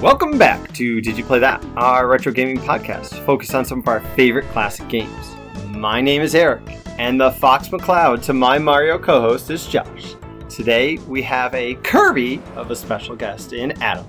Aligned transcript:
Welcome 0.00 0.38
back 0.38 0.72
to 0.74 1.00
Did 1.00 1.18
You 1.18 1.24
Play 1.24 1.40
That? 1.40 1.60
Our 1.74 2.06
retro 2.06 2.30
gaming 2.30 2.58
podcast 2.58 3.18
focused 3.26 3.52
on 3.52 3.64
some 3.64 3.80
of 3.80 3.88
our 3.88 3.98
favorite 4.14 4.48
classic 4.50 4.86
games. 4.86 5.34
My 5.70 6.00
name 6.00 6.22
is 6.22 6.36
Eric, 6.36 6.62
and 6.98 7.20
the 7.20 7.32
Fox 7.32 7.66
McCloud 7.66 8.22
to 8.22 8.32
my 8.32 8.58
Mario 8.58 8.96
co 8.96 9.20
host 9.20 9.50
is 9.50 9.66
Josh. 9.66 10.14
Today 10.48 10.98
we 11.08 11.20
have 11.22 11.52
a 11.52 11.74
Kirby 11.82 12.40
of 12.54 12.70
a 12.70 12.76
special 12.76 13.16
guest 13.16 13.52
in 13.52 13.72
Adam. 13.82 14.06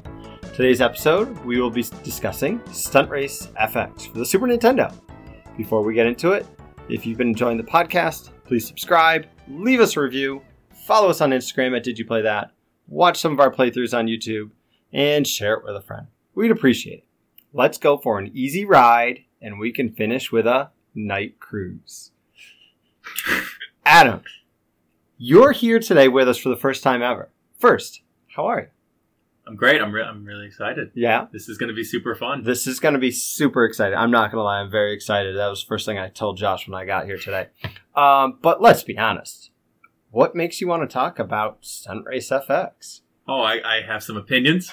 Today's 0.53 0.79
episode 0.79 1.35
we 1.43 1.59
will 1.59 1.71
be 1.71 1.81
discussing 2.03 2.61
Stunt 2.71 3.09
Race 3.09 3.47
FX 3.59 4.11
for 4.11 4.19
the 4.19 4.25
Super 4.27 4.45
Nintendo. 4.45 4.93
Before 5.57 5.81
we 5.81 5.95
get 5.95 6.05
into 6.05 6.33
it, 6.33 6.45
if 6.87 7.03
you've 7.03 7.17
been 7.17 7.29
enjoying 7.29 7.57
the 7.57 7.63
podcast, 7.63 8.29
please 8.45 8.67
subscribe, 8.67 9.25
leave 9.47 9.79
us 9.79 9.97
a 9.97 10.01
review, 10.01 10.43
follow 10.85 11.09
us 11.09 11.19
on 11.19 11.31
Instagram 11.31 11.75
at 11.75 11.83
Did 11.83 11.97
You 11.97 12.05
Play 12.05 12.21
That, 12.21 12.51
watch 12.87 13.17
some 13.17 13.33
of 13.33 13.39
our 13.39 13.51
playthroughs 13.51 13.97
on 13.97 14.05
YouTube 14.05 14.51
and 14.93 15.25
share 15.27 15.53
it 15.55 15.63
with 15.63 15.75
a 15.75 15.81
friend. 15.81 16.07
We'd 16.35 16.51
appreciate 16.51 16.99
it. 16.99 17.05
Let's 17.53 17.77
go 17.77 17.97
for 17.97 18.19
an 18.19 18.31
easy 18.33 18.65
ride, 18.65 19.21
and 19.41 19.59
we 19.59 19.71
can 19.71 19.91
finish 19.91 20.31
with 20.31 20.45
a 20.47 20.69
night 20.93 21.39
cruise. 21.39 22.11
Adam, 23.85 24.21
you're 25.17 25.51
here 25.51 25.79
today 25.79 26.07
with 26.07 26.29
us 26.29 26.37
for 26.37 26.49
the 26.49 26.55
first 26.55 26.83
time 26.83 27.01
ever. 27.01 27.29
First, 27.57 28.01
how 28.35 28.45
are 28.45 28.59
you? 28.61 28.67
I'm 29.47 29.55
great. 29.55 29.81
I'm, 29.81 29.91
re- 29.91 30.03
I'm 30.03 30.23
really 30.25 30.45
excited. 30.45 30.91
Yeah, 30.93 31.25
This 31.33 31.49
is 31.49 31.57
going 31.57 31.69
to 31.69 31.73
be 31.75 31.83
super 31.83 32.13
fun. 32.13 32.43
this 32.43 32.67
is 32.67 32.79
going 32.79 32.93
to 32.93 32.99
be 32.99 33.09
super 33.09 33.65
exciting. 33.65 33.97
I'm 33.97 34.11
not 34.11 34.31
going 34.31 34.39
to 34.39 34.43
lie, 34.43 34.59
I'm 34.59 34.69
very 34.69 34.93
excited. 34.93 35.35
That 35.35 35.47
was 35.47 35.63
the 35.63 35.67
first 35.67 35.87
thing 35.87 35.97
I 35.97 36.09
told 36.09 36.37
Josh 36.37 36.67
when 36.67 36.79
I 36.79 36.85
got 36.85 37.05
here 37.05 37.17
today. 37.17 37.47
Um, 37.95 38.37
but 38.43 38.61
let's 38.61 38.83
be 38.83 38.97
honest. 38.97 39.49
What 40.11 40.35
makes 40.35 40.61
you 40.61 40.67
want 40.67 40.87
to 40.87 40.93
talk 40.93 41.17
about 41.17 41.59
Stunt 41.65 42.05
Race 42.05 42.29
FX? 42.29 43.01
Oh, 43.27 43.41
I, 43.41 43.77
I 43.77 43.81
have 43.81 44.03
some 44.03 44.17
opinions, 44.17 44.71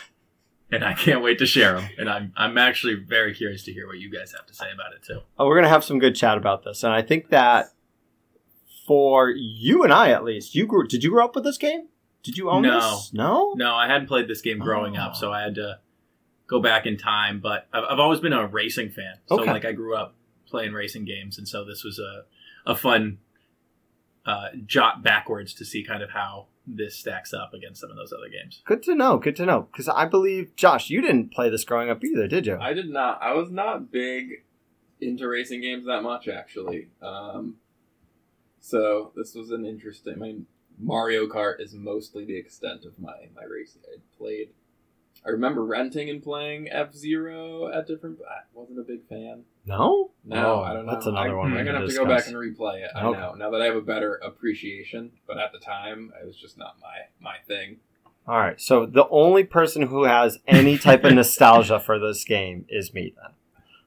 and 0.70 0.84
I 0.84 0.94
can't 0.94 1.22
wait 1.22 1.38
to 1.38 1.46
share 1.46 1.74
them. 1.80 1.88
And 1.98 2.08
I'm 2.10 2.32
I'm 2.36 2.58
actually 2.58 2.94
very 2.94 3.34
curious 3.34 3.62
to 3.64 3.72
hear 3.72 3.86
what 3.86 3.98
you 3.98 4.10
guys 4.10 4.32
have 4.32 4.46
to 4.46 4.54
say 4.54 4.66
about 4.72 4.92
it 4.94 5.02
too. 5.02 5.20
Oh, 5.38 5.46
we're 5.46 5.56
gonna 5.56 5.68
have 5.68 5.84
some 5.84 5.98
good 5.98 6.14
chat 6.16 6.36
about 6.38 6.64
this, 6.64 6.82
and 6.84 6.92
I 6.92 7.02
think 7.02 7.28
that 7.30 7.66
for 8.86 9.30
you 9.30 9.82
and 9.82 9.92
I, 9.92 10.10
at 10.10 10.24
least, 10.24 10.54
you 10.54 10.66
grew. 10.66 10.86
Did 10.86 11.02
you 11.02 11.10
grow 11.10 11.24
up 11.24 11.34
with 11.34 11.44
this 11.44 11.58
game? 11.58 11.88
Did 12.22 12.36
you 12.38 12.50
own 12.50 12.62
No. 12.62 12.74
this? 12.96 13.12
No. 13.12 13.52
No, 13.56 13.74
I 13.74 13.86
hadn't 13.88 14.06
played 14.08 14.28
this 14.28 14.40
game 14.42 14.58
growing 14.58 14.96
Oh. 14.96 15.02
up, 15.02 15.16
so 15.16 15.32
I 15.32 15.42
had 15.42 15.54
to 15.56 15.78
go 16.46 16.60
back 16.60 16.86
in 16.86 16.96
time. 16.96 17.40
But 17.40 17.66
I've, 17.72 17.84
I've 17.90 17.98
always 17.98 18.20
been 18.20 18.32
a 18.32 18.46
racing 18.46 18.90
fan, 18.90 19.18
so 19.26 19.40
Okay. 19.40 19.50
like 19.50 19.64
I 19.64 19.72
grew 19.72 19.96
up 19.96 20.14
playing 20.48 20.72
racing 20.72 21.04
games, 21.04 21.38
and 21.38 21.46
so 21.48 21.64
this 21.64 21.82
was 21.84 21.98
a 21.98 22.24
a 22.68 22.74
fun 22.76 23.18
uh, 24.26 24.48
jot 24.66 25.02
backwards 25.02 25.54
to 25.54 25.64
see 25.64 25.84
kind 25.84 26.02
of 26.02 26.10
how 26.10 26.46
this 26.66 26.96
stacks 26.96 27.32
up 27.32 27.54
against 27.54 27.80
some 27.80 27.90
of 27.90 27.96
those 27.96 28.12
other 28.12 28.28
games. 28.28 28.60
Good 28.64 28.82
to 28.84 28.94
know. 28.94 29.18
Good 29.18 29.36
to 29.36 29.46
know. 29.46 29.68
Because 29.70 29.88
I 29.88 30.04
believe 30.06 30.56
Josh, 30.56 30.90
you 30.90 31.00
didn't 31.00 31.32
play 31.32 31.48
this 31.48 31.64
growing 31.64 31.90
up 31.90 32.04
either, 32.04 32.26
did 32.26 32.46
you? 32.46 32.58
I 32.60 32.72
did 32.72 32.88
not. 32.88 33.22
I 33.22 33.34
was 33.34 33.50
not 33.50 33.92
big 33.92 34.42
into 35.00 35.28
racing 35.28 35.60
games 35.60 35.86
that 35.86 36.02
much, 36.02 36.26
actually. 36.26 36.88
Um, 37.00 37.56
so 38.60 39.12
this 39.14 39.34
was 39.34 39.50
an 39.50 39.64
interesting. 39.64 40.14
I 40.14 40.16
mean, 40.16 40.46
Mario 40.78 41.26
Kart 41.26 41.60
is 41.60 41.74
mostly 41.74 42.24
the 42.24 42.36
extent 42.36 42.84
of 42.84 42.98
my 42.98 43.28
my 43.34 43.44
racing. 43.44 43.82
I 43.86 43.98
played. 44.18 44.48
I 45.24 45.30
remember 45.30 45.64
renting 45.64 46.10
and 46.10 46.22
playing 46.22 46.68
F 46.70 46.92
Zero 46.92 47.68
at 47.68 47.86
different. 47.86 48.18
I 48.28 48.42
wasn't 48.52 48.80
a 48.80 48.82
big 48.82 49.06
fan. 49.08 49.44
No. 49.66 50.10
No, 50.24 50.56
Oh, 50.56 50.62
I 50.62 50.72
don't 50.72 50.86
know. 50.86 50.92
That's 50.92 51.06
another 51.06 51.30
I, 51.30 51.34
one. 51.34 51.52
I'm 51.56 51.64
gonna 51.64 51.78
have 51.80 51.88
to 51.88 51.94
go 51.94 52.04
back 52.06 52.26
and 52.26 52.34
replay 52.36 52.84
it. 52.84 52.90
I 52.94 53.04
Okay. 53.04 53.18
know 53.20 53.34
now 53.34 53.50
that 53.50 53.62
I 53.62 53.66
have 53.66 53.76
a 53.76 53.80
better 53.80 54.14
appreciation, 54.16 55.12
but 55.26 55.38
at 55.38 55.52
the 55.52 55.58
time, 55.58 56.12
it 56.20 56.26
was 56.26 56.36
just 56.36 56.58
not 56.58 56.76
my 56.80 56.96
my 57.20 57.36
thing. 57.46 57.76
All 58.26 58.38
right. 58.38 58.60
So 58.60 58.86
the 58.86 59.06
only 59.08 59.44
person 59.44 59.82
who 59.82 60.02
has 60.04 60.38
any 60.48 60.78
type 60.78 61.04
of 61.04 61.12
nostalgia 61.14 61.78
for 61.78 61.98
this 62.00 62.24
game 62.24 62.66
is 62.68 62.92
me. 62.92 63.14
Then 63.16 63.30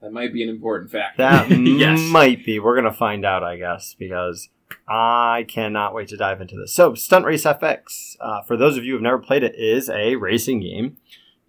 That 0.01 0.11
might 0.13 0.31
be 0.31 0.43
an 0.43 0.49
important 0.49 0.91
factor. 0.91 1.17
that 1.23 1.49
Yes. 1.57 1.99
might 2.09 2.45
be. 2.45 2.57
We're 2.59 2.75
gonna 2.75 2.93
find 2.93 3.25
out, 3.25 3.43
I 3.43 3.57
guess, 3.57 3.93
because 3.99 4.47
I 4.87 5.45
cannot 5.49 5.93
wait 5.93 6.07
to 6.09 6.17
dive 6.17 6.39
into 6.39 6.55
this. 6.55 6.73
So, 6.73 6.93
Stunt 6.95 7.25
Race 7.25 7.43
FX, 7.43 8.15
uh, 8.21 8.43
for 8.43 8.55
those 8.55 8.77
of 8.77 8.85
you 8.85 8.91
who 8.93 8.97
have 8.97 9.03
never 9.03 9.19
played 9.19 9.43
it, 9.43 9.55
is 9.57 9.89
a 9.89 10.15
racing 10.15 10.61
game. 10.61 10.97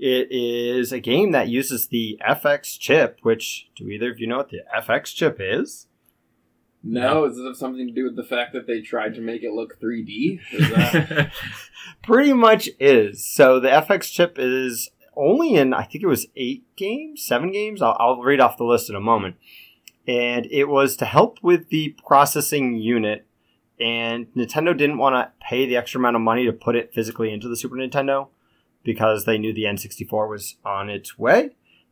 It 0.02 0.28
is 0.32 0.92
a 0.92 0.98
game 1.00 1.32
that 1.32 1.48
uses 1.48 1.88
the 1.88 2.18
FX 2.26 2.78
chip, 2.78 3.18
which 3.22 3.68
do 3.76 3.86
either 3.86 4.10
of 4.10 4.18
you 4.18 4.26
know 4.26 4.38
what 4.38 4.48
the 4.48 4.60
FX 4.74 5.14
chip 5.14 5.36
is? 5.38 5.86
no, 6.82 7.26
is 7.26 7.36
it 7.36 7.56
something 7.56 7.86
to 7.86 7.92
do 7.92 8.04
with 8.04 8.16
the 8.16 8.24
fact 8.24 8.54
that 8.54 8.66
they 8.66 8.80
tried 8.80 9.14
to 9.14 9.20
make 9.20 9.42
it 9.42 9.52
look 9.52 9.78
3D? 9.78 10.40
Is 10.52 10.70
that- 10.70 11.30
Pretty 12.02 12.32
much 12.32 12.70
is. 12.80 13.22
So 13.26 13.60
the 13.60 13.68
FX 13.68 14.10
chip 14.10 14.36
is 14.38 14.90
only 15.14 15.54
in 15.54 15.74
I 15.74 15.82
think 15.82 16.02
it 16.02 16.06
was 16.06 16.28
eight 16.36 16.64
games, 16.76 17.22
seven 17.22 17.52
games. 17.52 17.82
I'll, 17.82 17.96
I'll 18.00 18.22
read 18.22 18.40
off 18.40 18.56
the 18.56 18.64
list 18.64 18.88
in 18.88 18.96
a 18.96 19.00
moment. 19.00 19.36
And 20.08 20.46
it 20.50 20.64
was 20.64 20.96
to 20.96 21.04
help 21.04 21.38
with 21.42 21.68
the 21.68 21.94
processing 22.06 22.76
unit. 22.76 23.26
And 23.78 24.32
Nintendo 24.34 24.74
didn't 24.74 24.96
want 24.96 25.14
to 25.16 25.32
pay 25.46 25.66
the 25.66 25.76
extra 25.76 25.98
amount 25.98 26.16
of 26.16 26.22
money 26.22 26.46
to 26.46 26.52
put 26.52 26.76
it 26.76 26.94
physically 26.94 27.30
into 27.30 27.48
the 27.48 27.56
Super 27.56 27.76
Nintendo 27.76 28.28
because 28.82 29.24
they 29.24 29.38
knew 29.38 29.52
the 29.52 29.64
N64 29.64 30.28
was 30.28 30.56
on 30.64 30.88
its 30.88 31.18
way. 31.18 31.50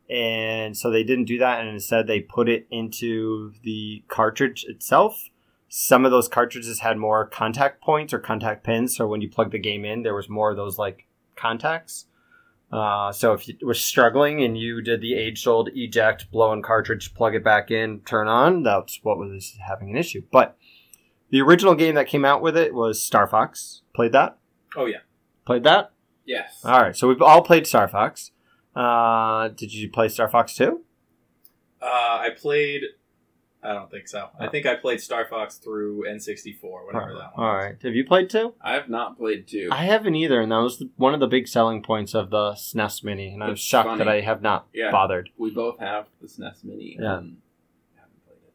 And 0.09 0.75
so 0.75 0.89
they 0.89 1.03
didn't 1.03 1.25
do 1.25 1.37
that, 1.37 1.59
and 1.59 1.69
instead 1.69 2.07
they 2.07 2.19
put 2.19 2.49
it 2.49 2.67
into 2.71 3.53
the 3.63 4.03
cartridge 4.07 4.65
itself. 4.67 5.29
Some 5.67 6.03
of 6.03 6.09
those 6.09 6.27
cartridges 6.27 6.79
had 6.79 6.97
more 6.97 7.27
contact 7.27 7.83
points 7.83 8.11
or 8.11 8.17
contact 8.17 8.63
pins 8.63 8.97
so 8.97 9.05
when 9.05 9.21
you 9.21 9.29
plug 9.29 9.51
the 9.51 9.59
game 9.59 9.85
in 9.85 10.01
there 10.01 10.15
was 10.15 10.27
more 10.27 10.49
of 10.49 10.57
those 10.57 10.79
like 10.79 11.05
contacts. 11.35 12.07
Uh, 12.71 13.11
so 13.11 13.33
if 13.33 13.47
you 13.47 13.55
were 13.61 13.75
struggling 13.75 14.43
and 14.43 14.57
you 14.57 14.81
did 14.81 14.99
the 14.99 15.13
age 15.13 15.45
old 15.45 15.69
eject 15.75 16.31
blow 16.31 16.53
in 16.53 16.63
cartridge 16.63 17.13
plug 17.13 17.35
it 17.35 17.43
back 17.43 17.69
in 17.69 17.99
turn 18.01 18.27
on 18.27 18.61
that's 18.61 18.99
what 19.03 19.19
was 19.19 19.57
having 19.67 19.91
an 19.91 19.95
issue. 19.95 20.23
But 20.31 20.57
the 21.29 21.41
original 21.41 21.75
game 21.75 21.93
that 21.93 22.07
came 22.07 22.25
out 22.25 22.41
with 22.41 22.57
it 22.57 22.73
was 22.73 22.99
star 22.99 23.27
fox. 23.27 23.83
Played 23.93 24.13
that? 24.13 24.39
Oh 24.75 24.87
yeah. 24.87 25.01
played 25.45 25.63
that 25.65 25.91
yes. 26.35 26.61
all 26.63 26.79
right 26.81 26.95
so 26.95 27.07
we've 27.07 27.21
all 27.21 27.41
played 27.41 27.65
star 27.67 27.87
fox 27.87 28.31
uh, 28.75 29.47
did 29.49 29.73
you 29.73 29.89
play 29.89 30.07
star 30.07 30.29
fox 30.29 30.53
2 30.55 30.81
Uh, 31.81 31.85
I 31.85 32.29
played. 32.37 32.81
I 33.61 33.73
don't 33.73 33.91
think 33.91 34.07
so. 34.07 34.29
I 34.39 34.47
think 34.47 34.65
I 34.65 34.75
played 34.75 35.01
Star 35.01 35.25
Fox 35.29 35.57
through 35.57 36.05
N64, 36.09 36.61
whatever 36.61 37.13
that 37.15 37.35
one. 37.37 37.45
all 37.45 37.53
was. 37.55 37.63
right 37.65 37.75
have 37.83 37.93
you 37.93 38.05
played 38.05 38.29
2 38.29 38.53
I 38.61 38.73
have 38.73 38.87
not 38.89 39.17
played 39.17 39.47
two. 39.49 39.67
I 39.71 39.83
haven't 39.83 40.15
either, 40.15 40.39
and 40.39 40.49
that 40.53 40.59
was 40.59 40.79
the, 40.79 40.89
one 40.95 41.13
of 41.13 41.19
the 41.19 41.27
big 41.27 41.45
selling 41.47 41.83
points 41.83 42.13
of 42.13 42.29
the 42.29 42.51
SNES 42.53 43.03
Mini, 43.03 43.33
and 43.33 43.43
I'm 43.43 43.51
It's 43.51 43.61
shocked 43.61 43.87
funny. 43.89 43.97
that 43.99 44.07
I 44.07 44.21
have 44.21 44.41
not 44.41 44.67
Yeah. 44.73 44.91
bothered. 44.91 45.29
we 45.37 45.49
both 45.51 45.77
have 45.79 46.07
the 46.21 46.27
SNES 46.27 46.63
Mini. 46.63 46.95
Yeah. 46.99 47.17
And 47.17 47.37
haven't 47.97 48.25
played 48.25 48.37
it. 48.47 48.53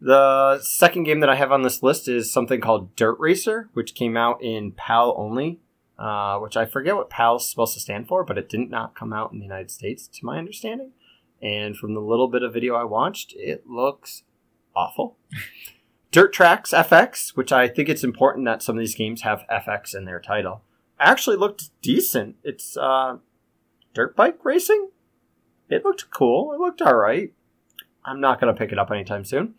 The 0.00 0.60
second 0.62 1.02
game 1.04 1.20
that 1.20 1.28
I 1.28 1.34
have 1.36 1.52
on 1.52 1.60
this 1.62 1.82
list 1.82 2.08
is 2.08 2.32
something 2.32 2.60
called 2.62 2.96
Dirt 2.96 3.16
Racer, 3.18 3.68
which 3.74 3.94
came 3.94 4.16
out 4.16 4.42
in 4.42 4.72
PAL 4.72 5.14
only, 5.18 5.60
uh, 6.00 6.38
which 6.38 6.56
I 6.56 6.64
forget 6.64 6.96
what 6.96 7.10
PAL 7.10 7.36
is 7.36 7.48
supposed 7.48 7.74
to 7.74 7.80
stand 7.80 8.08
for, 8.08 8.24
but 8.24 8.38
it 8.38 8.48
did 8.48 8.70
not 8.70 8.96
come 8.96 9.12
out 9.12 9.32
in 9.32 9.38
the 9.38 9.44
United 9.44 9.70
States, 9.70 10.08
to 10.08 10.24
my 10.24 10.38
understanding. 10.38 10.92
And 11.42 11.76
from 11.76 11.92
the 11.92 12.00
little 12.00 12.28
bit 12.28 12.42
of 12.42 12.54
video 12.54 12.74
I 12.74 12.84
watched, 12.84 13.34
it 13.36 13.66
looks 13.66 14.24
awful. 14.74 15.18
Dirt 16.10 16.34
Trax 16.34 16.72
FX, 16.72 17.36
which 17.36 17.52
I 17.52 17.68
think 17.68 17.88
it's 17.88 18.02
important 18.02 18.46
that 18.46 18.62
some 18.62 18.76
of 18.76 18.80
these 18.80 18.94
games 18.94 19.22
have 19.22 19.44
FX 19.50 19.94
in 19.94 20.06
their 20.06 20.20
title, 20.20 20.62
actually 20.98 21.36
looked 21.36 21.70
decent. 21.82 22.36
It's 22.42 22.76
uh, 22.76 23.18
dirt 23.94 24.16
bike 24.16 24.38
racing. 24.42 24.90
It 25.68 25.84
looked 25.84 26.10
cool. 26.10 26.52
It 26.52 26.58
looked 26.58 26.82
all 26.82 26.96
right. 26.96 27.32
I'm 28.04 28.20
not 28.20 28.40
going 28.40 28.52
to 28.52 28.58
pick 28.58 28.72
it 28.72 28.78
up 28.78 28.90
anytime 28.90 29.24
soon. 29.24 29.54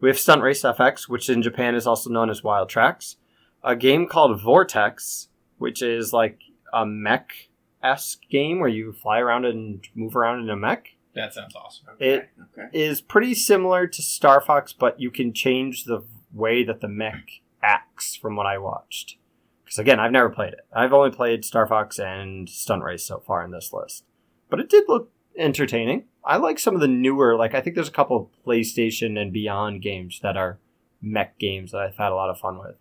We 0.00 0.08
have 0.08 0.18
Stunt 0.18 0.42
Race 0.42 0.62
FX, 0.62 1.08
which 1.08 1.30
in 1.30 1.42
Japan 1.42 1.74
is 1.74 1.86
also 1.86 2.10
known 2.10 2.28
as 2.28 2.42
Wild 2.42 2.68
Trax. 2.68 3.16
A 3.62 3.76
game 3.76 4.08
called 4.08 4.40
Vortex, 4.42 5.28
which 5.58 5.82
is 5.82 6.12
like 6.12 6.40
a 6.72 6.84
mech 6.86 7.48
esque 7.82 8.20
game 8.30 8.60
where 8.60 8.68
you 8.68 8.92
fly 8.92 9.18
around 9.18 9.44
and 9.44 9.86
move 9.94 10.16
around 10.16 10.40
in 10.40 10.50
a 10.50 10.56
mech. 10.56 10.96
That 11.14 11.32
sounds 11.34 11.54
awesome. 11.54 11.86
It 12.00 12.28
Okay. 12.58 12.68
is 12.72 13.00
pretty 13.00 13.34
similar 13.34 13.86
to 13.86 14.02
Star 14.02 14.40
Fox, 14.40 14.72
but 14.72 14.98
you 15.00 15.10
can 15.10 15.32
change 15.32 15.84
the 15.84 16.04
way 16.32 16.64
that 16.64 16.80
the 16.80 16.88
mech 16.88 17.40
acts 17.62 18.16
from 18.16 18.34
what 18.36 18.46
I 18.46 18.58
watched. 18.58 19.16
Because 19.64 19.78
again, 19.78 20.00
I've 20.00 20.10
never 20.12 20.28
played 20.28 20.54
it. 20.54 20.66
I've 20.72 20.92
only 20.92 21.10
played 21.10 21.44
Star 21.44 21.66
Fox 21.66 21.98
and 21.98 22.48
Stunt 22.48 22.82
Race 22.82 23.04
so 23.06 23.20
far 23.20 23.44
in 23.44 23.50
this 23.52 23.72
list. 23.72 24.04
But 24.50 24.60
it 24.60 24.68
did 24.68 24.84
look 24.88 25.10
entertaining. 25.36 26.04
I 26.24 26.36
like 26.38 26.58
some 26.58 26.74
of 26.74 26.80
the 26.80 26.88
newer, 26.88 27.36
like 27.36 27.54
I 27.54 27.60
think 27.60 27.74
there's 27.76 27.88
a 27.88 27.92
couple 27.92 28.16
of 28.16 28.44
PlayStation 28.46 29.18
and 29.20 29.32
Beyond 29.32 29.82
games 29.82 30.20
that 30.22 30.36
are 30.36 30.58
mech 31.00 31.38
games 31.38 31.72
that 31.72 31.80
I've 31.80 31.96
had 31.96 32.12
a 32.12 32.14
lot 32.14 32.30
of 32.30 32.38
fun 32.38 32.58
with. 32.58 32.76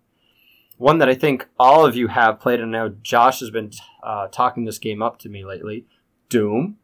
One 0.78 0.98
that 1.00 1.10
I 1.10 1.16
think 1.16 1.48
all 1.60 1.86
of 1.86 1.96
you 1.96 2.08
have 2.08 2.40
played, 2.40 2.60
and 2.60 2.72
now 2.72 2.90
Josh 3.02 3.40
has 3.40 3.50
been 3.52 3.72
uh, 4.04 4.28
talking 4.28 4.66
this 4.66 4.80
game 4.80 5.02
up 5.02 5.20
to 5.20 5.30
me 5.30 5.46
lately 5.46 5.86
Doom. 6.30 6.78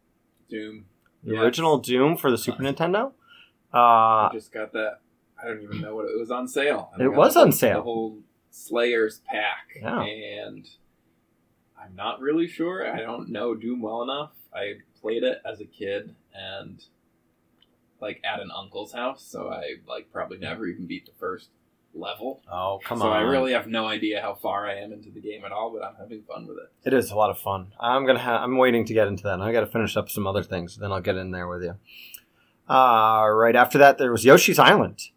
Doom. 0.50 0.86
The 1.24 1.34
Yes. 1.34 1.42
original 1.44 1.78
Doom 1.80 2.16
for 2.16 2.32
the 2.32 2.38
Super 2.38 2.64
Nintendo. 2.64 3.12
I 3.74 4.28
Uh, 4.28 4.34
just 4.34 4.52
got 4.52 4.72
that. 4.74 5.00
I 5.42 5.48
don't 5.48 5.62
even 5.62 5.82
know 5.82 5.96
what 5.96 6.06
it, 6.06 6.12
it 6.16 6.20
was 6.20 6.32
on 6.32 6.48
sale. 6.48 6.92
I 6.98 7.04
It 7.04 7.14
was 7.14 7.36
on 7.36 7.52
sale. 7.52 7.78
The 7.78 7.84
whole 7.84 8.20
Slayers 8.52 9.22
pack, 9.32 9.78
Yeah. 9.82 10.02
and 10.02 10.68
I'm 11.80 11.96
not 11.96 12.20
really 12.20 12.48
sure. 12.48 12.86
I 12.92 13.00
don't 13.02 13.30
know 13.30 13.54
Doom 13.56 13.82
well 13.82 14.02
enough. 14.02 14.32
I 14.54 14.76
played 15.02 15.24
it 15.24 15.40
as 15.46 15.62
a 15.62 15.66
kid 15.66 16.16
and 16.34 16.84
like 18.02 18.22
at 18.24 18.40
an 18.40 18.50
uncle's 18.56 18.92
house, 18.94 19.24
so 19.24 19.50
I 19.50 19.76
like 19.88 20.12
probably 20.12 20.38
never 20.40 20.66
even 20.66 20.88
beat 20.88 21.06
the 21.06 21.12
first 21.20 21.50
level. 21.94 22.42
Oh, 22.52 22.80
come 22.84 23.00
so 23.00 23.06
on. 23.08 23.12
So 23.12 23.14
I 23.18 23.22
really 23.22 23.52
have 23.54 23.68
no 23.68 23.88
idea 23.88 24.22
how 24.22 24.36
far 24.36 24.68
I 24.68 24.76
am 24.80 24.92
into 24.94 25.10
the 25.10 25.20
game 25.22 25.44
at 25.46 25.52
all, 25.52 25.72
but 25.72 25.84
I'm 25.86 25.96
having 25.96 26.22
fun 26.24 26.48
with 26.48 26.58
it. 26.58 26.88
It 26.88 26.94
is 26.94 27.12
a 27.12 27.16
lot 27.16 27.30
of 27.30 27.38
fun. 27.40 27.74
I'm 27.80 28.06
gonna. 28.06 28.20
Ha- 28.20 28.44
I'm 28.44 28.58
waiting 28.58 28.86
to 28.86 28.94
get 28.94 29.08
into 29.08 29.24
that. 29.24 29.34
and 29.36 29.44
I 29.44 29.52
got 29.52 29.62
to 29.62 29.68
finish 29.68 29.98
up 29.98 30.10
some 30.10 30.28
other 30.28 30.44
things. 30.44 30.78
Then 30.78 30.92
I'll 30.92 31.02
get 31.02 31.16
in 31.18 31.32
there 31.32 31.48
with 31.48 31.64
you. 31.64 31.76
Uh, 32.70 33.28
right 33.30 33.56
after 33.56 33.78
that, 33.80 33.98
there 33.98 34.12
was 34.12 34.24
Yoshi's 34.26 34.60
Island, 34.60 35.10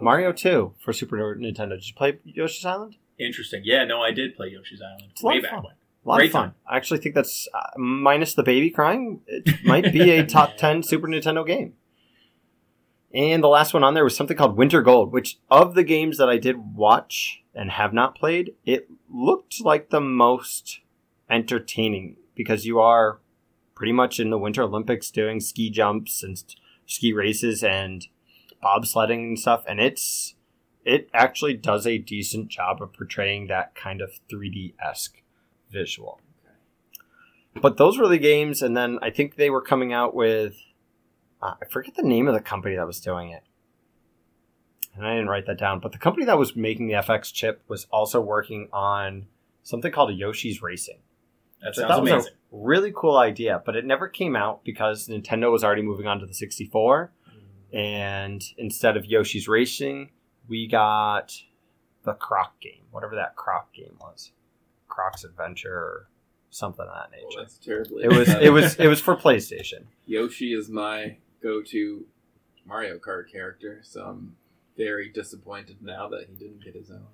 Mario 0.00 0.32
Two 0.32 0.74
for 0.78 0.92
Super 0.92 1.16
Nintendo. 1.36 1.70
Did 1.70 1.88
you 1.88 1.94
play 1.94 2.18
Yoshi's 2.24 2.64
Island? 2.64 2.96
Interesting. 3.18 3.62
Yeah, 3.64 3.84
no, 3.84 4.00
I 4.02 4.12
did 4.12 4.36
play 4.36 4.48
Yoshi's 4.48 4.80
Island 4.82 5.10
It's 5.10 5.22
a 5.22 5.26
lot 5.26 5.32
way 5.32 5.38
of 5.38 5.42
back 5.44 5.52
fun. 5.52 5.62
when. 5.64 5.72
A 5.72 6.08
lot 6.08 6.16
Great 6.16 6.26
of 6.26 6.32
fun. 6.32 6.42
time. 6.50 6.54
I 6.68 6.76
actually 6.76 7.00
think 7.00 7.14
that's 7.14 7.48
uh, 7.52 7.78
minus 7.78 8.34
the 8.34 8.42
baby 8.44 8.70
crying. 8.70 9.20
It 9.26 9.64
might 9.64 9.92
be 9.92 10.10
a 10.12 10.24
top 10.26 10.56
ten 10.56 10.82
Super 10.82 11.08
Nintendo 11.08 11.44
game. 11.46 11.74
And 13.12 13.42
the 13.42 13.48
last 13.48 13.72
one 13.72 13.84
on 13.84 13.94
there 13.94 14.04
was 14.04 14.14
something 14.14 14.36
called 14.36 14.56
Winter 14.56 14.82
Gold, 14.82 15.12
which 15.12 15.38
of 15.50 15.74
the 15.74 15.84
games 15.84 16.18
that 16.18 16.28
I 16.28 16.36
did 16.36 16.76
watch 16.76 17.42
and 17.54 17.70
have 17.70 17.92
not 17.94 18.14
played, 18.14 18.54
it 18.66 18.88
looked 19.08 19.62
like 19.62 19.88
the 19.88 20.00
most 20.00 20.80
entertaining 21.30 22.16
because 22.34 22.66
you 22.66 22.78
are 22.78 23.20
pretty 23.74 23.92
much 23.92 24.20
in 24.20 24.30
the 24.30 24.38
Winter 24.38 24.62
Olympics 24.62 25.10
doing 25.10 25.40
ski 25.40 25.70
jumps 25.70 26.22
and 26.22 26.42
ski 26.86 27.12
races 27.12 27.62
and 27.62 28.06
bobsledding 28.62 29.22
and 29.22 29.38
stuff, 29.38 29.64
and 29.66 29.80
it's 29.80 30.34
it 30.84 31.08
actually 31.12 31.54
does 31.54 31.86
a 31.86 31.98
decent 31.98 32.48
job 32.48 32.82
of 32.82 32.92
portraying 32.92 33.46
that 33.46 33.74
kind 33.74 34.00
of 34.00 34.20
3D 34.32 34.74
esque 34.82 35.22
visual. 35.70 36.20
But 37.60 37.76
those 37.76 37.98
were 37.98 38.08
the 38.08 38.18
games, 38.18 38.62
and 38.62 38.76
then 38.76 38.98
I 39.02 39.10
think 39.10 39.36
they 39.36 39.50
were 39.50 39.60
coming 39.60 39.92
out 39.92 40.14
with 40.14 40.56
uh, 41.42 41.54
I 41.60 41.64
forget 41.66 41.94
the 41.94 42.02
name 42.02 42.28
of 42.28 42.34
the 42.34 42.40
company 42.40 42.76
that 42.76 42.86
was 42.86 43.00
doing 43.00 43.30
it. 43.30 43.42
And 44.96 45.06
I 45.06 45.14
didn't 45.14 45.28
write 45.28 45.46
that 45.46 45.58
down, 45.58 45.78
but 45.80 45.92
the 45.92 45.98
company 45.98 46.26
that 46.26 46.38
was 46.38 46.56
making 46.56 46.88
the 46.88 46.94
FX 46.94 47.32
chip 47.32 47.62
was 47.68 47.86
also 47.90 48.20
working 48.20 48.68
on 48.72 49.26
something 49.62 49.92
called 49.92 50.10
a 50.10 50.14
Yoshi's 50.14 50.60
Racing. 50.60 50.98
That 51.62 51.74
So 51.74 51.82
sounds 51.82 51.90
that 51.94 52.02
was 52.02 52.10
amazing. 52.12 52.32
a 52.32 52.36
really 52.56 52.92
cool 52.94 53.16
idea, 53.16 53.62
but 53.64 53.76
it 53.76 53.84
never 53.84 54.08
came 54.08 54.34
out 54.34 54.64
because 54.64 55.06
Nintendo 55.08 55.52
was 55.52 55.62
already 55.62 55.82
moving 55.82 56.06
on 56.08 56.18
to 56.20 56.26
the 56.26 56.34
64. 56.34 57.12
And 57.72 58.42
instead 58.56 58.96
of 58.96 59.04
Yoshi's 59.04 59.46
Racing, 59.46 60.10
we 60.48 60.66
got 60.66 61.42
the 62.04 62.14
Croc 62.14 62.58
game, 62.60 62.82
whatever 62.90 63.14
that 63.14 63.36
Croc 63.36 63.72
game 63.74 63.96
was. 64.00 64.32
Croc's 64.88 65.22
Adventure 65.22 65.74
or 65.74 66.08
something 66.50 66.86
of 66.86 66.92
that 66.94 67.10
Well, 67.12 67.28
nature. 67.28 67.40
that's 67.40 67.58
terribly. 67.58 68.04
It 68.04 68.08
was 68.12 68.28
it 68.40 68.50
was 68.52 68.76
it 68.76 68.88
was 68.88 69.00
for 69.00 69.14
PlayStation. 69.16 69.84
Yoshi 70.06 70.54
is 70.54 70.68
my 70.70 71.18
go-to 71.42 72.06
Mario 72.66 72.98
Kart 72.98 73.30
character, 73.30 73.80
so 73.82 74.02
I'm 74.04 74.36
very 74.76 75.08
disappointed 75.10 75.78
now 75.82 76.08
that 76.08 76.26
he 76.28 76.34
didn't 76.34 76.64
get 76.64 76.74
his 76.74 76.90
own. 76.90 77.06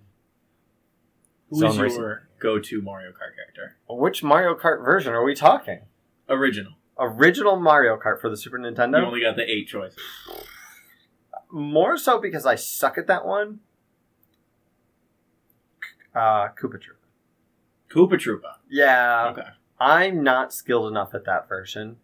Who 1.50 1.56
Zone 1.60 1.70
is 1.70 1.78
Racing. 1.78 2.00
your 2.00 2.28
go-to 2.40 2.82
Mario 2.82 3.10
Kart 3.10 3.34
character? 3.36 3.76
Which 3.88 4.22
Mario 4.22 4.54
Kart 4.54 4.84
version 4.84 5.12
are 5.12 5.22
we 5.24 5.34
talking? 5.34 5.80
Original. 6.28 6.72
Original 6.98 7.56
Mario 7.60 7.96
Kart 7.98 8.20
for 8.20 8.28
the 8.30 8.36
Super 8.36 8.58
Nintendo? 8.58 9.00
You 9.00 9.06
only 9.06 9.20
got 9.20 9.36
the 9.36 9.48
eight 9.50 9.68
choices. 9.68 9.98
More 11.50 11.96
so 11.96 12.20
because 12.20 12.46
I 12.46 12.54
suck 12.56 12.98
at 12.98 13.06
that 13.06 13.24
one. 13.24 13.60
Uh, 16.14 16.48
Koopa 16.48 16.78
Troopa. 16.78 17.04
Koopa 17.90 18.14
Troopa. 18.14 18.54
Yeah, 18.70 19.28
Okay. 19.32 19.48
I'm 19.80 20.22
not 20.22 20.52
skilled 20.52 20.90
enough 20.90 21.14
at 21.14 21.24
that 21.26 21.48
version, 21.48 21.96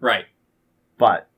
Right. 0.00 0.26
but 0.98 1.28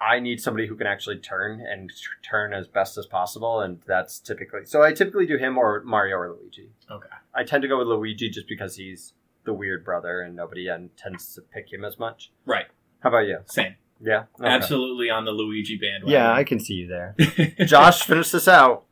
I 0.00 0.18
need 0.18 0.40
somebody 0.40 0.66
who 0.66 0.76
can 0.76 0.86
actually 0.86 1.18
turn 1.18 1.60
and 1.60 1.90
turn 2.22 2.54
as 2.54 2.66
best 2.66 2.96
as 2.96 3.04
possible, 3.06 3.60
and 3.60 3.80
that's 3.86 4.18
typically 4.18 4.64
so. 4.64 4.82
I 4.82 4.92
typically 4.92 5.26
do 5.26 5.36
him 5.36 5.58
or 5.58 5.82
Mario 5.84 6.16
or 6.16 6.30
Luigi. 6.30 6.70
Okay. 6.90 7.08
I 7.34 7.44
tend 7.44 7.62
to 7.62 7.68
go 7.68 7.78
with 7.78 7.86
Luigi 7.88 8.30
just 8.30 8.48
because 8.48 8.76
he's 8.76 9.12
the 9.44 9.52
weird 9.52 9.84
brother, 9.84 10.20
and 10.22 10.34
nobody 10.34 10.68
tends 10.96 11.34
to 11.34 11.42
pick 11.42 11.72
him 11.72 11.84
as 11.84 11.98
much. 11.98 12.32
Right. 12.46 12.66
How 13.00 13.10
about 13.10 13.26
you? 13.26 13.40
Same. 13.46 13.74
Yeah, 14.02 14.24
Okay. 14.38 14.48
Absolutely 14.48 15.10
on 15.10 15.26
the 15.26 15.30
Luigi 15.30 15.76
bandwagon. 15.76 16.08
Yeah, 16.08 16.32
I 16.32 16.42
can 16.44 16.58
see 16.58 16.72
you 16.74 16.86
there. 16.86 17.14
Josh, 17.66 18.02
finish 18.04 18.30
this 18.30 18.48
out. 18.48 18.84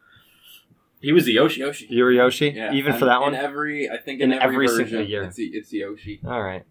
he 1.00 1.12
was 1.12 1.24
the 1.24 1.32
Yoshi. 1.32 1.60
Yoshi. 1.60 1.86
You 1.88 2.04
were 2.04 2.12
Yoshi, 2.12 2.50
Yeah, 2.50 2.72
even 2.74 2.92
and 2.92 2.98
for 2.98 3.06
that 3.06 3.22
one. 3.22 3.34
In 3.34 3.40
every, 3.40 3.88
I 3.88 3.96
think 3.96 4.20
In 4.20 4.32
in, 4.32 4.38
every, 4.38 4.66
every 4.66 4.84
single 4.86 5.06
year. 5.06 5.22
it's, 5.24 5.36
it's 5.38 5.72
Yoshi. 5.72 6.20
All 6.26 6.42
right. 6.42 6.64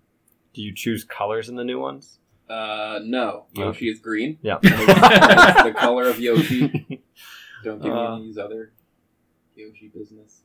Do 0.54 0.62
you 0.62 0.72
choose 0.74 1.04
colors 1.04 1.50
in 1.50 1.56
the 1.56 1.64
new 1.64 1.80
ones? 1.80 2.20
Uh, 2.50 3.00
no. 3.04 3.46
Yoshi 3.54 3.90
is 3.90 4.00
green. 4.00 4.38
Yeah. 4.42 4.60
The 4.62 5.74
color 5.78 6.08
of 6.08 6.20
Yoshi. 6.20 6.68
Don't 7.64 7.82
give 7.82 7.92
Uh. 7.94 8.18
me 8.20 8.30
any 8.32 8.42
other 8.42 8.72
Yoshi 9.56 9.90
business. 9.94 10.44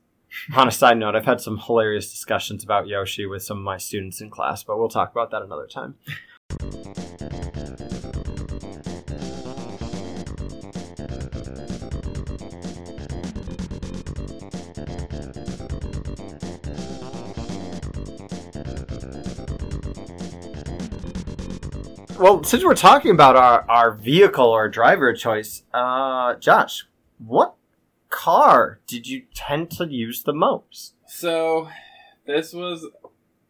On 0.56 0.66
a 0.66 0.70
side 0.70 0.96
note, 0.96 1.14
I've 1.14 1.26
had 1.26 1.40
some 1.40 1.58
hilarious 1.58 2.10
discussions 2.10 2.64
about 2.64 2.87
Yoshi 2.88 3.26
with 3.26 3.43
some 3.43 3.58
of 3.58 3.64
my 3.64 3.76
students 3.76 4.20
in 4.20 4.31
class, 4.31 4.64
but 4.64 4.78
we'll 4.78 4.88
talk 4.88 5.12
about 5.12 5.31
that 5.31 5.43
another 5.43 5.66
time. 5.66 5.94
Well, 22.22 22.44
since 22.44 22.62
we're 22.64 22.76
talking 22.76 23.10
about 23.10 23.34
our, 23.34 23.69
our 23.69 23.91
vehicle 23.94 24.44
or 24.44 24.69
driver 24.69 25.12
choice, 25.12 25.64
uh, 25.74 26.36
Josh, 26.36 26.86
what 27.19 27.55
car 28.10 28.79
did 28.86 29.08
you 29.08 29.22
tend 29.34 29.72
to 29.72 29.86
use 29.88 30.22
the 30.22 30.32
most? 30.32 30.94
So, 31.08 31.69
this 32.24 32.52
was 32.52 32.86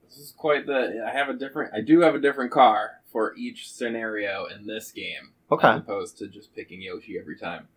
this 0.02 0.16
is 0.16 0.32
quite 0.34 0.64
the. 0.64 1.04
I 1.06 1.10
have 1.14 1.28
a 1.28 1.34
different. 1.34 1.74
I 1.74 1.82
do 1.82 2.00
have 2.00 2.14
a 2.14 2.18
different 2.18 2.50
car 2.50 3.02
for 3.12 3.34
each 3.36 3.70
scenario 3.70 4.46
in 4.46 4.66
this 4.66 4.90
game, 4.90 5.32
Okay. 5.50 5.68
as 5.68 5.80
opposed 5.80 6.16
to 6.20 6.28
just 6.28 6.54
picking 6.54 6.80
Yoshi 6.80 7.18
every 7.20 7.36
time. 7.36 7.68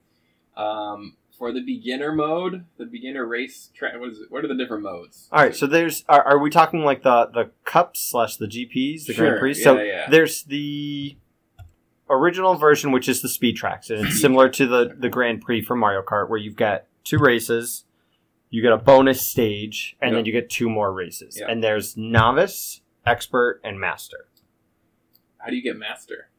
Um, 0.56 1.18
for 1.38 1.51
the 1.51 1.62
beginner 1.62 2.12
mode, 2.13 2.65
the 2.77 2.86
beginner 2.86 3.25
race 3.25 3.70
track. 3.75 3.94
What 4.00 4.10
is 4.10 4.20
it? 4.20 4.32
What 4.32 4.44
are 4.44 4.48
the 4.48 4.56
different 4.56 4.84
modes? 4.84 5.27
All 5.32 5.42
right, 5.42 5.56
so 5.56 5.68
there's 5.68 6.04
are, 6.08 6.24
are 6.24 6.39
we 6.39 6.50
talking 6.50 6.82
like 6.82 7.04
the 7.04 7.30
the 7.34 7.51
cups 7.63 8.01
slash 8.01 8.38
the 8.38 8.48
GPs, 8.48 9.06
the 9.06 9.13
Grand 9.13 9.39
Prix? 9.39 9.56
yeah, 9.58 9.63
so 9.63 9.82
yeah. 9.82 10.10
there's 10.10 10.44
the 10.44 11.18
original 12.10 12.56
version, 12.56 12.92
which 12.92 13.10
is 13.10 13.22
the 13.22 13.30
speed 13.30 13.56
tracks, 13.58 13.89
and 13.89 14.06
it's 14.08 14.20
similar 14.20 14.50
to 14.50 14.68
the 14.68 14.96
the 14.98 15.10
Grand 15.10 15.42
Prix 15.42 15.62
for 15.62 15.75
Mario 15.75 16.01
Kart, 16.01 16.30
where 16.30 16.39
you've 16.39 16.56
got 16.56 16.86
two 17.04 17.18
races, 17.20 17.86
you 18.50 18.62
get 18.62 18.72
a 18.72 18.77
bonus 18.77 19.22
stage, 19.22 19.96
and 20.01 20.15
then 20.15 20.25
you 20.25 20.32
get 20.32 20.50
two 20.50 20.70
more 20.70 20.92
races, 20.94 21.38
Yep. 21.39 21.50
and 21.50 21.63
there's 21.63 21.96
novice, 21.98 22.82
expert, 23.06 23.60
and 23.63 23.80
master. 23.80 24.27
How 25.38 25.50
do 25.50 25.56
you 25.56 25.62
get 25.63 25.77
master? 25.77 26.30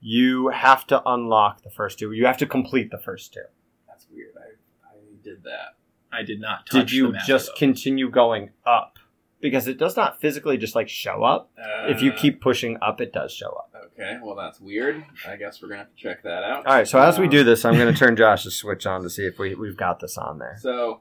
You 0.00 0.48
have 0.48 0.86
to 0.88 1.02
unlock 1.08 1.62
the 1.62 1.70
first 1.70 1.98
two. 1.98 2.12
You 2.12 2.26
have 2.26 2.36
to 2.38 2.46
complete 2.46 2.90
the 2.90 2.98
first 2.98 3.32
two. 3.32 3.40
That's 3.88 4.06
weird. 4.12 4.34
I 4.36 4.86
I 4.86 4.98
did 5.24 5.42
that. 5.44 5.76
I 6.12 6.22
did 6.22 6.40
not 6.40 6.66
touch 6.66 6.90
Did 6.90 6.92
you 6.92 7.14
just 7.26 7.46
though. 7.48 7.58
continue 7.58 8.08
going 8.10 8.50
up? 8.64 8.98
Because 9.40 9.66
it 9.66 9.78
does 9.78 9.96
not 9.96 10.20
physically 10.20 10.56
just 10.56 10.74
like 10.74 10.88
show 10.88 11.24
up. 11.24 11.50
if 11.88 12.00
you 12.02 12.12
Uh, 12.12 12.16
keep 12.16 12.40
pushing 12.40 12.78
up, 12.80 13.00
it 13.00 13.12
does 13.12 13.32
show 13.32 13.48
up. 13.50 13.70
Okay, 13.92 14.18
well 14.22 14.34
that's 14.36 14.60
weird. 14.60 15.04
I 15.28 15.36
guess 15.36 15.60
we're 15.60 15.68
gonna 15.68 15.80
have 15.80 15.90
to 15.90 15.96
check 15.96 16.22
that 16.22 16.44
out. 16.44 16.66
All 16.66 16.74
right, 16.74 16.86
so 16.88 16.98
as 17.00 17.18
we 17.18 17.24
Um, 17.26 17.30
do 17.30 17.44
this, 17.44 17.64
I'm 17.64 17.74
going 17.74 17.86
to 17.92 17.98
turn 17.98 18.16
Josh's 18.16 18.54
switch 18.56 18.86
on 18.86 19.02
to 19.02 19.10
see 19.10 19.24
if 19.26 19.38
we, 19.38 19.54
we've 19.54 19.76
got 19.76 20.00
this 20.00 20.16
on 20.16 20.38
there. 20.38 20.56
So, 20.60 21.00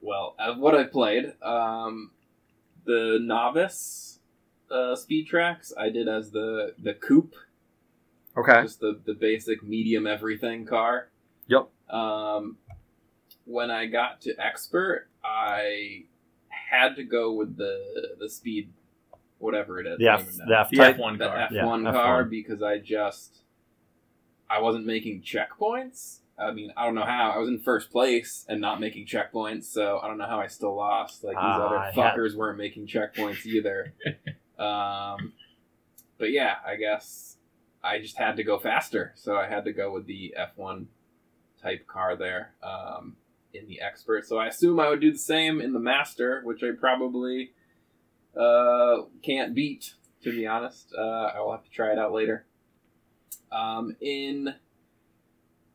well, 0.00 0.34
of 0.38 0.58
what 0.58 0.74
I 0.74 0.84
played, 0.84 1.34
um, 1.42 2.12
the 2.84 3.18
novice 3.20 4.20
uh, 4.70 4.96
speed 4.96 5.26
tracks 5.26 5.72
I 5.76 5.90
did 5.90 6.08
as 6.08 6.30
the 6.30 6.74
the 6.82 6.94
coupe, 6.94 7.34
Okay. 8.36 8.62
just 8.62 8.80
the 8.80 8.98
the 9.04 9.14
basic 9.14 9.62
medium 9.62 10.06
everything 10.06 10.64
car. 10.64 11.08
Yep. 11.48 11.68
Um, 11.94 12.56
when 13.52 13.70
I 13.70 13.86
got 13.86 14.20
to 14.22 14.34
expert, 14.38 15.08
I 15.24 16.04
had 16.48 16.96
to 16.96 17.04
go 17.04 17.32
with 17.32 17.56
the 17.56 18.16
the 18.18 18.28
speed, 18.28 18.70
whatever 19.38 19.78
it 19.80 19.86
is. 19.86 19.98
The 19.98 20.08
F, 20.08 20.26
the 20.48 20.58
F 20.58 20.70
the 20.70 20.76
type. 20.78 20.96
F1 20.96 21.18
the 21.18 21.26
car. 21.28 21.48
F1 21.50 21.84
Yeah, 21.84 21.92
car 21.92 22.24
F1. 22.24 22.30
because 22.30 22.62
I 22.62 22.78
just 22.78 23.38
I 24.48 24.60
wasn't 24.60 24.86
making 24.86 25.22
checkpoints. 25.22 26.18
I 26.38 26.50
mean, 26.50 26.72
I 26.76 26.86
don't 26.86 26.94
know 26.94 27.04
how. 27.04 27.30
I 27.30 27.38
was 27.38 27.48
in 27.48 27.60
first 27.60 27.90
place 27.90 28.44
and 28.48 28.60
not 28.60 28.80
making 28.80 29.06
checkpoints, 29.06 29.64
so 29.64 30.00
I 30.02 30.08
don't 30.08 30.18
know 30.18 30.26
how 30.26 30.40
I 30.40 30.46
still 30.48 30.74
lost. 30.74 31.22
Like 31.22 31.34
these 31.36 31.42
Ah, 31.42 31.66
other 31.66 31.76
yeah. 31.76 31.92
fuckers 32.16 32.34
weren't 32.34 32.58
making 32.58 32.86
checkpoints 32.86 33.44
either. 33.46 33.92
um, 34.58 35.32
but 36.18 36.30
yeah, 36.32 36.56
I 36.66 36.76
guess 36.76 37.36
I 37.84 37.98
just 37.98 38.16
had 38.16 38.36
to 38.36 38.44
go 38.44 38.58
faster, 38.58 39.12
so 39.14 39.36
I 39.36 39.46
had 39.46 39.64
to 39.66 39.72
go 39.72 39.92
with 39.92 40.06
the 40.06 40.34
F1 40.38 40.86
type 41.62 41.86
car 41.86 42.16
there 42.16 42.52
um, 42.62 43.16
in 43.54 43.66
the 43.66 43.80
expert. 43.80 44.26
So 44.26 44.38
I 44.38 44.46
assume 44.46 44.80
I 44.80 44.88
would 44.88 45.00
do 45.00 45.12
the 45.12 45.18
same 45.18 45.60
in 45.60 45.72
the 45.72 45.80
master, 45.80 46.40
which 46.44 46.62
I 46.62 46.70
probably 46.78 47.52
uh, 48.38 49.02
can't 49.22 49.54
beat. 49.54 49.94
To 50.22 50.30
be 50.30 50.46
honest, 50.46 50.94
uh, 50.96 51.32
I 51.34 51.40
will 51.40 51.50
have 51.50 51.64
to 51.64 51.70
try 51.70 51.90
it 51.90 51.98
out 51.98 52.12
later. 52.12 52.46
Um, 53.50 53.96
in 54.00 54.54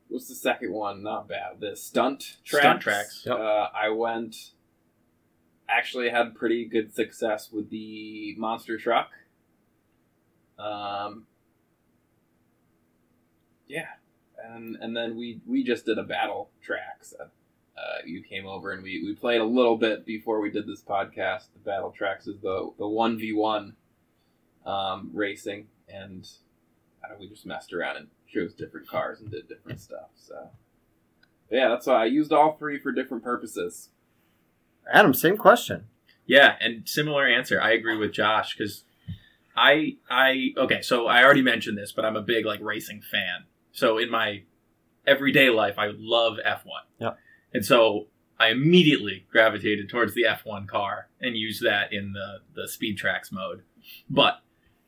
what's 0.07 0.29
the 0.29 0.35
second 0.35 0.71
one? 0.71 1.03
Not 1.03 1.27
bad. 1.27 1.59
The 1.59 1.75
stunt 1.75 2.37
tracks. 2.45 2.63
Stunt 2.63 2.81
tracks. 2.81 3.23
Yep. 3.25 3.37
Uh, 3.37 3.67
I 3.75 3.89
went. 3.89 4.51
Actually, 5.67 6.09
had 6.09 6.33
pretty 6.33 6.63
good 6.63 6.95
success 6.95 7.51
with 7.51 7.69
the 7.69 8.35
monster 8.37 8.77
truck. 8.77 9.09
Um. 10.57 11.25
Yeah, 13.67 13.87
and 14.41 14.77
and 14.79 14.95
then 14.95 15.17
we 15.17 15.41
we 15.45 15.61
just 15.61 15.85
did 15.85 15.97
a 15.97 16.03
battle 16.03 16.51
tracks. 16.61 17.13
Uh, 17.19 17.25
uh, 17.77 18.01
you 18.05 18.23
came 18.23 18.47
over 18.47 18.71
and 18.71 18.81
we, 18.81 19.03
we 19.03 19.13
played 19.13 19.39
a 19.39 19.45
little 19.45 19.77
bit 19.77 20.05
before 20.05 20.41
we 20.41 20.49
did 20.49 20.65
this 20.65 20.81
podcast. 20.81 21.45
The 21.53 21.59
battle 21.63 21.91
tracks 21.91 22.27
is 22.27 22.39
the 22.41 22.71
the 22.77 22.87
one 22.87 23.17
v 23.17 23.33
one 23.33 23.75
um, 24.65 25.11
racing, 25.13 25.67
and 25.87 26.27
uh, 27.03 27.15
we 27.19 27.29
just 27.29 27.45
messed 27.45 27.73
around 27.73 27.97
and 27.97 28.07
chose 28.27 28.53
different 28.53 28.87
cars 28.87 29.21
and 29.21 29.29
did 29.29 29.47
different 29.47 29.79
stuff. 29.79 30.09
So 30.15 30.49
yeah, 31.51 31.69
that's 31.69 31.85
why 31.85 32.01
I 32.01 32.05
used 32.05 32.33
all 32.33 32.53
three 32.53 32.79
for 32.79 32.91
different 32.91 33.23
purposes. 33.23 33.89
Adam, 34.91 35.13
same 35.13 35.37
question. 35.37 35.85
Yeah, 36.25 36.55
and 36.59 36.87
similar 36.87 37.27
answer. 37.27 37.61
I 37.61 37.71
agree 37.71 37.97
with 37.97 38.11
Josh 38.11 38.55
because 38.57 38.83
I 39.55 39.97
I 40.09 40.53
okay. 40.57 40.81
So 40.81 41.07
I 41.07 41.23
already 41.23 41.41
mentioned 41.41 41.77
this, 41.77 41.91
but 41.91 42.05
I'm 42.05 42.15
a 42.15 42.21
big 42.21 42.45
like 42.45 42.61
racing 42.61 43.01
fan. 43.01 43.45
So 43.71 43.97
in 43.97 44.09
my 44.09 44.43
everyday 45.05 45.49
life, 45.49 45.75
I 45.77 45.91
love 45.95 46.37
F1. 46.45 46.63
Yep. 46.99 47.17
And 47.53 47.65
so 47.65 48.07
I 48.39 48.49
immediately 48.49 49.25
gravitated 49.31 49.89
towards 49.89 50.13
the 50.13 50.23
F1 50.23 50.67
car 50.67 51.07
and 51.19 51.35
used 51.35 51.63
that 51.63 51.91
in 51.91 52.13
the 52.13 52.39
the 52.53 52.67
speed 52.67 52.97
tracks 52.97 53.31
mode. 53.31 53.63
But 54.09 54.41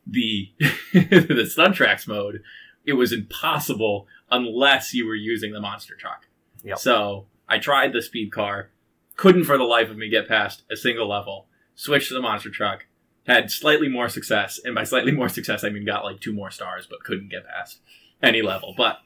the 0.06 0.52
the 0.94 1.48
stunt 1.50 1.76
tracks 1.76 2.08
mode, 2.08 2.44
it 2.86 2.94
was 2.94 3.12
impossible 3.12 4.08
unless 4.30 4.94
you 4.94 5.06
were 5.08 5.16
using 5.16 5.54
the 5.54 5.62
monster 5.62 5.96
truck. 5.96 6.28
Yep. 6.64 6.80
So 6.80 7.26
I 7.48 7.58
tried 7.58 7.94
the 7.94 8.02
speed 8.02 8.32
car, 8.32 8.70
couldn't 9.16 9.46
for 9.46 9.58
the 9.58 9.64
life 9.64 9.90
of 9.90 9.98
me 9.98 10.10
get 10.10 10.28
past 10.28 10.64
a 10.72 10.76
single 10.76 11.08
level. 11.08 11.48
Switched 11.76 12.10
to 12.10 12.14
the 12.14 12.22
monster 12.22 12.50
truck, 12.50 12.86
had 13.26 13.50
slightly 13.50 13.88
more 13.88 14.10
success, 14.10 14.60
and 14.64 14.76
by 14.76 14.84
slightly 14.84 15.14
more 15.14 15.30
success 15.30 15.64
I 15.64 15.70
mean 15.70 15.86
got 15.86 16.04
like 16.04 16.20
two 16.20 16.34
more 16.34 16.52
stars, 16.52 16.86
but 16.90 17.04
couldn't 17.04 17.30
get 17.30 17.48
past 17.48 17.80
any 18.22 18.42
level. 18.42 18.74
But 18.78 19.00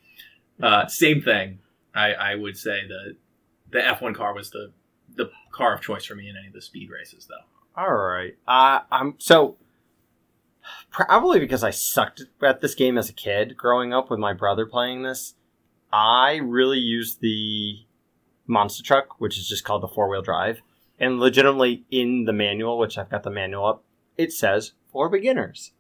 uh, 0.62 0.88
same 0.88 1.22
thing. 1.22 1.60
I, 1.96 2.14
I 2.14 2.36
would 2.36 2.58
say 2.58 2.82
the 2.88 3.16
the 3.74 3.80
F1 3.80 4.16
car 4.16 4.34
was 4.34 4.52
the 4.52 4.72
the 5.16 5.30
car 5.52 5.76
of 5.76 5.82
choice 5.82 6.06
for 6.06 6.16
me 6.16 6.30
in 6.30 6.36
any 6.38 6.48
of 6.48 6.54
the 6.54 6.62
speed 6.62 6.90
races, 6.90 7.28
though. 7.28 7.82
All 7.82 7.94
right. 7.94 8.36
Uh, 8.48 8.80
I'm 8.92 9.16
so 9.18 9.58
probably 10.90 11.40
because 11.40 11.64
I 11.64 11.72
sucked 11.72 12.24
at 12.42 12.62
this 12.62 12.74
game 12.76 12.98
as 12.98 13.10
a 13.10 13.14
kid 13.14 13.58
growing 13.58 13.94
up 13.94 14.10
with 14.10 14.20
my 14.20 14.34
brother 14.34 14.66
playing 14.66 15.04
this. 15.04 15.36
I 15.92 16.38
really 16.38 16.80
used 16.80 17.22
the 17.22 17.80
monster 18.48 18.84
truck, 18.84 19.20
which 19.20 19.38
is 19.38 19.48
just 19.48 19.64
called 19.64 19.84
the 19.84 19.88
four 19.88 20.10
wheel 20.10 20.22
drive, 20.22 20.62
and 21.00 21.20
legitimately 21.20 21.86
in 21.92 22.26
the 22.26 22.34
manual, 22.34 22.78
which 22.78 22.98
I've 22.98 23.10
got 23.12 23.24
the 23.24 23.30
manual 23.30 23.66
up, 23.66 23.84
it 24.18 24.32
says 24.32 24.74
for 24.92 25.10
beginners. 25.10 25.72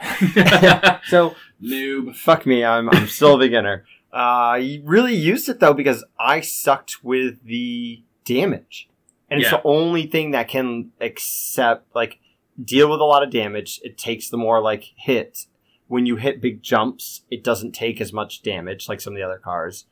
So 1.08 1.34
Noob. 1.62 2.16
fuck 2.16 2.46
me, 2.46 2.64
I'm 2.64 2.88
I'm 2.90 3.06
still 3.06 3.34
a 3.34 3.38
beginner. 3.38 3.84
Uh, 4.14 4.54
I 4.60 4.80
really 4.84 5.16
used 5.16 5.48
it 5.48 5.58
though 5.58 5.74
because 5.74 6.04
I 6.20 6.40
sucked 6.40 7.02
with 7.02 7.42
the 7.42 8.04
damage, 8.24 8.88
and 9.28 9.40
it's 9.40 9.50
the 9.50 9.62
only 9.64 10.06
thing 10.06 10.30
that 10.30 10.46
can 10.46 10.92
accept 11.00 11.92
like 11.96 12.20
deal 12.62 12.88
with 12.88 13.00
a 13.00 13.04
lot 13.04 13.24
of 13.24 13.30
damage. 13.30 13.80
It 13.82 13.98
takes 13.98 14.28
the 14.28 14.36
more 14.36 14.62
like 14.62 14.92
hits. 14.96 15.48
When 15.88 16.06
you 16.06 16.14
hit 16.16 16.40
big 16.40 16.62
jumps, 16.62 17.22
it 17.28 17.42
doesn't 17.42 17.72
take 17.72 18.00
as 18.00 18.12
much 18.12 18.42
damage 18.42 18.88
like 18.88 19.00
some 19.00 19.14
of 19.14 19.16
the 19.16 19.24
other 19.24 19.38
cars, 19.38 19.86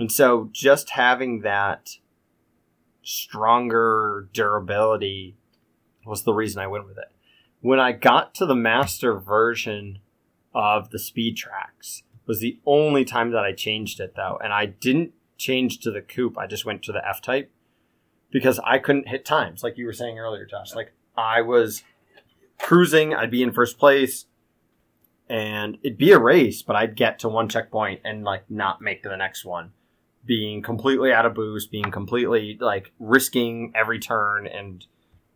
and 0.00 0.10
so 0.10 0.48
just 0.50 0.90
having 0.90 1.42
that 1.42 1.98
stronger 3.04 4.28
durability 4.32 5.36
was 6.04 6.24
the 6.24 6.34
reason 6.34 6.60
I 6.60 6.66
went 6.66 6.86
with 6.86 6.98
it. 6.98 7.12
When 7.60 7.78
I 7.78 7.92
got 7.92 8.34
to 8.34 8.46
the 8.46 8.56
master 8.56 9.14
version 9.14 10.00
of 10.52 10.90
the 10.90 10.98
speed 10.98 11.36
tracks 11.36 12.03
was 12.26 12.40
the 12.40 12.58
only 12.66 13.04
time 13.04 13.30
that 13.32 13.44
I 13.44 13.52
changed 13.52 14.00
it 14.00 14.14
though, 14.16 14.38
and 14.42 14.52
I 14.52 14.66
didn't 14.66 15.12
change 15.36 15.78
to 15.80 15.90
the 15.90 16.00
coupe. 16.00 16.38
I 16.38 16.46
just 16.46 16.64
went 16.64 16.82
to 16.84 16.92
the 16.92 17.06
F 17.06 17.20
type 17.20 17.50
because 18.30 18.60
I 18.64 18.78
couldn't 18.78 19.08
hit 19.08 19.24
times 19.24 19.62
like 19.62 19.78
you 19.78 19.86
were 19.86 19.92
saying 19.92 20.18
earlier, 20.18 20.46
Josh. 20.46 20.74
Like 20.74 20.92
I 21.16 21.40
was 21.40 21.82
cruising, 22.58 23.14
I'd 23.14 23.30
be 23.30 23.42
in 23.42 23.52
first 23.52 23.78
place, 23.78 24.26
and 25.28 25.78
it'd 25.82 25.98
be 25.98 26.12
a 26.12 26.18
race, 26.18 26.62
but 26.62 26.76
I'd 26.76 26.96
get 26.96 27.18
to 27.20 27.28
one 27.28 27.48
checkpoint 27.48 28.00
and 28.04 28.24
like 28.24 28.50
not 28.50 28.80
make 28.80 29.02
the 29.02 29.16
next 29.16 29.44
one, 29.44 29.72
being 30.24 30.62
completely 30.62 31.12
out 31.12 31.26
of 31.26 31.34
boost, 31.34 31.70
being 31.70 31.90
completely 31.90 32.56
like 32.60 32.92
risking 32.98 33.72
every 33.74 33.98
turn 33.98 34.46
and 34.46 34.86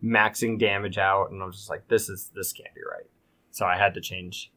maxing 0.02 0.58
damage 0.58 0.98
out, 0.98 1.30
and 1.30 1.42
I 1.42 1.46
was 1.46 1.56
just 1.56 1.70
like, 1.70 1.88
this 1.88 2.08
is 2.08 2.30
this 2.34 2.52
can't 2.52 2.74
be 2.74 2.80
right. 2.80 3.08
So 3.50 3.66
I 3.66 3.76
had 3.76 3.94
to 3.94 4.00
change 4.00 4.52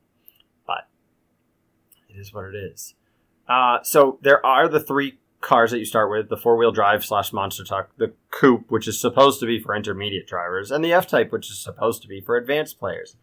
it 2.13 2.20
is 2.20 2.34
what 2.34 2.46
it 2.46 2.56
is. 2.56 2.96
Uh, 3.48 3.80
so 3.84 4.20
there 4.22 4.46
are 4.46 4.68
the 4.68 4.80
three 4.80 5.18
cars 5.41 5.72
that 5.72 5.80
you 5.80 5.86
start 5.86 6.10
with: 6.12 6.30
the 6.30 6.38
four-wheel 6.38 6.72
drive 6.72 7.03
slash 7.03 7.34
monster 7.34 7.63
truck, 7.63 7.89
the 7.98 8.13
coupe, 8.30 8.70
which 8.70 8.88
is 8.88 9.00
supposed 9.00 9.39
to 9.39 9.46
be 9.46 9.60
for 9.60 9.75
intermediate 9.75 10.27
drivers, 10.27 10.72
and 10.72 10.84
the 10.84 10.94
F-type, 10.94 11.32
which 11.32 11.50
is 11.50 11.60
supposed 11.60 12.01
to 12.01 12.08
be 12.08 12.22
for 12.22 12.38
advanced 12.38 12.80
players. 12.80 13.15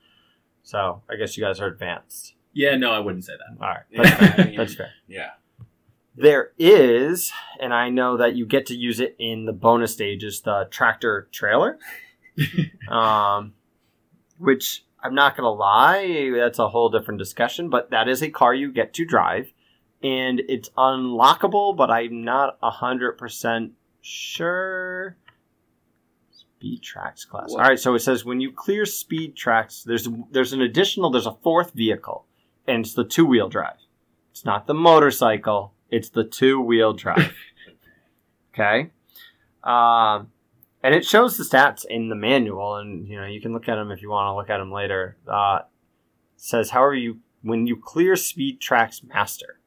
So 0.62 1.02
I 1.08 1.16
guess 1.16 1.36
you 1.36 1.44
guys 1.44 1.60
are 1.60 1.66
advanced. 1.66 2.34
yeah, 2.52 2.76
no, 2.76 2.90
I 2.92 2.98
wouldn't 2.98 3.24
say 3.24 3.32
that. 3.34 3.64
All 3.64 3.72
right, 3.72 3.84
that's 3.90 4.34
fair. 4.36 4.52
That's 4.56 4.74
fair. 4.74 4.90
Yeah. 5.06 5.30
There 6.20 6.50
is, 6.58 7.30
and 7.60 7.72
I 7.72 7.90
know 7.90 8.16
that 8.16 8.34
you 8.34 8.44
get 8.44 8.66
to 8.66 8.74
use 8.74 8.98
it 8.98 9.14
in 9.20 9.44
the 9.44 9.52
bonus 9.52 9.92
stages, 9.92 10.40
the 10.40 10.66
tractor 10.68 11.28
trailer, 11.30 11.78
um, 12.90 13.54
which 14.36 14.84
I'm 15.02 15.14
not 15.14 15.36
gonna 15.36 15.50
lie, 15.50 16.32
that's 16.36 16.58
a 16.58 16.68
whole 16.68 16.88
different 16.88 17.18
discussion. 17.18 17.70
But 17.70 17.90
that 17.90 18.08
is 18.08 18.22
a 18.22 18.30
car 18.30 18.54
you 18.54 18.72
get 18.72 18.92
to 18.94 19.04
drive, 19.04 19.52
and 20.02 20.40
it's 20.48 20.70
unlockable. 20.70 21.76
But 21.76 21.90
I'm 21.90 22.24
not 22.24 22.58
hundred 22.62 23.12
percent 23.18 23.72
sure. 24.00 25.16
Speed 26.30 26.82
tracks 26.82 27.24
class. 27.24 27.52
What? 27.52 27.62
All 27.62 27.68
right, 27.68 27.78
so 27.78 27.94
it 27.94 28.00
says 28.00 28.24
when 28.24 28.40
you 28.40 28.52
clear 28.52 28.84
speed 28.84 29.36
tracks, 29.36 29.84
there's 29.84 30.08
there's 30.32 30.52
an 30.52 30.60
additional, 30.60 31.10
there's 31.10 31.26
a 31.26 31.36
fourth 31.42 31.72
vehicle, 31.72 32.26
and 32.66 32.84
it's 32.84 32.94
the 32.94 33.04
two 33.04 33.24
wheel 33.24 33.48
drive. 33.48 33.76
It's 34.32 34.44
not 34.44 34.66
the 34.66 34.74
motorcycle. 34.74 35.74
It's 35.90 36.08
the 36.08 36.24
two 36.24 36.60
wheel 36.60 36.92
drive. 36.92 37.32
okay. 38.54 38.90
Um, 39.62 40.30
and 40.82 40.94
it 40.94 41.04
shows 41.04 41.36
the 41.36 41.44
stats 41.44 41.84
in 41.88 42.08
the 42.08 42.14
manual, 42.14 42.76
and 42.76 43.06
you 43.08 43.20
know 43.20 43.26
you 43.26 43.40
can 43.40 43.52
look 43.52 43.68
at 43.68 43.76
them 43.76 43.90
if 43.90 44.02
you 44.02 44.10
want 44.10 44.28
to 44.28 44.36
look 44.36 44.50
at 44.50 44.58
them 44.58 44.72
later. 44.72 45.16
Uh, 45.26 45.60
it 45.62 46.40
says, 46.40 46.70
however, 46.70 46.94
you 46.94 47.18
when 47.42 47.66
you 47.66 47.76
clear 47.76 48.16
Speed 48.16 48.60
Tracks 48.60 49.02
Master, 49.02 49.60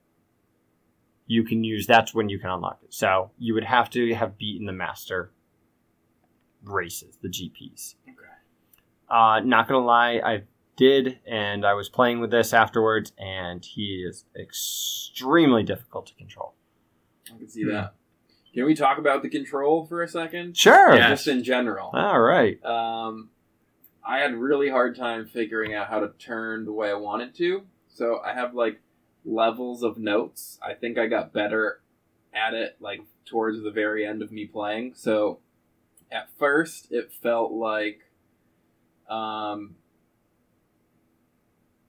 you 1.27 1.43
can 1.43 1.63
use 1.63 1.87
that's 1.87 2.13
when 2.13 2.29
you 2.29 2.39
can 2.39 2.49
unlock 2.49 2.79
it. 2.83 2.93
So 2.93 3.31
you 3.37 3.53
would 3.53 3.63
have 3.63 3.89
to 3.91 4.13
have 4.13 4.37
beaten 4.37 4.65
the 4.65 4.73
Master 4.73 5.31
races, 6.63 7.17
the 7.21 7.29
GPs. 7.29 7.95
Okay. 8.07 8.17
Uh, 9.09 9.41
not 9.41 9.67
gonna 9.67 9.85
lie, 9.85 10.21
I 10.23 10.43
did, 10.77 11.19
and 11.27 11.65
I 11.65 11.73
was 11.73 11.89
playing 11.89 12.21
with 12.21 12.31
this 12.31 12.53
afterwards, 12.53 13.11
and 13.17 13.63
he 13.63 14.05
is 14.07 14.25
extremely 14.39 15.63
difficult 15.63 16.07
to 16.07 16.15
control. 16.15 16.55
I 17.33 17.37
can 17.37 17.49
see 17.49 17.65
that. 17.65 17.93
Can 18.53 18.65
we 18.65 18.75
talk 18.75 18.97
about 18.97 19.21
the 19.21 19.29
control 19.29 19.85
for 19.85 20.03
a 20.03 20.07
second? 20.07 20.57
Sure. 20.57 20.93
Yeah. 20.95 21.09
Just 21.09 21.27
in 21.27 21.43
general. 21.43 21.89
All 21.93 22.19
right. 22.19 22.63
Um, 22.65 23.29
I 24.05 24.19
had 24.19 24.35
really 24.35 24.69
hard 24.69 24.95
time 24.95 25.25
figuring 25.25 25.73
out 25.73 25.87
how 25.87 25.99
to 26.01 26.09
turn 26.19 26.65
the 26.65 26.73
way 26.73 26.89
I 26.89 26.95
wanted 26.95 27.35
to. 27.35 27.63
So 27.87 28.19
I 28.19 28.33
have 28.33 28.53
like 28.53 28.81
levels 29.23 29.83
of 29.83 29.97
notes. 29.97 30.59
I 30.61 30.73
think 30.73 30.97
I 30.97 31.07
got 31.07 31.33
better 31.33 31.81
at 32.33 32.53
it 32.53 32.77
like 32.79 33.01
towards 33.25 33.61
the 33.61 33.71
very 33.71 34.05
end 34.05 34.21
of 34.21 34.31
me 34.31 34.45
playing. 34.45 34.93
So 34.95 35.39
at 36.11 36.29
first 36.37 36.91
it 36.91 37.11
felt 37.13 37.51
like 37.51 38.01
um 39.09 39.75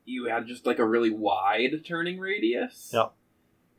you 0.04 0.26
had 0.26 0.46
just 0.46 0.66
like 0.66 0.78
a 0.78 0.84
really 0.84 1.10
wide 1.10 1.84
turning 1.84 2.18
radius. 2.18 2.90
Yep. 2.92 3.14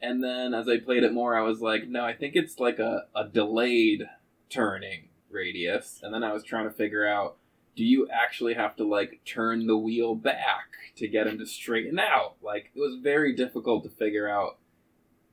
And 0.03 0.21
then 0.21 0.53
as 0.53 0.67
I 0.67 0.79
played 0.79 1.03
it 1.03 1.13
more, 1.13 1.33
I 1.35 1.43
was 1.43 1.61
like, 1.61 1.87
no, 1.87 2.03
I 2.03 2.13
think 2.13 2.35
it's 2.35 2.59
like 2.59 2.77
a, 2.77 3.05
a 3.15 3.25
delayed 3.25 4.03
turning 4.49 5.07
radius. 5.29 6.01
And 6.03 6.13
then 6.13 6.25
I 6.25 6.33
was 6.33 6.43
trying 6.43 6.65
to 6.65 6.75
figure 6.75 7.07
out 7.07 7.37
do 7.75 7.83
you 7.83 8.07
actually 8.11 8.53
have 8.53 8.75
to 8.75 8.83
like 8.83 9.21
turn 9.25 9.65
the 9.65 9.77
wheel 9.77 10.13
back 10.13 10.67
to 10.97 11.07
get 11.07 11.25
him 11.25 11.39
to 11.39 11.45
straighten 11.45 11.97
out? 11.97 12.35
Like 12.43 12.69
it 12.75 12.79
was 12.79 12.99
very 13.01 13.33
difficult 13.33 13.83
to 13.85 13.89
figure 13.89 14.29
out. 14.29 14.57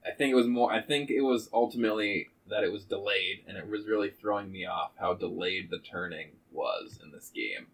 I 0.07 0.13
think 0.13 0.31
it 0.31 0.37
was 0.37 0.47
more 0.47 0.73
I 0.73 0.81
think 0.81 1.11
it 1.11 1.21
was 1.21 1.51
ultimately 1.53 2.29
that 2.49 2.65
it 2.65 2.73
was 2.73 2.85
delayed 2.85 3.45
and 3.47 3.59
it 3.59 3.69
was 3.69 3.87
really 3.87 4.11
throwing 4.11 4.51
me 4.51 4.67
off 4.67 4.93
how 4.99 5.15
delayed 5.15 5.69
the 5.71 5.81
turning 5.81 6.31
was 6.53 7.01
in 7.03 7.11
this 7.11 7.31
game. 7.35 7.67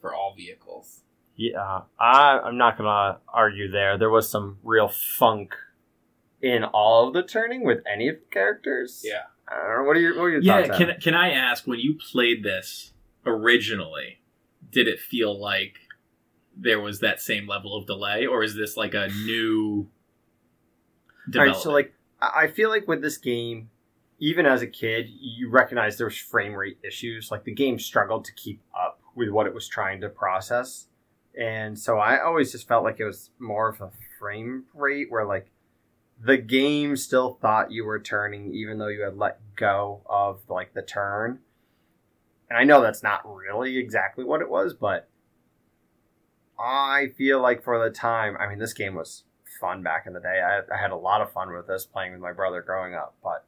for 0.00 0.14
all 0.14 0.34
vehicles. 0.36 1.00
Yeah, 1.36 1.80
I, 1.98 2.38
I'm 2.44 2.58
not 2.58 2.76
gonna 2.76 3.18
argue 3.26 3.70
there. 3.70 3.96
There 3.96 4.10
was 4.10 4.30
some 4.30 4.58
real 4.62 4.88
funk 4.88 5.54
in 6.44 6.62
all 6.62 7.08
of 7.08 7.14
the 7.14 7.22
turning 7.22 7.64
with 7.64 7.78
any 7.90 8.06
of 8.08 8.16
the 8.16 8.26
characters. 8.30 9.02
Yeah. 9.02 9.22
I 9.48 9.56
don't 9.56 9.78
know. 9.78 9.84
What 9.84 9.96
are 9.96 10.00
your 10.00 10.16
what 10.16 10.24
are 10.24 10.30
your 10.30 10.42
Yeah, 10.42 10.66
thoughts? 10.66 10.78
can 10.78 11.00
can 11.00 11.14
I 11.14 11.30
ask 11.30 11.66
when 11.66 11.78
you 11.78 11.94
played 11.94 12.42
this 12.42 12.92
originally, 13.26 14.20
did 14.70 14.86
it 14.86 15.00
feel 15.00 15.38
like 15.38 15.76
there 16.56 16.80
was 16.80 17.00
that 17.00 17.20
same 17.20 17.46
level 17.48 17.74
of 17.76 17.86
delay, 17.86 18.26
or 18.26 18.42
is 18.42 18.54
this 18.54 18.76
like 18.76 18.92
a 18.94 19.08
new? 19.26 19.88
All 21.34 21.40
right, 21.42 21.56
so 21.56 21.72
like 21.72 21.94
I 22.20 22.42
I 22.44 22.48
feel 22.48 22.68
like 22.68 22.86
with 22.86 23.00
this 23.00 23.16
game, 23.16 23.70
even 24.18 24.44
as 24.44 24.60
a 24.60 24.66
kid, 24.66 25.06
you 25.08 25.48
recognize 25.50 25.96
there 25.96 26.06
was 26.06 26.18
frame 26.18 26.54
rate 26.54 26.78
issues. 26.84 27.30
Like 27.30 27.44
the 27.44 27.54
game 27.54 27.78
struggled 27.78 28.24
to 28.26 28.32
keep 28.34 28.60
up 28.78 29.00
with 29.14 29.30
what 29.30 29.46
it 29.46 29.54
was 29.54 29.66
trying 29.68 30.00
to 30.02 30.08
process, 30.10 30.88
and 31.38 31.78
so 31.78 31.98
I 31.98 32.20
always 32.22 32.52
just 32.52 32.68
felt 32.68 32.84
like 32.84 33.00
it 33.00 33.04
was 33.04 33.30
more 33.38 33.68
of 33.68 33.80
a 33.80 33.90
frame 34.18 34.64
rate 34.74 35.10
where 35.10 35.24
like 35.24 35.50
the 36.20 36.36
game 36.36 36.96
still 36.96 37.38
thought 37.40 37.72
you 37.72 37.84
were 37.84 37.98
turning 37.98 38.54
even 38.54 38.78
though 38.78 38.88
you 38.88 39.02
had 39.02 39.16
let 39.16 39.40
go 39.56 40.02
of 40.06 40.40
like 40.48 40.74
the 40.74 40.82
turn. 40.82 41.40
And 42.48 42.58
I 42.58 42.64
know 42.64 42.80
that's 42.80 43.02
not 43.02 43.22
really 43.26 43.78
exactly 43.78 44.24
what 44.24 44.40
it 44.40 44.48
was, 44.48 44.74
but 44.74 45.08
I 46.58 47.08
feel 47.16 47.40
like 47.40 47.62
for 47.62 47.82
the 47.82 47.90
time, 47.90 48.36
I 48.38 48.48
mean, 48.48 48.58
this 48.58 48.72
game 48.72 48.94
was 48.94 49.24
fun 49.60 49.82
back 49.82 50.04
in 50.06 50.12
the 50.12 50.20
day. 50.20 50.40
I, 50.40 50.60
I 50.72 50.78
had 50.80 50.90
a 50.90 50.96
lot 50.96 51.20
of 51.20 51.32
fun 51.32 51.52
with 51.52 51.66
this 51.66 51.86
playing 51.86 52.12
with 52.12 52.20
my 52.20 52.32
brother 52.32 52.62
growing 52.62 52.94
up, 52.94 53.14
but 53.22 53.44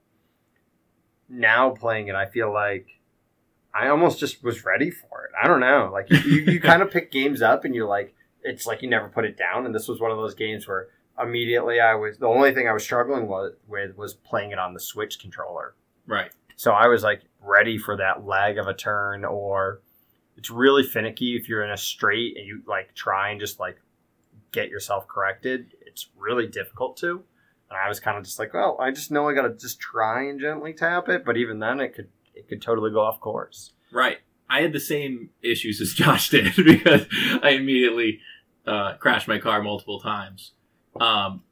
now 1.28 1.70
playing 1.70 2.08
it, 2.08 2.14
I 2.14 2.26
feel 2.26 2.52
like 2.52 2.88
I 3.74 3.88
almost 3.88 4.18
just 4.18 4.42
was 4.42 4.64
ready 4.64 4.90
for 4.90 5.24
it. 5.24 5.32
I 5.40 5.46
don't 5.46 5.60
know. 5.60 5.90
Like 5.92 6.10
you, 6.10 6.18
you, 6.18 6.52
you 6.52 6.60
kind 6.62 6.82
of 6.82 6.90
pick 6.90 7.12
games 7.12 7.42
up 7.42 7.64
and 7.64 7.74
you're 7.74 7.88
like, 7.88 8.14
it's 8.42 8.66
like 8.66 8.82
you 8.82 8.88
never 8.88 9.08
put 9.08 9.24
it 9.24 9.36
down. 9.36 9.66
And 9.66 9.74
this 9.74 9.88
was 9.88 10.00
one 10.00 10.10
of 10.10 10.16
those 10.16 10.34
games 10.34 10.66
where 10.66 10.88
immediately 11.22 11.80
I 11.80 11.94
was 11.94 12.18
the 12.18 12.26
only 12.26 12.52
thing 12.52 12.68
I 12.68 12.72
was 12.72 12.82
struggling 12.82 13.28
with 13.28 13.96
was 13.96 14.14
playing 14.14 14.50
it 14.50 14.58
on 14.58 14.74
the 14.74 14.80
Switch 14.80 15.18
controller. 15.18 15.74
right. 16.06 16.30
So 16.58 16.72
I 16.72 16.86
was 16.86 17.02
like 17.02 17.20
ready 17.42 17.76
for 17.76 17.98
that 17.98 18.24
lag 18.24 18.56
of 18.56 18.66
a 18.66 18.72
turn, 18.72 19.26
or 19.26 19.82
it's 20.38 20.50
really 20.50 20.82
finicky 20.82 21.36
if 21.36 21.50
you're 21.50 21.62
in 21.62 21.70
a 21.70 21.76
straight 21.76 22.36
and 22.38 22.46
you 22.46 22.62
like 22.66 22.94
try 22.94 23.28
and 23.28 23.38
just 23.38 23.60
like 23.60 23.78
get 24.52 24.70
yourself 24.70 25.06
corrected. 25.06 25.74
It's 25.86 26.08
really 26.16 26.46
difficult 26.46 26.96
to. 26.98 27.22
And 27.68 27.78
I 27.78 27.88
was 27.88 28.00
kind 28.00 28.16
of 28.16 28.24
just 28.24 28.38
like, 28.38 28.54
well, 28.54 28.76
I 28.80 28.90
just 28.90 29.10
know 29.10 29.28
I 29.28 29.34
gotta 29.34 29.52
just 29.52 29.80
try 29.80 30.24
and 30.28 30.40
gently 30.40 30.72
tap 30.72 31.08
it, 31.08 31.24
but 31.24 31.36
even 31.36 31.58
then, 31.58 31.80
it 31.80 31.94
could 31.94 32.08
it 32.34 32.48
could 32.48 32.62
totally 32.62 32.90
go 32.90 33.00
off 33.00 33.20
course. 33.20 33.72
Right. 33.92 34.18
I 34.48 34.62
had 34.62 34.72
the 34.72 34.80
same 34.80 35.30
issues 35.42 35.80
as 35.80 35.92
Josh 35.94 36.30
did 36.30 36.54
because 36.64 37.06
I 37.42 37.50
immediately 37.50 38.20
uh, 38.66 38.94
crashed 38.94 39.28
my 39.28 39.38
car 39.38 39.62
multiple 39.62 40.00
times. 40.00 40.52
Um, 41.00 41.42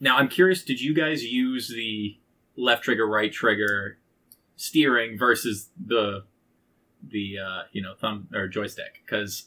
now 0.00 0.16
I'm 0.18 0.28
curious, 0.28 0.62
did 0.62 0.80
you 0.80 0.94
guys 0.94 1.24
use 1.24 1.68
the 1.68 2.18
left 2.56 2.84
trigger, 2.84 3.06
right 3.06 3.32
trigger 3.32 3.98
steering 4.56 5.18
versus 5.18 5.68
the 5.84 6.24
the 7.08 7.38
uh, 7.38 7.62
you 7.72 7.82
know 7.82 7.94
thumb 7.94 8.28
or 8.34 8.48
joystick? 8.48 9.02
Because 9.04 9.46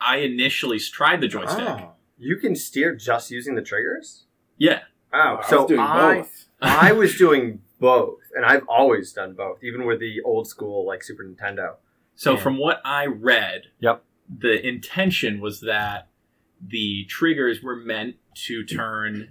I 0.00 0.18
initially 0.18 0.78
tried 0.78 1.20
the 1.20 1.28
joystick. 1.28 1.66
Oh, 1.68 1.92
you 2.18 2.36
can 2.36 2.54
steer 2.54 2.94
just 2.94 3.30
using 3.30 3.54
the 3.54 3.62
triggers. 3.62 4.24
Yeah. 4.56 4.80
Oh, 5.12 5.18
I 5.18 5.34
was 5.36 5.46
so 5.46 5.66
doing 5.66 5.80
I 5.80 6.14
both. 6.16 6.44
I 6.60 6.92
was 6.92 7.16
doing 7.16 7.60
both, 7.80 8.18
and 8.34 8.44
I've 8.44 8.66
always 8.68 9.12
done 9.12 9.34
both, 9.34 9.62
even 9.62 9.86
with 9.86 10.00
the 10.00 10.20
old 10.22 10.48
school 10.48 10.84
like 10.86 11.02
Super 11.02 11.24
Nintendo. 11.24 11.76
So 12.14 12.32
Yeah. 12.34 12.40
from 12.40 12.58
what 12.58 12.80
I 12.84 13.06
read, 13.06 13.66
Yep. 13.80 14.02
the 14.28 14.66
intention 14.66 15.40
was 15.40 15.60
that 15.60 16.08
the 16.60 17.04
triggers 17.08 17.62
were 17.62 17.76
meant 17.76 18.16
to 18.46 18.64
turn 18.64 19.30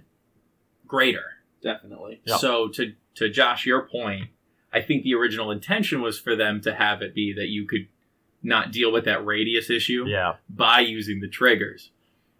greater. 0.86 1.24
Definitely. 1.62 2.20
Yep. 2.24 2.38
So 2.38 2.68
to 2.68 2.92
to 3.16 3.28
Josh, 3.28 3.66
your 3.66 3.82
point, 3.82 4.28
I 4.72 4.80
think 4.80 5.02
the 5.02 5.14
original 5.14 5.50
intention 5.50 6.00
was 6.02 6.18
for 6.18 6.36
them 6.36 6.60
to 6.62 6.74
have 6.74 7.02
it 7.02 7.14
be 7.14 7.32
that 7.32 7.48
you 7.48 7.66
could 7.66 7.88
not 8.42 8.70
deal 8.70 8.92
with 8.92 9.04
that 9.06 9.24
radius 9.26 9.68
issue 9.70 10.04
Yeah, 10.06 10.34
by 10.48 10.80
using 10.80 11.20
the 11.20 11.28
triggers. 11.28 11.90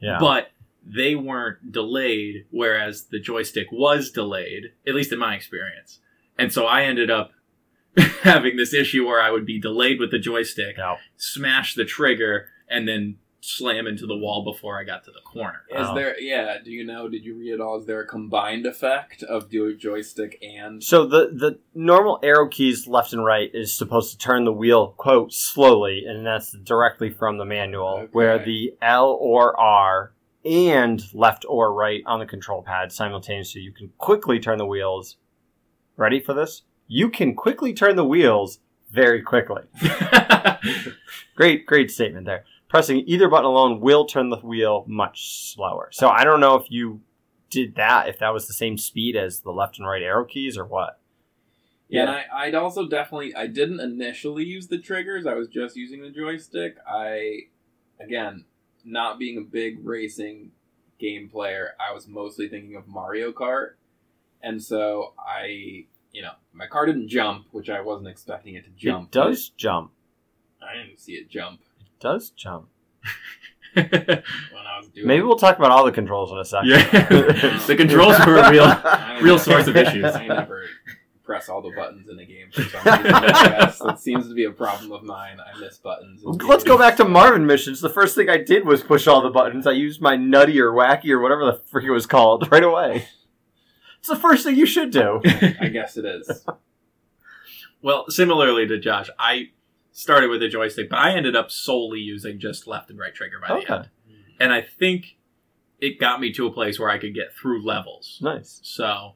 yeah. 0.01 0.19
But 0.21 0.51
they 0.87 1.17
weren't 1.17 1.73
delayed, 1.73 2.47
whereas 2.51 3.07
the 3.11 3.19
joystick 3.19 3.67
was 3.73 4.11
delayed, 4.13 4.73
at 4.87 4.95
least 4.95 5.13
in 5.13 5.19
my 5.19 5.35
experience. 5.35 5.99
And 6.39 6.53
so 6.53 6.67
I 6.67 6.85
ended 6.85 7.11
up 7.11 7.33
having 8.23 8.57
this 8.57 8.73
issue 8.73 9.05
where 9.07 9.21
I 9.21 9.31
would 9.33 9.45
be 9.45 9.59
delayed 9.61 9.99
with 9.99 10.13
the 10.13 10.21
joystick, 10.21 10.77
Yeah. 10.79 10.97
smash 11.17 11.75
the 11.75 11.85
trigger, 11.85 12.49
and 12.69 12.87
then 12.87 13.17
slam 13.41 13.87
into 13.87 14.05
the 14.07 14.17
wall 14.17 14.43
before 14.45 14.81
I 14.81 14.85
got 14.85 15.05
to 15.05 15.11
the 15.13 15.21
corner. 15.25 15.63
Is 15.71 15.87
Oh. 15.89 15.95
there? 15.95 16.19
Yeah. 16.21 16.59
Do 16.63 16.71
you 16.73 16.85
know? 16.85 17.09
Did 17.09 17.25
you 17.25 17.37
read 17.37 17.55
at 17.55 17.61
all? 17.61 17.79
Is 17.79 17.87
there 17.87 18.01
a 18.01 18.07
combined 18.07 18.67
effect 18.67 19.23
of 19.23 19.49
doing 19.49 19.79
joystick 19.79 20.39
and? 20.43 20.83
So 20.83 21.07
the 21.07 21.31
the 21.33 21.59
normal 21.75 22.19
arrow 22.23 22.49
keys 22.49 22.87
left 22.89 23.13
and 23.13 23.25
right 23.25 23.51
is 23.55 23.73
supposed 23.77 24.11
to 24.13 24.19
turn 24.19 24.45
the 24.45 24.53
wheel 24.53 24.95
quote 24.97 25.33
slowly, 25.33 26.05
and 26.07 26.27
that's 26.27 26.53
directly 26.53 27.11
from 27.11 27.39
the 27.39 27.45
manual. 27.45 27.99
Okay. 28.01 28.09
Where 28.13 28.39
the 28.45 28.75
L 28.83 29.17
or 29.21 29.59
R 29.59 30.13
and 30.45 31.03
left 31.15 31.45
or 31.49 31.73
right 31.73 32.03
on 32.07 32.19
the 32.21 32.27
control 32.27 32.63
pad 32.63 32.91
simultaneously, 32.93 33.61
you 33.61 33.73
can 33.73 33.93
quickly 33.99 34.41
turn 34.41 34.59
the 34.59 34.67
wheels. 34.67 35.17
Ready 35.97 36.21
for 36.21 36.33
this? 36.35 36.63
You 36.87 37.09
can 37.11 37.35
quickly 37.35 37.73
turn 37.73 37.97
the 37.97 38.05
wheels 38.05 38.61
very 38.91 39.21
quickly. 39.23 39.63
Great, 41.37 41.67
great 41.67 41.91
statement 41.91 42.27
there. 42.27 42.45
Pressing 42.69 43.03
either 43.07 43.29
button 43.29 43.47
alone 43.47 43.81
will 43.81 44.05
turn 44.05 44.29
the 44.29 44.37
wheel 44.37 44.85
much 44.87 45.53
slower. 45.53 45.89
So 45.91 46.09
I 46.09 46.25
don't 46.25 46.41
know 46.41 46.55
if 46.57 46.71
you 46.71 47.01
did 47.51 47.77
that, 47.77 48.09
if 48.09 48.19
that 48.19 48.35
was 48.35 48.47
the 48.47 48.53
same 48.53 48.77
speed 48.77 49.17
as 49.17 49.41
the 49.41 49.53
left 49.53 49.79
and 49.79 49.89
right 49.89 50.03
arrow 50.03 50.25
keys 50.25 50.59
or 50.59 50.67
what. 50.67 51.01
Yeah, 51.89 52.03
and 52.03 52.11
I, 52.11 52.25
I'd 52.33 52.55
also 52.55 52.87
definitely 52.87 53.35
I 53.35 53.47
didn't 53.47 53.81
initially 53.81 54.45
use 54.45 54.67
the 54.69 54.79
triggers. 54.79 55.27
I 55.27 55.35
was 55.35 55.49
just 55.49 55.77
using 55.77 56.03
the 56.03 56.11
joystick. 56.11 56.77
I 56.87 57.45
again, 57.99 58.45
not 58.85 59.19
being 59.19 59.39
a 59.39 59.43
big 59.43 59.79
racing 59.83 60.51
game 60.99 61.31
player, 61.31 61.75
I 61.81 61.95
was 61.95 62.07
mostly 62.07 62.49
thinking 62.49 62.77
of 62.77 62.87
Mario 62.87 63.33
Kart. 63.33 63.73
And 64.43 64.63
so 64.63 65.15
I 65.19 65.87
you 66.13 66.23
know, 66.23 66.33
my 66.53 66.67
car 66.67 66.85
didn't 66.85 67.09
jump, 67.09 67.47
which 67.53 67.71
I 67.71 67.81
wasn't 67.81 68.09
expecting 68.09 68.55
it 68.55 68.65
to 68.65 68.71
jump. 68.71 69.07
It 69.07 69.13
does 69.13 69.49
jump. 69.51 69.93
I 70.61 70.75
didn't 70.75 70.99
see 70.99 71.13
it 71.13 71.31
jump 71.31 71.61
It 71.61 71.68
does 72.01 72.31
jump. 72.31 72.69
when 73.75 73.87
I 73.87 74.23
was 74.79 74.89
doing 74.95 75.07
Maybe 75.07 75.23
we'll 75.23 75.39
talk 75.39 75.59
about 75.59 75.71
all 75.71 75.85
the 75.85 75.93
controls 75.93 76.33
in 76.33 76.39
a 76.39 76.45
second. 76.45 76.71
yeah, 76.71 77.59
the 77.67 77.77
controls 77.77 78.17
were 78.27 78.39
a 78.39 78.51
real. 78.51 78.67
Real 79.21 79.39
source 79.39 79.67
of 79.67 79.77
issues. 79.77 80.05
I 80.05 80.29
never 80.29 80.65
press 81.25 81.49
all 81.49 81.61
the 81.61 81.73
buttons 81.75 82.09
in 82.09 82.19
a 82.21 82.25
game 82.25 82.51
for 82.53 82.63
some 82.63 82.81
reason. 82.85 83.15
I 83.15 83.49
guess. 83.49 83.81
That 83.81 83.99
seems 83.99 84.29
to 84.29 84.35
be 84.35 84.45
a 84.45 84.53
problem 84.53 84.93
of 84.93 85.03
mine. 85.03 85.39
I 85.41 85.59
miss 85.59 85.79
buttons. 85.79 86.23
Let's 86.25 86.63
go 86.63 86.79
back 86.79 86.97
to 86.99 87.05
Marvin 87.05 87.47
missions. 87.47 87.81
The 87.81 87.91
first 87.91 88.15
thing 88.15 88.29
I 88.29 88.37
did 88.37 88.65
was 88.65 88.83
push 88.85 89.09
all 89.09 89.21
the 89.21 89.31
buttons. 89.31 89.67
I 89.67 89.73
used 89.73 90.01
my 90.01 90.15
nutty 90.15 90.61
or 90.61 90.71
wacky 90.71 91.11
or 91.11 91.19
whatever 91.19 91.45
the 91.47 91.61
freak 91.67 91.87
it 91.87 91.91
was 91.91 92.07
called 92.07 92.51
right 92.53 92.63
away. 92.63 93.09
It's 93.99 94.09
the 94.09 94.15
first 94.17 94.45
thing 94.45 94.55
you 94.55 94.67
should 94.67 94.93
do. 94.93 95.21
I 95.25 95.69
guess 95.73 95.97
it 95.97 96.05
is. 96.05 96.47
Well, 97.83 98.07
similarly 98.09 98.67
to 98.69 98.79
Josh, 98.79 99.11
I 99.19 99.51
started 99.99 100.31
with 100.31 100.41
a 100.43 100.49
joystick, 100.49 100.89
but 100.89 101.01
I 101.01 101.13
ended 101.13 101.35
up 101.35 101.51
solely 101.51 101.99
using 101.99 102.39
just 102.39 102.69
left 102.69 102.89
and 102.89 102.99
right 102.99 103.13
trigger 103.13 103.41
by 103.41 103.61
the 103.61 103.75
end. 103.75 103.91
And 104.39 104.53
I 104.53 104.63
think 104.63 105.17
it 105.81 105.99
got 105.99 106.21
me 106.21 106.33
to 106.35 106.47
a 106.47 106.53
place 106.53 106.79
where 106.79 106.89
I 106.89 106.99
could 106.99 107.15
get 107.15 107.35
through 107.35 107.67
levels. 107.67 108.21
Nice. 108.23 108.61
So, 108.63 109.15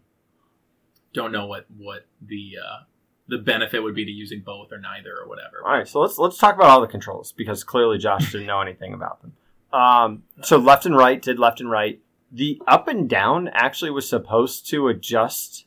don't 1.15 1.31
know 1.31 1.47
what 1.47 1.67
what 1.77 2.07
the 2.21 2.55
uh, 2.61 2.85
the 3.29 3.39
benefit 3.39 3.81
would 3.81 3.95
be 3.95 4.05
to 4.05 4.11
using 4.11 4.43
both 4.45 4.73
or 4.73 4.79
neither 4.79 5.13
or 5.17 5.29
whatever. 5.29 5.63
All 5.65 5.73
right, 5.73 5.87
so 5.87 6.01
let's 6.01 6.19
let's 6.19 6.37
talk 6.37 6.57
about 6.57 6.71
all 6.71 6.81
the 6.81 6.89
controls 6.89 7.31
because 7.31 7.63
clearly 7.63 7.99
Josh 7.99 8.33
didn't 8.33 8.49
know 8.49 8.61
anything 8.61 8.93
about 8.93 9.23
them. 9.23 9.35
Um, 9.73 10.25
so 10.43 10.59
left 10.59 10.85
and 10.85 10.97
right 10.97 11.23
did 11.23 11.39
left 11.39 11.61
and 11.61 11.71
right. 11.71 12.01
The 12.33 12.61
up 12.67 12.89
and 12.89 13.09
down 13.09 13.49
actually 13.53 13.93
was 13.93 14.09
supposed 14.09 14.69
to 14.71 14.89
adjust 14.89 15.67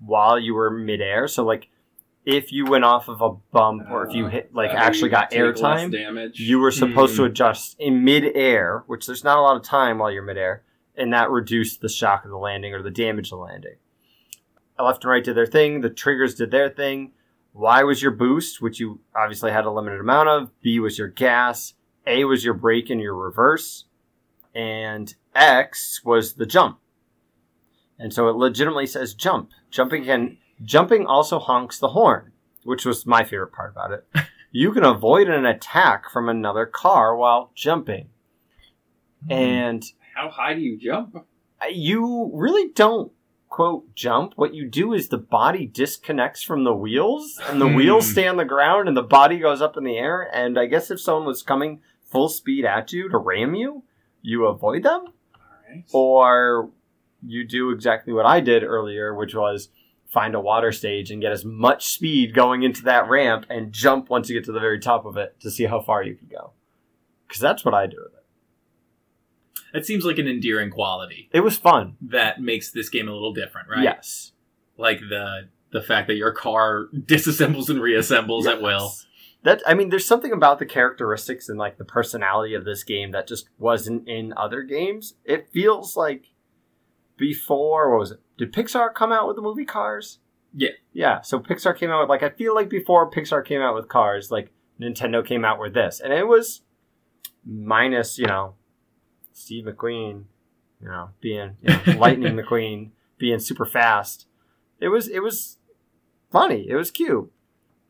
while 0.00 0.38
you 0.38 0.52
were 0.52 0.70
midair. 0.70 1.28
So 1.28 1.44
like 1.44 1.69
if 2.36 2.52
you 2.52 2.64
went 2.66 2.84
off 2.84 3.08
of 3.08 3.20
a 3.20 3.30
bump 3.52 3.84
or 3.90 4.06
if 4.06 4.14
you 4.14 4.26
hit 4.28 4.54
like 4.54 4.70
Uh, 4.70 4.74
actually 4.74 5.10
got 5.10 5.30
take 5.30 5.40
less 5.40 5.60
airtime, 5.60 5.92
damage. 5.92 6.38
you 6.40 6.58
were 6.58 6.70
supposed 6.70 7.16
to 7.16 7.22
Hmm. 7.22 7.28
adjust 7.28 7.76
in 7.78 8.04
midair, 8.04 8.84
which 8.86 9.06
there's 9.06 9.24
not 9.24 9.38
a 9.38 9.40
lot 9.42 9.56
of 9.56 9.62
time 9.62 9.98
while 9.98 10.10
you're 10.10 10.22
midair, 10.22 10.62
and 10.96 11.12
that 11.12 11.30
reduced 11.30 11.80
the 11.80 11.88
shock 11.88 12.24
of 12.24 12.30
the 12.30 12.36
landing 12.38 12.72
or 12.74 12.82
the 12.82 12.90
damage 12.90 13.26
of 13.26 13.38
the 13.38 13.44
landing. 13.44 13.76
Left 14.78 15.04
and 15.04 15.10
right 15.10 15.22
did 15.24 15.36
their 15.36 15.46
thing. 15.46 15.82
The 15.82 15.90
triggers 15.90 16.34
did 16.34 16.50
their 16.50 16.70
thing. 16.70 17.12
Y 17.52 17.82
was 17.82 18.00
your 18.00 18.12
boost, 18.12 18.62
which 18.62 18.80
you 18.80 19.00
obviously 19.14 19.50
had 19.50 19.66
a 19.66 19.70
limited 19.70 20.00
amount 20.00 20.28
of. 20.28 20.50
B 20.62 20.78
was 20.80 20.98
your 20.98 21.08
gas. 21.08 21.74
A 22.06 22.24
was 22.24 22.44
your 22.44 22.54
brake 22.54 22.88
and 22.88 23.00
your 23.00 23.14
reverse. 23.14 23.84
And 24.54 25.14
X 25.34 26.00
was 26.04 26.34
the 26.34 26.46
jump. 26.46 26.78
And 27.98 28.14
so 28.14 28.28
it 28.28 28.36
legitimately 28.36 28.86
says 28.86 29.12
jump. 29.12 29.50
Jumping 29.70 30.04
can 30.04 30.38
jumping 30.62 31.06
also 31.06 31.38
honks 31.38 31.78
the 31.78 31.88
horn, 31.88 32.32
which 32.64 32.84
was 32.84 33.06
my 33.06 33.24
favorite 33.24 33.52
part 33.52 33.70
about 33.72 33.92
it. 33.92 34.06
you 34.52 34.72
can 34.72 34.84
avoid 34.84 35.28
an 35.28 35.46
attack 35.46 36.10
from 36.10 36.28
another 36.28 36.66
car 36.66 37.16
while 37.16 37.50
jumping. 37.54 38.08
Hmm. 39.26 39.32
And 39.32 39.84
How 40.14 40.28
high 40.30 40.54
do 40.54 40.60
you 40.60 40.78
jump? 40.78 41.26
you 41.70 42.30
really 42.34 42.72
don't 42.72 43.12
quote 43.48 43.94
jump. 43.94 44.32
What 44.36 44.54
you 44.54 44.66
do 44.68 44.92
is 44.94 45.08
the 45.08 45.18
body 45.18 45.66
disconnects 45.66 46.42
from 46.42 46.64
the 46.64 46.74
wheels, 46.74 47.40
and 47.48 47.60
the 47.60 47.68
Hmm. 47.68 47.74
wheels 47.74 48.10
stay 48.10 48.26
on 48.28 48.36
the 48.36 48.44
ground, 48.44 48.88
and 48.88 48.96
the 48.96 49.02
body 49.02 49.38
goes 49.38 49.60
up 49.60 49.76
in 49.76 49.84
the 49.84 49.96
air. 49.98 50.28
And 50.32 50.58
I 50.58 50.66
guess 50.66 50.90
if 50.90 51.00
someone 51.00 51.26
was 51.26 51.42
coming 51.42 51.80
full 52.02 52.28
speed 52.28 52.64
at 52.64 52.92
you 52.92 53.08
to 53.08 53.18
ram 53.18 53.54
you, 53.54 53.82
you 54.22 54.46
avoid 54.46 54.82
them, 54.84 55.00
All 55.34 55.40
right. 55.68 55.84
or 55.92 56.70
you 57.26 57.46
do 57.46 57.70
exactly 57.70 58.12
what 58.12 58.24
I 58.26 58.40
did 58.40 58.62
earlier, 58.62 59.14
which 59.14 59.34
was 59.34 59.68
find 60.10 60.34
a 60.34 60.40
water 60.40 60.72
stage 60.72 61.10
and 61.10 61.22
get 61.22 61.32
as 61.32 61.44
much 61.44 61.86
speed 61.86 62.34
going 62.34 62.62
into 62.62 62.82
that 62.82 63.08
ramp 63.08 63.46
and 63.48 63.72
jump 63.72 64.10
once 64.10 64.28
you 64.28 64.36
get 64.36 64.44
to 64.44 64.52
the 64.52 64.60
very 64.60 64.80
top 64.80 65.04
of 65.06 65.16
it 65.16 65.38
to 65.40 65.50
see 65.50 65.64
how 65.64 65.80
far 65.80 66.02
you 66.02 66.14
can 66.16 66.28
go. 66.28 66.52
Because 67.26 67.40
that's 67.40 67.64
what 67.64 67.74
I 67.74 67.86
do 67.86 67.96
with 68.02 68.12
it. 68.14 68.16
It 69.78 69.86
seems 69.86 70.04
like 70.04 70.18
an 70.18 70.26
endearing 70.26 70.70
quality 70.70 71.28
It 71.32 71.40
was 71.40 71.56
fun. 71.56 71.96
that 72.02 72.40
makes 72.40 72.72
this 72.72 72.88
game 72.88 73.08
a 73.08 73.12
little 73.12 73.32
different, 73.32 73.68
right? 73.68 73.82
Yes. 73.84 74.32
Like 74.76 74.98
the 75.00 75.48
the 75.70 75.80
fact 75.80 76.08
that 76.08 76.16
your 76.16 76.32
car 76.32 76.86
disassembles 76.92 77.68
and 77.68 77.78
reassembles 77.78 78.46
at 78.46 78.60
will. 78.60 78.92
That 79.44 79.62
I 79.64 79.74
mean, 79.74 79.90
there's 79.90 80.04
something 80.06 80.32
about 80.32 80.58
the 80.58 80.66
characteristics 80.66 81.48
and 81.48 81.56
like 81.58 81.78
the 81.78 81.84
personality 81.84 82.54
of 82.54 82.64
this 82.64 82.82
game 82.82 83.12
that 83.12 83.28
just 83.28 83.48
wasn't 83.58 84.08
in 84.08 84.34
other 84.36 84.62
games. 84.62 85.14
It 85.24 85.48
feels 85.52 85.96
like 85.96 86.32
before 87.20 87.90
what 87.90 88.00
was 88.00 88.10
it? 88.10 88.20
Did 88.36 88.52
Pixar 88.52 88.92
come 88.92 89.12
out 89.12 89.28
with 89.28 89.36
the 89.36 89.42
movie 89.42 89.64
Cars? 89.64 90.18
Yeah. 90.52 90.70
Yeah. 90.92 91.20
So 91.20 91.38
Pixar 91.38 91.76
came 91.76 91.90
out 91.90 92.00
with 92.00 92.08
like 92.08 92.24
I 92.24 92.30
feel 92.30 92.54
like 92.54 92.68
before 92.68 93.08
Pixar 93.08 93.44
came 93.44 93.60
out 93.60 93.76
with 93.76 93.88
Cars, 93.88 94.32
like 94.32 94.50
Nintendo 94.80 95.24
came 95.24 95.44
out 95.44 95.60
with 95.60 95.74
this, 95.74 96.00
and 96.00 96.12
it 96.12 96.26
was 96.26 96.62
minus 97.44 98.18
you 98.18 98.26
know 98.26 98.54
Steve 99.32 99.66
McQueen, 99.66 100.24
you 100.80 100.88
know 100.88 101.10
being 101.20 101.56
you 101.62 101.74
know, 101.74 101.92
Lightning 101.98 102.36
McQueen 102.36 102.90
being 103.18 103.38
super 103.38 103.66
fast. 103.66 104.26
It 104.80 104.88
was 104.88 105.06
it 105.06 105.22
was 105.22 105.58
funny. 106.32 106.66
It 106.68 106.74
was 106.74 106.90
cute 106.90 107.30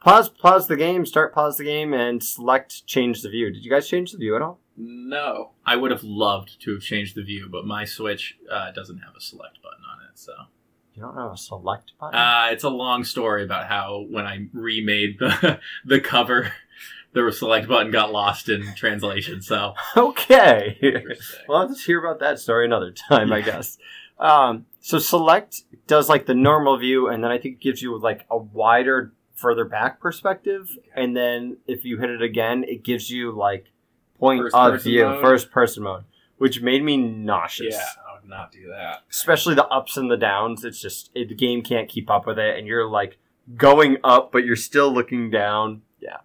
pause 0.01 0.29
pause 0.29 0.67
the 0.67 0.77
game, 0.77 1.07
start 1.07 1.35
pause 1.35 1.59
the 1.59 1.65
game, 1.65 1.93
and 1.93 2.23
select 2.23 2.87
change 2.87 3.23
the 3.23 3.29
view. 3.29 3.53
Did 3.53 3.65
you 3.65 3.71
guys 3.71 3.89
change 3.89 4.13
the 4.13 4.19
view 4.19 4.35
at 4.35 4.43
all? 4.43 4.59
No. 4.83 5.51
I 5.67 5.77
would 5.77 5.91
have 5.91 6.03
loved 6.03 6.61
to 6.63 6.73
have 6.73 6.83
changed 6.83 7.15
the 7.17 7.23
view, 7.23 7.49
but 7.51 7.67
my 7.67 7.85
Switch 7.85 8.39
uh, 8.51 8.71
doesn't 8.73 8.99
have 8.99 9.15
a 9.17 9.21
select 9.21 9.59
button 9.63 9.85
on 9.93 10.05
it, 10.09 10.19
so 10.19 10.33
You 10.95 11.03
don't 11.03 11.17
have 11.17 11.33
a 11.33 11.37
select 11.37 11.93
button. 12.01 12.19
uh, 12.19 12.49
it's 12.51 12.65
a 12.65 12.71
long 12.71 13.05
story 13.05 13.45
about 13.45 13.67
how 13.67 14.07
when 14.09 14.27
I 14.27 14.47
remade 14.53 15.19
the 15.19 15.61
the 15.85 16.01
cover, 16.01 16.53
the 17.13 17.31
select 17.33 17.69
button 17.69 17.91
got 17.93 18.11
lost 18.13 18.49
in 18.49 18.75
translation. 18.75 19.43
So 19.43 19.75
okay. 19.97 20.79
Interesting. 20.81 21.45
well, 21.49 21.67
let's 21.67 21.85
hear 21.85 21.99
about 22.05 22.21
that 22.21 22.39
story 22.39 22.65
another 22.65 22.91
time, 22.93 23.33
I 23.33 23.43
guess. 23.43 23.77
Um, 24.19 24.67
so 24.81 24.99
select 24.99 25.63
does 25.87 26.09
like 26.09 26.27
the 26.27 26.35
normal 26.35 26.79
view, 26.79 27.09
and 27.09 27.23
then 27.23 27.31
I 27.31 27.39
think 27.39 27.57
it 27.57 27.61
gives 27.61 27.83
you 27.83 27.99
like 27.99 28.25
a 28.31 28.37
wider, 28.39 29.13
further 29.35 29.65
back 29.65 30.01
perspective, 30.01 30.71
and 30.95 31.17
then 31.17 31.57
if 31.67 31.85
you 31.85 31.99
hit 31.99 32.11
it 32.11 32.23
again, 32.23 32.65
it 32.65 32.83
gives 32.85 33.11
you 33.11 33.33
like 33.33 33.67
point 34.21 34.43
First 34.43 34.55
of 34.55 34.83
view, 34.83 35.05
mode? 35.05 35.21
first 35.23 35.51
person 35.51 35.83
mode, 35.83 36.05
which 36.39 36.61
made 36.63 36.85
me 36.85 36.97
nauseous. 36.97 37.75
Yeah, 37.75 37.85
I 38.09 38.21
would 38.21 38.29
not 38.29 38.53
do 38.53 38.69
that. 38.69 39.03
especially 39.11 39.55
the 39.57 39.67
ups 39.67 39.97
and 39.97 40.11
the 40.11 40.17
downs. 40.17 40.65
It's 40.65 40.81
just 40.81 41.11
it, 41.15 41.29
the 41.29 41.35
game 41.35 41.63
can't 41.63 41.89
keep 41.89 42.09
up 42.11 42.27
with 42.27 42.39
it, 42.39 42.57
and 42.59 42.67
you're 42.67 42.89
like 42.89 43.19
going 43.57 43.97
up, 44.05 44.31
but 44.31 44.45
you're 44.45 44.55
still 44.57 44.93
looking 44.93 45.31
down. 45.31 45.83
Yeah. 46.01 46.19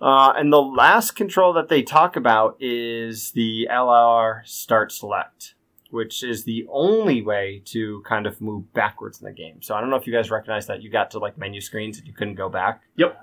Uh, 0.00 0.32
and 0.36 0.52
the 0.52 0.62
last 0.62 1.12
control 1.16 1.52
that 1.54 1.68
they 1.68 1.82
talk 1.82 2.14
about 2.14 2.56
is 2.60 3.32
the 3.32 3.66
LR 3.68 4.46
start 4.46 4.92
select, 4.92 5.54
which 5.90 6.22
is 6.22 6.44
the 6.44 6.64
only 6.70 7.20
way 7.20 7.60
to 7.64 8.00
kind 8.06 8.24
of 8.26 8.40
move 8.40 8.72
backwards 8.72 9.20
in 9.20 9.24
the 9.26 9.32
game. 9.32 9.60
So 9.60 9.74
I 9.74 9.80
don't 9.80 9.90
know 9.90 9.96
if 9.96 10.06
you 10.06 10.12
guys 10.12 10.30
recognize 10.30 10.68
that 10.68 10.82
you 10.82 10.90
got 10.90 11.10
to 11.12 11.18
like 11.18 11.36
menu 11.36 11.60
screens 11.60 11.98
and 11.98 12.06
you 12.06 12.12
couldn't 12.12 12.36
go 12.36 12.48
back 12.48 12.82
Ah, 13.02 13.14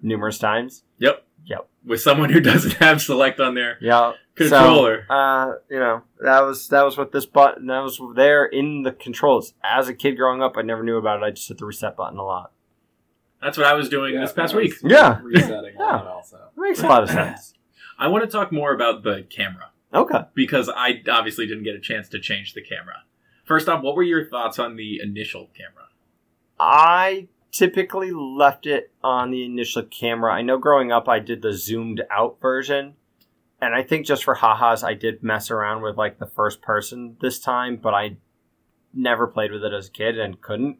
numerous 0.00 0.38
times. 0.38 0.84
yep, 0.98 1.26
Yep. 1.46 1.68
with 1.84 2.00
someone 2.00 2.30
who 2.30 2.40
doesn't 2.52 2.74
have 2.74 3.00
select 3.02 3.40
on 3.40 3.54
their 3.54 3.76
Yeah. 3.80 4.12
controller. 4.34 5.04
So, 5.08 5.14
uh, 5.14 5.52
you 5.70 5.78
know, 5.78 6.02
that 6.20 6.40
was 6.40 6.68
that 6.68 6.84
was 6.84 6.96
what 6.96 7.12
this 7.12 7.26
button 7.26 7.66
that 7.66 7.80
was 7.80 8.00
there 8.16 8.44
in 8.46 8.82
the 8.82 8.92
controls. 8.92 9.54
As 9.62 9.88
a 9.88 9.94
kid 9.94 10.16
growing 10.16 10.42
up, 10.42 10.56
I 10.56 10.62
never 10.62 10.82
knew 10.82 10.96
about 10.96 11.22
it. 11.22 11.24
I 11.26 11.30
just 11.30 11.48
hit 11.48 11.58
the 11.58 11.66
reset 11.66 11.96
button 11.96 12.18
a 12.18 12.24
lot. 12.24 12.50
That's 13.42 13.58
what 13.58 13.66
I 13.66 13.74
was 13.74 13.88
doing 13.90 14.14
yeah, 14.14 14.20
this 14.22 14.32
past 14.32 14.54
week. 14.54 14.72
Yeah. 14.82 15.20
Resetting 15.22 15.74
Yeah. 15.78 15.98
that 15.98 16.06
also. 16.06 16.36
It 16.56 16.60
makes 16.60 16.82
a 16.82 16.86
lot 16.86 17.02
of 17.02 17.10
sense. 17.10 17.52
I 17.98 18.08
want 18.08 18.24
to 18.24 18.30
talk 18.30 18.50
more 18.50 18.72
about 18.74 19.02
the 19.04 19.24
camera 19.28 19.70
Okay. 19.92 20.20
because 20.34 20.68
I 20.74 21.02
obviously 21.10 21.46
didn't 21.46 21.64
get 21.64 21.74
a 21.76 21.80
chance 21.80 22.08
to 22.08 22.18
change 22.18 22.54
the 22.54 22.62
camera. 22.62 23.02
First 23.44 23.68
off, 23.68 23.82
what 23.82 23.94
were 23.94 24.02
your 24.02 24.24
thoughts 24.24 24.58
on 24.58 24.76
the 24.76 24.98
initial 25.02 25.50
camera? 25.56 25.88
I 26.58 27.28
typically 27.54 28.10
left 28.10 28.66
it 28.66 28.92
on 29.02 29.30
the 29.30 29.44
initial 29.44 29.84
camera. 29.84 30.34
I 30.34 30.42
know 30.42 30.58
growing 30.58 30.90
up 30.90 31.08
I 31.08 31.20
did 31.20 31.40
the 31.40 31.52
zoomed 31.52 32.02
out 32.10 32.40
version. 32.40 32.94
And 33.62 33.74
I 33.76 33.82
think 33.82 34.06
just 34.06 34.24
for 34.24 34.34
ha-has, 34.34 34.82
I 34.82 34.94
did 34.94 35.22
mess 35.22 35.52
around 35.52 35.82
with 35.82 35.96
like 35.96 36.18
the 36.18 36.26
first 36.26 36.60
person 36.60 37.16
this 37.20 37.38
time, 37.38 37.76
but 37.76 37.94
I 37.94 38.16
never 38.92 39.28
played 39.28 39.52
with 39.52 39.64
it 39.64 39.72
as 39.72 39.86
a 39.86 39.92
kid 39.92 40.18
and 40.18 40.40
couldn't. 40.40 40.78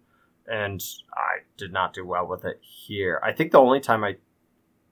And 0.48 0.82
I 1.14 1.44
did 1.56 1.72
not 1.72 1.94
do 1.94 2.04
well 2.04 2.26
with 2.26 2.44
it 2.44 2.58
here. 2.60 3.20
I 3.22 3.32
think 3.32 3.52
the 3.52 3.60
only 3.60 3.80
time 3.80 4.02
I 4.02 4.16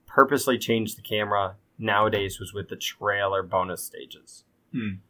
purposely 0.06 0.58
changed 0.58 0.96
the 0.96 1.02
camera 1.02 1.56
nowadays 1.78 2.38
was 2.38 2.54
with 2.54 2.68
the 2.68 2.76
trailer 2.76 3.42
bonus 3.42 3.82
stages. 3.82 4.44
Hmm. 4.70 5.00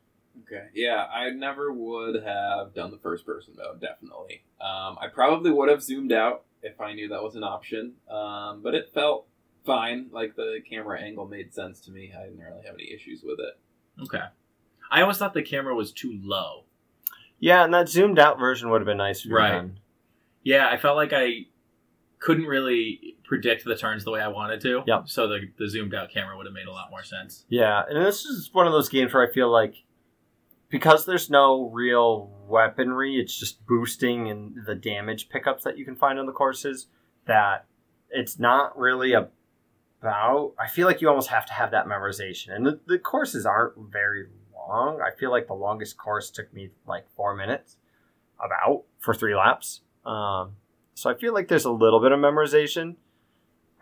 Okay. 0.42 0.66
Yeah, 0.74 1.04
I 1.12 1.30
never 1.30 1.72
would 1.72 2.22
have 2.22 2.74
done 2.74 2.90
the 2.90 2.98
first 2.98 3.24
person 3.26 3.54
mode, 3.56 3.80
definitely. 3.80 4.42
Um, 4.60 4.96
I 5.00 5.08
probably 5.12 5.50
would 5.50 5.68
have 5.68 5.82
zoomed 5.82 6.12
out 6.12 6.44
if 6.62 6.80
I 6.80 6.92
knew 6.94 7.08
that 7.08 7.22
was 7.22 7.36
an 7.36 7.44
option. 7.44 7.94
Um, 8.10 8.62
but 8.62 8.74
it 8.74 8.90
felt 8.94 9.26
fine. 9.64 10.08
Like 10.10 10.36
the 10.36 10.60
camera 10.68 11.00
angle 11.00 11.26
made 11.26 11.52
sense 11.54 11.80
to 11.82 11.90
me. 11.90 12.12
I 12.18 12.24
didn't 12.24 12.38
really 12.40 12.64
have 12.66 12.74
any 12.74 12.92
issues 12.92 13.22
with 13.22 13.38
it. 13.40 13.58
Okay. 14.02 14.24
I 14.90 15.02
always 15.02 15.18
thought 15.18 15.34
the 15.34 15.42
camera 15.42 15.74
was 15.74 15.92
too 15.92 16.18
low. 16.22 16.64
Yeah, 17.38 17.64
and 17.64 17.74
that 17.74 17.88
zoomed 17.88 18.18
out 18.18 18.38
version 18.38 18.70
would 18.70 18.80
have 18.80 18.86
been 18.86 18.98
nice 18.98 19.20
if 19.20 19.26
you 19.26 19.32
were 19.32 19.38
Right. 19.38 19.52
done. 19.52 19.78
Yeah, 20.44 20.68
I 20.68 20.76
felt 20.76 20.96
like 20.96 21.12
I 21.12 21.46
couldn't 22.18 22.44
really 22.46 23.16
predict 23.24 23.64
the 23.64 23.74
turns 23.76 24.04
the 24.04 24.10
way 24.12 24.20
I 24.20 24.28
wanted 24.28 24.60
to. 24.62 24.82
Yep. 24.86 25.08
So 25.08 25.26
the, 25.28 25.40
the 25.58 25.68
zoomed 25.68 25.94
out 25.94 26.10
camera 26.10 26.36
would 26.36 26.46
have 26.46 26.54
made 26.54 26.66
a 26.68 26.72
lot 26.72 26.90
more 26.90 27.02
sense. 27.02 27.44
Yeah, 27.48 27.82
and 27.88 28.04
this 28.04 28.24
is 28.24 28.50
one 28.52 28.66
of 28.66 28.72
those 28.72 28.88
games 28.88 29.12
where 29.12 29.28
I 29.28 29.32
feel 29.32 29.50
like 29.50 29.74
because 30.72 31.04
there's 31.04 31.28
no 31.28 31.68
real 31.68 32.30
weaponry, 32.48 33.20
it's 33.20 33.38
just 33.38 33.64
boosting 33.66 34.30
and 34.30 34.56
the 34.66 34.74
damage 34.74 35.28
pickups 35.28 35.64
that 35.64 35.76
you 35.76 35.84
can 35.84 35.94
find 35.94 36.18
on 36.18 36.24
the 36.24 36.32
courses. 36.32 36.86
That 37.26 37.66
it's 38.10 38.38
not 38.38 38.76
really 38.76 39.12
about. 39.12 40.54
I 40.58 40.66
feel 40.66 40.88
like 40.88 41.00
you 41.00 41.08
almost 41.08 41.28
have 41.28 41.46
to 41.46 41.52
have 41.52 41.70
that 41.70 41.86
memorization, 41.86 42.56
and 42.56 42.66
the, 42.66 42.80
the 42.86 42.98
courses 42.98 43.46
aren't 43.46 43.74
very 43.92 44.26
long. 44.56 45.00
I 45.00 45.14
feel 45.16 45.30
like 45.30 45.46
the 45.46 45.54
longest 45.54 45.98
course 45.98 46.30
took 46.30 46.52
me 46.52 46.70
like 46.86 47.04
four 47.14 47.36
minutes, 47.36 47.76
about 48.42 48.84
for 48.98 49.14
three 49.14 49.36
laps. 49.36 49.82
Um, 50.06 50.56
so 50.94 51.10
I 51.10 51.14
feel 51.14 51.34
like 51.34 51.48
there's 51.48 51.66
a 51.66 51.70
little 51.70 52.00
bit 52.00 52.12
of 52.12 52.18
memorization. 52.18 52.96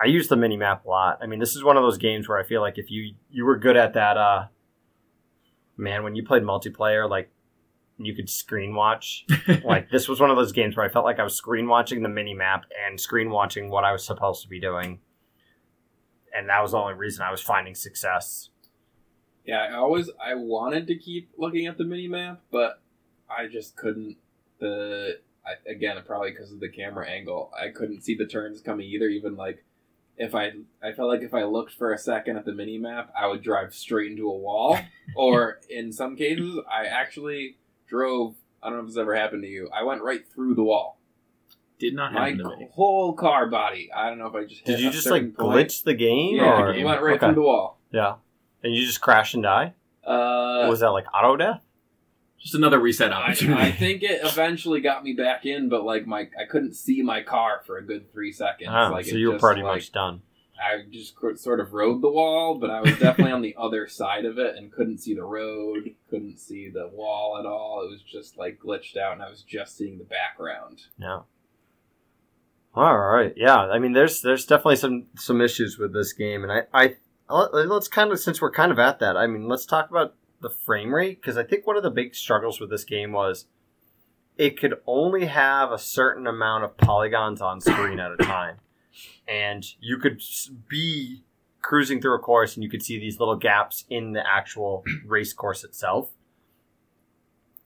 I 0.00 0.07
use 0.07 0.26
the 0.26 0.37
mini 0.37 0.57
map 0.57 0.85
a 0.85 0.88
lot. 0.88 1.18
I 1.22 1.26
mean, 1.26 1.38
this 1.38 1.55
is 1.55 1.62
one 1.62 1.76
of 1.76 1.85
those 1.85 1.98
games 1.98 2.29
where 2.29 2.38
I 2.38 2.42
feel 2.42 2.61
like 2.61 2.79
if 2.79 2.90
you 2.90 3.14
you 3.31 3.44
were 3.44 3.57
good 3.57 3.76
at 3.76 3.94
that, 3.94 4.16
uh, 4.16 4.46
man, 5.81 6.05
when 6.05 6.14
you 6.14 6.25
played 6.25 6.43
multiplayer, 6.43 7.09
like 7.09 7.31
you 7.99 8.14
could 8.14 8.29
screen 8.29 8.75
watch. 8.75 9.27
like 9.64 9.90
this 9.90 10.09
was 10.09 10.21
one 10.21 10.31
of 10.31 10.37
those 10.37 10.53
games 10.53 10.77
where 10.77 10.87
I 10.87 10.88
felt 10.88 11.05
like 11.05 11.19
I 11.19 11.25
was 11.25 11.35
screen 11.35 11.69
watching 11.69 12.03
the 12.03 12.09
mini 12.09 12.35
map 12.35 12.66
and 12.87 13.01
screen 13.01 13.31
watching 13.31 13.71
what 13.71 13.85
I 13.85 13.93
was 13.93 14.05
supposed 14.05 14.43
to 14.43 14.49
be 14.49 14.61
doing, 14.61 15.01
and 16.37 16.49
that 16.49 16.61
was 16.62 16.73
the 16.73 16.79
only 16.79 16.95
reason 16.95 17.23
I 17.23 17.31
was 17.31 17.40
finding 17.40 17.75
success. 17.75 18.51
Yeah, 19.45 19.66
I 19.71 19.75
always 19.75 20.11
I 20.23 20.35
wanted 20.35 20.87
to 20.88 20.97
keep 20.97 21.31
looking 21.37 21.66
at 21.66 21.79
the 21.79 21.85
mini 21.85 22.09
map, 22.09 22.40
but 22.51 22.81
I 23.29 23.47
just 23.47 23.77
couldn't. 23.77 24.16
The 24.59 25.21
I, 25.47 25.71
again, 25.71 25.97
probably 26.07 26.31
because 26.31 26.53
of 26.53 26.61
the 26.61 26.69
camera 26.69 27.09
angle, 27.09 27.51
I 27.59 27.69
couldn't 27.69 28.03
see 28.03 28.14
the 28.14 28.27
turns 28.27 28.61
coming 28.61 28.87
either. 28.87 29.09
Even 29.09 29.37
like 29.37 29.64
if 30.16 30.35
I 30.35 30.53
I 30.83 30.92
felt 30.92 31.09
like 31.09 31.23
if 31.23 31.35
I 31.35 31.44
looked 31.44 31.73
for 31.73 31.92
a 31.92 31.99
second 31.99 32.37
at 32.37 32.44
the 32.44 32.53
mini 32.53 32.79
map, 32.79 33.12
I 33.18 33.27
would 33.27 33.42
drive 33.42 33.75
straight 33.75 34.11
into 34.11 34.29
a 34.29 34.37
wall. 34.37 34.79
or 35.16 35.61
in 35.68 35.92
some 35.92 36.16
cases, 36.16 36.59
I 36.70 36.87
actually 36.87 37.57
drove. 37.88 38.35
I 38.62 38.68
don't 38.68 38.79
know 38.79 38.83
if 38.85 38.88
this 38.90 38.99
ever 38.99 39.14
happened 39.16 39.42
to 39.42 39.49
you. 39.49 39.70
I 39.75 39.83
went 39.85 40.03
right 40.03 40.20
through 40.35 40.55
the 40.55 40.62
wall. 40.62 40.99
Did 41.79 41.94
not 41.94 42.12
My 42.12 42.29
happen 42.29 42.38
to 42.38 42.44
me. 42.51 42.57
My 42.64 42.68
whole 42.75 43.14
car 43.14 43.46
body. 43.46 43.90
I 43.94 44.11
don't 44.11 44.18
know 44.18 44.27
if 44.27 44.35
I 44.35 44.44
just 44.44 44.61
hit 44.61 44.66
Did 44.66 44.81
you 44.81 44.90
a 44.90 44.92
just 44.92 45.05
certain 45.05 45.29
like 45.29 45.38
point. 45.38 45.68
glitch 45.70 45.85
the 45.85 45.94
game? 45.94 46.37
Yeah, 46.37 46.61
or? 46.61 46.75
it 46.75 46.85
went 46.85 47.01
right 47.01 47.16
Okay. 47.16 47.27
through 47.27 47.35
the 47.37 47.40
wall. 47.42 47.79
Yeah, 47.90 48.16
and 48.62 48.75
you 48.75 48.85
just 48.85 49.01
crash 49.01 49.33
and 49.33 49.42
die. 49.42 49.73
Uh, 50.05 50.66
was 50.68 50.81
that 50.81 50.88
like 50.90 51.07
auto 51.14 51.37
death? 51.37 51.62
Just 52.40 52.55
another 52.55 52.79
reset 52.81 53.12
I, 53.12 53.22
opportunity. 53.22 53.61
I 53.61 53.70
think 53.70 54.03
it 54.03 54.20
eventually 54.24 54.81
got 54.81 55.05
me 55.05 55.12
back 55.12 55.44
in, 55.44 55.68
but 55.68 55.85
like 55.85 56.07
my 56.07 56.20
I 56.38 56.46
couldn't 56.48 56.74
see 56.74 57.03
my 57.03 57.22
car 57.22 57.61
for 57.66 57.76
a 57.76 57.83
good 57.85 58.11
three 58.11 58.33
seconds. 58.33 58.70
Oh, 58.72 58.90
like 58.90 59.05
so 59.05 59.16
you 59.16 59.33
were 59.33 59.38
pretty 59.38 59.62
like, 59.62 59.76
much 59.76 59.92
done. 59.92 60.22
I 60.61 60.83
just 60.90 61.14
sort 61.37 61.61
of 61.61 61.72
rode 61.72 62.03
the 62.03 62.11
wall, 62.11 62.59
but 62.59 62.70
I 62.70 62.81
was 62.81 62.98
definitely 62.98 63.33
on 63.33 63.42
the 63.42 63.55
other 63.59 63.88
side 63.88 64.24
of 64.24 64.38
it 64.38 64.57
and 64.57 64.72
couldn't 64.72 64.98
see 64.98 65.14
the 65.14 65.24
road, 65.24 65.94
couldn't 66.09 66.38
see 66.38 66.68
the 66.68 66.88
wall 66.88 67.38
at 67.38 67.46
all. 67.46 67.83
It 67.85 67.90
was 67.90 68.03
just 68.03 68.37
like 68.37 68.59
glitched 68.59 68.96
out, 68.96 69.14
and 69.14 69.22
I 69.22 69.31
was 69.31 69.42
just 69.42 69.76
seeing 69.76 69.98
the 69.98 70.05
background. 70.05 70.83
Yeah. 70.98 71.20
All 72.74 72.98
right. 72.98 73.33
Yeah. 73.37 73.59
I 73.59 73.79
mean, 73.79 73.92
there's 73.92 74.22
there's 74.22 74.46
definitely 74.46 74.76
some 74.76 75.07
some 75.16 75.40
issues 75.40 75.79
with 75.79 75.92
this 75.92 76.12
game, 76.12 76.42
and 76.44 76.53
I 76.53 76.62
I 76.72 76.96
let's 77.31 77.88
kind 77.88 78.12
of 78.12 78.20
since 78.20 78.40
we're 78.40 78.50
kind 78.50 78.72
of 78.72 78.79
at 78.79 78.98
that. 79.00 79.16
I 79.16 79.26
mean, 79.26 79.48
let's 79.48 79.66
talk 79.66 79.90
about 79.90 80.14
the 80.40 80.50
frame 80.50 80.94
rate 80.94 81.20
because 81.20 81.37
I 81.37 81.42
think 81.42 81.66
one 81.66 81.76
of 81.76 81.83
the 81.83 81.90
big 81.90 82.14
struggles 82.14 82.61
with 82.61 82.70
this 82.70 82.85
game 82.85 83.12
was 83.12 83.46
it 84.37 84.59
could 84.59 84.81
only 84.87 85.26
have 85.26 85.70
a 85.70 85.79
certain 85.79 86.26
amount 86.26 86.64
of 86.64 86.76
polygons 86.76 87.40
on 87.40 87.61
screen 87.61 88.00
at 88.00 88.12
a 88.12 88.16
time, 88.22 88.57
and 89.29 89.66
you 89.81 89.98
could 89.98 90.22
be 90.68 91.22
cruising 91.61 92.00
through 92.00 92.14
a 92.14 92.18
course 92.18 92.55
and 92.55 92.64
you 92.64 92.70
could 92.70 92.83
see 92.83 92.98
these 92.98 93.18
little 93.18 93.37
gaps 93.37 93.85
in 93.90 94.12
the 94.12 94.26
actual 94.26 94.83
race 95.07 95.33
course 95.33 95.62
itself. 95.62 96.11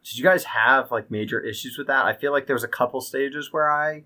Did 0.02 0.18
you 0.18 0.24
guys 0.24 0.44
have 0.44 0.90
like 0.90 1.10
major 1.10 1.40
issues 1.40 1.78
with 1.78 1.86
that? 1.86 2.04
I 2.04 2.12
feel 2.12 2.32
like 2.32 2.46
there 2.46 2.56
was 2.56 2.64
a 2.64 2.68
couple 2.68 3.00
stages 3.00 3.52
where 3.52 3.70
I 3.70 4.02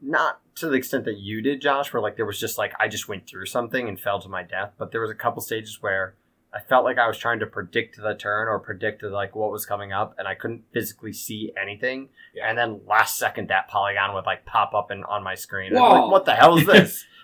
not 0.00 0.40
to 0.56 0.68
the 0.68 0.74
extent 0.74 1.04
that 1.04 1.18
you 1.18 1.42
did, 1.42 1.60
Josh, 1.60 1.92
where 1.92 2.02
like 2.02 2.16
there 2.16 2.26
was 2.26 2.40
just 2.40 2.58
like 2.58 2.72
I 2.80 2.88
just 2.88 3.08
went 3.08 3.26
through 3.26 3.46
something 3.46 3.88
and 3.88 4.00
fell 4.00 4.20
to 4.20 4.28
my 4.28 4.42
death, 4.42 4.72
but 4.78 4.90
there 4.90 5.00
was 5.02 5.10
a 5.10 5.14
couple 5.14 5.42
stages 5.42 5.78
where 5.80 6.14
I 6.52 6.60
felt 6.60 6.84
like 6.84 6.98
I 6.98 7.06
was 7.06 7.16
trying 7.16 7.38
to 7.40 7.46
predict 7.46 7.96
the 7.96 8.14
turn 8.14 8.48
or 8.48 8.58
predict 8.58 9.02
like 9.04 9.36
what 9.36 9.52
was 9.52 9.64
coming 9.64 9.92
up, 9.92 10.14
and 10.18 10.26
I 10.26 10.34
couldn't 10.34 10.64
physically 10.72 11.12
see 11.12 11.52
anything. 11.60 12.08
Yeah. 12.34 12.48
And 12.48 12.58
then 12.58 12.80
last 12.86 13.18
second, 13.18 13.48
that 13.48 13.68
polygon 13.68 14.14
would 14.14 14.26
like 14.26 14.44
pop 14.46 14.74
up 14.74 14.90
and 14.90 15.04
on 15.04 15.22
my 15.22 15.34
screen. 15.36 15.68
And 15.68 15.78
I'm 15.78 15.82
Whoa. 15.82 16.02
like, 16.02 16.10
what 16.10 16.24
the 16.24 16.34
hell 16.34 16.58
is 16.58 16.66
this? 16.66 17.04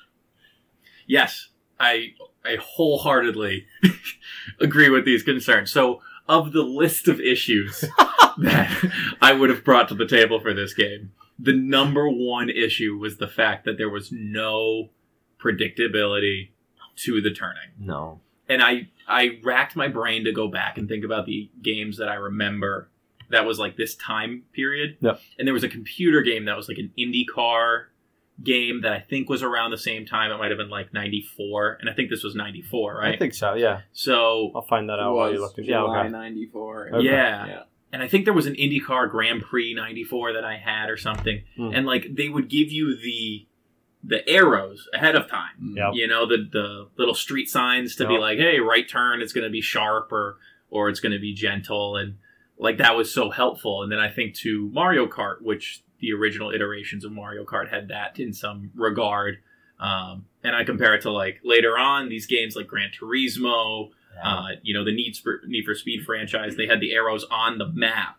Yes, 1.08 1.50
I 1.78 2.14
I 2.44 2.56
wholeheartedly 2.60 3.66
agree 4.60 4.90
with 4.90 5.04
these 5.04 5.22
concerns. 5.22 5.70
So, 5.70 6.00
of 6.28 6.52
the 6.52 6.64
list 6.64 7.06
of 7.06 7.20
issues 7.20 7.80
that 8.38 8.90
I 9.22 9.32
would 9.32 9.48
have 9.50 9.62
brought 9.62 9.86
to 9.90 9.94
the 9.94 10.04
table 10.04 10.40
for 10.40 10.52
this 10.52 10.74
game, 10.74 11.12
the 11.38 11.52
number 11.52 12.08
one 12.08 12.50
issue 12.50 12.96
was 12.98 13.18
the 13.18 13.28
fact 13.28 13.64
that 13.66 13.78
there 13.78 13.88
was 13.88 14.10
no 14.10 14.90
predictability 15.38 16.50
to 16.96 17.20
the 17.20 17.30
turning. 17.32 17.70
no. 17.78 18.20
And 18.48 18.62
I 18.62 18.88
I 19.08 19.40
racked 19.42 19.76
my 19.76 19.88
brain 19.88 20.24
to 20.24 20.32
go 20.32 20.48
back 20.48 20.78
and 20.78 20.88
think 20.88 21.04
about 21.04 21.26
the 21.26 21.50
games 21.62 21.98
that 21.98 22.08
I 22.08 22.14
remember 22.14 22.90
that 23.30 23.44
was 23.44 23.58
like 23.58 23.76
this 23.76 23.94
time 23.96 24.44
period. 24.52 24.98
Yep. 25.00 25.20
And 25.38 25.46
there 25.46 25.54
was 25.54 25.64
a 25.64 25.68
computer 25.68 26.22
game 26.22 26.44
that 26.46 26.56
was 26.56 26.68
like 26.68 26.78
an 26.78 26.92
IndyCar 26.98 27.86
game 28.42 28.82
that 28.82 28.92
I 28.92 29.00
think 29.00 29.28
was 29.28 29.42
around 29.42 29.70
the 29.70 29.78
same 29.78 30.06
time. 30.06 30.30
It 30.30 30.38
might 30.38 30.50
have 30.50 30.58
been 30.58 30.70
like 30.70 30.92
94. 30.92 31.78
And 31.80 31.88
I 31.88 31.92
think 31.92 32.10
this 32.10 32.22
was 32.22 32.34
94, 32.34 32.96
right? 32.96 33.14
I 33.14 33.18
think 33.18 33.34
so. 33.34 33.54
Yeah, 33.54 33.80
so, 33.92 34.52
I'll 34.54 34.62
find 34.62 34.88
that 34.90 34.98
out 34.98 35.14
while 35.14 35.32
you 35.32 35.40
look. 35.40 35.54
Yeah, 35.56 35.80
July 35.80 36.00
okay. 36.00 36.08
'94. 36.10 36.90
Okay. 36.94 37.06
yeah. 37.06 37.46
Yeah. 37.46 37.62
And 37.92 38.02
I 38.02 38.08
think 38.08 38.24
there 38.24 38.34
was 38.34 38.46
an 38.46 38.54
IndyCar 38.54 39.10
Grand 39.10 39.42
Prix 39.42 39.72
94 39.72 40.34
that 40.34 40.44
I 40.44 40.56
had 40.56 40.90
or 40.90 40.96
something. 40.96 41.44
Hmm. 41.56 41.70
And 41.72 41.86
like 41.86 42.14
they 42.14 42.28
would 42.28 42.50
give 42.50 42.70
you 42.70 42.96
the 42.96 43.46
the 44.06 44.28
arrows 44.28 44.88
ahead 44.94 45.16
of 45.16 45.28
time. 45.28 45.54
Mm. 45.62 45.76
Yep. 45.76 45.90
You 45.94 46.06
know, 46.06 46.26
the 46.26 46.48
the 46.50 46.88
little 46.96 47.14
street 47.14 47.48
signs 47.48 47.96
to 47.96 48.06
be 48.06 48.18
like, 48.18 48.38
hey, 48.38 48.60
right 48.60 48.88
turn 48.88 49.20
it's 49.20 49.32
gonna 49.32 49.50
be 49.50 49.60
sharp 49.60 50.12
or 50.12 50.36
or 50.70 50.88
it's 50.88 51.00
gonna 51.00 51.18
be 51.18 51.34
gentle 51.34 51.96
and 51.96 52.16
like 52.58 52.78
that 52.78 52.96
was 52.96 53.12
so 53.12 53.30
helpful. 53.30 53.82
And 53.82 53.92
then 53.92 53.98
I 53.98 54.10
think 54.10 54.34
to 54.36 54.70
Mario 54.72 55.06
Kart, 55.06 55.42
which 55.42 55.82
the 56.00 56.12
original 56.12 56.50
iterations 56.50 57.04
of 57.04 57.12
Mario 57.12 57.44
Kart 57.44 57.70
had 57.70 57.88
that 57.88 58.18
in 58.18 58.32
some 58.32 58.70
regard. 58.74 59.38
Um, 59.78 60.26
and 60.42 60.56
I 60.56 60.64
compare 60.64 60.94
it 60.94 61.02
to 61.02 61.10
like 61.10 61.40
later 61.44 61.78
on 61.78 62.08
these 62.08 62.26
games 62.26 62.56
like 62.56 62.66
Gran 62.66 62.90
Turismo, 62.98 63.90
uh, 64.22 64.48
you 64.62 64.72
know, 64.72 64.84
the 64.84 64.94
Need 64.94 65.16
for, 65.16 65.42
Need 65.46 65.64
for 65.64 65.74
Speed 65.74 66.04
franchise, 66.04 66.56
they 66.56 66.66
had 66.66 66.80
the 66.80 66.92
arrows 66.94 67.26
on 67.30 67.58
the 67.58 67.68
map. 67.68 68.16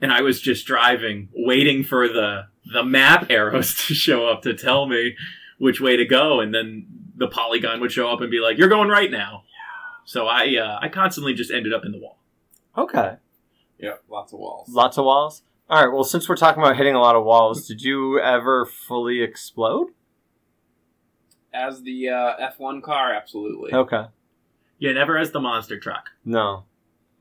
And 0.00 0.12
I 0.12 0.20
was 0.20 0.40
just 0.40 0.66
driving, 0.66 1.30
waiting 1.34 1.82
for 1.82 2.06
the 2.06 2.46
the 2.64 2.84
map 2.84 3.30
arrows 3.30 3.74
to 3.86 3.94
show 3.94 4.26
up 4.26 4.42
to 4.42 4.54
tell 4.54 4.86
me 4.86 5.16
which 5.58 5.80
way 5.80 5.96
to 5.96 6.04
go, 6.04 6.40
and 6.40 6.54
then 6.54 6.86
the 7.16 7.28
polygon 7.28 7.80
would 7.80 7.92
show 7.92 8.10
up 8.10 8.20
and 8.20 8.30
be 8.30 8.40
like, 8.40 8.58
"You're 8.58 8.68
going 8.68 8.88
right 8.88 9.10
now." 9.10 9.44
Yeah. 9.46 10.04
So 10.04 10.26
I 10.26 10.56
uh, 10.56 10.78
I 10.80 10.88
constantly 10.88 11.34
just 11.34 11.50
ended 11.50 11.72
up 11.72 11.84
in 11.84 11.92
the 11.92 11.98
wall. 11.98 12.18
Okay. 12.76 13.16
Yeah, 13.78 13.94
lots 14.08 14.32
of 14.32 14.38
walls. 14.38 14.68
Lots 14.68 14.98
of 14.98 15.04
walls. 15.04 15.42
All 15.68 15.84
right. 15.84 15.92
Well, 15.92 16.04
since 16.04 16.28
we're 16.28 16.36
talking 16.36 16.62
about 16.62 16.76
hitting 16.76 16.94
a 16.94 17.00
lot 17.00 17.16
of 17.16 17.24
walls, 17.24 17.66
did 17.68 17.82
you 17.82 18.20
ever 18.20 18.66
fully 18.66 19.22
explode? 19.22 19.88
As 21.52 21.82
the 21.82 22.08
uh, 22.08 22.50
F1 22.58 22.82
car, 22.82 23.12
absolutely. 23.12 23.72
Okay. 23.72 24.04
Yeah, 24.78 24.92
never 24.92 25.18
as 25.18 25.32
the 25.32 25.40
monster 25.40 25.78
truck. 25.78 26.10
No. 26.24 26.64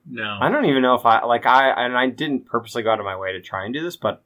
No. 0.09 0.37
I 0.39 0.49
don't 0.49 0.65
even 0.65 0.81
know 0.81 0.95
if 0.95 1.05
I 1.05 1.23
like 1.25 1.45
I 1.45 1.69
and 1.71 1.97
I 1.97 2.07
didn't 2.07 2.45
purposely 2.45 2.83
go 2.83 2.91
out 2.91 2.99
of 2.99 3.05
my 3.05 3.15
way 3.15 3.33
to 3.33 3.41
try 3.41 3.65
and 3.65 3.73
do 3.73 3.83
this, 3.83 3.95
but 3.95 4.23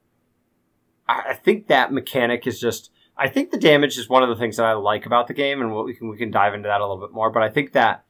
I, 1.08 1.34
think 1.34 1.68
that 1.68 1.92
mechanic 1.92 2.46
is 2.46 2.60
just. 2.60 2.90
I 3.16 3.28
think 3.28 3.50
the 3.50 3.58
damage 3.58 3.98
is 3.98 4.08
one 4.08 4.22
of 4.22 4.28
the 4.28 4.36
things 4.36 4.56
that 4.56 4.66
I 4.66 4.72
like 4.72 5.06
about 5.06 5.28
the 5.28 5.34
game, 5.34 5.60
and 5.60 5.74
we 5.74 5.94
can 5.94 6.08
we 6.08 6.16
can 6.16 6.30
dive 6.30 6.54
into 6.54 6.68
that 6.68 6.80
a 6.80 6.86
little 6.86 7.06
bit 7.06 7.14
more. 7.14 7.30
But 7.30 7.42
I 7.42 7.50
think 7.50 7.72
that 7.72 8.04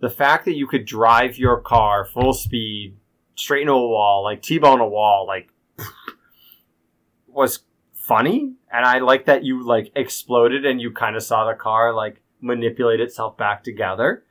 the 0.00 0.10
fact 0.10 0.44
that 0.46 0.56
you 0.56 0.66
could 0.66 0.84
drive 0.84 1.38
your 1.38 1.60
car 1.60 2.04
full 2.04 2.32
speed 2.32 2.96
straight 3.36 3.62
into 3.62 3.72
a 3.72 3.88
wall, 3.88 4.24
like 4.24 4.42
t-bone 4.42 4.80
a 4.80 4.88
wall, 4.88 5.26
like 5.26 5.50
was 7.26 7.60
funny, 7.92 8.54
and 8.72 8.84
I 8.84 8.98
like 8.98 9.26
that 9.26 9.44
you 9.44 9.64
like 9.64 9.92
exploded 9.94 10.64
and 10.66 10.80
you 10.80 10.90
kind 10.90 11.16
of 11.16 11.22
saw 11.22 11.48
the 11.48 11.54
car 11.54 11.94
like 11.94 12.20
manipulate 12.40 13.00
itself 13.00 13.36
back 13.36 13.62
together. 13.62 14.24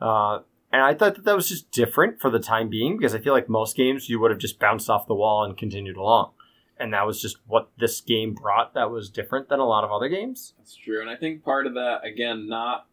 Uh, 0.00 0.40
and 0.72 0.82
I 0.82 0.94
thought 0.94 1.14
that 1.16 1.24
that 1.24 1.36
was 1.36 1.48
just 1.48 1.70
different 1.70 2.20
for 2.20 2.30
the 2.30 2.40
time 2.40 2.68
being 2.68 2.96
because 2.96 3.14
I 3.14 3.20
feel 3.20 3.34
like 3.34 3.48
most 3.48 3.76
games 3.76 4.08
you 4.08 4.18
would 4.20 4.30
have 4.30 4.40
just 4.40 4.58
bounced 4.58 4.90
off 4.90 5.06
the 5.06 5.14
wall 5.14 5.44
and 5.44 5.56
continued 5.56 5.96
along. 5.96 6.32
And 6.78 6.92
that 6.92 7.06
was 7.06 7.20
just 7.20 7.36
what 7.46 7.70
this 7.78 8.00
game 8.00 8.34
brought 8.34 8.74
that 8.74 8.90
was 8.90 9.10
different 9.10 9.48
than 9.48 9.60
a 9.60 9.64
lot 9.64 9.84
of 9.84 9.92
other 9.92 10.08
games. 10.08 10.54
That's 10.58 10.74
true. 10.74 11.00
And 11.00 11.10
I 11.10 11.16
think 11.16 11.44
part 11.44 11.66
of 11.66 11.74
that, 11.74 12.04
again, 12.04 12.48
not 12.48 12.86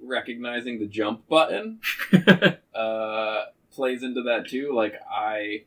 recognizing 0.00 0.78
the 0.78 0.86
jump 0.86 1.28
button 1.28 1.80
uh, 2.74 3.44
plays 3.70 4.02
into 4.02 4.22
that 4.22 4.48
too. 4.48 4.72
Like, 4.74 5.00
I. 5.10 5.64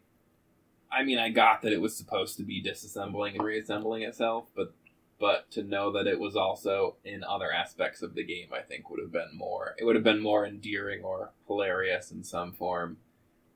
I 0.92 1.04
mean, 1.04 1.20
I 1.20 1.28
got 1.28 1.64
that 1.64 1.74
it 1.74 1.82
was 1.82 1.98
supposed 1.98 2.38
to 2.38 2.44
be 2.44 2.64
disassembling 2.64 3.34
and 3.34 3.44
reassembling 3.44 4.04
itself, 4.04 4.46
but 4.56 4.74
but 5.20 5.50
to 5.52 5.64
know 5.64 5.92
that 5.92 6.08
it 6.08 6.20
was 6.20 6.36
also 6.36 6.98
in 7.04 7.24
other 7.24 7.52
aspects 7.52 8.02
of 8.02 8.16
the 8.16 8.24
game, 8.24 8.50
I 8.54 8.62
think 8.62 8.90
would 8.90 9.00
have 9.00 9.12
been 9.12 9.32
more. 9.34 9.76
It 9.78 9.86
would 9.86 9.96
have 9.96 10.04
been 10.04 10.22
more 10.22 10.46
endearing 10.46 11.04
or 11.04 11.32
hilarious 11.48 12.12
in 12.12 12.24
some 12.24 12.52
form, 12.52 12.98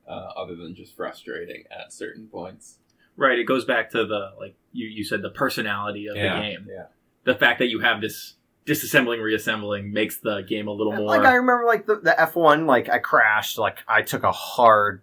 uh, 0.08 0.32
other 0.38 0.56
than 0.56 0.74
just 0.74 0.96
frustrating 0.96 1.66
at 1.70 1.92
certain 1.92 2.28
points. 2.28 2.79
Right. 3.20 3.38
It 3.38 3.46
goes 3.46 3.66
back 3.66 3.92
to 3.92 4.06
the 4.06 4.32
like 4.40 4.56
you 4.72 4.88
you 4.88 5.04
said 5.04 5.22
the 5.22 5.30
personality 5.30 6.08
of 6.08 6.16
the 6.16 6.22
game. 6.22 6.68
Yeah. 6.70 6.86
The 7.26 7.36
fact 7.36 7.60
that 7.60 7.68
you 7.68 7.80
have 7.80 8.02
this 8.02 8.36
disassembling 8.66 9.22
reassembling 9.22 9.92
makes 9.92 10.18
the 10.18 10.42
game 10.42 10.68
a 10.68 10.72
little 10.72 10.94
more. 10.94 11.08
Like 11.08 11.26
I 11.26 11.36
remember 11.36 11.66
like 11.66 11.86
the, 11.86 11.96
the 11.96 12.16
F1, 12.18 12.68
like 12.68 12.90
I 12.90 13.00
crashed, 13.00 13.58
like 13.58 13.80
I 13.88 14.02
took 14.02 14.24
a 14.24 14.32
hard 14.32 15.02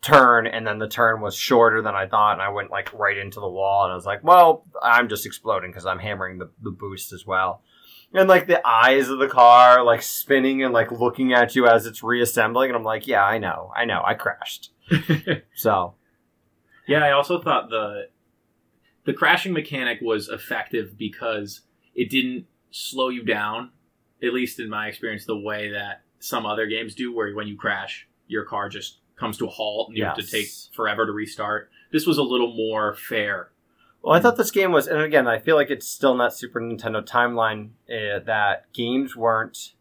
turn 0.00 0.46
and 0.46 0.66
then 0.66 0.78
the 0.78 0.88
turn 0.88 1.20
was 1.20 1.34
shorter 1.34 1.82
than 1.82 1.94
I 1.94 2.06
thought 2.06 2.34
and 2.34 2.42
I 2.42 2.50
went 2.50 2.70
like 2.70 2.92
right 2.94 3.16
into 3.16 3.40
the 3.40 3.48
wall 3.48 3.84
and 3.84 3.92
I 3.92 3.96
was 3.96 4.06
like, 4.06 4.22
well, 4.24 4.64
I'm 4.82 5.08
just 5.08 5.26
exploding 5.26 5.70
because 5.70 5.86
I'm 5.86 5.98
hammering 5.98 6.38
the, 6.38 6.50
the 6.62 6.70
boost 6.70 7.12
as 7.12 7.26
well. 7.26 7.62
And 8.14 8.28
like 8.28 8.46
the 8.46 8.66
eyes 8.66 9.08
of 9.08 9.18
the 9.18 9.28
car 9.28 9.84
like 9.84 10.02
spinning 10.02 10.62
and 10.62 10.72
like 10.72 10.90
looking 10.90 11.32
at 11.32 11.54
you 11.54 11.66
as 11.66 11.84
it's 11.84 12.02
reassembling 12.02 12.70
and 12.70 12.76
I'm 12.76 12.84
like, 12.84 13.06
yeah, 13.06 13.24
I 13.24 13.38
know. 13.38 13.72
I 13.76 13.84
know. 13.84 14.02
I 14.04 14.14
crashed. 14.14 14.70
So, 15.54 15.94
Yeah, 16.88 17.04
I 17.04 17.12
also 17.12 17.40
thought 17.40 17.70
the 17.70 18.08
the 19.04 19.12
crashing 19.12 19.52
mechanic 19.52 20.00
was 20.00 20.28
effective 20.28 20.98
because 20.98 21.60
it 21.94 22.10
didn't 22.10 22.46
slow 22.70 23.10
you 23.10 23.24
down, 23.24 23.70
at 24.22 24.32
least 24.32 24.58
in 24.58 24.68
my 24.68 24.88
experience, 24.88 25.24
the 25.24 25.38
way 25.38 25.70
that 25.70 26.02
some 26.18 26.44
other 26.44 26.66
games 26.66 26.94
do, 26.94 27.14
where 27.14 27.34
when 27.34 27.46
you 27.46 27.56
crash, 27.56 28.08
your 28.26 28.44
car 28.44 28.68
just 28.68 28.98
comes 29.16 29.36
to 29.38 29.46
a 29.46 29.50
halt 29.50 29.88
and 29.88 29.98
you 29.98 30.04
have 30.04 30.16
to 30.16 30.26
take 30.26 30.48
forever 30.74 31.06
to 31.06 31.12
restart. 31.12 31.70
This 31.92 32.06
was 32.06 32.18
a 32.18 32.22
little 32.22 32.54
more 32.54 32.94
fair. 32.94 33.50
Well, 34.02 34.14
I 34.16 34.20
thought 34.20 34.36
this 34.36 34.50
game 34.50 34.72
was, 34.72 34.86
and 34.86 35.00
again, 35.00 35.26
I 35.26 35.38
feel 35.38 35.56
like 35.56 35.70
it's 35.70 35.86
still 35.86 36.14
not 36.14 36.34
Super 36.34 36.60
Nintendo 36.60 37.04
timeline 37.04 37.70
uh, 37.90 38.20
that 38.26 38.72
games 38.72 39.16
weren't. 39.16 39.72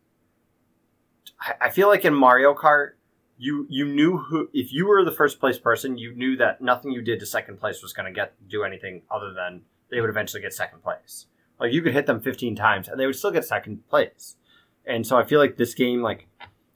I, 1.39 1.67
I 1.67 1.70
feel 1.70 1.88
like 1.88 2.04
in 2.04 2.13
Mario 2.13 2.56
Kart, 2.56 2.93
you 3.38 3.67
you 3.69 3.86
knew 3.86 4.17
who 4.17 4.50
if 4.54 4.73
you 4.73 4.88
were 4.88 5.04
the 5.04 5.12
first 5.12 5.39
place 5.39 5.58
person, 5.60 5.97
you 5.97 6.15
knew 6.15 6.36
that 6.38 6.62
nothing 6.62 6.91
you 6.91 7.02
did 7.02 7.19
to 7.19 7.26
second 7.26 7.60
place 7.60 7.82
was 7.82 7.93
going 7.93 8.12
to 8.12 8.15
get 8.15 8.34
do 8.47 8.63
anything 8.63 9.04
other 9.12 9.34
than 9.34 9.62
they 9.89 10.02
would 10.02 10.10
eventually 10.10 10.41
get 10.41 10.54
second 10.54 10.84
place. 10.84 11.28
Like 11.60 11.73
you 11.73 11.82
could 11.82 11.93
hit 11.93 12.06
them 12.06 12.21
fifteen 12.21 12.56
times 12.56 12.88
and 12.88 13.00
they 13.00 13.06
would 13.06 13.15
still 13.15 13.32
get 13.32 13.45
second 13.45 13.88
place. 13.89 14.36
And 14.86 15.06
so 15.06 15.17
I 15.17 15.23
feel 15.23 15.39
like 15.39 15.58
this 15.58 15.73
game, 15.73 16.02
like 16.02 16.28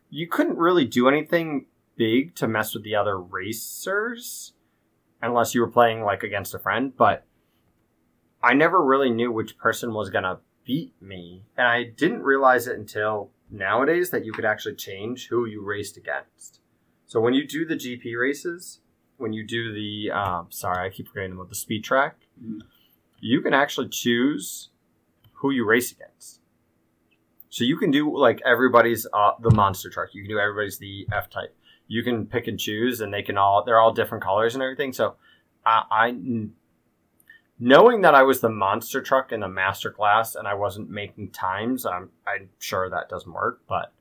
you 0.09 0.27
couldn't 0.27 0.57
really 0.57 0.85
do 0.85 1.07
anything 1.07 1.65
big 1.95 2.35
to 2.35 2.47
mess 2.47 2.73
with 2.73 2.83
the 2.83 2.95
other 2.95 3.19
racers 3.19 4.53
unless 5.21 5.53
you 5.53 5.61
were 5.61 5.71
playing 5.71 6.01
like 6.03 6.23
against 6.23 6.53
a 6.53 6.59
friend, 6.59 6.93
but 6.95 7.25
I 8.43 8.53
never 8.53 8.83
really 8.83 9.09
knew 9.09 9.31
which 9.31 9.57
person 9.57 9.93
was 9.93 10.09
gonna 10.09 10.39
beat 10.65 10.93
me, 11.01 11.43
and 11.57 11.67
I 11.67 11.83
didn't 11.83 12.23
realize 12.23 12.67
it 12.67 12.77
until 12.77 13.31
nowadays 13.51 14.09
that 14.11 14.25
you 14.25 14.31
could 14.31 14.45
actually 14.45 14.75
change 14.75 15.27
who 15.27 15.45
you 15.45 15.63
raced 15.63 15.97
against. 15.97 16.61
So 17.05 17.19
when 17.19 17.33
you 17.33 17.45
do 17.45 17.65
the 17.65 17.75
GP 17.75 18.15
races, 18.19 18.79
when 19.17 19.33
you 19.33 19.45
do 19.45 19.73
the 19.73 20.11
um, 20.11 20.47
sorry, 20.49 20.87
I 20.87 20.89
keep 20.89 21.07
forgetting 21.09 21.33
about 21.33 21.49
the 21.49 21.55
speed 21.55 21.83
track, 21.83 22.15
Mhm. 22.41 22.61
you 23.19 23.41
can 23.41 23.53
actually 23.53 23.89
choose 23.89 24.69
who 25.33 25.51
you 25.51 25.65
race 25.65 25.91
against. 25.91 26.41
So 27.49 27.65
you 27.65 27.77
can 27.77 27.91
do 27.91 28.17
like 28.17 28.41
everybody's 28.45 29.05
uh, 29.13 29.33
the 29.39 29.51
monster 29.51 29.89
truck. 29.89 30.13
You 30.13 30.23
can 30.23 30.29
do 30.29 30.39
everybody's 30.39 30.77
the 30.77 31.05
F 31.11 31.29
type. 31.29 31.53
You 31.87 32.01
can 32.01 32.25
pick 32.25 32.47
and 32.47 32.57
choose, 32.57 33.01
and 33.01 33.13
they 33.13 33.21
can 33.21 33.37
all 33.37 33.63
they're 33.65 33.79
all 33.79 33.91
different 33.91 34.23
colors 34.23 34.53
and 34.53 34.63
everything. 34.63 34.93
So 34.93 35.15
I, 35.65 35.83
I 35.91 36.11
knowing 37.61 38.01
that 38.01 38.15
I 38.15 38.23
was 38.23 38.41
the 38.41 38.49
monster 38.49 39.01
truck 39.01 39.31
in 39.31 39.39
the 39.39 39.47
master 39.47 39.91
class 39.91 40.35
and 40.35 40.47
I 40.47 40.55
wasn't 40.55 40.89
making 40.89 41.29
times, 41.29 41.85
I'm 41.85 42.09
I'm 42.27 42.49
sure 42.59 42.89
that 42.89 43.07
doesn't 43.07 43.31
work. 43.31 43.61
But 43.69 43.93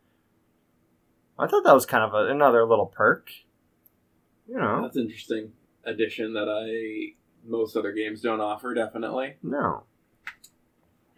I 1.38 1.46
thought 1.46 1.62
that 1.64 1.74
was 1.74 1.86
kind 1.86 2.02
of 2.02 2.14
a, 2.14 2.30
another 2.30 2.66
little 2.66 2.86
perk. 2.86 3.30
You 4.48 4.56
know, 4.58 4.82
That's 4.82 4.96
interesting 4.96 5.52
addition 5.84 6.32
that 6.34 6.48
I 6.48 7.14
most 7.48 7.76
other 7.76 7.92
games 7.92 8.20
don't 8.22 8.40
offer. 8.40 8.74
Definitely. 8.74 9.36
no, 9.42 9.84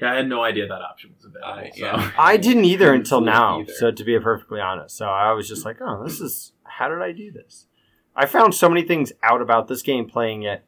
Yeah, 0.00 0.12
I 0.12 0.16
had 0.16 0.28
no 0.28 0.42
idea 0.42 0.66
that 0.68 0.82
option 0.82 1.12
was 1.16 1.24
available. 1.24 1.60
I- 1.60 1.70
so. 1.70 1.84
yeah. 1.86 2.10
I 2.18 2.36
didn't 2.36 2.64
either 2.66 2.86
Didn't 2.86 3.00
until 3.06 3.20
now. 3.22 3.60
either. 3.60 3.72
So 3.72 3.90
to 3.90 4.04
be 4.04 4.18
perfectly 4.20 4.60
honest, 4.60 4.96
so 4.96 5.06
I 5.06 5.32
was 5.32 5.48
just 5.48 5.64
like, 5.64 5.78
oh, 5.80 6.02
this 6.04 6.20
is 6.20 6.52
how 6.64 6.88
did 6.88 7.00
I 7.00 7.12
do 7.12 7.30
this? 7.32 7.66
I 8.14 8.26
found 8.26 8.54
so 8.54 8.68
many 8.68 8.82
things 8.82 9.12
out 9.22 9.40
about 9.40 9.68
this 9.68 9.80
game 9.82 10.06
playing 10.08 10.42
it 10.42 10.64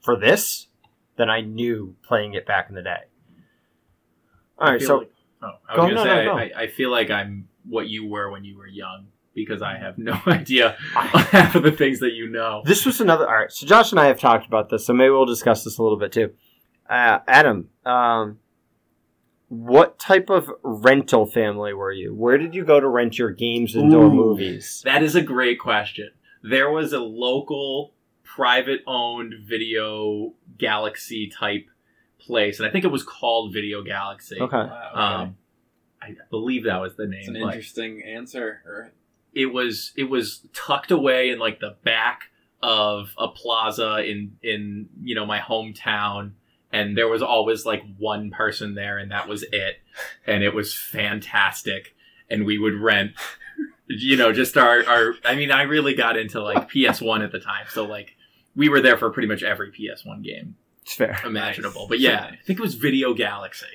for 0.00 0.16
this 0.16 0.68
than 1.16 1.30
I 1.30 1.40
knew 1.42 1.94
playing 2.02 2.34
it 2.34 2.46
back 2.46 2.66
in 2.68 2.74
the 2.74 2.82
day. 2.82 3.02
All 4.58 4.68
I 4.68 4.72
right, 4.72 4.82
so 4.82 4.98
like- 4.98 5.10
oh, 5.42 5.50
I 5.68 5.76
Go- 5.76 5.84
was 5.86 5.94
gonna 5.94 6.04
no, 6.24 6.24
no, 6.34 6.38
say. 6.38 6.52
I, 6.54 6.62
I 6.62 6.66
feel 6.68 6.90
like 6.90 7.10
I'm 7.10 7.48
what 7.68 7.88
you 7.88 8.06
were 8.08 8.30
when 8.30 8.44
you 8.44 8.56
were 8.56 8.66
young 8.66 9.06
because 9.34 9.62
I 9.62 9.76
have 9.78 9.98
no 9.98 10.20
idea 10.26 10.76
half 10.94 11.54
of 11.54 11.62
the 11.62 11.72
things 11.72 12.00
that 12.00 12.12
you 12.12 12.28
know. 12.28 12.62
This 12.64 12.84
was 12.86 13.00
another. 13.00 13.28
All 13.28 13.34
right, 13.36 13.52
so 13.52 13.66
Josh 13.66 13.90
and 13.90 14.00
I 14.00 14.06
have 14.06 14.18
talked 14.20 14.46
about 14.46 14.70
this, 14.70 14.86
so 14.86 14.92
maybe 14.92 15.10
we'll 15.10 15.26
discuss 15.26 15.64
this 15.64 15.78
a 15.78 15.82
little 15.82 15.98
bit 15.98 16.12
too. 16.12 16.32
Uh, 16.88 17.20
Adam, 17.26 17.70
um, 17.86 18.38
what 19.48 19.98
type 19.98 20.28
of 20.30 20.50
rental 20.62 21.26
family 21.26 21.72
were 21.72 21.92
you? 21.92 22.14
Where 22.14 22.36
did 22.38 22.54
you 22.54 22.64
go 22.64 22.78
to 22.80 22.88
rent 22.88 23.18
your 23.18 23.30
games 23.30 23.74
and 23.74 23.92
or 23.94 24.10
movies? 24.10 24.82
That 24.84 25.02
is 25.02 25.14
a 25.14 25.22
great 25.22 25.58
question. 25.58 26.10
There 26.42 26.70
was 26.70 26.92
a 26.92 26.98
local 27.00 27.93
private 28.34 28.80
owned 28.86 29.34
video 29.44 30.34
galaxy 30.58 31.28
type 31.28 31.66
place, 32.18 32.58
and 32.58 32.68
I 32.68 32.72
think 32.72 32.84
it 32.84 32.90
was 32.90 33.02
called 33.02 33.52
Video 33.52 33.82
Galaxy. 33.82 34.40
Okay, 34.40 34.56
Wow, 34.56 34.90
okay. 34.92 35.00
Um, 35.00 35.36
I 36.02 36.16
believe 36.30 36.64
that 36.64 36.80
was 36.80 36.96
the 36.96 37.04
it's 37.04 37.28
name. 37.28 37.36
an 37.36 37.42
but 37.42 37.48
interesting 37.48 38.02
answer. 38.02 38.62
Or 38.66 38.92
it 39.32 39.46
was 39.46 39.92
it 39.96 40.04
was 40.04 40.46
tucked 40.52 40.90
away 40.90 41.30
in 41.30 41.38
like 41.38 41.60
the 41.60 41.76
back 41.84 42.30
of 42.62 43.14
a 43.18 43.28
plaza 43.28 43.98
in 43.98 44.36
in 44.42 44.88
you 45.02 45.14
know 45.14 45.26
my 45.26 45.38
hometown 45.38 46.32
and 46.72 46.96
there 46.96 47.08
was 47.08 47.22
always 47.22 47.66
like 47.66 47.82
one 47.98 48.30
person 48.30 48.74
there 48.74 48.96
and 48.98 49.10
that 49.10 49.28
was 49.28 49.44
it 49.52 49.76
and 50.26 50.42
it 50.42 50.54
was 50.54 50.72
fantastic 50.74 51.94
and 52.30 52.46
we 52.46 52.56
would 52.58 52.74
rent 52.74 53.12
you 53.86 54.16
know 54.16 54.32
just 54.32 54.56
our 54.56 54.82
our 54.86 55.14
i 55.26 55.34
mean 55.34 55.50
i 55.50 55.62
really 55.62 55.94
got 55.94 56.16
into 56.16 56.40
like 56.42 56.70
ps1 56.70 57.22
at 57.22 57.32
the 57.32 57.38
time 57.38 57.66
so 57.70 57.84
like 57.84 58.13
we 58.56 58.68
were 58.68 58.80
there 58.80 58.96
for 58.96 59.10
pretty 59.10 59.28
much 59.28 59.42
every 59.42 59.70
ps1 59.72 60.22
game 60.22 60.56
it's 60.82 60.94
fair. 60.94 61.18
imaginable 61.24 61.82
Nice. 61.82 61.88
but 61.88 62.00
yeah 62.00 62.24
i 62.32 62.36
think 62.44 62.58
it 62.58 62.62
was 62.62 62.74
video 62.74 63.14
galaxy 63.14 63.66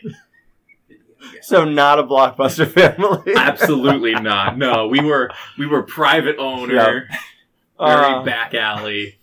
So 1.42 1.66
not 1.66 2.00
a 2.00 2.04
blockbuster 2.04 2.68
family. 2.72 3.34
absolutely 3.36 4.14
not 4.14 4.58
no 4.58 4.88
we 4.88 5.02
were 5.02 5.32
we 5.58 5.66
were 5.68 5.84
private 5.84 6.38
owner 6.38 6.74
Yeah. 6.76 6.86
very 6.86 8.14
Uh, 8.14 8.24
back 8.24 8.54
alley 8.54 9.18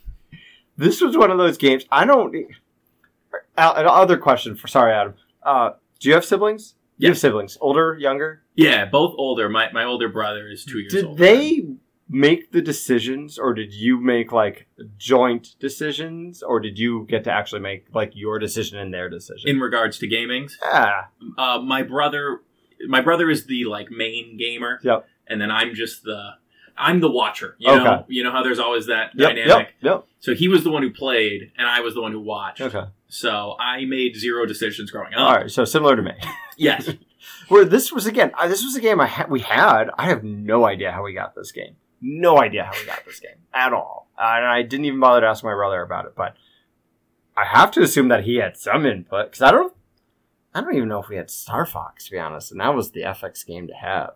This 0.76 1.00
was 1.00 1.16
one 1.16 1.30
of 1.30 1.38
those 1.38 1.56
games. 1.56 1.84
I 1.90 2.04
don't. 2.04 2.34
Al, 3.56 3.74
Another 3.76 4.18
question 4.18 4.54
for 4.56 4.68
sorry, 4.68 4.92
Adam. 4.92 5.14
Uh, 5.42 5.70
do 6.00 6.08
you 6.10 6.14
have 6.14 6.24
siblings? 6.24 6.74
You 6.98 7.08
have 7.08 7.18
siblings, 7.18 7.56
older, 7.62 7.96
younger. 7.98 8.42
Yeah, 8.54 8.84
both 8.84 9.14
older. 9.16 9.48
My 9.48 9.70
my 9.72 9.84
older 9.84 10.08
brother 10.10 10.48
is 10.48 10.64
two 10.66 10.78
years 10.80 10.92
Did 10.92 11.04
old. 11.06 11.16
they 11.18 11.66
make 12.08 12.52
the 12.52 12.62
decisions, 12.62 13.38
or 13.38 13.52
did 13.54 13.72
you 13.74 13.98
make 14.00 14.30
like 14.32 14.66
joint 14.96 15.56
decisions, 15.58 16.42
or 16.42 16.60
did 16.60 16.78
you 16.78 17.04
get 17.08 17.24
to 17.24 17.32
actually 17.32 17.60
make 17.60 17.86
like 17.94 18.12
your 18.14 18.38
decision 18.38 18.78
and 18.78 18.92
their 18.94 19.08
decision? 19.08 19.48
in 19.50 19.58
regards 19.60 19.98
to 19.98 20.08
gamings? 20.08 20.52
yeah, 20.62 21.04
Uh, 21.36 21.60
my 21.60 21.82
brother, 21.82 22.40
my 22.88 23.00
brother 23.00 23.28
is 23.30 23.46
the 23.46 23.64
like 23.64 23.90
main 23.90 24.36
gamer. 24.38 24.78
Yep. 24.82 25.06
And 25.28 25.40
then 25.40 25.50
I'm 25.50 25.74
just 25.74 26.04
the 26.04 26.34
I'm 26.78 27.00
the 27.00 27.10
watcher. 27.10 27.56
You 27.58 27.70
Okay. 27.72 27.82
know, 27.84 28.04
you 28.06 28.22
know 28.22 28.30
how 28.30 28.42
there's 28.42 28.58
always 28.58 28.86
that 28.86 29.12
yep, 29.14 29.30
dynamic. 29.30 29.48
yep, 29.48 29.68
yep. 29.80 30.04
So 30.20 30.34
he 30.34 30.46
was 30.46 30.62
the 30.62 30.70
one 30.70 30.82
who 30.82 30.90
played, 30.90 31.50
and 31.56 31.66
I 31.66 31.80
was 31.80 31.94
the 31.94 32.02
one 32.02 32.12
who 32.12 32.20
watched. 32.20 32.60
Okay, 32.60 32.84
So 33.08 33.56
I 33.58 33.84
made 33.86 34.14
zero 34.16 34.44
decisions 34.46 34.90
growing 34.90 35.14
up. 35.14 35.20
all 35.20 35.34
right. 35.36 35.50
So 35.50 35.64
similar 35.64 35.96
to 35.96 36.02
me. 36.02 36.12
Yes. 36.58 36.90
Where 37.48 37.64
this 37.64 37.92
was 37.92 38.06
again, 38.06 38.30
this 38.46 38.62
was 38.62 38.76
a 38.76 38.80
game 38.80 39.00
I 39.00 39.06
ha- 39.06 39.26
we 39.28 39.40
had. 39.40 39.90
I 39.98 40.04
have 40.06 40.22
no 40.22 40.64
idea 40.66 40.92
how 40.92 41.02
we 41.02 41.12
got 41.14 41.34
this 41.34 41.50
game. 41.50 41.76
No 42.00 42.40
idea 42.40 42.64
how 42.64 42.72
we 42.78 42.86
got 42.86 43.04
this 43.04 43.20
game 43.20 43.36
at 43.54 43.72
all, 43.72 44.08
uh, 44.18 44.34
and 44.36 44.46
I 44.46 44.62
didn't 44.62 44.84
even 44.86 45.00
bother 45.00 45.22
to 45.22 45.26
ask 45.26 45.42
my 45.42 45.54
brother 45.54 45.82
about 45.82 46.04
it. 46.06 46.14
But 46.16 46.36
I 47.36 47.44
have 47.44 47.70
to 47.72 47.82
assume 47.82 48.08
that 48.08 48.24
he 48.24 48.36
had 48.36 48.56
some 48.56 48.84
input 48.86 49.26
because 49.30 49.42
I 49.42 49.50
don't. 49.50 49.72
I 50.54 50.60
don't 50.62 50.74
even 50.76 50.88
know 50.88 51.02
if 51.02 51.08
we 51.10 51.16
had 51.16 51.30
Star 51.30 51.66
Fox 51.66 52.06
to 52.06 52.10
be 52.12 52.18
honest, 52.18 52.50
and 52.50 52.60
that 52.60 52.74
was 52.74 52.90
the 52.92 53.02
FX 53.02 53.44
game 53.46 53.66
to 53.68 53.74
have. 53.74 54.14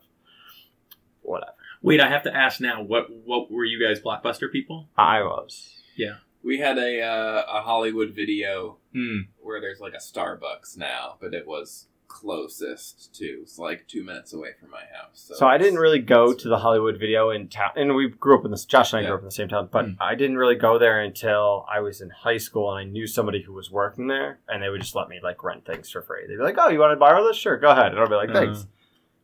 Whatever. 1.22 1.52
Wait, 1.82 2.00
I 2.00 2.08
have 2.08 2.22
to 2.24 2.34
ask 2.34 2.60
now. 2.60 2.82
What 2.82 3.06
what 3.24 3.50
were 3.50 3.64
you 3.64 3.82
guys 3.82 4.00
blockbuster 4.00 4.50
people? 4.50 4.88
I 4.96 5.22
was. 5.22 5.82
Yeah. 5.96 6.16
We 6.42 6.58
had 6.58 6.78
a 6.78 7.02
uh, 7.02 7.44
a 7.48 7.60
Hollywood 7.62 8.14
video 8.14 8.78
Hmm. 8.94 9.18
where 9.40 9.60
there's 9.60 9.80
like 9.80 9.92
a 9.92 9.98
Starbucks 9.98 10.76
now, 10.76 11.16
but 11.20 11.34
it 11.34 11.46
was 11.46 11.86
closest 12.10 13.14
to 13.14 13.24
it's 13.42 13.58
like 13.58 13.86
two 13.86 14.04
minutes 14.04 14.32
away 14.32 14.50
from 14.58 14.70
my 14.70 14.82
house. 14.92 15.24
So, 15.28 15.34
So 15.34 15.46
I 15.46 15.58
didn't 15.58 15.78
really 15.78 16.00
go 16.00 16.32
to 16.34 16.48
the 16.48 16.58
Hollywood 16.58 16.98
video 16.98 17.30
in 17.30 17.48
town, 17.48 17.70
and 17.76 17.94
we 17.94 18.08
grew 18.08 18.38
up 18.38 18.44
in 18.44 18.50
this. 18.50 18.64
Josh 18.64 18.92
and 18.92 18.98
I 18.98 19.02
Yeah. 19.02 19.08
grew 19.08 19.16
up 19.16 19.22
in 19.22 19.26
the 19.26 19.30
same 19.32 19.48
town, 19.48 19.68
but 19.70 19.86
Mm. 19.86 19.96
I 20.00 20.14
didn't 20.16 20.36
really 20.36 20.56
go 20.56 20.78
there 20.78 21.00
until 21.00 21.64
I 21.72 21.80
was 21.80 22.00
in 22.00 22.10
high 22.10 22.36
school, 22.38 22.70
and 22.74 22.80
I 22.80 22.90
knew 22.90 23.06
somebody 23.06 23.42
who 23.42 23.52
was 23.52 23.70
working 23.70 24.08
there, 24.08 24.40
and 24.48 24.62
they 24.62 24.68
would 24.68 24.80
just 24.82 24.94
let 24.94 25.08
me 25.08 25.20
like 25.22 25.42
rent 25.44 25.64
things 25.64 25.90
for 25.90 26.02
free. 26.02 26.26
They'd 26.26 26.36
be 26.36 26.42
like, 26.42 26.56
"Oh, 26.58 26.68
you 26.68 26.78
want 26.80 26.92
to 26.92 26.96
borrow 26.96 27.26
this? 27.26 27.36
Sure, 27.36 27.56
go 27.56 27.70
ahead." 27.70 27.92
And 27.92 28.00
I'll 28.00 28.08
be 28.08 28.14
like, 28.16 28.32
"Thanks." 28.32 28.66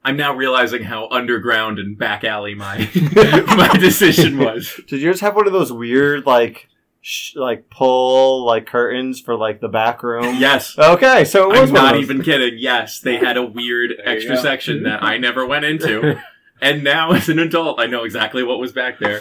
I'm 0.04 0.16
now 0.16 0.34
realizing 0.36 0.84
how 0.84 1.08
underground 1.10 1.80
and 1.80 1.98
back 1.98 2.22
alley 2.22 2.54
my 2.54 2.76
my 3.56 3.76
decision 3.80 4.38
was. 4.38 4.80
Did 4.86 5.00
yours 5.00 5.20
have 5.20 5.34
one 5.34 5.48
of 5.48 5.52
those 5.52 5.72
weird 5.72 6.24
like, 6.26 6.68
sh- 7.08 7.36
like 7.36 7.70
pull 7.70 8.44
like 8.44 8.66
curtains 8.66 9.20
for 9.20 9.36
like 9.36 9.60
the 9.60 9.68
back 9.68 10.02
room? 10.02 10.36
Yes. 10.40 10.76
Okay, 10.78 11.24
so 11.24 11.44
it 11.52 11.60
was 11.60 11.70
I'm 11.70 11.74
one 11.74 11.76
of 11.76 11.82
not 11.84 11.92
those. 11.94 12.02
even 12.02 12.22
kidding. 12.22 12.54
Yes, 12.58 12.98
they 12.98 13.16
had 13.16 13.36
a 13.36 13.44
weird 13.46 13.90
There 13.96 14.04
you 14.10 14.16
extra 14.16 14.34
go. 14.36 14.42
section 14.42 14.82
that 14.82 15.02
I 15.02 15.16
never 15.18 15.46
went 15.46 15.64
into. 15.64 16.20
And 16.58 16.82
now, 16.82 17.12
as 17.12 17.28
an 17.28 17.38
adult, 17.38 17.78
I 17.78 17.84
know 17.86 18.04
exactly 18.04 18.42
what 18.42 18.58
was 18.58 18.72
back 18.72 18.98
there. 18.98 19.20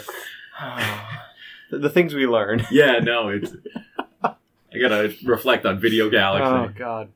the, 1.70 1.76
the 1.78 1.90
things 1.90 2.14
we 2.14 2.26
learn. 2.26 2.66
Yeah, 2.70 2.98
no, 3.00 3.28
it's. 3.28 3.52
I 4.24 4.78
gotta 4.80 5.14
reflect 5.22 5.66
on 5.66 5.78
Video 5.78 6.08
galaxy. 6.08 6.46
Oh 6.48 6.52
Galaxy. 6.68 6.78
God. 6.78 7.08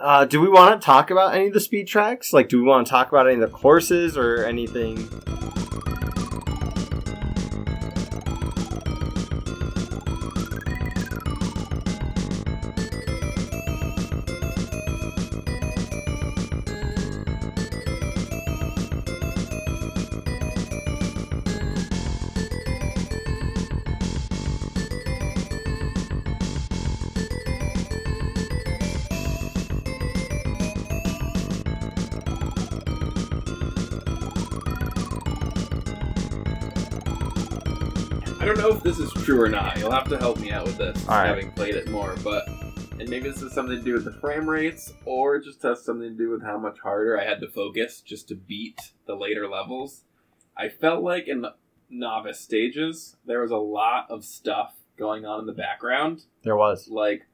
Uh, 0.00 0.24
do 0.24 0.40
we 0.40 0.48
want 0.48 0.80
to 0.80 0.84
talk 0.84 1.12
about 1.12 1.34
any 1.36 1.46
of 1.46 1.52
the 1.54 1.60
speed 1.60 1.86
tracks? 1.86 2.32
Like, 2.32 2.48
do 2.48 2.58
we 2.58 2.64
want 2.64 2.86
to 2.88 2.90
talk 2.90 3.06
about 3.12 3.26
any 3.28 3.40
of 3.40 3.48
the 3.48 3.56
courses 3.56 4.16
or 4.16 4.44
anything? 4.44 4.96
Don't 38.54 38.58
know 38.58 38.76
if 38.76 38.82
this 38.82 38.98
is 38.98 39.12
true 39.12 39.40
or 39.40 39.48
not. 39.48 39.78
You'll 39.78 39.92
have 39.92 40.08
to 40.08 40.18
help 40.18 40.40
me 40.40 40.50
out 40.50 40.64
with 40.64 40.76
this, 40.76 41.06
All 41.08 41.14
right. 41.14 41.28
having 41.28 41.52
played 41.52 41.76
it 41.76 41.88
more. 41.88 42.16
But 42.24 42.48
and 42.98 43.08
maybe 43.08 43.28
this 43.28 43.40
has 43.42 43.52
something 43.52 43.78
to 43.78 43.82
do 43.82 43.92
with 43.94 44.04
the 44.04 44.12
frame 44.14 44.48
rates, 44.48 44.92
or 45.04 45.36
it 45.36 45.44
just 45.44 45.62
has 45.62 45.84
something 45.84 46.08
to 46.08 46.16
do 46.16 46.30
with 46.30 46.42
how 46.42 46.58
much 46.58 46.80
harder 46.80 47.18
I 47.18 47.24
had 47.24 47.40
to 47.42 47.48
focus 47.48 48.00
just 48.00 48.26
to 48.28 48.34
beat 48.34 48.92
the 49.06 49.14
later 49.14 49.48
levels. 49.48 50.02
I 50.56 50.68
felt 50.68 51.04
like 51.04 51.28
in 51.28 51.42
the 51.42 51.54
novice 51.88 52.40
stages 52.40 53.16
there 53.24 53.40
was 53.40 53.52
a 53.52 53.56
lot 53.56 54.10
of 54.10 54.24
stuff 54.24 54.74
going 54.98 55.24
on 55.24 55.38
in 55.40 55.46
the 55.46 55.52
background. 55.52 56.24
There 56.42 56.56
was. 56.56 56.88
Like 56.88 57.26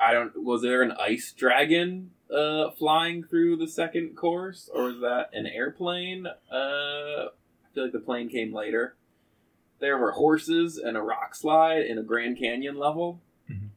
I 0.00 0.12
don't. 0.12 0.32
Was 0.42 0.62
there 0.62 0.82
an 0.82 0.92
ice 1.00 1.32
dragon 1.32 2.10
uh, 2.34 2.70
flying 2.72 3.22
through 3.22 3.56
the 3.56 3.68
second 3.68 4.16
course, 4.16 4.68
or 4.74 4.84
was 4.86 5.00
that 5.00 5.30
an 5.32 5.46
airplane? 5.46 6.26
Uh, 6.26 6.56
I 6.56 7.74
feel 7.74 7.84
like 7.84 7.92
the 7.92 8.00
plane 8.00 8.28
came 8.28 8.52
later. 8.52 8.96
There 9.82 9.98
were 9.98 10.12
horses 10.12 10.78
and 10.78 10.96
a 10.96 11.02
rock 11.02 11.34
slide 11.34 11.86
in 11.86 11.98
a 11.98 12.04
Grand 12.04 12.38
Canyon 12.38 12.76
level. 12.76 13.20
Mhm. 13.50 13.70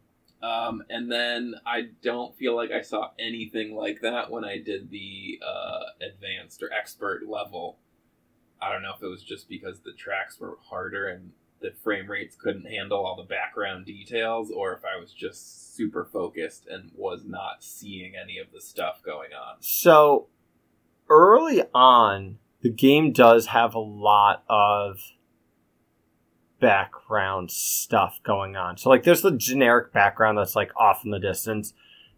Um, 0.43 0.83
and 0.87 1.11
then 1.11 1.55
I 1.65 1.89
don't 2.03 2.35
feel 2.35 2.55
like 2.55 2.69
I 2.69 2.81
saw 2.81 3.09
anything 3.17 3.75
like 3.75 4.01
that 4.01 4.29
when 4.29 4.45
I 4.45 4.59
did 4.59 4.91
the 4.91 5.41
uh, 5.43 5.85
advanced 5.99 6.61
or 6.61 6.71
expert 6.71 7.27
level. 7.27 7.79
I 8.61 8.71
don't 8.71 8.83
know 8.83 8.93
if 8.95 9.01
it 9.01 9.07
was 9.07 9.23
just 9.23 9.49
because 9.49 9.79
the 9.79 9.93
tracks 9.93 10.39
were 10.39 10.59
harder 10.69 11.07
and 11.07 11.31
the 11.59 11.71
frame 11.71 12.05
rates 12.07 12.35
couldn't 12.35 12.67
handle 12.67 13.03
all 13.03 13.15
the 13.15 13.23
background 13.23 13.87
details, 13.87 14.51
or 14.51 14.73
if 14.73 14.85
I 14.85 14.99
was 14.99 15.11
just 15.11 15.73
super 15.75 16.05
focused 16.05 16.67
and 16.67 16.91
was 16.95 17.25
not 17.25 17.63
seeing 17.63 18.13
any 18.15 18.37
of 18.37 18.51
the 18.51 18.61
stuff 18.61 19.01
going 19.01 19.33
on. 19.33 19.55
So 19.61 20.27
early 21.09 21.63
on, 21.73 22.37
the 22.61 22.69
game 22.69 23.11
does 23.11 23.47
have 23.47 23.73
a 23.73 23.79
lot 23.79 24.43
of 24.47 24.99
background 26.59 27.51
stuff 27.51 28.19
going 28.23 28.55
on. 28.55 28.77
So 28.77 28.89
like 28.89 29.03
there's 29.03 29.21
the 29.21 29.31
generic 29.31 29.91
background 29.91 30.37
that's 30.37 30.55
like 30.55 30.71
off 30.75 31.03
in 31.03 31.11
the 31.11 31.19
distance, 31.19 31.73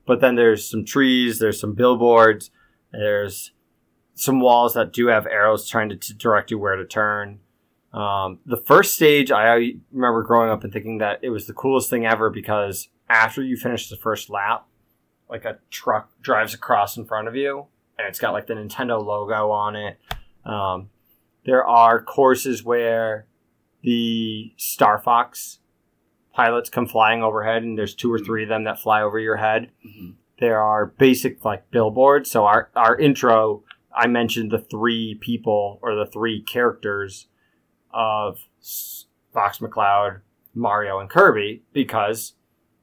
but 0.05 0.21
then 0.21 0.35
there's 0.35 0.69
some 0.69 0.85
trees, 0.85 1.39
there's 1.39 1.59
some 1.59 1.73
billboards, 1.73 2.51
there's 2.91 3.51
some 4.13 4.39
walls 4.39 4.73
that 4.73 4.93
do 4.93 5.07
have 5.07 5.27
arrows 5.27 5.67
trying 5.67 5.89
to 5.89 6.13
direct 6.13 6.51
you 6.51 6.57
where 6.57 6.75
to 6.75 6.85
turn. 6.85 7.39
Um, 7.93 8.39
the 8.45 8.57
first 8.57 8.95
stage, 8.95 9.31
I 9.31 9.73
remember 9.91 10.23
growing 10.23 10.49
up 10.49 10.63
and 10.63 10.73
thinking 10.73 10.99
that 10.99 11.19
it 11.21 11.29
was 11.29 11.47
the 11.47 11.53
coolest 11.53 11.89
thing 11.89 12.05
ever 12.05 12.29
because 12.29 12.89
after 13.09 13.41
you 13.41 13.57
finish 13.57 13.89
the 13.89 13.95
first 13.95 14.29
lap, 14.29 14.67
like 15.29 15.45
a 15.45 15.59
truck 15.69 16.09
drives 16.21 16.53
across 16.53 16.97
in 16.97 17.05
front 17.05 17.27
of 17.27 17.35
you 17.35 17.67
and 17.97 18.07
it's 18.07 18.19
got 18.19 18.33
like 18.33 18.47
the 18.47 18.53
Nintendo 18.53 19.03
logo 19.03 19.51
on 19.51 19.75
it. 19.75 19.99
Um, 20.45 20.89
there 21.45 21.65
are 21.65 22.01
courses 22.01 22.63
where 22.63 23.25
the 23.81 24.53
Star 24.57 24.99
Fox 24.99 25.59
pilots 26.33 26.69
come 26.69 26.87
flying 26.87 27.23
overhead, 27.23 27.63
and 27.63 27.77
there's 27.77 27.95
two 27.95 28.13
or 28.13 28.19
three 28.19 28.43
of 28.43 28.49
them 28.49 28.63
that 28.63 28.79
fly 28.79 29.01
over 29.01 29.19
your 29.19 29.37
head. 29.37 29.71
Mm-hmm. 29.85 30.11
There 30.39 30.61
are 30.61 30.85
basic 30.85 31.43
like 31.43 31.71
billboards. 31.71 32.29
So 32.29 32.45
our 32.45 32.69
our 32.75 32.95
intro, 32.97 33.63
I 33.93 34.07
mentioned 34.07 34.51
the 34.51 34.59
three 34.59 35.17
people 35.19 35.79
or 35.81 35.95
the 35.95 36.05
three 36.05 36.41
characters 36.41 37.27
of 37.91 38.39
Fox 39.33 39.57
McCloud, 39.57 40.21
Mario, 40.53 40.99
and 40.99 41.09
Kirby 41.09 41.63
because 41.73 42.33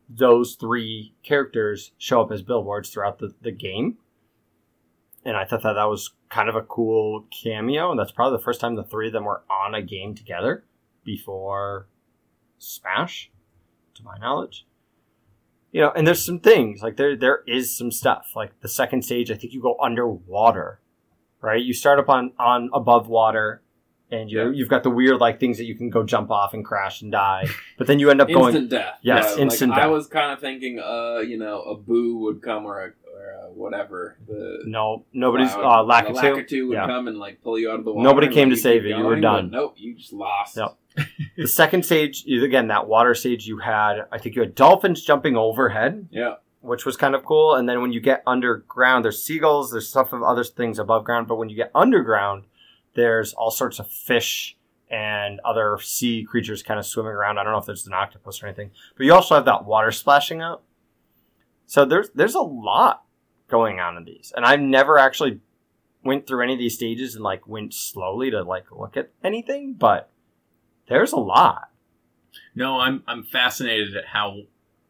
those 0.08 0.56
three 0.56 1.14
characters 1.22 1.92
show 1.96 2.22
up 2.22 2.32
as 2.32 2.42
billboards 2.42 2.90
throughout 2.90 3.20
the, 3.20 3.34
the 3.40 3.52
game. 3.52 3.98
And 5.24 5.36
I 5.36 5.44
thought 5.44 5.62
that 5.62 5.74
that 5.74 5.84
was 5.84 6.12
kind 6.28 6.48
of 6.48 6.56
a 6.56 6.62
cool 6.62 7.26
cameo, 7.42 7.90
and 7.90 7.98
that's 7.98 8.12
probably 8.12 8.36
the 8.36 8.44
first 8.44 8.60
time 8.60 8.74
the 8.74 8.84
three 8.84 9.06
of 9.06 9.12
them 9.12 9.24
were 9.24 9.42
on 9.48 9.74
a 9.74 9.80
game 9.80 10.14
together 10.14 10.64
before 11.04 11.86
Smash, 12.58 13.30
to 13.94 14.02
my 14.02 14.16
knowledge. 14.18 14.66
You 15.70 15.80
know, 15.82 15.90
and 15.90 16.06
there's 16.06 16.24
some 16.24 16.38
things 16.38 16.82
like 16.82 16.96
there 16.96 17.16
there 17.16 17.42
is 17.46 17.76
some 17.76 17.90
stuff 17.90 18.32
like 18.36 18.60
the 18.60 18.68
second 18.68 19.04
stage. 19.04 19.30
I 19.30 19.34
think 19.34 19.52
you 19.52 19.60
go 19.60 19.76
underwater, 19.82 20.80
right? 21.40 21.62
You 21.62 21.74
start 21.74 21.98
up 21.98 22.08
on 22.08 22.32
on 22.38 22.70
above 22.72 23.08
water, 23.08 23.60
and 24.10 24.30
you 24.30 24.38
Yeah. 24.40 24.50
you've 24.50 24.68
got 24.68 24.84
the 24.84 24.90
weird 24.90 25.20
like 25.20 25.40
things 25.40 25.58
that 25.58 25.64
you 25.64 25.74
can 25.74 25.90
go 25.90 26.04
jump 26.04 26.30
off 26.30 26.54
and 26.54 26.64
crash 26.64 27.02
and 27.02 27.10
die, 27.10 27.48
but 27.76 27.86
then 27.88 27.98
you 27.98 28.08
end 28.10 28.20
up 28.20 28.30
Instant 28.30 28.52
going 28.52 28.68
death. 28.68 28.98
Yes, 29.02 29.34
Yeah, 29.36 29.42
instant 29.42 29.72
like, 29.72 29.82
I 29.82 29.86
was 29.88 30.06
kind 30.06 30.30
of 30.32 30.38
thinking, 30.40 30.78
uh, 30.78 31.18
you 31.26 31.36
know, 31.38 31.60
a 31.62 31.76
boo 31.76 32.18
would 32.18 32.40
come 32.40 32.64
or 32.66 32.80
a, 32.80 32.92
or 33.24 33.30
a 33.30 33.50
whatever. 33.52 34.16
The 34.26 34.62
no 34.66 35.04
nobody's 35.12 35.52
uh, 35.52 35.58
Lakitu. 35.58 36.14
Lakitu 36.14 36.68
would 36.68 36.74
Yeah. 36.74 36.86
come 36.86 37.08
and 37.08 37.18
like 37.18 37.42
pull 37.42 37.58
you 37.58 37.70
out 37.70 37.78
of 37.78 37.84
the 37.84 37.92
water. 37.92 38.08
Nobody 38.08 38.28
came 38.28 38.50
to 38.50 38.56
save 38.56 38.84
you. 38.84 38.96
You 38.96 39.04
were 39.04 39.18
done. 39.20 39.50
Nope, 39.50 39.74
you 39.76 39.94
just 39.94 40.12
lost. 40.12 40.56
Yep. 40.56 40.76
the 41.36 41.48
second 41.48 41.84
stage, 41.84 42.22
you- 42.26 42.44
again, 42.44 42.68
that 42.68 42.86
water 42.86 43.14
stage, 43.14 43.46
you 43.46 43.58
had, 43.58 44.06
I 44.12 44.18
think 44.18 44.36
you 44.36 44.42
had 44.42 44.54
dolphins 44.54 45.02
jumping 45.02 45.36
overhead, 45.36 46.06
Yeah. 46.12 46.34
which 46.60 46.84
was 46.86 46.96
kind 46.96 47.14
of 47.16 47.24
cool. 47.24 47.54
And 47.54 47.68
then 47.68 47.80
when 47.82 47.92
you 47.92 48.00
get 48.00 48.22
underground, 48.26 49.04
there's 49.04 49.20
seagulls, 49.24 49.72
there's 49.72 49.88
stuff 49.88 50.12
of 50.12 50.22
other 50.22 50.44
things 50.44 50.78
above 50.78 51.04
ground. 51.04 51.26
But 51.26 51.36
when 51.36 51.48
you 51.48 51.56
get 51.56 51.70
underground, 51.74 52.44
there's 52.94 53.32
all 53.34 53.50
sorts 53.50 53.80
of 53.80 53.88
fish 53.90 54.56
and 54.88 55.40
other 55.44 55.78
sea 55.80 56.22
creatures 56.22 56.62
kind 56.62 56.78
of 56.78 56.86
swimming 56.86 57.10
around. 57.12 57.38
I 57.38 57.42
don't 57.42 57.52
know 57.52 57.58
if 57.58 57.66
there's 57.66 57.86
an 57.88 57.92
octopus 57.94 58.40
or 58.40 58.46
anything, 58.46 58.70
but 58.96 59.04
you 59.04 59.12
also 59.12 59.34
have 59.34 59.46
that 59.46 59.64
water 59.64 59.90
splashing 59.90 60.42
up. 60.42 60.62
So 61.66 61.84
there's 61.84 62.10
there's 62.10 62.34
a 62.36 62.40
lot 62.42 63.02
going 63.48 63.80
on 63.80 63.96
in 63.96 64.04
these, 64.04 64.32
and 64.36 64.44
I've 64.44 64.60
never 64.60 64.98
actually 64.98 65.40
went 66.04 66.26
through 66.26 66.42
any 66.42 66.52
of 66.52 66.58
these 66.58 66.74
stages 66.74 67.14
and 67.14 67.24
like 67.24 67.46
went 67.46 67.72
slowly 67.72 68.30
to 68.30 68.42
like 68.42 68.70
look 68.70 68.96
at 68.96 69.10
anything, 69.22 69.74
but 69.74 70.10
there's 70.88 71.12
a 71.12 71.18
lot. 71.18 71.70
No, 72.54 72.80
I'm 72.80 73.02
I'm 73.06 73.24
fascinated 73.24 73.96
at 73.96 74.06
how 74.06 74.42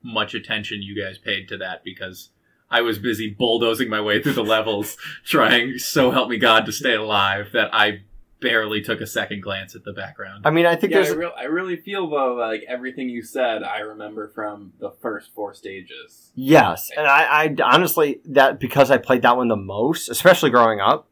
much 0.02 0.34
attention 0.34 0.82
you 0.82 1.00
guys 1.00 1.18
paid 1.18 1.48
to 1.48 1.56
that 1.58 1.82
because 1.84 2.30
I 2.70 2.82
was 2.82 2.98
busy 2.98 3.30
bulldozing 3.30 3.88
my 3.88 4.00
way 4.00 4.22
through 4.22 4.32
the 4.32 4.44
levels, 4.44 4.96
trying 5.24 5.78
so 5.78 6.10
help 6.10 6.28
me 6.28 6.38
God 6.38 6.66
to 6.66 6.72
stay 6.72 6.94
alive 6.94 7.50
that 7.52 7.70
I 7.72 8.02
barely 8.44 8.80
took 8.82 9.00
a 9.00 9.06
second 9.06 9.42
glance 9.42 9.74
at 9.74 9.82
the 9.84 9.92
background. 9.92 10.46
I 10.46 10.50
mean, 10.50 10.66
I 10.66 10.76
think 10.76 10.92
Yeah, 10.92 11.00
I, 11.00 11.02
there's 11.02 11.32
I 11.36 11.44
really 11.44 11.76
feel 11.76 12.08
though 12.08 12.34
like 12.34 12.62
everything 12.68 13.08
you 13.08 13.22
said 13.22 13.62
I 13.62 13.80
remember 13.80 14.28
from 14.28 14.74
the 14.78 14.92
first 15.02 15.34
four 15.34 15.54
stages. 15.54 16.30
yes, 16.34 16.90
and 16.96 17.06
I, 17.06 17.24
I 17.24 17.56
honestly 17.64 18.20
that 18.26 18.60
because 18.60 18.90
I 18.90 18.98
played 18.98 19.22
that 19.22 19.36
one 19.36 19.48
the 19.48 19.56
most, 19.56 20.08
especially 20.08 20.50
growing 20.50 20.80
up, 20.80 21.08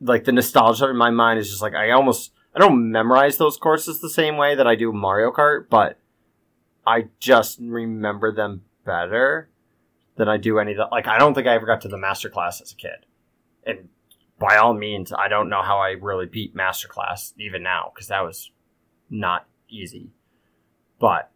like 0.00 0.24
the 0.24 0.32
nostalgia 0.32 0.90
in 0.90 0.96
my 0.96 1.10
mind 1.10 1.38
is 1.38 1.48
just 1.48 1.62
like 1.62 1.74
I 1.74 1.92
almost 1.92 2.32
I 2.54 2.58
don't 2.58 2.90
memorize 2.90 3.36
those 3.38 3.56
courses 3.56 4.00
the 4.00 4.10
same 4.10 4.36
way 4.36 4.54
that 4.54 4.66
I 4.66 4.74
do 4.74 4.92
Mario 4.92 5.30
Kart, 5.30 5.66
but 5.70 5.98
I 6.86 7.04
just 7.20 7.58
remember 7.60 8.34
them 8.34 8.62
better 8.84 9.50
than 10.16 10.28
I 10.28 10.36
do 10.36 10.58
any 10.58 10.72
of 10.72 10.76
the 10.78 10.88
like 10.90 11.06
I 11.06 11.18
don't 11.18 11.34
think 11.34 11.46
I 11.46 11.54
ever 11.54 11.66
got 11.66 11.82
to 11.82 11.88
the 11.88 11.98
master 11.98 12.28
class 12.28 12.60
as 12.60 12.72
a 12.72 12.76
kid. 12.76 13.06
And 13.64 13.88
by 14.38 14.56
all 14.56 14.74
means, 14.74 15.12
I 15.12 15.28
don't 15.28 15.48
know 15.48 15.62
how 15.62 15.78
I 15.78 15.90
really 15.90 16.26
beat 16.26 16.54
Masterclass 16.54 17.32
even 17.38 17.62
now 17.62 17.90
because 17.94 18.08
that 18.08 18.20
was 18.22 18.50
not 19.10 19.46
easy. 19.68 20.10
But 21.00 21.30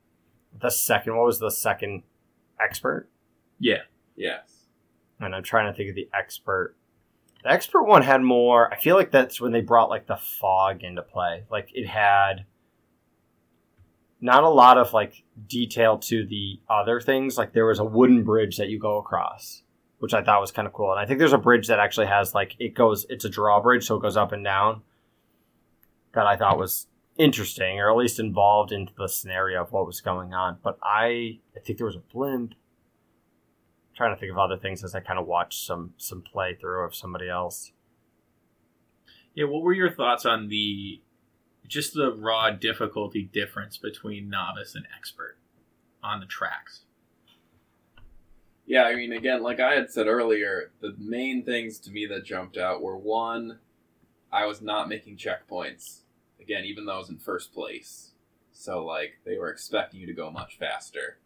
the 0.61 0.71
second 0.71 1.17
what 1.17 1.27
was 1.27 1.39
the 1.39 1.51
second 1.51 2.03
expert? 2.61 3.09
yeah, 3.59 3.83
Yes. 4.17 4.67
and 5.21 5.35
I'm 5.35 5.43
trying 5.43 5.73
to 5.73 5.77
think 5.77 5.91
of 5.91 5.95
the 5.97 6.09
expert. 6.15 6.77
The 7.43 7.51
expert 7.51 7.85
one 7.85 8.03
had 8.03 8.23
more. 8.23 8.73
I 8.73 8.77
feel 8.77 8.95
like 8.97 9.11
that's 9.11 9.41
when 9.41 9.53
they 9.53 9.61
brought 9.63 9.89
like 9.91 10.07
the 10.07 10.17
fog 10.17 10.83
into 10.85 11.03
play. 11.03 11.45
Like 11.51 11.71
it 11.75 11.87
had 11.89 12.45
not 14.21 14.45
a 14.45 14.49
lot 14.49 14.79
of 14.79 14.93
like 14.93 15.25
detail 15.49 15.99
to 15.99 16.25
the 16.27 16.61
other 16.69 17.01
things. 17.01 17.37
Like 17.37 17.53
there 17.53 17.67
was 17.67 17.79
a 17.81 17.85
wooden 17.85 18.23
bridge 18.23 18.59
that 18.59 18.69
you 18.69 18.79
go 18.79 18.99
across, 18.99 19.62
which 20.03 20.15
I 20.15 20.23
thought 20.25 20.41
was 20.41 20.51
kind 20.51 20.67
of 20.67 20.75
cool. 20.75 20.91
And 20.91 20.99
I 20.99 21.07
think 21.07 21.21
there's 21.21 21.33
a 21.33 21.39
bridge 21.39 21.69
that 21.69 21.79
actually 21.79 22.09
has 22.09 22.35
like 22.35 22.57
it 22.59 22.75
goes. 22.75 23.07
It's 23.09 23.25
a 23.25 23.29
drawbridge, 23.29 23.87
so 23.87 23.95
it 23.95 24.03
goes 24.03 24.17
up 24.17 24.33
and 24.33 24.43
down. 24.43 24.83
That 26.13 26.27
I 26.27 26.37
thought 26.37 26.59
was 26.59 26.89
interesting, 27.17 27.79
or 27.79 27.89
at 27.89 27.97
least 27.97 28.19
involved 28.19 28.73
into 28.73 28.93
the 28.99 29.07
scenario 29.07 29.63
of 29.63 29.71
what 29.71 29.87
was 29.87 30.01
going 30.01 30.35
on. 30.35 30.59
But 30.61 30.77
I, 30.83 31.39
I 31.57 31.61
think 31.65 31.79
there 31.79 31.87
was 31.87 31.95
a 31.95 32.01
blimp 32.01 32.55
trying 33.95 34.13
to 34.13 34.19
think 34.19 34.33
of 34.33 34.39
other 34.39 34.57
things 34.57 34.83
as 34.83 34.93
I 34.93 34.99
kind 34.99 35.21
of 35.21 35.27
watch 35.29 35.65
some 35.65 35.95
some 35.99 36.25
playthrough 36.35 36.85
of 36.85 36.97
somebody 36.97 37.29
else. 37.29 37.71
yeah. 39.35 39.45
What 39.45 39.63
were 39.63 39.73
your 39.73 39.95
thoughts 39.95 40.27
on 40.27 40.49
the 40.49 41.01
just 41.69 41.95
the 41.95 42.13
raw 42.13 42.51
difficulty 42.51 43.23
difference 43.23 43.77
between 43.79 44.29
novice 44.29 44.75
and 44.75 44.85
expert 44.99 45.39
on 46.03 46.19
the 46.19 46.27
tracks? 46.27 46.87
Yeah, 48.67 48.85
I 48.85 48.95
mean, 48.95 49.13
again, 49.13 49.43
like 49.43 49.61
I 49.61 49.75
had 49.75 49.91
said 49.91 50.07
earlier, 50.07 50.71
the 50.81 50.95
main 50.99 51.45
things 51.45 51.79
to 51.81 51.91
me 51.91 52.07
that 52.07 52.25
jumped 52.25 52.57
out 52.57 52.81
were 52.81 52.97
one, 52.97 53.59
I 54.33 54.47
was 54.47 54.63
not 54.63 54.89
making 54.89 55.17
checkpoints. 55.17 56.03
Again, 56.41 56.65
even 56.65 56.87
though 56.87 56.95
I 56.95 56.99
was 56.99 57.11
in 57.11 57.19
first 57.19 57.53
place. 57.53 58.13
So, 58.53 58.85
like, 58.85 59.15
they 59.25 59.39
were 59.39 59.51
expecting 59.51 60.01
you 60.01 60.07
to 60.07 60.13
go 60.13 60.31
much 60.31 60.59
faster. 60.59 61.19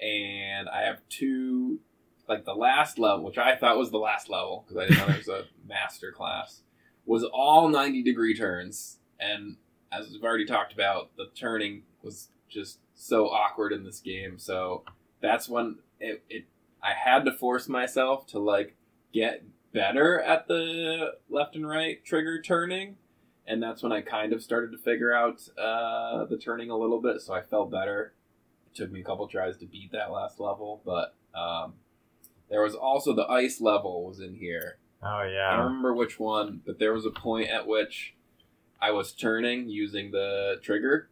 And 0.00 0.68
I 0.68 0.82
have 0.82 1.00
two, 1.08 1.80
like, 2.28 2.44
the 2.44 2.54
last 2.54 2.98
level, 2.98 3.24
which 3.24 3.38
I 3.38 3.56
thought 3.56 3.78
was 3.78 3.90
the 3.90 3.98
last 3.98 4.28
level, 4.28 4.64
because 4.66 4.76
I 4.76 4.86
didn't 4.86 4.98
know 4.98 5.06
there 5.06 5.16
was 5.16 5.28
a 5.28 5.44
master 5.66 6.12
class, 6.12 6.62
was 7.06 7.24
all 7.24 7.68
90 7.68 8.02
degree 8.02 8.36
turns. 8.36 8.98
And 9.18 9.56
as 9.92 10.10
we've 10.10 10.22
already 10.22 10.46
talked 10.46 10.72
about, 10.72 11.16
the 11.16 11.26
turning 11.34 11.82
was 12.02 12.28
just 12.48 12.78
so 12.94 13.28
awkward 13.28 13.72
in 13.72 13.84
this 13.84 14.00
game. 14.00 14.38
So, 14.38 14.84
that's 15.20 15.48
when 15.48 15.78
it, 16.00 16.24
it 16.28 16.44
I 16.82 16.92
had 16.92 17.24
to 17.26 17.32
force 17.32 17.68
myself 17.68 18.26
to 18.28 18.38
like 18.38 18.76
get 19.12 19.44
better 19.72 20.20
at 20.20 20.48
the 20.48 21.12
left 21.28 21.54
and 21.54 21.68
right 21.68 22.04
trigger 22.04 22.40
turning, 22.40 22.96
and 23.46 23.62
that's 23.62 23.82
when 23.82 23.92
I 23.92 24.00
kind 24.00 24.32
of 24.32 24.42
started 24.42 24.72
to 24.72 24.78
figure 24.78 25.12
out 25.12 25.40
uh, 25.58 26.24
the 26.24 26.38
turning 26.38 26.70
a 26.70 26.76
little 26.76 27.00
bit. 27.00 27.20
So 27.20 27.34
I 27.34 27.42
felt 27.42 27.70
better 27.70 28.14
It 28.66 28.76
took 28.76 28.90
me 28.90 29.00
a 29.00 29.04
couple 29.04 29.28
tries 29.28 29.56
to 29.58 29.66
beat 29.66 29.92
that 29.92 30.10
last 30.10 30.40
level, 30.40 30.82
but 30.84 31.14
um, 31.38 31.74
there 32.48 32.62
was 32.62 32.74
also 32.74 33.14
the 33.14 33.26
ice 33.26 33.60
level 33.60 34.04
was 34.06 34.20
in 34.20 34.34
here. 34.34 34.78
Oh 35.02 35.22
yeah, 35.22 35.50
I 35.52 35.56
don't 35.56 35.66
remember 35.66 35.94
which 35.94 36.18
one, 36.18 36.60
but 36.66 36.78
there 36.78 36.92
was 36.92 37.06
a 37.06 37.10
point 37.10 37.48
at 37.48 37.66
which 37.66 38.14
I 38.80 38.90
was 38.90 39.12
turning 39.12 39.68
using 39.68 40.10
the 40.10 40.56
trigger 40.62 41.10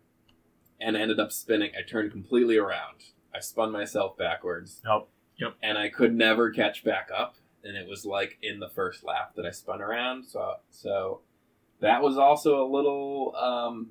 and 0.81 0.97
ended 0.97 1.21
up 1.21 1.33
spinning. 1.33 1.71
I 1.79 1.83
turned 1.89 2.13
completely 2.13 2.57
around. 2.57 3.05
I 3.39 3.41
spun 3.41 3.71
myself 3.73 4.17
backwards. 4.19 4.81
Nope. 4.85 5.09
Yep. 5.39 5.55
And 5.63 5.79
I 5.79 5.89
could 5.89 6.15
never 6.15 6.51
catch 6.51 6.83
back 6.85 7.09
up. 7.17 7.37
And 7.63 7.77
it 7.77 7.89
was 7.89 8.05
like 8.05 8.37
in 8.43 8.59
the 8.61 8.69
first 8.69 9.05
lap 9.05 9.33
that 9.37 9.47
I 9.47 9.51
spun 9.51 9.81
around. 9.81 10.25
So 10.25 10.55
so 10.71 11.21
that 11.81 12.03
was 12.03 12.19
also 12.19 12.61
a 12.65 12.69
little 12.69 13.35
um 13.37 13.91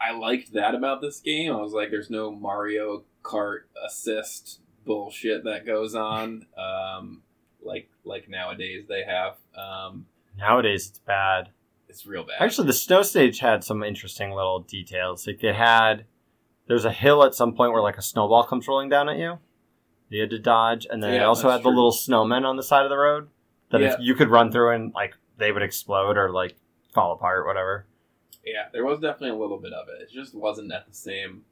I 0.00 0.12
liked 0.12 0.52
that 0.52 0.74
about 0.74 1.00
this 1.00 1.20
game. 1.20 1.52
I 1.52 1.60
was 1.60 1.72
like 1.72 1.90
there's 1.90 2.10
no 2.10 2.30
Mario 2.32 3.04
Kart 3.22 3.60
assist 3.86 4.60
bullshit 4.84 5.44
that 5.44 5.64
goes 5.64 5.94
on. 5.94 6.46
Um 6.58 7.22
like 7.62 7.88
like 8.04 8.28
nowadays 8.28 8.86
they 8.88 9.04
have. 9.04 9.36
Um 9.56 10.06
Nowadays 10.38 10.88
it's 10.88 10.98
bad. 10.98 11.50
it's 11.88 12.06
real 12.06 12.24
bad. 12.24 12.36
Actually, 12.40 12.66
the 12.66 12.72
snow 12.74 13.02
stage 13.02 13.38
had 13.38 13.62
some 13.64 13.82
interesting 13.82 14.32
little 14.32 14.60
details. 14.60 15.26
Like 15.26 15.40
they 15.40 15.52
had, 15.54 16.04
there's 16.66 16.84
a 16.84 16.92
hill 16.92 17.22
at 17.24 17.34
some 17.34 17.54
point 17.54 17.72
where 17.72 17.82
like 17.82 17.98
a 17.98 18.02
snowball 18.02 18.44
comes 18.44 18.66
rolling 18.68 18.88
down 18.88 19.08
at 19.08 19.18
you. 19.18 19.38
You 20.08 20.20
had 20.20 20.30
to 20.30 20.38
dodge, 20.38 20.86
and 20.88 21.02
then 21.02 21.14
Yeah, 21.14 21.24
also 21.26 21.48
that's 21.48 21.54
had 21.58 21.58
the 21.60 21.70
true. 21.70 21.74
little 21.76 21.92
snowmen 21.92 22.44
on 22.44 22.56
the 22.56 22.62
side 22.62 22.84
of 22.84 22.90
the 22.90 22.96
road 22.96 23.28
that 23.70 23.80
Yeah. 23.80 23.94
if 23.94 24.00
you 24.00 24.14
could 24.14 24.28
run 24.28 24.52
through 24.52 24.70
and 24.74 24.94
like 24.94 25.14
they 25.38 25.50
would 25.52 25.62
explode 25.62 26.16
or 26.16 26.30
like 26.30 26.56
fall 26.92 27.12
apart, 27.12 27.46
whatever. 27.46 27.86
Yeah, 28.44 28.68
there 28.72 28.84
was 28.84 29.00
definitely 29.00 29.30
a 29.30 29.40
little 29.40 29.58
bit 29.58 29.72
of 29.72 29.88
it. 29.88 30.02
It 30.02 30.10
just 30.10 30.34
wasn't 30.34 30.72
at 30.72 30.86
the 30.86 30.94
same 30.94 31.44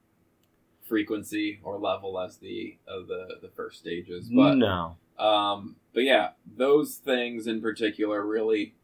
frequency 0.82 1.60
or 1.62 1.78
level 1.78 2.18
as 2.20 2.36
the 2.38 2.76
of 2.86 3.08
the 3.08 3.38
the 3.42 3.48
first 3.48 3.78
stages. 3.80 4.28
But 4.28 4.54
no, 4.56 4.96
um, 5.18 5.76
but 5.92 6.04
yeah, 6.04 6.30
those 6.56 6.96
things 6.96 7.46
in 7.46 7.60
particular 7.60 8.24
really 8.24 8.74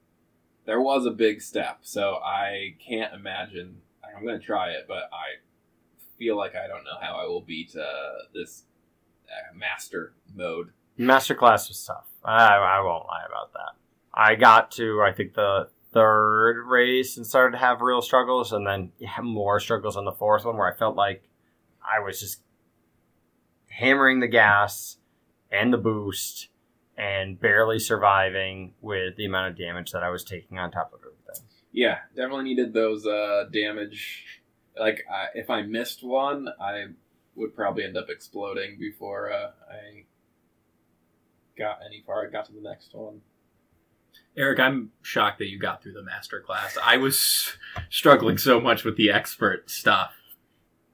there 0.65 0.81
was 0.81 1.07
a 1.07 1.11
big 1.11 1.41
step. 1.43 1.79
So 1.83 2.15
I 2.25 2.75
can't 2.85 3.15
imagine. 3.15 3.83
I'm 4.05 4.25
gonna 4.25 4.39
try 4.39 4.71
it, 4.71 4.87
but 4.89 5.09
I 5.13 5.39
feel 6.21 6.37
like 6.37 6.55
I 6.55 6.69
don't 6.69 6.85
know 6.85 6.99
how 7.01 7.15
I 7.15 7.27
will 7.27 7.41
beat 7.41 7.75
uh, 7.75 8.29
this 8.35 8.65
uh, 9.27 9.57
master 9.57 10.13
mode. 10.35 10.69
masterclass 10.99 11.69
was 11.69 11.83
tough. 11.85 12.07
I 12.23 12.57
I 12.57 12.81
won't 12.83 13.07
lie 13.07 13.25
about 13.27 13.53
that. 13.55 13.73
I 14.13 14.35
got 14.35 14.71
to 14.73 15.03
I 15.03 15.13
think 15.13 15.35
the 15.35 15.71
third 15.93 16.67
race 16.67 17.17
and 17.17 17.27
started 17.27 17.53
to 17.53 17.59
have 17.59 17.81
real 17.81 18.03
struggles, 18.03 18.53
and 18.53 18.67
then 18.67 18.93
more 19.23 19.59
struggles 19.59 19.97
on 19.97 20.05
the 20.05 20.13
fourth 20.13 20.45
one 20.45 20.59
where 20.59 20.73
I 20.73 20.77
felt 20.77 20.95
like 20.95 21.25
I 21.83 22.01
was 22.01 22.21
just 22.21 22.43
hammering 23.69 24.21
the 24.21 24.29
gas 24.29 24.99
and 25.51 25.73
the 25.73 25.79
boost 25.79 26.49
and 26.99 27.41
barely 27.41 27.79
surviving 27.79 28.75
with 28.83 29.17
the 29.17 29.25
amount 29.25 29.53
of 29.53 29.59
damage 29.59 29.91
that 29.93 30.03
I 30.03 30.11
was 30.11 30.23
taking 30.23 30.59
on 30.59 30.71
top 30.71 30.93
of 30.93 31.01
everything. 31.01 31.47
Yeah, 31.73 31.99
definitely 32.15 32.45
needed 32.45 32.75
those 32.75 33.07
uh, 33.07 33.45
damage. 33.51 34.40
Like 34.79 35.05
I, 35.11 35.27
if 35.35 35.51
I 35.51 35.63
missed 35.63 36.03
one, 36.03 36.49
I 36.61 36.87
would 37.35 37.55
probably 37.55 37.85
end 37.85 37.97
up 37.97 38.09
exploding 38.09 38.79
before 38.79 39.33
uh, 39.33 39.51
I 39.71 40.05
got 41.59 41.81
any 41.87 42.03
far. 42.07 42.27
I 42.27 42.31
got 42.31 42.47
to 42.47 42.53
the 42.53 42.61
next 42.61 42.95
one. 42.95 43.21
Eric, 44.37 44.61
I'm 44.61 44.91
shocked 45.03 45.39
that 45.39 45.49
you 45.49 45.59
got 45.59 45.83
through 45.83 45.93
the 45.93 46.03
master 46.03 46.41
class. 46.41 46.79
I 46.83 46.97
was 46.97 47.53
struggling 47.89 48.39
so 48.39 48.61
much 48.61 48.85
with 48.85 48.97
the 48.97 49.11
expert 49.11 49.71
stuff. 49.71 50.13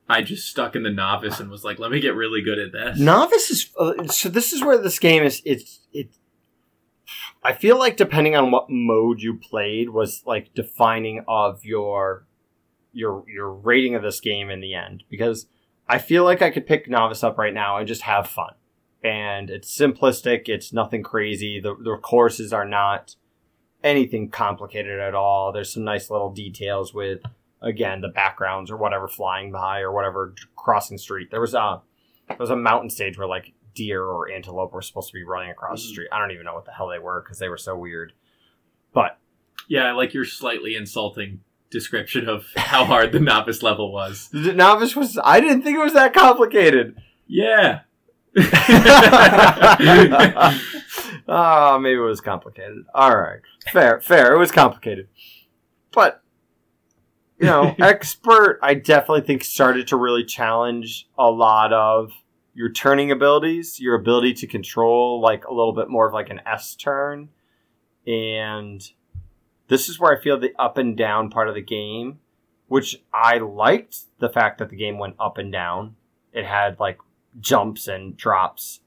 I 0.09 0.23
just 0.23 0.49
stuck 0.49 0.77
in 0.77 0.83
the 0.83 0.91
novice 0.91 1.41
and 1.41 1.51
was 1.51 1.65
like, 1.65 1.79
let 1.79 1.91
me 1.91 2.01
get 2.01 2.15
really 2.15 2.41
good 2.41 2.59
at 2.59 2.73
this. 2.73 2.99
Novice 2.99 3.51
is 3.51 3.71
uh, 3.79 4.07
so. 4.07 4.29
This 4.29 4.53
is 4.53 4.65
where 4.65 4.79
this 4.79 4.99
game 4.99 5.25
is. 5.25 5.43
It's 5.45 5.81
it. 5.93 6.11
I 7.43 7.53
feel 7.53 7.79
like 7.79 7.97
depending 7.97 8.37
on 8.37 8.51
what 8.51 8.67
mode 8.69 9.21
you 9.21 9.35
played 9.35 9.91
was 9.91 10.23
like 10.25 10.55
defining 10.55 11.25
of 11.27 11.65
your 11.65 12.25
your 12.97 13.25
your 13.29 13.53
rating 13.53 13.95
of 13.95 14.03
this 14.03 14.21
game 14.21 14.51
in 14.51 14.61
the 14.61 14.75
end 14.75 15.05
because 15.11 15.47
I 15.89 15.99
feel 15.99 16.25
like 16.25 16.43
I 16.43 16.51
could 16.51 16.67
pick 16.67 16.89
novice 16.89 17.23
up 17.23 17.39
right 17.39 17.55
now 17.55 17.77
and 17.77 17.87
just 17.87 18.03
have 18.03 18.27
fun. 18.27 18.55
And 19.05 19.51
it's 19.51 19.77
simplistic. 19.77 20.49
It's 20.49 20.73
nothing 20.73 21.03
crazy. 21.03 21.61
The 21.61 21.75
the 21.77 21.97
courses 21.99 22.53
are 22.53 22.65
not 22.65 23.15
anything 23.85 24.31
complicated 24.31 24.99
at 24.99 25.15
all. 25.15 25.53
There's 25.53 25.73
some 25.73 25.85
nice 25.85 26.11
little 26.11 26.33
details 26.33 26.93
with 26.95 27.21
again 27.63 28.01
the 28.01 28.09
backgrounds 28.09 28.71
or 28.71 28.77
whatever 28.77 29.07
flying 29.09 29.53
by 29.53 29.81
or 29.81 29.93
whatever 29.93 30.35
crossing 30.57 30.99
street. 30.99 31.31
There 31.31 31.41
was 31.41 31.55
a 31.55 31.83
there 32.29 32.37
was 32.39 32.51
a 32.51 32.57
mountain 32.57 32.91
stage 32.91 33.17
where 33.19 33.29
like 33.29 33.53
deer 33.75 34.03
or 34.03 34.31
antelope 34.31 34.73
were 34.73 34.83
supposed 34.83 35.09
to 35.09 35.15
be 35.15 35.23
running 35.23 35.51
across 35.51 35.83
the 35.83 35.89
Mhm. 35.89 35.93
street. 35.93 36.09
I 36.11 36.19
don't 36.19 36.31
even 36.33 36.45
know 36.47 36.55
what 36.55 36.65
the 36.65 36.73
hell 36.73 36.89
they 36.89 36.99
were 36.99 37.21
because 37.23 37.39
they 37.39 37.49
were 37.51 37.59
so 37.59 37.77
weird. 37.77 38.15
But 38.93 39.19
Yeah, 39.69 39.85
I 39.89 39.93
like 39.93 40.15
your 40.15 40.25
slightly 40.25 40.77
insulting 40.77 41.41
description 41.71 42.29
of 42.29 42.47
how 42.57 42.85
hard 42.85 43.13
the 43.13 43.21
novice 43.21 43.63
level 43.63 43.93
was. 43.93 44.29
the 44.33 44.53
novice 44.53 44.97
was 44.97 45.19
I 45.23 45.41
didn't 45.41 45.63
think 45.63 45.77
it 45.77 45.83
was 45.83 45.95
that 45.95 46.15
complicated. 46.15 46.97
Yeah. 47.27 47.81
oh, 51.29 51.79
maybe 51.81 51.99
it 51.99 52.03
was 52.03 52.21
complicated. 52.21 52.85
All 52.95 53.17
right, 53.17 53.41
fair, 53.73 54.01
fair. 54.01 54.35
It 54.35 54.39
was 54.39 54.53
complicated, 54.53 55.09
but 55.93 56.23
you 57.39 57.47
know, 57.47 57.75
expert. 57.79 58.59
I 58.63 58.75
definitely 58.75 59.23
think 59.23 59.43
started 59.45 59.89
to 59.89 59.97
really 59.97 60.25
challenge 60.25 61.09
a 61.19 61.31
lot 61.31 61.73
of 61.73 62.13
your 62.55 62.71
turning 62.71 63.11
abilities, 63.11 63.81
your 63.81 63.95
ability 63.95 64.35
to 64.35 64.47
control 64.47 65.21
like 65.21 65.47
a 65.47 65.53
little 65.53 65.75
bit 65.75 65.89
more 65.89 66.07
of 66.07 66.15
like 66.15 66.31
an 66.31 66.41
S 66.47 66.75
turn, 66.75 67.31
and 68.07 68.83
this 69.69 69.89
is 69.89 69.99
where 69.99 70.17
I 70.17 70.21
feel 70.21 70.39
the 70.39 70.55
up 70.59 70.79
and 70.79 70.97
down 70.97 71.31
part 71.31 71.49
of 71.49 71.55
the 71.55 71.63
game, 71.63 72.21
which 72.69 73.03
I 73.13 73.39
liked 73.39 74.05
the 74.19 74.29
fact 74.29 74.59
that 74.59 74.71
the 74.71 74.77
game 74.77 74.99
went 74.99 75.17
up 75.19 75.39
and 75.39 75.53
down. 75.53 75.97
It 76.33 76.45
had 76.45 76.79
like 76.79 76.99
jumps 77.41 77.89
and 77.89 78.17
drops. 78.17 78.81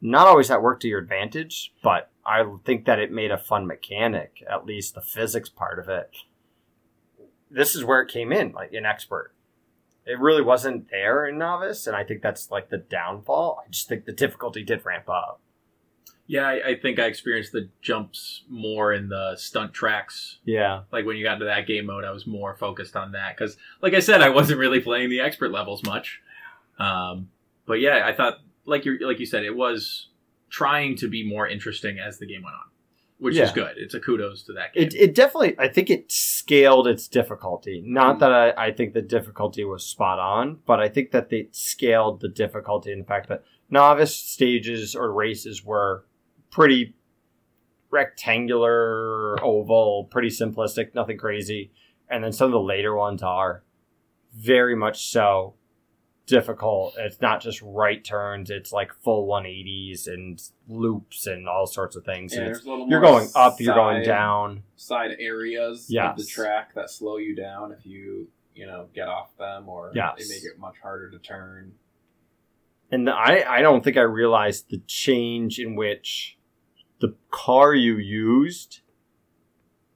Not 0.00 0.26
always 0.26 0.48
that 0.48 0.62
worked 0.62 0.82
to 0.82 0.88
your 0.88 1.00
advantage, 1.00 1.72
but 1.82 2.10
I 2.24 2.44
think 2.64 2.84
that 2.86 2.98
it 2.98 3.12
made 3.12 3.30
a 3.30 3.38
fun 3.38 3.66
mechanic, 3.66 4.42
at 4.48 4.66
least 4.66 4.94
the 4.94 5.02
physics 5.02 5.48
part 5.48 5.78
of 5.78 5.88
it. 5.88 6.10
This 7.50 7.74
is 7.74 7.84
where 7.84 8.00
it 8.00 8.10
came 8.10 8.32
in, 8.32 8.52
like 8.52 8.72
an 8.72 8.86
expert. 8.86 9.32
It 10.06 10.18
really 10.18 10.42
wasn't 10.42 10.90
there 10.90 11.26
in 11.26 11.36
novice, 11.38 11.86
and 11.86 11.94
I 11.94 12.04
think 12.04 12.22
that's 12.22 12.50
like 12.50 12.70
the 12.70 12.78
downfall. 12.78 13.62
I 13.64 13.70
just 13.70 13.88
think 13.88 14.04
the 14.04 14.12
difficulty 14.12 14.62
did 14.62 14.84
ramp 14.84 15.08
up. 15.08 15.40
Yeah, 16.30 16.46
I, 16.46 16.68
I 16.68 16.74
think 16.76 17.00
I 17.00 17.06
experienced 17.06 17.50
the 17.50 17.68
jumps 17.82 18.44
more 18.48 18.92
in 18.92 19.08
the 19.08 19.34
stunt 19.36 19.74
tracks. 19.74 20.38
Yeah. 20.44 20.82
Like 20.92 21.04
when 21.04 21.16
you 21.16 21.24
got 21.24 21.34
into 21.34 21.46
that 21.46 21.66
game 21.66 21.86
mode, 21.86 22.04
I 22.04 22.12
was 22.12 22.24
more 22.24 22.54
focused 22.54 22.94
on 22.94 23.10
that 23.12 23.36
because, 23.36 23.56
like 23.82 23.94
I 23.94 24.00
said, 24.00 24.22
I 24.22 24.28
wasn't 24.28 24.60
really 24.60 24.78
playing 24.78 25.10
the 25.10 25.18
expert 25.20 25.50
levels 25.50 25.82
much. 25.84 26.20
Um, 26.78 27.30
but 27.66 27.80
yeah, 27.80 28.02
I 28.06 28.12
thought, 28.12 28.38
like 28.64 28.84
you 28.84 28.96
like 29.04 29.18
you 29.18 29.26
said, 29.26 29.42
it 29.44 29.56
was 29.56 30.08
trying 30.50 30.96
to 30.98 31.08
be 31.08 31.28
more 31.28 31.48
interesting 31.48 31.98
as 31.98 32.18
the 32.18 32.26
game 32.26 32.42
went 32.42 32.54
on, 32.54 32.70
which 33.18 33.36
is 33.36 33.50
good. 33.50 33.72
It's 33.76 33.94
a 33.94 34.00
kudos 34.00 34.44
to 34.44 34.52
that 34.52 34.72
game. 34.72 34.84
It, 34.84 34.94
it 34.94 35.14
definitely, 35.16 35.56
I 35.58 35.66
think 35.66 35.90
it 35.90 36.12
scaled 36.12 36.86
its 36.86 37.08
difficulty. 37.08 37.82
Not 37.84 38.16
Mm. 38.16 38.20
that 38.20 38.32
I, 38.32 38.66
I 38.66 38.70
think 38.72 38.94
the 38.94 39.02
difficulty 39.02 39.64
was 39.64 39.84
spot 39.84 40.20
on, 40.20 40.58
but 40.64 40.78
I 40.78 40.88
think 40.88 41.10
that 41.10 41.28
they 41.30 41.48
scaled 41.50 42.20
the 42.20 42.28
difficulty 42.28 42.92
in 42.92 43.00
the 43.00 43.04
fact 43.04 43.28
that 43.30 43.42
novice 43.68 44.14
stages 44.14 44.94
or 44.94 45.12
races 45.12 45.64
were 45.64 46.04
pretty 46.50 46.94
rectangular, 47.90 49.42
oval, 49.44 50.04
pretty 50.10 50.28
simplistic, 50.28 50.94
nothing 50.94 51.18
crazy. 51.18 51.70
And 52.08 52.22
then 52.24 52.32
some 52.32 52.46
of 52.46 52.52
the 52.52 52.60
later 52.60 52.94
ones 52.94 53.22
are 53.22 53.62
very 54.34 54.74
much 54.76 55.06
so 55.10 55.54
difficult. 56.26 56.94
It's 56.98 57.20
not 57.20 57.40
just 57.40 57.60
right 57.62 58.04
turns, 58.04 58.50
it's 58.50 58.72
like 58.72 58.92
full 58.94 59.26
180s 59.26 60.06
and 60.06 60.40
loops 60.68 61.26
and 61.26 61.48
all 61.48 61.66
sorts 61.66 61.96
of 61.96 62.04
things. 62.04 62.32
Yeah, 62.32 62.40
And 62.40 62.46
there's 62.48 62.64
a 62.64 62.70
little 62.70 62.88
you're 62.88 63.00
going 63.00 63.28
up, 63.34 63.60
you're 63.60 63.74
going 63.74 64.04
down. 64.04 64.62
Side 64.76 65.16
areas 65.18 65.90
of 66.12 66.16
the 66.16 66.24
track 66.24 66.74
that 66.74 66.90
slow 66.90 67.16
you 67.16 67.34
down 67.34 67.72
if 67.72 67.84
you 67.84 68.28
you 68.54 68.66
know 68.66 68.88
get 68.94 69.08
off 69.08 69.36
them, 69.38 69.68
or 69.68 69.90
Yes. 69.94 70.14
they 70.18 70.34
make 70.34 70.44
it 70.44 70.58
much 70.58 70.74
harder 70.82 71.10
to 71.10 71.18
turn. 71.18 71.72
And 72.92 73.08
I, 73.08 73.44
I 73.48 73.62
don't 73.62 73.82
think 73.84 73.96
I 73.96 74.00
realized 74.02 74.68
the 74.70 74.78
change 74.86 75.60
in 75.60 75.76
which 75.76 76.36
the 77.00 77.14
car 77.30 77.74
you 77.74 77.96
used 77.96 78.80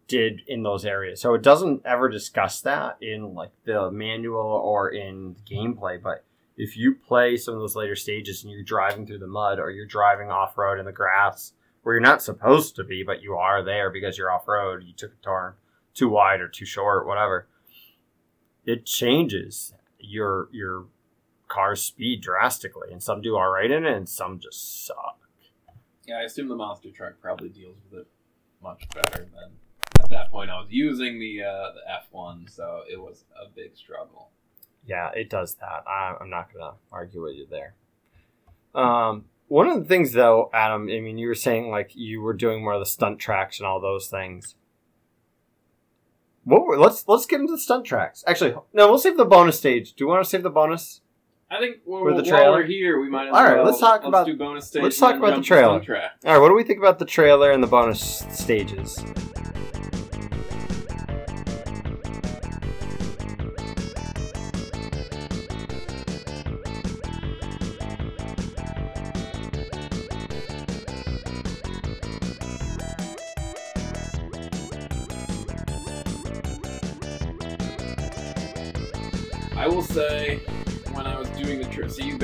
did 0.07 0.42
in 0.46 0.62
those 0.62 0.84
areas. 0.84 1.20
So 1.20 1.34
it 1.34 1.42
doesn't 1.42 1.82
ever 1.84 2.09
discuss 2.09 2.61
that 2.62 2.98
in 3.00 3.34
like 3.34 3.52
the 3.64 3.90
manual 3.90 4.40
or 4.40 4.90
in 4.90 5.36
gameplay. 5.50 6.02
But 6.02 6.24
if 6.57 6.76
you 6.76 6.94
play 6.94 7.36
some 7.36 7.55
of 7.55 7.61
those 7.61 7.76
later 7.76 7.96
stages 7.96 8.42
and 8.42 8.52
you're 8.52 8.62
driving 8.62 9.07
through 9.07 9.18
the 9.18 9.26
mud 9.26 9.59
or 9.59 9.70
you're 9.70 9.86
driving 9.86 10.30
off 10.30 10.59
road 10.59 10.78
in 10.78 10.84
the 10.84 10.92
grass 10.92 11.52
where 11.82 11.94
you're 11.94 12.02
not 12.02 12.22
supposed 12.22 12.76
to 12.76 12.84
be, 12.84 13.02
but 13.02 13.22
you 13.22 13.34
are 13.34 13.62
there 13.62 13.90
because 13.90 14.16
you're 14.18 14.30
off 14.30 14.48
road, 14.48 14.82
you 14.84 14.92
took 14.94 15.12
a 15.12 15.24
turn 15.24 15.55
too 15.94 16.09
wide 16.09 16.40
or 16.40 16.48
too 16.48 16.64
short, 16.66 17.07
whatever. 17.07 17.46
It 18.66 18.84
changes 18.84 19.74
your 19.98 20.48
your 20.52 20.86
cars 21.48 21.82
speed 21.82 22.20
drastically, 22.20 22.88
and 22.90 23.02
some 23.02 23.20
do 23.22 23.36
all 23.36 23.50
right 23.50 23.70
in 23.70 23.84
it, 23.84 23.96
and 23.96 24.09
some 24.09 24.38
just 24.38 24.86
suck. 24.86 25.24
Yeah, 26.07 26.18
I 26.18 26.22
assume 26.22 26.48
the 26.48 26.57
monster 26.57 26.90
truck 26.90 27.14
probably 27.20 27.48
deals 27.48 27.76
with 27.90 28.00
it 28.00 28.07
much 28.62 28.88
better 28.94 29.26
than 29.34 29.52
at 30.00 30.11
that 30.11 30.30
point. 30.30 30.50
I 30.50 30.61
was 30.61 30.68
using 30.70 31.18
the 31.18 31.42
uh, 31.42 31.72
the 31.72 31.90
F 31.90 32.07
one, 32.11 32.46
so 32.48 32.82
it 32.90 33.00
was 33.00 33.24
a 33.40 33.48
big 33.48 33.76
struggle. 33.76 34.30
Yeah, 34.86 35.11
it 35.14 35.30
does 35.30 35.55
that. 35.57 35.84
I, 35.86 36.16
I'm 36.20 36.28
not 36.28 36.52
gonna 36.52 36.74
argue 36.92 37.22
with 37.22 37.36
you 37.36 37.46
there. 37.48 37.74
Um, 38.74 39.24
one 39.48 39.68
of 39.68 39.78
the 39.78 39.88
things, 39.88 40.12
though, 40.12 40.50
Adam, 40.52 40.82
I 40.82 41.00
mean, 41.00 41.16
you 41.16 41.28
were 41.28 41.34
saying 41.34 41.70
like 41.70 41.92
you 41.94 42.20
were 42.20 42.34
doing 42.34 42.62
more 42.62 42.74
of 42.74 42.80
the 42.80 42.86
stunt 42.86 43.18
tracks 43.18 43.59
and 43.59 43.66
all 43.66 43.80
those 43.80 44.09
things. 44.09 44.57
What 46.44 46.66
were, 46.66 46.78
let's 46.78 47.09
let's 47.09 47.24
get 47.24 47.40
into 47.40 47.52
the 47.52 47.59
stunt 47.59 47.86
tracks. 47.86 48.24
Actually, 48.26 48.55
no, 48.74 48.88
we'll 48.88 48.98
save 48.98 49.16
the 49.16 49.24
bonus 49.24 49.57
stage. 49.57 49.94
Do 49.94 50.05
you 50.05 50.09
want 50.09 50.22
to 50.22 50.28
save 50.28 50.42
the 50.42 50.50
bonus? 50.50 51.00
I 51.55 51.61
think 51.61 51.76
well, 51.84 52.00
For 52.02 52.11
the 52.11 52.14
while 52.16 52.24
trailer? 52.24 52.52
we're 52.59 52.64
here, 52.66 53.00
we 53.00 53.09
might 53.09 53.28
as 53.28 53.34
All 53.34 53.44
right, 53.44 53.57
well 53.57 53.66
let's 53.66 53.78
talk 53.78 54.00
let's 54.00 54.09
about- 54.09 54.26
do 54.26 54.36
bonus 54.36 54.66
stage. 54.66 54.82
let's 54.82 54.98
talk 54.98 55.14
about 55.16 55.36
the 55.36 55.42
trailer. 55.42 55.74
All 55.74 55.78
right, 56.32 56.38
what 56.38 56.48
do 56.48 56.55
we 56.55 56.64
think 56.64 56.80
about 56.80 56.98
the 56.98 57.05
trailer 57.05 57.52
and 57.52 57.62
the 57.62 57.68
bonus 57.68 58.26
stages? 58.30 58.98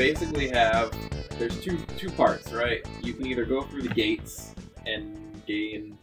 Basically 0.00 0.48
have 0.48 0.96
there's 1.38 1.60
two 1.60 1.76
two 1.98 2.10
parts, 2.12 2.52
right? 2.52 2.80
You 3.02 3.12
can 3.12 3.26
either 3.26 3.44
go 3.44 3.64
through 3.64 3.82
the 3.82 3.90
gates 3.90 4.54
and 4.86 5.42
gain 5.46 5.98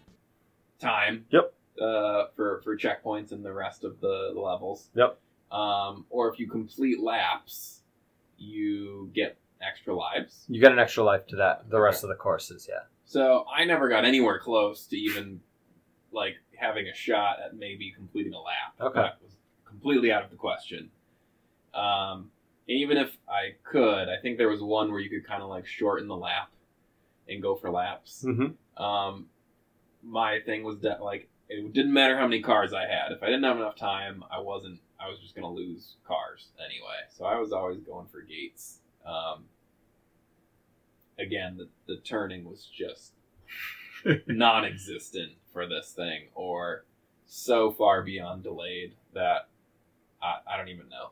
time. 0.79 1.25
Yep. 1.31 1.51
Uh, 1.81 2.25
for 2.35 2.61
for 2.63 2.77
checkpoints 2.77 3.31
and 3.31 3.43
the 3.43 3.51
rest 3.51 3.83
of 3.83 3.99
the, 3.99 4.33
levels. 4.35 4.89
Yep. 4.93 5.19
Um, 5.51 6.05
or 6.11 6.31
if 6.31 6.39
you 6.39 6.47
complete 6.47 6.99
laps, 6.99 7.81
you 8.37 9.09
get 9.15 9.35
extra 9.63 9.95
lives. 9.95 10.45
You 10.47 10.61
get 10.61 10.71
an 10.71 10.77
extra 10.77 11.03
life 11.03 11.25
to 11.27 11.37
that. 11.37 11.67
The 11.71 11.79
rest 11.79 12.03
of 12.03 12.09
the 12.09 12.15
courses, 12.15 12.67
yeah. 12.69 12.81
So 13.05 13.45
I 13.51 13.65
never 13.65 13.89
got 13.89 14.05
anywhere 14.05 14.37
close 14.37 14.85
to 14.87 14.95
even 14.95 15.39
like 16.11 16.35
having 16.55 16.87
a 16.87 16.93
shot 16.93 17.37
at 17.43 17.55
maybe 17.57 17.91
completing 17.95 18.33
a 18.33 18.41
lap. 18.41 18.75
Okay. 18.79 19.01
That 19.01 19.17
was 19.23 19.37
completely 19.65 20.11
out 20.11 20.23
of 20.23 20.29
the 20.29 20.35
question. 20.35 20.91
Um, 21.73 22.29
even 22.67 22.97
if 22.97 23.15
I 23.27 23.55
could, 23.63 24.09
I 24.09 24.17
think 24.21 24.37
there 24.37 24.49
was 24.49 24.61
one 24.61 24.91
where 24.91 24.99
you 24.99 25.09
could 25.09 25.25
kind 25.25 25.41
of 25.41 25.49
like 25.49 25.65
shorten 25.65 26.07
the 26.07 26.15
lap 26.15 26.51
and 27.27 27.41
go 27.41 27.55
for 27.55 27.71
laps. 27.71 28.23
Mm-hmm. 28.27 28.83
Um, 28.83 29.27
my 30.03 30.39
thing 30.45 30.63
was 30.63 30.79
that 30.79 31.01
like 31.01 31.29
it 31.49 31.73
didn't 31.73 31.93
matter 31.93 32.17
how 32.17 32.27
many 32.27 32.41
cars 32.41 32.73
I 32.73 32.81
had. 32.81 33.11
If 33.11 33.23
I 33.23 33.27
didn't 33.27 33.43
have 33.43 33.57
enough 33.57 33.77
time, 33.77 34.23
I 34.29 34.39
wasn't. 34.39 34.79
I 34.99 35.09
was 35.09 35.19
just 35.19 35.35
gonna 35.35 35.51
lose 35.51 35.95
cars 36.05 36.49
anyway. 36.57 36.99
So 37.15 37.25
I 37.25 37.39
was 37.39 37.51
always 37.51 37.79
going 37.79 38.07
for 38.07 38.21
gates. 38.21 38.79
Um, 39.05 39.45
again, 41.17 41.57
the 41.57 41.69
the 41.87 42.01
turning 42.01 42.43
was 42.43 42.65
just 42.65 43.13
non-existent 44.27 45.33
for 45.53 45.67
this 45.67 45.91
thing, 45.91 46.27
or 46.35 46.85
so 47.25 47.71
far 47.71 48.03
beyond 48.03 48.43
delayed 48.43 48.95
that 49.13 49.49
I, 50.21 50.35
I 50.51 50.57
don't 50.57 50.69
even 50.69 50.89
know. 50.89 51.11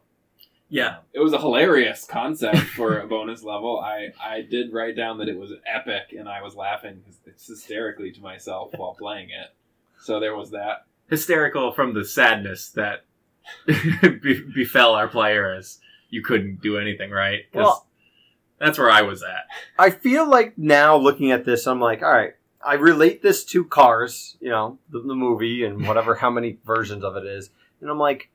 Yeah. 0.69 0.87
Um, 0.87 0.95
it 1.13 1.19
was 1.19 1.33
a 1.33 1.39
hilarious 1.39 2.05
concept 2.05 2.57
for 2.57 2.99
a 2.99 3.07
bonus 3.07 3.43
level. 3.43 3.79
I, 3.79 4.13
I 4.21 4.41
did 4.41 4.73
write 4.73 4.95
down 4.95 5.19
that 5.19 5.29
it 5.29 5.37
was 5.37 5.51
epic, 5.65 6.13
and 6.17 6.27
I 6.27 6.41
was 6.41 6.55
laughing 6.55 7.01
hysterically 7.25 8.11
to 8.11 8.21
myself 8.21 8.71
while 8.75 8.93
playing 8.95 9.29
it. 9.29 9.53
So 9.99 10.19
there 10.19 10.35
was 10.35 10.51
that. 10.51 10.85
Hysterical 11.09 11.71
from 11.71 11.93
the 11.93 12.03
sadness 12.03 12.69
that 12.71 13.05
be- 13.67 14.43
befell 14.55 14.95
our 14.95 15.07
player 15.07 15.53
as 15.53 15.79
you 16.09 16.23
couldn't 16.23 16.61
do 16.61 16.77
anything 16.77 17.11
right. 17.11 17.43
Well- 17.53 17.87
that's 18.57 18.79
where 18.79 18.89
I 18.89 19.01
was 19.01 19.21
at. 19.21 19.47
I 19.77 19.89
feel 19.89 20.27
like 20.29 20.57
now 20.57 20.95
looking 20.95 21.31
at 21.31 21.43
this, 21.43 21.67
I'm 21.67 21.81
like, 21.81 22.01
all 22.01 22.09
right, 22.11 22.35
I 22.65 22.75
relate 22.75 23.21
this 23.21 23.43
to 23.45 23.65
Cars, 23.65 24.37
you 24.39 24.49
know, 24.49 24.79
the, 24.89 24.99
the 25.01 25.13
movie 25.13 25.65
and 25.65 25.85
whatever, 25.85 26.15
how 26.15 26.29
many 26.29 26.57
versions 26.65 27.03
of 27.03 27.17
it 27.17 27.25
is. 27.25 27.49
And 27.81 27.89
I'm 27.89 27.99
like, 27.99 28.29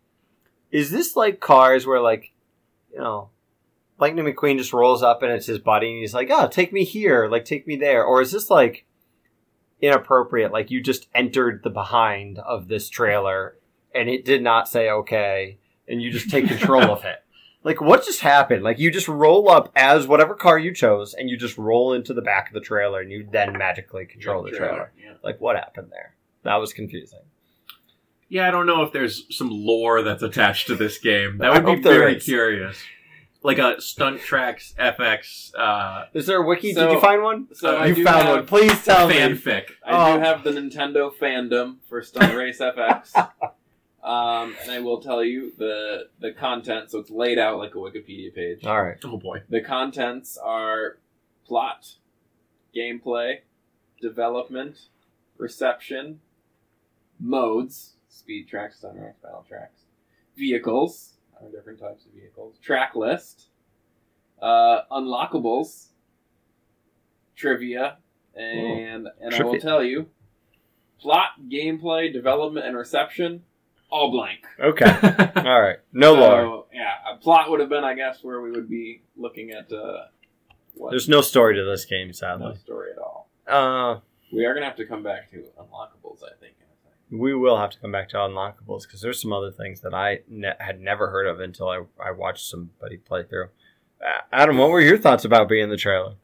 is 0.70 0.90
this 0.90 1.16
like 1.16 1.40
Cars 1.40 1.86
where, 1.86 2.00
like, 2.00 2.32
you 2.92 2.98
know, 2.98 3.30
Lightning 3.98 4.24
McQueen 4.24 4.58
just 4.58 4.72
rolls 4.72 5.02
up 5.02 5.22
and 5.22 5.30
it's 5.30 5.46
his 5.46 5.58
buddy 5.58 5.90
and 5.90 5.98
he's 6.00 6.14
like, 6.14 6.28
oh, 6.30 6.48
take 6.48 6.72
me 6.72 6.84
here, 6.84 7.28
like, 7.28 7.44
take 7.44 7.66
me 7.66 7.76
there? 7.76 8.04
Or 8.04 8.22
is 8.22 8.32
this 8.32 8.50
like 8.50 8.86
inappropriate? 9.80 10.52
Like, 10.52 10.70
you 10.70 10.82
just 10.82 11.08
entered 11.14 11.62
the 11.62 11.70
behind 11.70 12.38
of 12.38 12.68
this 12.68 12.88
trailer 12.88 13.56
and 13.94 14.08
it 14.08 14.24
did 14.24 14.42
not 14.42 14.68
say 14.68 14.90
okay 14.90 15.58
and 15.86 16.00
you 16.00 16.10
just 16.10 16.30
take 16.30 16.48
control 16.48 16.90
of 16.90 17.04
it. 17.04 17.16
Like, 17.62 17.82
what 17.82 18.06
just 18.06 18.20
happened? 18.20 18.62
Like, 18.62 18.78
you 18.78 18.90
just 18.90 19.06
roll 19.06 19.50
up 19.50 19.70
as 19.76 20.06
whatever 20.06 20.34
car 20.34 20.58
you 20.58 20.72
chose, 20.72 21.12
and 21.12 21.28
you 21.28 21.36
just 21.36 21.58
roll 21.58 21.92
into 21.92 22.14
the 22.14 22.22
back 22.22 22.48
of 22.48 22.54
the 22.54 22.60
trailer, 22.62 23.00
and 23.00 23.10
you 23.10 23.28
then 23.30 23.52
magically 23.52 24.06
control 24.06 24.42
the 24.42 24.50
trailer. 24.50 24.92
Yeah. 24.98 25.12
Like, 25.22 25.42
what 25.42 25.56
happened 25.56 25.88
there? 25.90 26.14
That 26.42 26.56
was 26.56 26.72
confusing. 26.72 27.20
Yeah, 28.30 28.48
I 28.48 28.50
don't 28.50 28.66
know 28.66 28.82
if 28.84 28.92
there's 28.92 29.24
some 29.36 29.50
lore 29.50 30.02
that's 30.02 30.22
attached 30.22 30.68
to 30.68 30.76
this 30.76 30.96
game. 30.98 31.36
That 31.38 31.50
I 31.50 31.54
would 31.58 31.66
be 31.66 31.72
hope 31.74 31.82
there 31.82 31.98
very 31.98 32.16
is. 32.16 32.24
curious. 32.24 32.78
Like 33.42 33.58
a 33.58 33.80
Stunt 33.80 34.20
Tracks 34.20 34.74
FX 34.78 35.50
uh, 35.58 36.04
Is 36.14 36.26
there 36.26 36.42
a 36.42 36.46
wiki? 36.46 36.72
So- 36.74 36.86
Did 36.88 36.94
you 36.94 37.00
find 37.00 37.22
one? 37.22 37.48
So 37.54 37.76
I 37.76 37.86
you 37.86 37.94
do 37.96 38.04
found 38.04 38.22
have, 38.28 38.36
one. 38.36 38.46
Please 38.46 38.84
tell 38.84 39.08
me. 39.08 39.14
fanfic. 39.14 39.70
I 39.84 40.12
Oh. 40.12 40.16
do 40.16 40.20
have 40.22 40.44
the 40.44 40.50
Nintendo 40.50 41.10
fandom 41.14 41.76
for 41.88 42.02
Stunt 42.02 42.34
Race 42.34 42.60
FX. 42.60 43.30
Um, 44.02 44.56
and 44.62 44.70
I 44.70 44.80
will 44.80 45.02
tell 45.02 45.22
you 45.22 45.52
the 45.58 46.04
the 46.20 46.32
content. 46.32 46.90
So 46.90 47.00
it's 47.00 47.10
laid 47.10 47.38
out 47.38 47.58
like 47.58 47.74
a 47.74 47.78
Wikipedia 47.78 48.34
page. 48.34 48.64
All 48.64 48.82
right. 48.82 48.96
Oh 49.04 49.18
boy. 49.18 49.42
The 49.50 49.60
contents 49.60 50.38
are 50.38 50.96
plot, 51.46 51.96
gameplay, 52.74 53.40
development, 54.00 54.78
reception, 55.36 56.20
modes, 57.18 57.96
speed 58.20 58.48
tracks, 58.48 58.78
stunt 58.78 58.96
tracks, 58.96 59.18
battle 59.22 59.44
tracks, 59.48 59.80
vehicles, 60.36 61.14
uh, 61.36 61.48
different 61.50 61.80
types 61.80 62.04
of 62.04 62.12
vehicles, 62.12 62.58
track 62.62 62.94
list, 62.94 63.48
uh, 64.40 64.82
unlockables, 64.92 65.88
trivia, 67.34 67.96
and 68.34 69.08
and 69.20 69.34
I 69.34 69.42
will 69.42 69.58
tell 69.58 69.82
you, 69.82 70.08
plot, 71.00 71.30
gameplay, 71.50 72.12
development, 72.12 72.66
and 72.66 72.76
reception, 72.76 73.42
all 73.90 74.10
blank. 74.10 74.44
Okay. 74.60 74.84
All 75.36 75.60
right. 75.60 75.78
No 75.92 76.14
so, 76.14 76.20
lore. 76.20 76.66
Yeah, 76.72 76.92
a 77.12 77.16
plot 77.16 77.50
would 77.50 77.58
have 77.58 77.68
been, 77.68 77.82
I 77.82 77.94
guess, 77.94 78.22
where 78.22 78.40
we 78.40 78.52
would 78.52 78.68
be 78.68 79.02
looking 79.16 79.50
at 79.50 79.72
uh, 79.72 80.04
what 80.74 80.90
There's 80.90 81.08
no 81.08 81.22
story 81.22 81.56
to 81.56 81.64
this 81.64 81.84
game, 81.86 82.12
sadly. 82.12 82.46
no 82.46 82.54
story 82.54 82.92
at 82.92 82.98
all. 82.98 83.28
Uh, 83.48 84.00
We 84.32 84.44
are 84.44 84.54
gonna 84.54 84.66
have 84.66 84.76
to 84.76 84.86
come 84.86 85.02
back 85.02 85.28
to 85.32 85.38
unlockables, 85.58 86.22
I 86.22 86.38
think. 86.38 86.54
We 87.10 87.34
will 87.34 87.58
have 87.58 87.70
to 87.70 87.78
come 87.80 87.92
back 87.92 88.08
to 88.10 88.16
unlockables 88.16 88.82
because 88.82 89.00
there's 89.00 89.20
some 89.20 89.32
other 89.32 89.50
things 89.50 89.80
that 89.80 89.94
I 89.94 90.20
ne- 90.28 90.54
had 90.58 90.80
never 90.80 91.10
heard 91.10 91.26
of 91.26 91.40
until 91.40 91.68
I, 91.68 91.82
I 92.02 92.12
watched 92.12 92.48
somebody 92.48 92.96
play 92.98 93.24
through. 93.24 93.48
Uh, 94.00 94.20
Adam, 94.32 94.58
what 94.58 94.70
were 94.70 94.80
your 94.80 94.98
thoughts 94.98 95.24
about 95.24 95.48
being 95.48 95.64
in 95.64 95.70
the 95.70 95.76
trailer? 95.76 96.14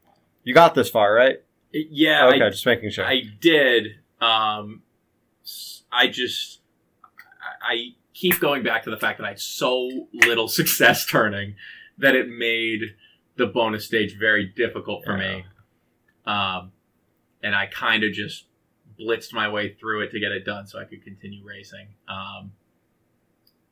You 0.44 0.54
got 0.54 0.74
this 0.74 0.88
far, 0.88 1.12
right? 1.12 1.42
yeah, 1.72 2.26
okay, 2.28 2.42
I, 2.42 2.50
just 2.50 2.64
making 2.64 2.90
sure. 2.90 3.04
I 3.04 3.22
did. 3.40 3.96
Um, 4.20 4.82
I 5.92 6.06
just, 6.08 6.60
I- 7.60 7.94
keep 8.16 8.40
going 8.40 8.62
back 8.62 8.82
to 8.84 8.90
the 8.90 8.96
fact 8.96 9.18
that 9.18 9.26
I 9.26 9.30
had 9.30 9.40
so 9.40 10.08
little 10.14 10.48
success 10.60 11.04
turning 11.04 11.54
that 11.98 12.16
it 12.16 12.28
made 12.28 12.80
the 13.36 13.46
bonus 13.46 13.84
stage 13.84 14.16
very 14.18 14.46
difficult 14.46 15.04
for 15.04 15.16
me. 15.16 15.44
Um, 16.24 16.72
and 17.42 17.54
I 17.54 17.66
kind 17.66 18.02
of 18.04 18.12
just 18.12 18.45
blitzed 18.98 19.32
my 19.32 19.48
way 19.48 19.74
through 19.74 20.02
it 20.02 20.10
to 20.12 20.20
get 20.20 20.32
it 20.32 20.44
done 20.44 20.66
so 20.66 20.78
I 20.78 20.84
could 20.84 21.02
continue 21.02 21.44
racing. 21.44 21.88
Um, 22.08 22.52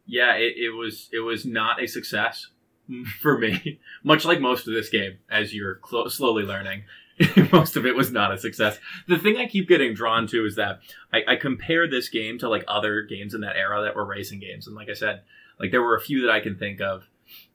yeah, 0.06 0.34
it, 0.34 0.54
it 0.56 0.70
was 0.70 1.08
it 1.12 1.20
was 1.20 1.44
not 1.44 1.82
a 1.82 1.86
success 1.86 2.48
for 3.20 3.38
me. 3.38 3.80
Much 4.02 4.24
like 4.24 4.40
most 4.40 4.66
of 4.66 4.74
this 4.74 4.88
game, 4.88 5.18
as 5.30 5.54
you're 5.54 5.76
clo- 5.76 6.08
slowly 6.08 6.44
learning, 6.44 6.84
most 7.52 7.76
of 7.76 7.86
it 7.86 7.96
was 7.96 8.10
not 8.10 8.32
a 8.32 8.38
success. 8.38 8.78
The 9.08 9.18
thing 9.18 9.36
I 9.36 9.46
keep 9.46 9.68
getting 9.68 9.94
drawn 9.94 10.26
to 10.28 10.44
is 10.44 10.56
that 10.56 10.80
I, 11.12 11.22
I 11.28 11.36
compare 11.36 11.88
this 11.88 12.08
game 12.08 12.38
to 12.38 12.48
like 12.48 12.64
other 12.68 13.02
games 13.02 13.34
in 13.34 13.40
that 13.42 13.56
era 13.56 13.82
that 13.82 13.96
were 13.96 14.04
racing 14.04 14.40
games, 14.40 14.66
and 14.66 14.76
like 14.76 14.88
I 14.88 14.94
said, 14.94 15.22
like 15.58 15.70
there 15.70 15.82
were 15.82 15.96
a 15.96 16.00
few 16.00 16.22
that 16.22 16.30
I 16.30 16.40
can 16.40 16.56
think 16.56 16.80
of, 16.80 17.08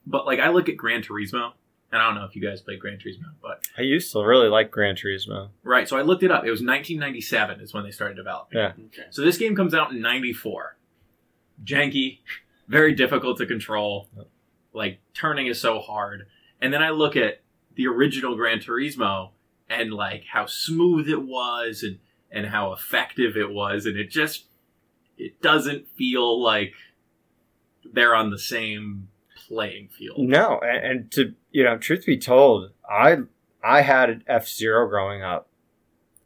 but 0.06 0.26
like 0.26 0.40
I 0.40 0.50
look 0.50 0.70
at 0.70 0.78
Gran 0.78 1.02
Turismo, 1.02 1.54
and 1.92 2.02
I 2.02 2.06
don't 2.06 2.16
know 2.16 2.26
if 2.26 2.36
you 2.36 2.42
guys 2.42 2.62
played 2.62 2.80
Gran 2.80 2.98
Turismo, 2.98 3.32
but 3.42 3.66
I 3.78 3.82
used 3.82 4.12
to 4.14 4.20
really 4.24 4.48
like 4.50 4.72
Gran 4.72 4.96
Turismo. 4.96 5.50
right. 5.64 5.88
So 5.90 5.98
I 5.98 6.02
looked 6.02 6.24
it 6.24 6.32
up. 6.32 6.44
It 6.46 6.52
was 6.52 6.60
1997 6.62 7.62
is 7.62 7.74
when 7.74 7.84
they 7.84 7.92
started 7.92 8.16
developing. 8.16 8.60
Yeah. 8.60 8.74
Okay. 8.88 9.08
So 9.10 9.22
this 9.24 9.38
game 9.38 9.56
comes 9.56 9.74
out 9.74 9.92
in 9.92 10.02
'94. 10.02 10.78
Janky, 11.64 12.20
very 12.68 12.94
difficult 12.94 13.38
to 13.40 13.46
control. 13.46 14.08
like 14.74 15.00
turning 15.14 15.48
is 15.48 15.60
so 15.60 15.80
hard. 15.80 16.28
And 16.62 16.74
then 16.74 16.84
I 16.84 16.90
look 16.92 17.16
at 17.16 17.42
the 17.76 17.88
original 17.88 18.36
Gran 18.36 18.60
Turismo 18.60 19.32
and 19.70 19.92
like 19.94 20.26
how 20.32 20.46
smooth 20.46 21.08
it 21.10 21.22
was 21.24 21.84
and 21.84 22.00
and 22.32 22.48
how 22.48 22.72
effective 22.74 23.36
it 23.36 23.50
was 23.52 23.86
and 23.88 23.98
it 23.98 24.10
just 24.12 24.46
it 25.18 25.42
doesn't 25.42 25.88
feel 25.98 26.42
like 26.42 26.74
they're 27.92 28.14
on 28.16 28.30
the 28.30 28.38
same 28.38 29.08
playing 29.50 29.90
field. 29.90 30.20
No, 30.20 30.60
and, 30.64 30.86
and 30.86 31.12
to 31.12 31.34
you 31.52 31.64
know, 31.64 31.78
truth 31.78 32.06
be 32.06 32.18
told, 32.18 32.72
I 32.90 33.18
I 33.64 33.82
had 33.82 34.24
F 34.28 34.48
Zero 34.48 34.88
growing 34.88 35.22
up, 35.24 35.50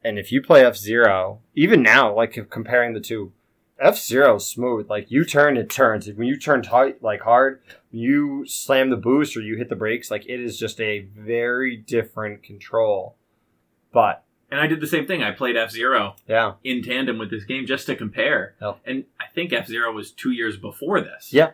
and 0.04 0.20
if 0.20 0.32
you 0.32 0.42
play 0.42 0.64
F 0.66 0.76
Zero, 0.76 1.40
even 1.56 1.82
now, 1.82 2.14
like 2.14 2.50
comparing 2.50 2.94
the 2.94 3.00
two, 3.00 3.32
F 3.80 3.98
Zero 3.98 4.38
smooth. 4.38 4.90
Like 4.90 5.10
you 5.10 5.26
turn, 5.26 5.58
it 5.58 5.70
turns. 5.70 6.08
When 6.12 6.28
you 6.28 6.38
turn 6.38 6.62
tight, 6.62 7.02
like 7.02 7.22
hard, 7.22 7.62
you 7.92 8.46
slam 8.48 8.90
the 8.90 8.98
boost 8.98 9.36
or 9.36 9.42
you 9.42 9.58
hit 9.58 9.70
the 9.70 9.76
brakes. 9.76 10.12
Like 10.12 10.26
it 10.26 10.40
is 10.40 10.58
just 10.58 10.80
a 10.80 11.00
very 11.00 11.76
different 11.76 12.44
control. 12.44 13.16
But 13.92 14.24
And 14.50 14.60
I 14.60 14.68
did 14.68 14.82
the 14.82 14.88
same 14.88 15.06
thing. 15.06 15.24
I 15.24 15.32
played 15.32 15.58
F 15.58 15.72
Zero 15.72 16.16
yeah, 16.28 16.54
in 16.64 16.82
tandem 16.84 17.18
with 17.18 17.30
this 17.30 17.44
game 17.44 17.66
just 17.66 17.86
to 17.88 17.96
compare. 17.96 18.56
Yep. 18.62 18.80
And 18.86 19.06
I 19.20 19.26
think 19.34 19.52
F 19.52 19.68
Zero 19.68 19.92
was 19.92 20.12
two 20.12 20.32
years 20.32 20.58
before 20.58 21.02
this. 21.02 21.34
Yeah. 21.34 21.52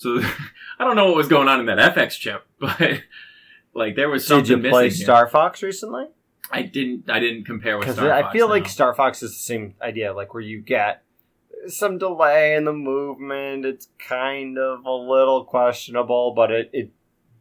So 0.00 0.18
I 0.78 0.84
don't 0.84 0.96
know 0.96 1.06
what 1.06 1.16
was 1.16 1.28
going 1.28 1.46
on 1.46 1.60
in 1.60 1.66
that 1.66 1.94
FX 1.94 2.18
chip, 2.18 2.46
but 2.58 3.02
like 3.74 3.96
there 3.96 4.08
was 4.08 4.26
something. 4.26 4.56
did 4.56 4.64
you 4.64 4.70
play 4.70 4.86
missing. 4.86 4.98
here. 4.98 5.04
Star 5.04 5.28
Fox 5.28 5.62
recently? 5.62 6.06
I 6.50 6.62
didn't. 6.62 7.10
I 7.10 7.20
didn't 7.20 7.44
compare 7.44 7.78
with 7.78 7.92
Star 7.92 8.10
I 8.10 8.22
Fox, 8.22 8.30
I 8.30 8.32
feel 8.32 8.48
like 8.48 8.62
no. 8.64 8.68
Star 8.70 8.94
Fox 8.94 9.22
is 9.22 9.32
the 9.32 9.36
same 9.36 9.74
idea, 9.80 10.14
like 10.14 10.32
where 10.32 10.42
you 10.42 10.62
get 10.62 11.02
some 11.66 11.98
delay 11.98 12.54
in 12.54 12.64
the 12.64 12.72
movement. 12.72 13.66
It's 13.66 13.88
kind 13.98 14.58
of 14.58 14.86
a 14.86 14.90
little 14.90 15.44
questionable, 15.44 16.32
but 16.34 16.50
it, 16.50 16.70
it 16.72 16.90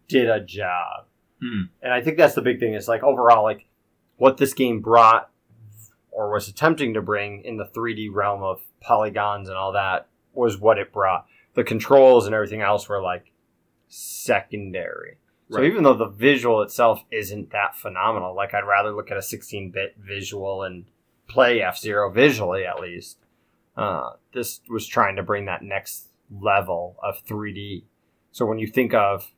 did 0.10 0.30
a 0.30 0.44
job. 0.44 1.06
Hmm. 1.42 1.62
And 1.82 1.94
I 1.94 2.02
think 2.02 2.18
that's 2.18 2.36
the 2.36 2.42
big 2.42 2.60
thing. 2.60 2.74
Is 2.74 2.90
like 2.90 3.04
overall, 3.04 3.44
like 3.44 3.68
what 4.18 4.36
this 4.36 4.54
game 4.54 4.82
brought 4.82 5.30
or 6.12 6.30
was 6.30 6.50
attempting 6.50 6.94
to 6.96 7.02
bring 7.02 7.42
in 7.46 7.56
the 7.56 7.70
3D 7.74 8.10
realm 8.12 8.44
of 8.44 8.60
polygons 8.82 9.48
and 9.48 9.58
all 9.58 9.72
that 9.72 10.10
was 10.34 10.60
what 10.60 10.78
it 10.78 10.92
brought. 10.92 11.26
The 11.60 11.66
controls 11.66 12.26
and 12.26 12.34
everything 12.34 12.62
else 12.62 12.88
were 12.88 13.02
like 13.02 13.34
secondary. 13.90 15.18
So 15.52 15.58
Right. 15.58 15.66
even 15.66 15.84
though 15.84 15.94
the 15.94 16.08
visual 16.08 16.62
itself 16.62 17.04
isn't 17.12 17.52
that 17.52 17.76
phenomenal, 17.76 18.34
like 18.34 18.54
I'd 18.54 18.64
rather 18.66 18.92
look 18.94 19.12
at 19.12 19.18
a 19.18 19.20
16-bit 19.20 19.96
visual 19.98 20.64
and 20.64 20.86
play 21.28 21.62
F 21.62 21.78
Zero 21.78 22.10
visually 22.12 22.66
at 22.66 22.80
least. 22.80 23.18
Uh, 23.76 24.12
this 24.34 24.62
was 24.70 24.88
trying 24.88 25.18
to 25.18 25.24
bring 25.24 25.44
that 25.46 25.62
next 25.62 26.08
level 26.32 26.96
of 27.04 27.22
3D. 27.26 27.84
So 28.32 28.46
when 28.46 28.58
you 28.60 28.68
think 28.68 28.94
of, 28.94 29.30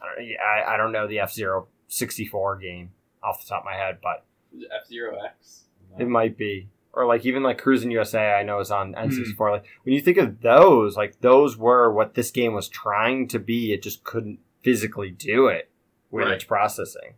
I 0.00 0.04
don't, 0.14 0.28
I, 0.38 0.74
I 0.74 0.76
don't 0.76 0.92
know 0.92 1.08
the 1.08 1.18
F 1.18 1.32
Zero 1.32 1.66
64 1.88 2.58
game 2.58 2.92
off 3.20 3.42
the 3.42 3.48
top 3.48 3.62
of 3.62 3.64
my 3.64 3.74
head, 3.74 3.98
but 4.00 4.24
F 4.54 4.86
Zero 4.86 5.18
X. 5.24 5.64
it 5.98 6.06
might 6.06 6.38
be. 6.38 6.68
Or 6.98 7.06
like 7.06 7.24
even 7.24 7.44
like 7.44 7.62
Cruis'n 7.62 7.92
USA, 7.92 8.32
I 8.32 8.42
know 8.42 8.58
is 8.58 8.72
on 8.72 8.92
N64. 8.94 9.36
Hmm. 9.36 9.42
Like 9.52 9.64
when 9.84 9.94
you 9.94 10.00
think 10.00 10.16
of 10.18 10.40
those, 10.40 10.96
like 10.96 11.20
those 11.20 11.56
were 11.56 11.92
what 11.92 12.14
this 12.14 12.32
game 12.32 12.54
was 12.54 12.68
trying 12.68 13.28
to 13.28 13.38
be. 13.38 13.72
It 13.72 13.82
just 13.82 14.02
couldn't 14.02 14.40
physically 14.62 15.10
do 15.10 15.46
it 15.46 15.70
with 16.10 16.24
Right. 16.24 16.34
its 16.34 16.42
processing 16.44 17.14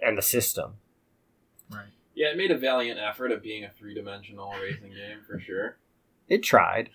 and 0.00 0.16
the 0.16 0.22
system. 0.22 0.74
Right. 1.68 1.86
Yeah, 2.14 2.28
it 2.28 2.36
made 2.36 2.52
a 2.52 2.56
valiant 2.56 3.00
effort 3.00 3.32
of 3.32 3.42
being 3.42 3.64
a 3.64 3.70
three 3.70 3.92
dimensional 3.92 4.52
racing 4.62 4.90
game 4.90 5.18
for 5.26 5.40
sure. 5.40 5.78
It 6.28 6.44
tried. 6.44 6.90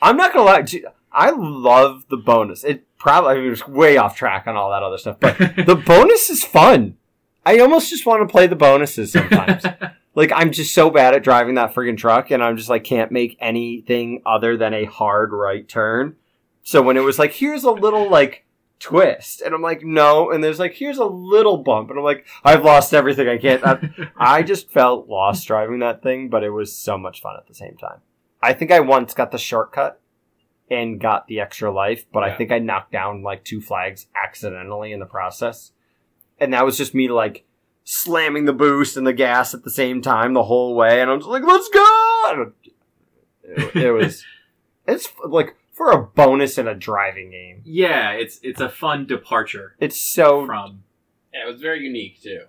I'm 0.00 0.16
not 0.16 0.32
gonna 0.32 0.44
lie. 0.44 0.62
gee, 0.62 0.84
I 1.10 1.30
love 1.30 2.04
the 2.08 2.16
bonus. 2.16 2.62
It 2.62 2.84
probably 2.98 3.32
I 3.32 3.34
mean, 3.38 3.46
it 3.46 3.50
was 3.50 3.66
way 3.66 3.96
off 3.96 4.14
track 4.16 4.46
on 4.46 4.54
all 4.54 4.70
that 4.70 4.84
other 4.84 4.98
stuff, 4.98 5.16
but 5.18 5.36
the 5.66 5.82
bonus 5.84 6.30
is 6.30 6.44
fun. 6.44 6.98
I 7.44 7.58
almost 7.58 7.90
just 7.90 8.06
want 8.06 8.22
to 8.26 8.30
play 8.30 8.46
the 8.46 8.54
bonuses 8.56 9.10
sometimes. 9.10 9.64
like 10.14 10.32
I'm 10.34 10.52
just 10.52 10.74
so 10.74 10.90
bad 10.90 11.14
at 11.14 11.24
driving 11.24 11.54
that 11.56 11.74
friggin' 11.74 11.96
truck, 11.96 12.30
and 12.30 12.42
I'm 12.42 12.56
just 12.56 12.68
like 12.68 12.84
can't 12.84 13.12
make 13.12 13.36
anything 13.40 14.22
other 14.24 14.56
than 14.56 14.74
a 14.74 14.84
hard 14.84 15.32
right 15.32 15.68
turn. 15.68 16.16
So 16.62 16.80
when 16.80 16.96
it 16.96 17.00
was 17.00 17.18
like, 17.18 17.32
here's 17.32 17.64
a 17.64 17.70
little 17.70 18.08
like 18.08 18.44
twist, 18.78 19.40
and 19.40 19.54
I'm 19.54 19.62
like, 19.62 19.82
no, 19.84 20.30
and 20.30 20.42
there's 20.42 20.58
like, 20.58 20.74
here's 20.74 20.98
a 20.98 21.04
little 21.04 21.58
bump, 21.58 21.90
and 21.90 21.98
I'm 21.98 22.04
like, 22.04 22.26
I've 22.44 22.64
lost 22.64 22.94
everything. 22.94 23.28
I 23.28 23.38
can't. 23.38 23.64
I, 23.66 24.10
I 24.16 24.42
just 24.42 24.70
felt 24.70 25.08
lost 25.08 25.46
driving 25.46 25.80
that 25.80 26.02
thing, 26.02 26.28
but 26.28 26.44
it 26.44 26.50
was 26.50 26.76
so 26.76 26.96
much 26.96 27.20
fun 27.20 27.36
at 27.36 27.46
the 27.46 27.54
same 27.54 27.76
time. 27.76 28.00
I 28.42 28.52
think 28.52 28.70
I 28.70 28.80
once 28.80 29.14
got 29.14 29.30
the 29.30 29.38
shortcut 29.38 30.00
and 30.70 31.00
got 31.00 31.26
the 31.26 31.40
extra 31.40 31.72
life, 31.72 32.06
but 32.12 32.22
I 32.22 32.34
think 32.34 32.50
I 32.50 32.58
knocked 32.58 32.92
down 32.92 33.22
like 33.22 33.44
two 33.44 33.60
flags 33.60 34.06
accidentally 34.22 34.92
in 34.92 35.00
the 35.00 35.06
process. 35.06 35.72
And 36.38 36.52
that 36.52 36.64
was 36.64 36.76
just 36.76 36.94
me 36.94 37.08
like 37.08 37.44
slamming 37.84 38.44
the 38.46 38.52
boost 38.52 38.96
and 38.96 39.06
the 39.06 39.12
gas 39.12 39.54
at 39.54 39.62
the 39.62 39.70
same 39.70 40.00
time 40.02 40.32
the 40.32 40.44
whole 40.44 40.74
way, 40.74 41.00
and 41.00 41.10
I'm 41.10 41.18
just 41.20 41.28
like, 41.30 41.42
let's 41.44 41.68
go! 41.68 42.52
It, 43.42 43.76
it 43.76 43.92
was, 43.92 44.24
it's 44.88 45.08
like 45.26 45.54
for 45.72 45.90
a 45.90 46.02
bonus 46.02 46.56
in 46.58 46.66
a 46.66 46.74
driving 46.74 47.30
game. 47.30 47.60
yeah, 47.64 48.12
it's 48.12 48.40
it's 48.42 48.60
a 48.60 48.68
fun 48.68 49.06
departure 49.06 49.76
It's 49.80 50.00
so 50.00 50.46
from. 50.46 50.82
Yeah, 51.32 51.46
it 51.48 51.52
was 51.52 51.60
very 51.60 51.80
unique 51.84 52.22
too. 52.22 52.42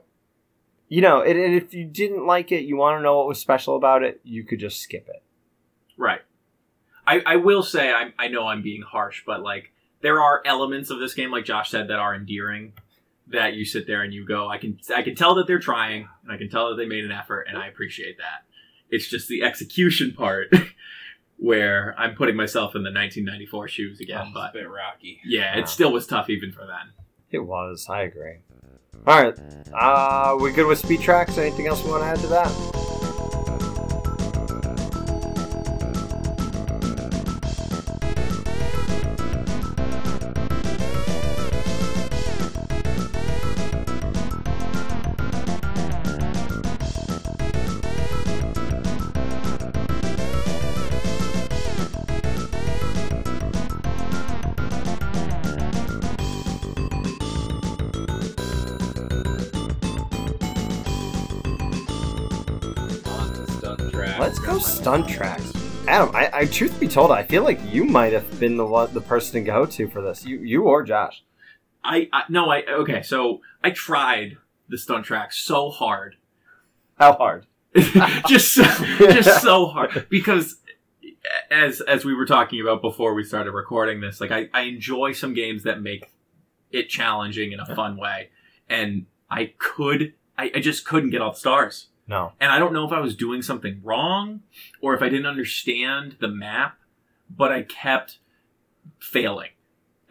you 0.87 1.01
know, 1.01 1.21
and, 1.21 1.37
and 1.39 1.55
if 1.55 1.73
you 1.73 1.85
didn't 1.85 2.25
like 2.25 2.51
it, 2.51 2.63
you 2.65 2.77
want 2.77 2.97
to 2.99 3.03
know 3.03 3.17
what 3.17 3.27
was 3.27 3.39
special 3.39 3.75
about 3.75 4.03
it, 4.03 4.21
you 4.23 4.43
could 4.43 4.59
just 4.59 4.79
skip 4.79 5.07
it. 5.09 5.23
Right. 5.97 6.21
I, 7.07 7.21
I 7.25 7.35
will 7.37 7.63
say 7.63 7.91
I, 7.91 8.13
I 8.17 8.27
know 8.29 8.47
I'm 8.47 8.61
being 8.61 8.81
harsh, 8.83 9.23
but 9.25 9.41
like 9.41 9.71
there 10.01 10.21
are 10.21 10.41
elements 10.45 10.89
of 10.91 10.99
this 10.99 11.13
game, 11.15 11.31
like 11.31 11.45
Josh 11.45 11.71
said, 11.71 11.87
that 11.87 11.97
are 11.99 12.13
endearing. 12.15 12.73
That 13.29 13.53
you 13.55 13.65
sit 13.65 13.87
there 13.87 14.03
and 14.03 14.13
you 14.13 14.25
go, 14.25 14.47
I 14.47 14.57
can 14.59 14.79
I 14.95 15.01
can 15.01 15.15
tell 15.15 15.35
that 15.35 15.47
they're 15.47 15.59
trying, 15.59 16.07
and 16.23 16.31
I 16.31 16.37
can 16.37 16.49
tell 16.49 16.69
that 16.69 16.75
they 16.75 16.85
made 16.85 17.03
an 17.05 17.11
effort, 17.11 17.47
and 17.49 17.57
I 17.57 17.67
appreciate 17.67 18.17
that. 18.19 18.45
It's 18.89 19.07
just 19.07 19.27
the 19.27 19.41
execution 19.43 20.13
part 20.13 20.47
where 21.37 21.95
I'm 21.97 22.15
putting 22.15 22.35
myself 22.35 22.75
in 22.75 22.83
the 22.83 22.91
1994 22.91 23.67
shoes 23.67 23.99
again. 23.99 24.27
Oh, 24.27 24.31
but 24.33 24.45
it's 24.47 24.55
a 24.55 24.59
bit 24.59 24.69
rocky. 24.69 25.19
yeah, 25.25 25.55
Yeah. 25.55 25.59
it 25.61 25.69
still 25.69 25.91
was 25.91 26.05
tough 26.07 26.29
even 26.29 26.51
for 26.51 26.65
then. 26.67 26.93
It 27.31 27.39
was. 27.39 27.87
I 27.89 28.03
agree. 28.03 28.37
All 29.07 29.23
right. 29.23 29.37
Uh, 29.73 30.37
we 30.39 30.51
good 30.51 30.67
with 30.67 30.79
speed 30.79 31.01
tracks? 31.01 31.37
Anything 31.37 31.67
else 31.67 31.83
we 31.83 31.91
want 31.91 32.03
to 32.03 32.07
add 32.07 32.19
to 32.19 32.27
that? 32.27 32.94
Stunt 64.85 65.09
tracks. 65.09 65.51
Adam, 65.87 66.15
I, 66.15 66.29
I 66.31 66.45
truth 66.45 66.79
be 66.79 66.87
told, 66.87 67.09
I 67.09 67.23
feel 67.23 67.41
like 67.41 67.59
you 67.73 67.85
might 67.85 68.13
have 68.13 68.39
been 68.39 68.55
the 68.55 68.67
one, 68.67 68.93
the 68.93 69.01
person 69.01 69.33
to 69.33 69.41
go 69.41 69.65
to 69.65 69.87
for 69.87 69.99
this. 69.99 70.23
You, 70.23 70.37
you 70.37 70.65
or 70.65 70.83
Josh. 70.83 71.23
I, 71.83 72.07
I 72.13 72.21
no, 72.29 72.51
I 72.51 72.61
okay. 72.69 73.01
So 73.01 73.41
I 73.63 73.71
tried 73.71 74.37
the 74.69 74.77
stunt 74.77 75.03
track 75.03 75.33
so 75.33 75.71
hard 75.71 76.17
How 76.99 77.13
hard? 77.13 77.47
just 78.27 78.53
so, 78.53 78.63
just 78.99 79.41
so 79.41 79.65
hard 79.73 80.05
because 80.07 80.57
as 81.49 81.81
as 81.81 82.05
we 82.05 82.13
were 82.13 82.27
talking 82.27 82.61
about 82.61 82.83
before 82.83 83.15
we 83.15 83.23
started 83.23 83.53
recording 83.53 84.01
this 84.01 84.21
like 84.21 84.31
I, 84.31 84.49
I 84.53 84.61
enjoy 84.61 85.13
some 85.13 85.33
games 85.33 85.63
that 85.63 85.81
make 85.81 86.11
it 86.71 86.89
challenging 86.89 87.53
in 87.53 87.59
a 87.59 87.75
fun 87.75 87.97
way 87.97 88.29
and 88.69 89.07
i 89.29 89.51
could 89.57 90.13
I, 90.37 90.51
I 90.55 90.59
just 90.59 90.85
couldn't 90.85 91.09
get 91.09 91.21
all 91.21 91.31
the 91.31 91.37
stars 91.37 91.87
No. 92.07 92.33
and 92.39 92.51
i 92.51 92.59
don't 92.59 92.71
know 92.73 92.85
if 92.85 92.91
i 92.91 92.99
was 92.99 93.15
doing 93.15 93.41
something 93.41 93.81
wrong 93.83 94.41
or 94.81 94.93
if 94.93 95.01
i 95.01 95.09
didn't 95.09 95.25
understand 95.25 96.17
the 96.19 96.27
map 96.27 96.77
but 97.29 97.51
i 97.51 97.63
kept 97.63 98.19
failing 98.99 99.49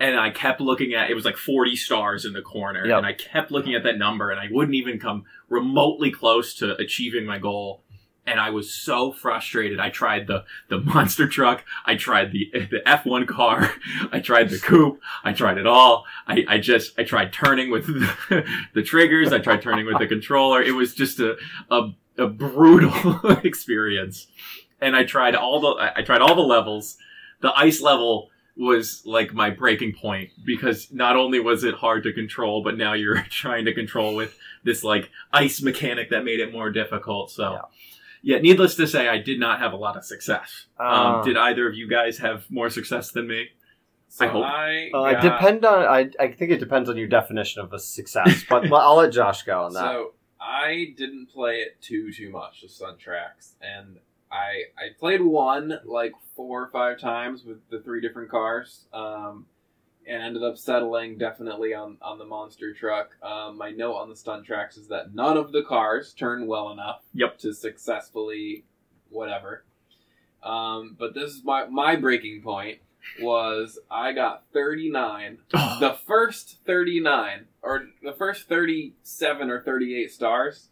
and 0.01 0.18
i 0.18 0.30
kept 0.30 0.61
looking 0.61 0.92
at 0.95 1.09
it 1.11 1.14
was 1.14 1.24
like 1.24 1.36
40 1.36 1.76
stars 1.76 2.24
in 2.24 2.32
the 2.32 2.42
corner 2.42 2.84
Yep. 2.84 2.99
and 2.99 3.07
i 3.07 3.12
kept 3.12 3.53
looking 3.53 3.74
at 3.74 3.84
that 3.84 3.97
number 3.97 4.30
and 4.32 4.40
i 4.40 4.49
wouldn't 4.51 4.74
even 4.74 4.99
come 4.99 5.24
remotely 5.49 6.11
close 6.11 6.55
to 6.57 6.76
achieving 6.76 7.24
my 7.24 7.38
goal 7.38 7.84
and 8.26 8.40
I 8.40 8.50
was 8.50 8.72
so 8.72 9.12
frustrated. 9.12 9.78
I 9.78 9.90
tried 9.90 10.26
the 10.26 10.44
the 10.68 10.78
monster 10.80 11.28
truck, 11.28 11.64
I 11.84 11.96
tried 11.96 12.32
the 12.32 12.50
the 12.52 12.80
F1 12.86 13.26
car, 13.28 13.74
I 14.12 14.20
tried 14.20 14.50
the 14.50 14.58
coupe, 14.58 15.00
I 15.22 15.32
tried 15.32 15.58
it 15.58 15.66
all. 15.66 16.04
I, 16.26 16.44
I 16.48 16.58
just 16.58 16.98
I 16.98 17.04
tried 17.04 17.32
turning 17.32 17.70
with 17.70 17.86
the, 17.86 18.44
the 18.74 18.82
triggers, 18.82 19.32
I 19.32 19.38
tried 19.38 19.62
turning 19.62 19.86
with 19.86 19.98
the 19.98 20.06
controller. 20.06 20.62
It 20.62 20.72
was 20.72 20.94
just 20.94 21.20
a 21.20 21.36
a, 21.70 21.90
a 22.18 22.26
brutal 22.26 23.30
experience. 23.44 24.26
And 24.80 24.96
I 24.96 25.04
tried 25.04 25.34
all 25.34 25.60
the 25.60 25.92
I 25.96 26.02
tried 26.02 26.20
all 26.20 26.34
the 26.34 26.42
levels. 26.42 26.96
The 27.40 27.52
ice 27.58 27.80
level 27.80 28.30
was 28.56 29.02
like 29.04 29.34
my 29.34 29.50
breaking 29.50 29.92
point 29.92 30.30
because 30.44 30.92
not 30.92 31.16
only 31.16 31.40
was 31.40 31.64
it 31.64 31.74
hard 31.74 32.04
to 32.04 32.12
control, 32.12 32.62
but 32.62 32.76
now 32.76 32.92
you're 32.92 33.22
trying 33.30 33.64
to 33.64 33.74
control 33.74 34.14
with 34.14 34.36
this 34.62 34.84
like 34.84 35.10
ice 35.32 35.60
mechanic 35.60 36.10
that 36.10 36.24
made 36.24 36.40
it 36.40 36.52
more 36.52 36.70
difficult. 36.70 37.30
So, 37.30 37.52
Yeah. 37.52 37.60
Yeah, 38.26 38.38
needless 38.38 38.74
to 38.76 38.86
say, 38.86 39.06
I 39.06 39.18
did 39.18 39.38
not 39.38 39.58
have 39.60 39.72
a 39.74 39.76
lot 39.76 39.96
of 39.98 40.04
success. 40.04 40.66
Uh, 40.80 40.82
um, 41.18 41.24
did 41.24 41.36
either 41.36 41.68
of 41.68 41.74
you 41.74 41.86
guys 41.88 42.16
have 42.18 42.50
more 42.50 42.70
success 42.70 43.10
than 43.12 43.26
me? 43.28 43.48
So 44.08 44.24
I 44.24 44.28
hope. 44.28 44.44
I 44.46 44.90
Uh, 44.94 45.04
it 45.04 45.12
got- 45.20 45.22
depend 45.40 45.64
on. 45.66 45.84
I, 45.84 46.08
I 46.18 46.28
think 46.32 46.50
it 46.50 46.58
depends 46.58 46.88
on 46.88 46.96
your 46.96 47.06
definition 47.08 47.60
of 47.60 47.72
a 47.72 47.78
success, 47.78 48.42
but 48.48 48.64
I'll 48.72 48.96
let 48.96 49.12
Josh 49.12 49.42
go 49.42 49.64
on 49.64 49.74
that. 49.74 49.80
So 49.80 50.14
I 50.40 50.94
didn't 50.96 51.26
play 51.26 51.56
it 51.60 51.80
too 51.82 52.12
too 52.12 52.30
much, 52.30 52.62
the 52.62 52.68
Stunt 52.68 52.98
Tracks, 52.98 53.56
and 53.60 53.98
I 54.32 54.64
I 54.78 54.88
played 54.98 55.20
one 55.20 55.80
like 55.84 56.12
four 56.34 56.62
or 56.62 56.68
five 56.70 56.98
times 56.98 57.44
with 57.44 57.58
the 57.70 57.80
three 57.80 58.00
different 58.00 58.30
cars, 58.30 58.86
um, 58.92 59.46
and 60.07 60.22
ended 60.22 60.42
up 60.42 60.57
settling 60.59 61.18
definitely 61.18 61.74
on 61.74 61.96
on 62.02 62.18
the 62.18 62.24
monster 62.24 62.72
truck. 62.74 63.16
Um, 63.22 63.57
my 63.59 63.70
note 63.70 63.94
on 63.94 64.09
the 64.09 64.16
stunt 64.16 64.44
tracks 64.46 64.76
is 64.76 64.88
that 64.88 65.14
none 65.14 65.36
of 65.36 65.52
the 65.52 65.62
cars 65.62 66.12
turn 66.12 66.46
well 66.46 66.70
enough 66.70 67.02
Yep. 67.14 67.38
to 67.38 67.55
successfully 67.55 68.64
whatever. 69.11 69.64
Um, 70.42 70.96
but 70.98 71.14
this 71.14 71.30
is 71.32 71.44
my 71.44 71.66
my 71.66 71.96
breaking 71.96 72.42
point 72.42 72.78
was 73.20 73.78
I 73.90 74.12
got 74.12 74.44
39 74.52 75.38
the 75.50 75.96
first 76.07 76.59
39 76.66 77.46
or 77.62 77.86
the 78.02 78.12
first 78.14 78.48
37 78.48 79.50
or 79.50 79.61
38 79.61 80.11
stars 80.11 80.68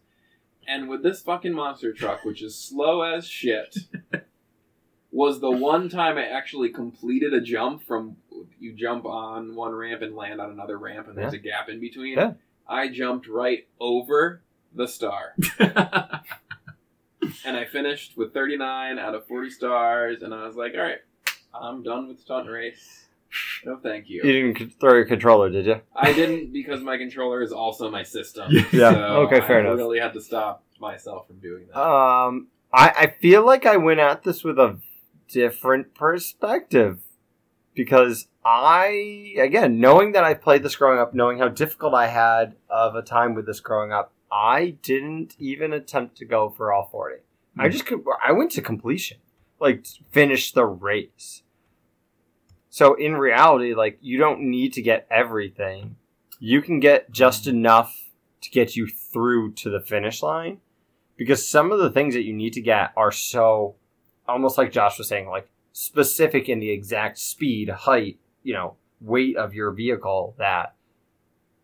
and 0.66 0.88
with 0.88 1.02
this 1.02 1.22
fucking 1.22 1.52
monster 1.52 1.92
truck 1.92 2.24
which 2.24 2.42
is 2.42 2.54
slow 2.54 3.02
as 3.02 3.26
shit 3.26 3.76
was 5.12 5.38
the 5.40 5.50
one 5.50 5.88
time 5.88 6.16
i 6.18 6.24
actually 6.26 6.70
completed 6.70 7.32
a 7.34 7.40
jump 7.40 7.82
from 7.86 8.16
you 8.58 8.72
jump 8.72 9.04
on 9.04 9.54
one 9.54 9.72
ramp 9.74 10.02
and 10.02 10.16
land 10.16 10.40
on 10.40 10.50
another 10.50 10.78
ramp 10.78 11.06
and 11.06 11.16
there's 11.16 11.32
a 11.34 11.38
gap 11.38 11.68
in 11.68 11.78
between 11.80 12.16
Yeah. 12.16 12.32
i 12.66 12.88
jumped 12.88 13.28
right 13.28 13.66
over 13.78 14.42
the 14.74 14.88
star 14.88 15.34
and 17.44 17.56
i 17.56 17.64
finished 17.64 18.16
with 18.16 18.32
39 18.34 18.98
out 18.98 19.14
of 19.14 19.26
40 19.26 19.50
stars 19.50 20.22
and 20.22 20.34
i 20.34 20.46
was 20.46 20.56
like 20.56 20.72
all 20.74 20.80
right 20.82 20.98
i'm 21.54 21.82
done 21.82 22.08
with 22.08 22.20
stunt 22.20 22.48
race 22.48 23.06
no 23.64 23.76
thank 23.82 24.08
you 24.10 24.22
You 24.24 24.52
didn't 24.52 24.78
throw 24.78 24.92
your 24.94 25.06
controller, 25.06 25.48
did 25.48 25.64
you? 25.64 25.80
I 25.96 26.12
didn't 26.12 26.52
because 26.52 26.82
my 26.82 26.98
controller 26.98 27.40
is 27.42 27.50
also 27.50 27.90
my 27.90 28.02
system. 28.02 28.52
Yeah, 28.72 28.92
So 28.92 28.98
okay, 29.26 29.40
fair 29.40 29.56
I 29.56 29.60
enough. 29.60 29.78
really 29.78 29.98
had 30.00 30.12
to 30.12 30.20
stop 30.20 30.62
myself 30.78 31.28
from 31.28 31.38
doing 31.38 31.64
that. 31.72 31.80
Um, 31.80 32.48
I, 32.74 32.92
I 32.94 33.06
feel 33.22 33.46
like 33.46 33.64
I 33.64 33.78
went 33.78 34.00
at 34.00 34.22
this 34.22 34.44
with 34.44 34.58
a 34.58 34.78
different 35.28 35.94
perspective 35.94 37.00
because 37.74 38.28
I, 38.44 39.34
again, 39.38 39.80
knowing 39.80 40.12
that 40.12 40.24
I 40.24 40.34
played 40.34 40.62
this 40.62 40.76
growing 40.76 40.98
up, 40.98 41.14
knowing 41.14 41.38
how 41.38 41.48
difficult 41.48 41.94
I 41.94 42.08
had 42.08 42.56
of 42.68 42.94
a 42.94 43.02
time 43.02 43.34
with 43.34 43.46
this 43.46 43.60
growing 43.60 43.92
up, 43.92 44.12
I 44.30 44.76
didn't 44.82 45.34
even 45.38 45.72
attempt 45.72 46.16
to 46.18 46.24
go 46.24 46.50
for 46.50 46.72
all 46.72 46.88
40. 46.90 47.16
I 47.58 47.66
Hmm. 47.66 47.70
just, 47.70 47.86
com- 47.86 48.04
I 48.24 48.32
went 48.32 48.50
to 48.52 48.62
completion, 48.62 49.18
like 49.60 49.84
finish 50.10 50.52
the 50.52 50.64
race. 50.64 51.42
So 52.70 52.94
in 52.94 53.16
reality, 53.16 53.74
like 53.74 53.98
you 54.00 54.18
don't 54.18 54.40
need 54.40 54.72
to 54.74 54.82
get 54.82 55.06
everything. 55.10 55.96
You 56.40 56.62
can 56.62 56.80
get 56.80 57.10
just 57.10 57.46
enough 57.46 58.10
to 58.40 58.50
get 58.50 58.74
you 58.76 58.86
through 58.88 59.52
to 59.52 59.70
the 59.70 59.80
finish 59.80 60.22
line 60.22 60.60
because 61.16 61.46
some 61.46 61.70
of 61.70 61.78
the 61.78 61.90
things 61.90 62.14
that 62.14 62.24
you 62.24 62.32
need 62.32 62.54
to 62.54 62.60
get 62.62 62.92
are 62.96 63.12
so 63.12 63.76
almost 64.28 64.58
like 64.58 64.72
Josh 64.72 64.98
was 64.98 65.08
saying, 65.08 65.28
like 65.28 65.48
specific 65.72 66.48
in 66.48 66.60
the 66.60 66.70
exact 66.70 67.18
speed, 67.18 67.68
height, 67.68 68.18
you 68.42 68.54
know, 68.54 68.76
weight 69.00 69.36
of 69.36 69.54
your 69.54 69.70
vehicle 69.72 70.34
that 70.38 70.74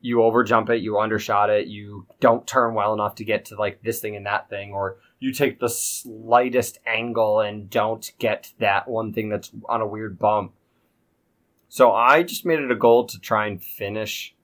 you 0.00 0.18
overjump 0.18 0.70
it, 0.70 0.82
you 0.82 0.98
undershot 0.98 1.50
it, 1.50 1.66
you 1.66 2.06
don't 2.20 2.46
turn 2.46 2.74
well 2.74 2.94
enough 2.94 3.16
to 3.16 3.24
get 3.24 3.44
to 3.46 3.56
like 3.56 3.82
this 3.82 4.00
thing 4.00 4.16
and 4.16 4.26
that 4.26 4.48
thing, 4.48 4.72
or 4.72 4.96
you 5.18 5.32
take 5.32 5.58
the 5.58 5.68
slightest 5.68 6.78
angle 6.86 7.40
and 7.40 7.68
don't 7.68 8.12
get 8.18 8.52
that 8.58 8.88
one 8.88 9.12
thing 9.12 9.28
that's 9.28 9.50
on 9.68 9.80
a 9.80 9.86
weird 9.86 10.18
bump. 10.18 10.52
So 11.68 11.92
I 11.92 12.22
just 12.22 12.46
made 12.46 12.60
it 12.60 12.70
a 12.70 12.76
goal 12.76 13.06
to 13.06 13.18
try 13.18 13.46
and 13.46 13.62
finish 13.62 14.34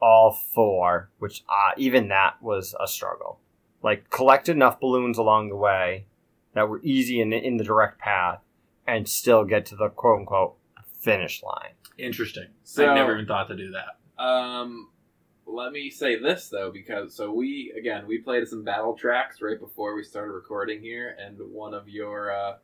all 0.00 0.32
four, 0.32 1.10
which 1.18 1.44
uh, 1.48 1.72
even 1.76 2.08
that 2.08 2.40
was 2.40 2.74
a 2.80 2.86
struggle. 2.86 3.40
Like 3.82 4.10
collect 4.10 4.48
enough 4.48 4.80
balloons 4.80 5.18
along 5.18 5.48
the 5.48 5.56
way 5.56 6.06
that 6.54 6.68
were 6.68 6.80
easy 6.82 7.20
and 7.20 7.32
in 7.34 7.56
the 7.56 7.64
direct 7.64 7.98
path, 7.98 8.40
and 8.86 9.08
still 9.08 9.44
get 9.44 9.66
to 9.66 9.76
the 9.76 9.88
quote 9.88 10.20
unquote 10.20 10.56
finish 11.00 11.42
line. 11.42 11.72
Interesting. 11.98 12.48
So- 12.64 12.86
I 12.88 12.94
never 12.94 13.14
even 13.14 13.26
thought 13.26 13.48
to 13.48 13.56
do 13.56 13.72
that. 13.72 14.22
Um, 14.22 14.88
let 15.46 15.72
me 15.72 15.90
say 15.90 16.16
this 16.18 16.48
though, 16.48 16.70
because 16.70 17.14
so 17.14 17.30
we 17.32 17.72
again 17.78 18.06
we 18.06 18.18
played 18.18 18.46
some 18.48 18.64
battle 18.64 18.94
tracks 18.96 19.42
right 19.42 19.58
before 19.60 19.94
we 19.94 20.02
started 20.02 20.32
recording 20.32 20.80
here, 20.80 21.16
and 21.20 21.36
one 21.52 21.74
of 21.74 21.88
your 21.88 22.32
uh, 22.34 22.56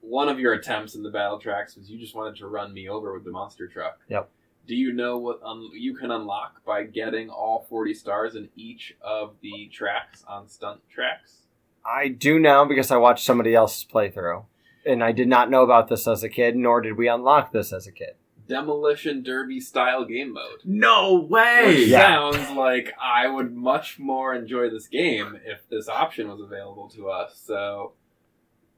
one 0.00 0.28
of 0.28 0.38
your 0.38 0.52
attempts 0.54 0.94
in 0.94 1.02
the 1.02 1.10
battle 1.10 1.38
tracks 1.38 1.76
was 1.76 1.90
you 1.90 1.98
just 1.98 2.14
wanted 2.14 2.36
to 2.36 2.46
run 2.46 2.72
me 2.72 2.88
over 2.88 3.14
with 3.14 3.24
the 3.24 3.30
monster 3.30 3.66
truck. 3.66 3.98
Yep. 4.08 4.28
Do 4.66 4.74
you 4.76 4.92
know 4.92 5.16
what 5.18 5.40
un- 5.42 5.70
you 5.72 5.94
can 5.94 6.10
unlock 6.10 6.62
by 6.64 6.82
getting 6.84 7.30
all 7.30 7.66
forty 7.70 7.94
stars 7.94 8.34
in 8.34 8.48
each 8.54 8.94
of 9.00 9.34
the 9.40 9.68
tracks 9.72 10.24
on 10.28 10.46
stunt 10.48 10.80
tracks? 10.90 11.44
I 11.88 12.08
do 12.08 12.38
now 12.38 12.64
because 12.64 12.90
I 12.90 12.96
watched 12.98 13.24
somebody 13.24 13.54
else's 13.54 13.86
playthrough, 13.90 14.44
and 14.84 15.02
I 15.02 15.12
did 15.12 15.28
not 15.28 15.50
know 15.50 15.62
about 15.62 15.88
this 15.88 16.06
as 16.06 16.22
a 16.22 16.28
kid, 16.28 16.54
nor 16.56 16.80
did 16.80 16.96
we 16.98 17.08
unlock 17.08 17.52
this 17.52 17.72
as 17.72 17.86
a 17.86 17.92
kid. 17.92 18.14
Demolition 18.46 19.22
Derby 19.22 19.60
style 19.60 20.04
game 20.04 20.32
mode. 20.32 20.60
No 20.64 21.14
way! 21.14 21.64
Which 21.66 21.88
Yeah. 21.88 21.98
sounds 22.32 22.56
like 22.56 22.92
I 23.00 23.26
would 23.26 23.54
much 23.54 23.98
more 23.98 24.34
enjoy 24.34 24.70
this 24.70 24.86
game 24.86 25.38
if 25.44 25.68
this 25.68 25.88
option 25.88 26.28
was 26.28 26.40
available 26.40 26.88
to 26.90 27.10
us. 27.10 27.38
So 27.46 27.92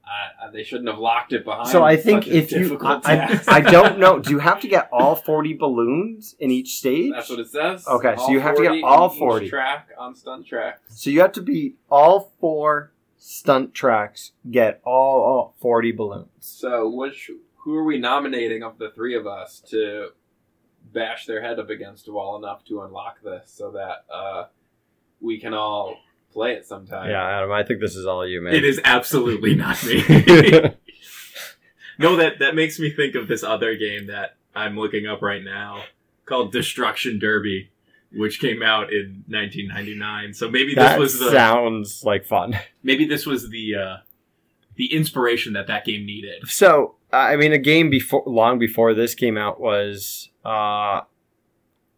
uh, 0.04 0.50
they 0.50 0.64
shouldn't 0.64 0.88
have 0.88 0.98
locked 0.98 1.32
it 1.32 1.44
behind. 1.44 1.68
So 1.68 1.84
I 1.84 1.96
think 1.96 2.24
such 2.24 2.32
if 2.32 2.50
you, 2.52 2.78
I. 2.80 3.40
I, 3.46 3.56
I 3.56 3.60
don't 3.60 4.00
know. 4.00 4.18
Do 4.18 4.30
you 4.32 4.38
have 4.40 4.60
to 4.60 4.68
get 4.68 4.88
all 4.92 5.14
forty 5.14 5.54
balloons 5.54 6.34
in 6.40 6.50
each 6.50 6.74
stage? 6.76 7.12
That's 7.14 7.30
what 7.30 7.38
it 7.38 7.48
says. 7.50 7.86
Okay, 7.86 8.14
so 8.16 8.30
you 8.30 8.40
have 8.40 8.56
to 8.56 8.62
get 8.62 8.82
all 8.82 9.10
in 9.12 9.18
40. 9.18 9.48
track 9.48 9.88
on 9.96 10.16
stunt 10.16 10.46
track. 10.48 10.80
So 10.88 11.10
you 11.10 11.20
have 11.20 11.32
to 11.32 11.42
beat 11.42 11.76
all 11.88 12.32
four 12.40 12.92
stunt 13.20 13.74
tracks, 13.74 14.32
get 14.50 14.80
all, 14.82 15.20
all 15.20 15.54
forty 15.60 15.92
balloons. 15.92 16.28
So 16.40 16.88
which 16.88 17.30
who 17.58 17.76
are 17.76 17.84
we 17.84 17.98
nominating 17.98 18.62
of 18.62 18.78
the 18.78 18.90
three 18.90 19.14
of 19.14 19.26
us 19.26 19.60
to 19.68 20.08
bash 20.92 21.26
their 21.26 21.42
head 21.42 21.60
up 21.60 21.68
against 21.70 22.08
a 22.08 22.12
wall 22.12 22.36
enough 22.36 22.64
to 22.64 22.82
unlock 22.82 23.22
this 23.22 23.52
so 23.54 23.72
that 23.72 24.06
uh, 24.12 24.46
we 25.20 25.38
can 25.38 25.52
all 25.52 25.96
play 26.32 26.52
it 26.52 26.66
sometime? 26.66 27.10
Yeah, 27.10 27.22
Adam, 27.22 27.52
I 27.52 27.62
think 27.62 27.80
this 27.80 27.94
is 27.94 28.06
all 28.06 28.26
you, 28.26 28.40
man. 28.40 28.54
It 28.54 28.64
is 28.64 28.80
absolutely 28.84 29.54
not 29.54 29.84
me. 29.84 29.98
no, 31.98 32.16
that 32.16 32.38
that 32.40 32.54
makes 32.54 32.80
me 32.80 32.90
think 32.90 33.14
of 33.14 33.28
this 33.28 33.44
other 33.44 33.76
game 33.76 34.06
that 34.06 34.36
I'm 34.54 34.78
looking 34.78 35.06
up 35.06 35.20
right 35.20 35.44
now 35.44 35.84
called 36.24 36.52
Destruction 36.52 37.18
Derby, 37.18 37.70
which 38.12 38.40
came 38.40 38.62
out 38.62 38.92
in 38.92 39.24
1999. 39.28 40.34
So 40.34 40.50
maybe 40.50 40.74
this 40.74 40.84
that 40.84 40.98
was 40.98 41.18
the 41.18 41.30
sounds 41.30 42.02
like 42.04 42.24
fun. 42.24 42.58
maybe 42.82 43.04
this 43.06 43.26
was 43.26 43.50
the 43.50 43.74
uh, 43.74 43.96
the 44.76 44.94
inspiration 44.94 45.52
that 45.52 45.66
that 45.66 45.84
game 45.84 46.06
needed. 46.06 46.48
So, 46.48 46.96
I 47.12 47.36
mean, 47.36 47.52
a 47.52 47.58
game 47.58 47.90
before, 47.90 48.22
long 48.26 48.58
before 48.58 48.94
this 48.94 49.14
came 49.14 49.36
out 49.36 49.60
was 49.60 50.30
uh, 50.44 51.02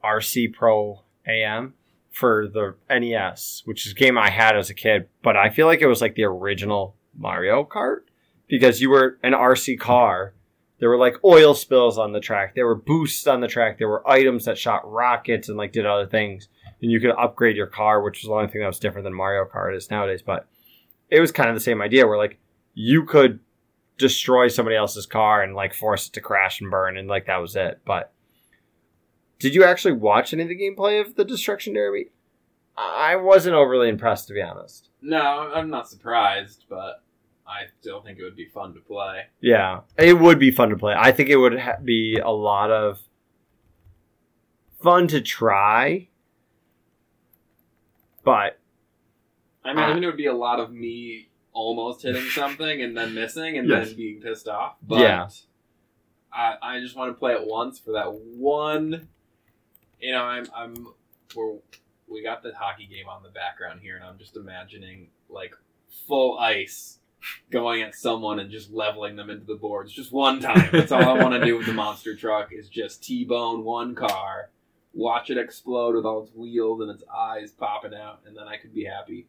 RC 0.05 0.53
Pro 0.53 1.03
AM 1.27 1.75
for 2.11 2.49
the 2.49 2.75
NES, 2.91 3.63
which 3.65 3.87
is 3.87 3.93
a 3.93 3.95
game 3.95 4.19
I 4.19 4.31
had 4.31 4.57
as 4.57 4.69
a 4.69 4.75
kid. 4.75 5.09
But 5.23 5.37
I 5.37 5.49
feel 5.49 5.67
like 5.67 5.81
it 5.81 5.87
was 5.87 6.01
like 6.01 6.15
the 6.15 6.25
original 6.25 6.97
Mario 7.17 7.65
Kart 7.65 8.01
because 8.49 8.81
you 8.81 8.91
were 8.91 9.19
an 9.23 9.33
RC 9.33 9.79
car. 9.79 10.35
There 10.83 10.89
were 10.89 10.99
like 10.99 11.23
oil 11.23 11.55
spills 11.55 11.97
on 11.97 12.11
the 12.11 12.19
track. 12.19 12.57
There 12.57 12.67
were 12.67 12.75
boosts 12.75 13.29
on 13.29 13.41
the 13.41 13.47
track. 13.47 13.79
There 13.79 13.87
were 13.87 14.11
items 14.11 14.47
that 14.47 14.59
shot 14.59 14.83
rockets 14.91 15.49
and 15.49 15.57
like 15.57 15.71
did 15.71 15.87
other 15.87 16.09
things. 16.09 16.49
And 16.83 16.91
you 16.91 16.99
could 16.99 17.13
upgrade 17.13 17.55
your 17.57 17.69
car, 17.69 18.03
which 18.03 18.21
was 18.21 18.27
the 18.27 18.35
only 18.35 18.49
thing 18.49 18.63
that 18.63 18.67
was 18.67 18.81
different 18.81 19.05
than 19.05 19.15
Mario 19.15 19.45
Kart 19.45 19.77
is 19.77 19.93
nowadays. 19.93 20.23
But 20.23 20.49
it 21.09 21.21
was 21.21 21.31
kind 21.31 21.49
of 21.49 21.55
the 21.55 21.61
same 21.61 21.81
idea 21.81 22.09
where 22.09 22.19
like 22.19 22.41
you 22.75 23.05
could 23.05 23.39
destroy 23.97 24.49
somebody 24.49 24.75
else's 24.75 25.07
car 25.07 25.41
and 25.41 25.55
like 25.55 25.73
force 25.73 26.09
it 26.09 26.15
to 26.15 26.21
crash 26.21 26.61
and 26.61 26.69
burn 26.69 26.97
and 26.97 27.07
like 27.07 27.27
that 27.27 27.37
was 27.37 27.55
it. 27.55 27.79
But 27.85 28.13
did 29.39 29.55
you 29.55 29.63
actually 29.63 29.95
watch 29.95 30.33
any 30.33 30.43
of 30.43 30.49
the 30.49 30.59
gameplay 30.59 31.01
of 31.01 31.15
the 31.15 31.25
Destruction 31.25 31.75
Derby? 31.75 32.11
I 32.77 33.15
wasn't 33.15 33.55
overly 33.55 33.89
impressed 33.89 34.27
to 34.27 34.35
be 34.35 34.43
honest. 34.43 34.89
No, 35.01 35.49
I'm 35.55 35.71
not 35.71 35.89
surprised, 35.89 36.65
but 36.69 37.02
I 37.53 37.67
still 37.81 38.01
think 38.03 38.19
it 38.19 38.23
would 38.25 38.37
be 38.37 38.47
fun 38.47 38.73
to 38.75 38.81
play. 38.81 39.25
Yeah, 39.41 39.81
it 39.99 40.15
would 40.19 40.39
be 40.39 40.51
fun 40.51 40.71
to 40.71 40.77
play. 40.77 40.95
I 40.97 41.13
think 41.13 41.29
it 41.29 41.37
would 41.37 41.59
ha- 41.59 41.77
be 41.85 42.19
a 42.19 42.31
lot 42.31 42.71
of 42.71 43.01
fun 44.83 45.07
to 45.09 45.21
try. 45.21 46.09
But 48.25 48.59
I 49.65 49.75
mean, 49.75 49.79
Uh, 49.79 49.87
I 49.89 49.95
mean, 49.95 50.03
it 50.03 50.07
would 50.07 50.17
be 50.17 50.27
a 50.27 50.33
lot 50.35 50.61
of 50.61 50.73
me 50.73 51.29
almost 51.53 52.03
hitting 52.03 52.23
something 52.31 52.83
and 52.83 52.97
then 52.97 53.15
missing 53.15 53.59
and 53.59 53.69
Yes. 53.69 53.89
then 53.89 53.97
being 53.97 54.21
pissed 54.21 54.49
off. 54.49 54.77
But 54.83 55.01
Yeah. 55.01 55.29
I, 56.33 56.57
I 56.63 56.81
just 56.81 56.97
want 56.97 57.11
to 57.15 57.19
play 57.19 57.33
it 57.35 57.47
once 57.47 57.79
for 57.79 57.93
that 57.93 58.13
one. 58.15 59.09
You 60.01 60.13
know, 60.13 60.23
I'm 60.23 60.47
I'm 60.55 60.87
we're, 61.37 61.59
we 62.09 62.23
got 62.23 62.43
the 62.43 62.53
hockey 62.57 62.87
game 62.87 63.09
on 63.09 63.23
the 63.23 63.29
background 63.29 63.81
here, 63.83 63.97
and 63.97 64.05
I'm 64.05 64.19
just 64.19 64.37
imagining 64.37 65.11
like 65.29 65.55
full 66.09 66.39
ice 66.39 66.99
going 67.51 67.83
at 67.83 67.95
someone 67.95 68.39
and 68.39 68.51
just 68.51 68.73
leveling 68.73 69.17
them 69.17 69.31
into 69.31 69.47
the 69.47 69.55
boards 69.55 69.93
just 69.93 70.13
one 70.13 70.41
time. 70.41 70.69
That's 70.73 70.93
all 70.93 71.03
I 71.03 71.23
want 71.23 71.35
to 71.35 71.45
do 71.45 71.57
with 71.57 71.67
the 71.67 71.73
monster 71.73 72.17
truck 72.17 72.53
is 72.53 72.69
just 72.69 73.03
T-bone 73.03 73.65
one 73.65 73.95
car, 73.95 74.51
watch 74.95 75.31
it 75.31 75.39
explode 75.39 75.95
with 75.95 76.05
all 76.05 76.25
its 76.25 76.35
wheels 76.35 76.81
and 76.81 76.91
its 76.91 77.05
eyes 77.15 77.53
popping 77.53 77.95
out, 77.95 78.21
and 78.27 78.37
then 78.37 78.49
I 78.49 78.57
could 78.57 78.75
be 78.75 78.85
happy. 78.85 79.27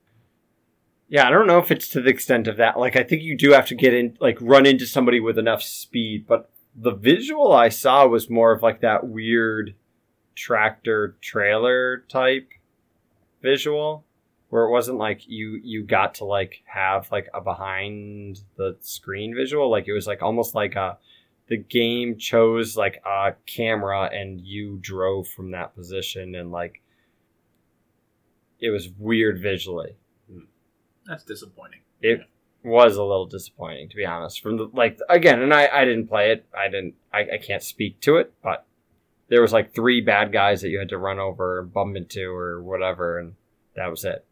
Yeah, 1.10 1.28
I 1.28 1.30
don't 1.30 1.48
know 1.48 1.60
if 1.60 1.70
it's 1.70 1.89
to 1.89 2.02
the 2.02 2.10
extent 2.10 2.48
of 2.48 2.58
that. 2.58 2.80
Like, 2.80 2.96
I 2.96 3.04
think 3.04 3.22
you 3.22 3.38
do 3.38 3.52
have 3.52 3.68
to 3.68 3.76
get 3.76 3.94
in, 3.94 4.18
like, 4.20 4.38
run 4.41 4.66
into 4.66 4.88
somebody 4.88 5.20
with 5.20 5.38
enough 5.38 5.62
speed. 5.62 6.26
But 6.26 6.50
the 6.76 6.96
visual 6.96 7.54
I 7.54 7.70
saw 7.70 8.08
was 8.08 8.30
more 8.30 8.52
of 8.52 8.64
like 8.64 8.82
that 8.82 9.08
weird 9.08 9.76
tractor 10.34 11.16
trailer 11.22 12.04
type 12.10 12.50
visual, 13.44 14.06
where 14.54 14.66
it 14.66 14.70
wasn't 14.70 14.99
like 14.99 15.28
you 15.28 15.60
you 15.64 15.82
got 15.82 16.14
to 16.14 16.26
like 16.26 16.62
have 16.66 17.12
like 17.12 17.28
a 17.34 17.41
behind 17.41 18.39
the 18.56 18.78
screen 18.82 19.34
visual. 19.34 19.68
Like 19.72 19.88
it 19.88 19.93
was 19.93 20.06
like 20.06 20.22
almost 20.22 20.54
like 20.54 20.76
a 20.76 20.99
the 21.47 21.58
game 21.58 22.20
chose 22.20 22.78
like 22.78 23.01
a 23.04 23.34
camera 23.47 24.12
and 24.14 24.39
you 24.39 24.78
drove 24.80 25.28
from 25.28 25.49
that 25.49 25.74
position 25.74 26.36
and 26.36 26.51
like 26.51 26.84
it 28.60 28.70
was 28.70 28.89
weird 28.99 29.41
visually 29.41 29.95
That's 31.08 31.24
disappointing. 31.24 31.80
it 32.04 32.22
was 32.64 32.95
a 32.95 33.04
little 33.04 33.26
disappointing 33.26 33.89
to 33.89 33.95
be 33.95 34.06
honest 34.06 34.39
from 34.41 34.58
the 34.58 34.70
like 34.72 34.99
again 35.10 35.41
and 35.41 35.54
i 35.54 35.68
i 35.68 35.84
didn't 35.84 36.08
play 36.08 36.32
it 36.32 36.45
i 36.58 36.70
didn't 36.70 36.93
i, 37.12 37.22
I 37.34 37.38
can't 37.45 37.62
speak 37.62 37.99
to 38.01 38.18
it 38.18 38.32
but 38.41 38.66
there 39.28 39.41
was 39.41 39.51
like 39.51 39.74
three 39.74 39.99
bad 39.99 40.32
guys 40.32 40.62
that 40.62 40.70
you 40.70 40.80
had 40.80 40.89
to 40.89 40.97
run 40.97 41.20
over 41.20 41.60
and 41.60 41.74
bump 41.74 41.97
into 41.97 42.32
or 42.32 42.64
whatever 42.64 43.20
and 43.20 43.34
that 43.76 43.89
was 43.89 44.06
it 44.06 44.24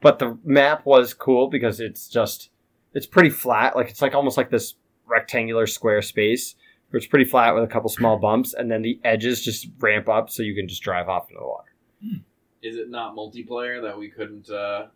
but 0.00 0.18
the 0.18 0.38
map 0.44 0.84
was 0.86 1.14
cool 1.14 1.48
because 1.48 1.80
it's 1.80 2.08
just 2.08 2.50
it's 2.94 3.06
pretty 3.06 3.30
flat 3.30 3.74
like 3.76 3.88
it's 3.88 4.02
like 4.02 4.14
almost 4.14 4.36
like 4.36 4.50
this 4.50 4.74
rectangular 5.06 5.66
square 5.66 6.02
space 6.02 6.54
where 6.90 6.98
it's 6.98 7.06
pretty 7.06 7.24
flat 7.24 7.54
with 7.54 7.64
a 7.64 7.66
couple 7.66 7.88
small 7.88 8.18
bumps 8.18 8.54
and 8.54 8.70
then 8.70 8.82
the 8.82 8.98
edges 9.04 9.42
just 9.42 9.68
ramp 9.80 10.08
up 10.08 10.30
so 10.30 10.42
you 10.42 10.54
can 10.54 10.68
just 10.68 10.82
drive 10.82 11.08
off 11.08 11.28
into 11.30 11.40
the 11.40 11.46
water 11.46 11.72
Is 12.62 12.76
it 12.76 12.88
not 12.90 13.14
multiplayer 13.16 13.82
that 13.82 13.98
we 13.98 14.08
couldn't 14.08 14.48
uh, 14.50 14.86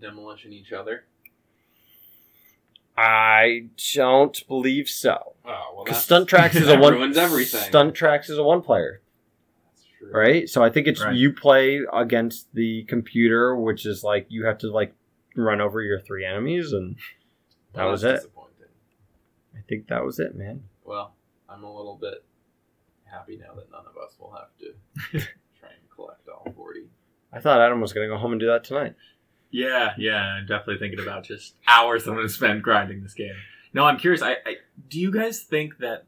demolition 0.00 0.52
each 0.52 0.72
other? 0.72 1.04
i 2.98 3.66
don't 3.94 4.46
believe 4.48 4.88
so 4.88 5.34
Oh 5.44 5.72
well, 5.74 5.84
because 5.84 5.96
that's- 5.96 6.04
stunt 6.04 6.28
tracks 6.28 6.56
is 6.56 6.62
a 6.62 6.66
that 6.66 6.80
one 6.80 6.94
ruins 6.94 7.16
everything. 7.16 7.60
stunt 7.62 7.94
tracks 7.94 8.28
is 8.30 8.38
a 8.38 8.42
one 8.42 8.62
player. 8.62 9.00
Right? 10.12 10.48
So 10.48 10.62
I 10.62 10.70
think 10.70 10.86
it's 10.86 11.02
Right. 11.02 11.14
you 11.14 11.32
play 11.32 11.80
against 11.92 12.52
the 12.54 12.84
computer, 12.84 13.56
which 13.56 13.86
is 13.86 14.02
like 14.04 14.26
you 14.28 14.46
have 14.46 14.58
to 14.58 14.70
like 14.70 14.94
run 15.34 15.60
over 15.60 15.82
your 15.82 16.00
three 16.00 16.24
enemies, 16.24 16.72
and 16.72 16.96
that 17.74 17.82
Well, 17.82 17.90
was 17.92 18.04
it. 18.04 18.20
I 19.54 19.60
think 19.68 19.88
that 19.88 20.04
was 20.04 20.18
it, 20.20 20.34
man. 20.36 20.62
Well, 20.84 21.14
I'm 21.48 21.64
a 21.64 21.74
little 21.76 21.98
bit 22.00 22.24
happy 23.04 23.36
now 23.36 23.54
that 23.54 23.70
none 23.70 23.84
of 23.86 23.96
us 23.96 24.16
will 24.18 24.32
have 24.32 24.48
to 24.58 25.18
try 25.58 25.70
and 25.70 25.90
collect 25.94 26.28
all 26.28 26.52
40. 26.54 26.88
I 27.32 27.40
thought 27.40 27.60
Adam 27.60 27.80
was 27.80 27.92
gonna 27.92 28.06
go 28.08 28.16
home 28.16 28.32
and 28.32 28.40
do 28.40 28.46
that 28.46 28.64
tonight. 28.64 28.94
Yeah, 29.50 29.94
yeah, 29.96 30.16
I'm 30.20 30.46
definitely 30.46 30.78
thinking 30.78 31.00
about 31.00 31.24
just 31.24 31.54
hours 31.68 32.06
I'm 32.06 32.14
going 32.14 32.26
to 32.26 32.32
spend 32.32 32.62
grinding 32.64 33.02
this 33.02 33.14
game. 33.14 33.36
No, 33.72 33.84
I'm 33.84 33.96
curious. 33.96 34.20
I, 34.20 34.32
I 34.44 34.56
do 34.88 35.00
you 35.00 35.10
guys 35.12 35.40
think 35.44 35.78
that 35.78 36.04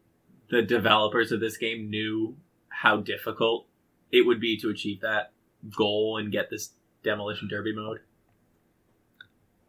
the 0.51 0.61
developers 0.61 1.31
of 1.33 1.39
this 1.41 1.57
game 1.57 1.89
knew 1.89 2.37
how 2.69 2.97
difficult 2.99 3.67
it 4.11 4.27
would 4.27 4.41
be 4.41 4.57
to 4.59 4.71
achieve 4.71 5.01
that 5.01 5.33
goal 5.77 6.19
and 6.19 6.33
get 6.33 6.51
this 6.51 6.71
demolition 7.03 7.49
derby 7.49 7.75
mode? 7.75 8.01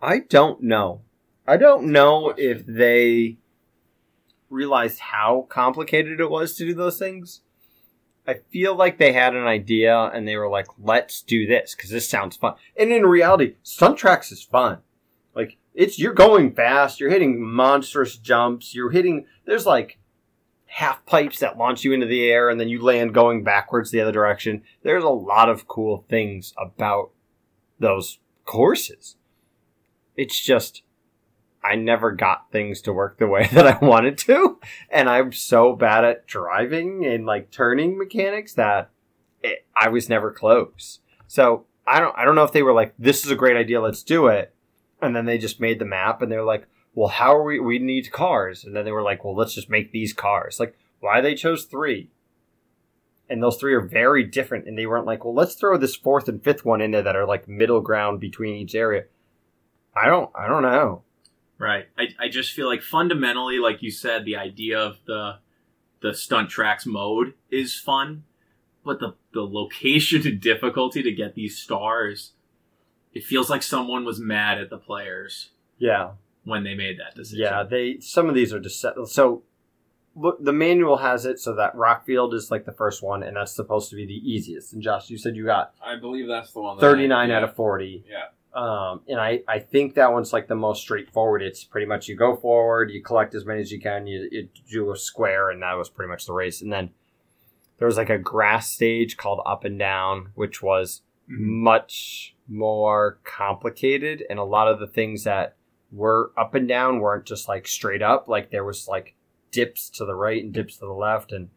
I 0.02 0.20
don't 0.20 0.64
know. 0.64 1.02
I 1.48 1.58
don't 1.58 1.92
know 1.92 2.34
if 2.38 2.66
they 2.66 3.38
realized 4.50 5.00
how 5.00 5.48
complicated 5.50 6.20
it 6.20 6.30
was 6.30 6.56
to 6.56 6.66
do 6.66 6.74
those 6.74 6.98
things. 6.98 7.42
I 8.28 8.42
feel 8.52 8.76
like 8.76 8.98
they 8.98 9.14
had 9.14 9.36
an 9.36 9.46
idea 9.46 9.98
and 9.98 10.28
they 10.28 10.38
were 10.38 10.50
like, 10.50 10.68
let's 10.80 11.22
do 11.22 11.48
this 11.48 11.74
because 11.76 11.90
this 11.90 12.08
sounds 12.08 12.38
fun. 12.38 12.56
And 12.78 12.92
in 12.92 13.06
reality, 13.06 13.56
stunt 13.64 13.98
tracks 13.98 14.32
is 14.32 14.44
fun. 14.44 14.80
Like, 15.36 15.58
it's, 15.74 15.98
you're 15.98 16.14
going 16.14 16.54
fast, 16.54 17.00
you're 17.00 17.10
hitting 17.10 17.42
monstrous 17.42 18.18
jumps, 18.18 18.76
you're 18.76 18.92
hitting, 18.92 19.26
there's 19.46 19.66
like 19.66 19.99
half 20.70 21.04
pipes 21.06 21.40
that 21.40 21.58
launch 21.58 21.84
you 21.84 21.94
into 21.94 22.06
the 22.06 22.30
air 22.30 22.48
and 22.48 22.60
then 22.60 22.70
you 22.70 22.82
land 22.82 23.14
going 23.14 23.44
backwards 23.44 23.90
the 23.90 24.00
other 24.00 24.12
direction. 24.12 24.62
There's 24.84 25.04
a 25.04 25.10
lot 25.10 25.50
of 25.50 25.68
cool 25.68 26.06
things 26.08 26.54
about 26.58 27.10
those 27.80 28.20
courses. 28.46 29.16
It's 30.16 30.40
just, 30.40 30.84
I 31.64 31.76
never 31.76 32.12
got 32.12 32.52
things 32.52 32.82
to 32.84 32.94
work 32.94 33.18
the 33.18 33.28
way 33.28 33.48
that 33.52 33.66
I 33.66 33.84
wanted 33.84 34.18
to. 34.20 34.60
And 34.92 35.10
I'm 35.10 35.32
so 35.32 35.76
bad 35.76 36.06
at 36.06 36.28
driving 36.28 37.04
and 37.04 37.26
like 37.26 37.50
turning 37.50 37.98
mechanics 37.98 38.54
that 38.54 38.92
it, 39.42 39.66
I 39.76 39.90
was 39.90 40.08
never 40.08 40.32
close. 40.32 41.00
So 41.28 41.66
I 41.88 42.00
don't, 42.00 42.16
I 42.16 42.26
don't 42.26 42.36
know 42.36 42.44
if 42.44 42.52
they 42.52 42.64
were 42.64 42.74
like, 42.74 42.94
this 43.00 43.26
is 43.26 43.32
a 43.32 43.36
great 43.36 43.58
idea, 43.58 43.82
let's 43.82 44.04
do 44.04 44.28
it. 44.28 44.54
And 45.02 45.16
then 45.16 45.26
they 45.26 45.40
just 45.40 45.60
made 45.60 45.80
the 45.80 45.86
map 45.86 46.22
and 46.22 46.32
they're 46.32 46.44
like, 46.44 46.68
well, 47.00 47.08
how 47.08 47.34
are 47.34 47.44
we, 47.44 47.62
we 47.62 47.80
need 47.80 48.12
cars. 48.12 48.66
And 48.66 48.76
then 48.76 48.84
they 48.84 48.92
were 48.92 49.02
like, 49.02 49.24
well, 49.24 49.34
let's 49.34 49.54
just 49.54 49.70
make 49.70 49.94
these 49.94 50.12
cars. 50.12 50.60
Like, 50.60 50.78
why 51.00 51.22
they 51.22 51.34
chose 51.34 51.64
three? 51.64 52.10
And 53.30 53.42
those 53.42 53.56
three 53.56 53.74
are 53.74 53.80
very 53.80 54.26
different. 54.26 54.68
And 54.68 54.78
they 54.78 54.86
weren't 54.86 55.06
like, 55.06 55.24
well, 55.24 55.34
let's 55.34 55.56
throw 55.56 55.78
this 55.78 55.96
fourth 55.96 56.28
and 56.28 56.44
fifth 56.44 56.66
one 56.66 56.82
in 56.82 56.92
there 56.92 57.02
that 57.02 57.16
are 57.16 57.26
like 57.26 57.48
middle 57.48 57.80
ground 57.80 58.20
between 58.20 58.54
each 58.54 58.76
area. 58.76 59.06
I 59.96 60.08
don't, 60.08 60.30
I 60.36 60.50
don't 60.50 60.62
know. 60.62 61.04
Right. 61.58 61.86
I, 61.98 62.08
I 62.20 62.28
just 62.28 62.52
feel 62.52 62.68
like 62.68 62.82
fundamentally, 62.82 63.60
like 63.60 63.82
you 63.82 63.92
said, 63.92 64.26
the 64.26 64.36
idea 64.36 64.78
of 64.78 64.98
the 65.08 65.38
the 66.02 66.14
stunt 66.14 66.50
tracks 66.50 66.86
mode 66.86 67.34
is 67.50 67.80
fun, 67.80 68.26
but 68.84 69.00
the 69.00 69.16
the 69.34 69.44
location 69.44 70.22
and 70.28 70.42
difficulty 70.42 71.02
to 71.02 71.14
get 71.14 71.34
these 71.36 71.58
stars, 71.58 72.34
it 73.14 73.24
feels 73.24 73.50
like 73.50 73.64
someone 73.64 74.04
was 74.04 74.20
mad 74.20 74.58
at 74.58 74.70
the 74.70 74.78
players 74.78 75.52
Yeah. 75.78 76.12
When 76.50 76.64
they 76.64 76.76
made 76.76 77.00
that 77.00 77.16
decision. 77.16 77.42
Yeah, 77.44 77.64
they 77.64 78.00
some 78.00 78.28
of 78.28 78.36
these 78.36 78.54
are 78.54 78.60
just 78.60 78.82
set. 78.82 78.96
So 79.06 79.44
look, 80.16 80.44
the 80.44 80.54
manual 80.54 80.98
has 80.98 81.26
it 81.26 81.40
so 81.40 81.56
that 81.56 81.76
Rockfield 81.76 82.34
is 82.34 82.52
like 82.52 82.66
the 82.66 82.74
first 82.74 83.02
one, 83.04 83.24
and 83.24 83.38
that's 83.38 83.56
supposed 83.56 83.90
to 83.92 83.96
be 83.96 84.06
the 84.06 84.14
easiest. 84.14 84.74
And 84.74 84.82
Josh, 84.82 85.10
you 85.10 85.18
said 85.18 85.36
you 85.36 85.46
got 85.46 85.74
I 85.84 85.96
believe 85.96 86.28
that's 86.28 86.52
the 86.52 86.62
one. 86.62 86.78
That 86.78 86.82
thirty 86.82 87.08
nine 87.08 87.30
yeah. 87.30 87.38
out 87.38 87.44
of 87.44 87.56
forty. 87.56 88.04
Yeah. 88.10 88.26
Um, 88.52 89.02
and 89.08 89.20
I, 89.20 89.42
I 89.48 89.60
think 89.60 89.94
that 89.94 90.12
one's 90.12 90.34
like 90.34 90.48
the 90.48 90.56
most 90.56 90.82
straightforward. 90.82 91.44
It's 91.44 91.64
pretty 91.64 91.86
much 91.86 92.08
you 92.08 92.16
go 92.16 92.36
forward, 92.36 92.90
you 92.90 93.02
collect 93.04 93.36
as 93.36 93.46
many 93.46 93.62
as 93.62 93.72
you 93.72 93.80
can, 93.80 94.08
you, 94.08 94.28
you 94.32 94.50
do 94.68 94.92
a 94.92 94.98
square, 94.98 95.52
and 95.52 95.62
that 95.62 95.74
was 95.74 95.88
pretty 95.88 96.10
much 96.10 96.26
the 96.26 96.34
race. 96.34 96.60
And 96.60 96.74
then 96.74 96.90
there 97.78 97.86
was 97.86 97.96
like 97.96 98.10
a 98.10 98.18
grass 98.18 98.68
stage 98.72 99.18
called 99.18 99.42
Up 99.46 99.66
and 99.66 99.78
Down, 99.78 100.32
which 100.34 100.64
was 100.64 101.04
Mhm. 101.30 101.62
much 101.62 102.36
more 102.48 103.20
complicated, 103.24 104.24
and 104.32 104.40
a 104.40 104.44
lot 104.44 104.68
of 104.68 104.80
the 104.80 104.88
things 104.88 105.26
that 105.26 105.56
were 105.92 106.32
up 106.38 106.54
and 106.56 106.68
down 106.68 107.00
weren't 107.00 107.26
just 107.26 107.48
like 107.48 107.68
straight 107.68 108.02
up. 108.02 108.28
Like 108.28 108.52
there 108.52 108.64
was 108.64 108.88
like 108.88 109.16
dips 109.52 109.90
to 109.92 110.06
the 110.06 110.16
right 110.16 110.44
and 110.44 110.54
dips 110.54 110.78
to 110.78 110.86
the 110.86 110.94
left, 110.94 111.32
and 111.32 111.50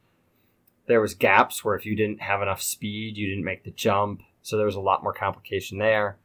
there 0.86 1.00
was 1.00 1.14
gaps 1.14 1.64
where 1.64 1.76
if 1.76 1.84
you 1.86 1.94
didn't 1.96 2.20
have 2.22 2.42
enough 2.42 2.62
speed, 2.62 3.16
you 3.16 3.28
didn't 3.28 3.44
make 3.44 3.64
the 3.64 3.70
jump. 3.70 4.22
So 4.42 4.56
there 4.56 4.66
was 4.66 4.74
a 4.74 4.80
lot 4.80 5.02
more 5.02 5.12
complication 5.12 5.78
there. 5.78 6.18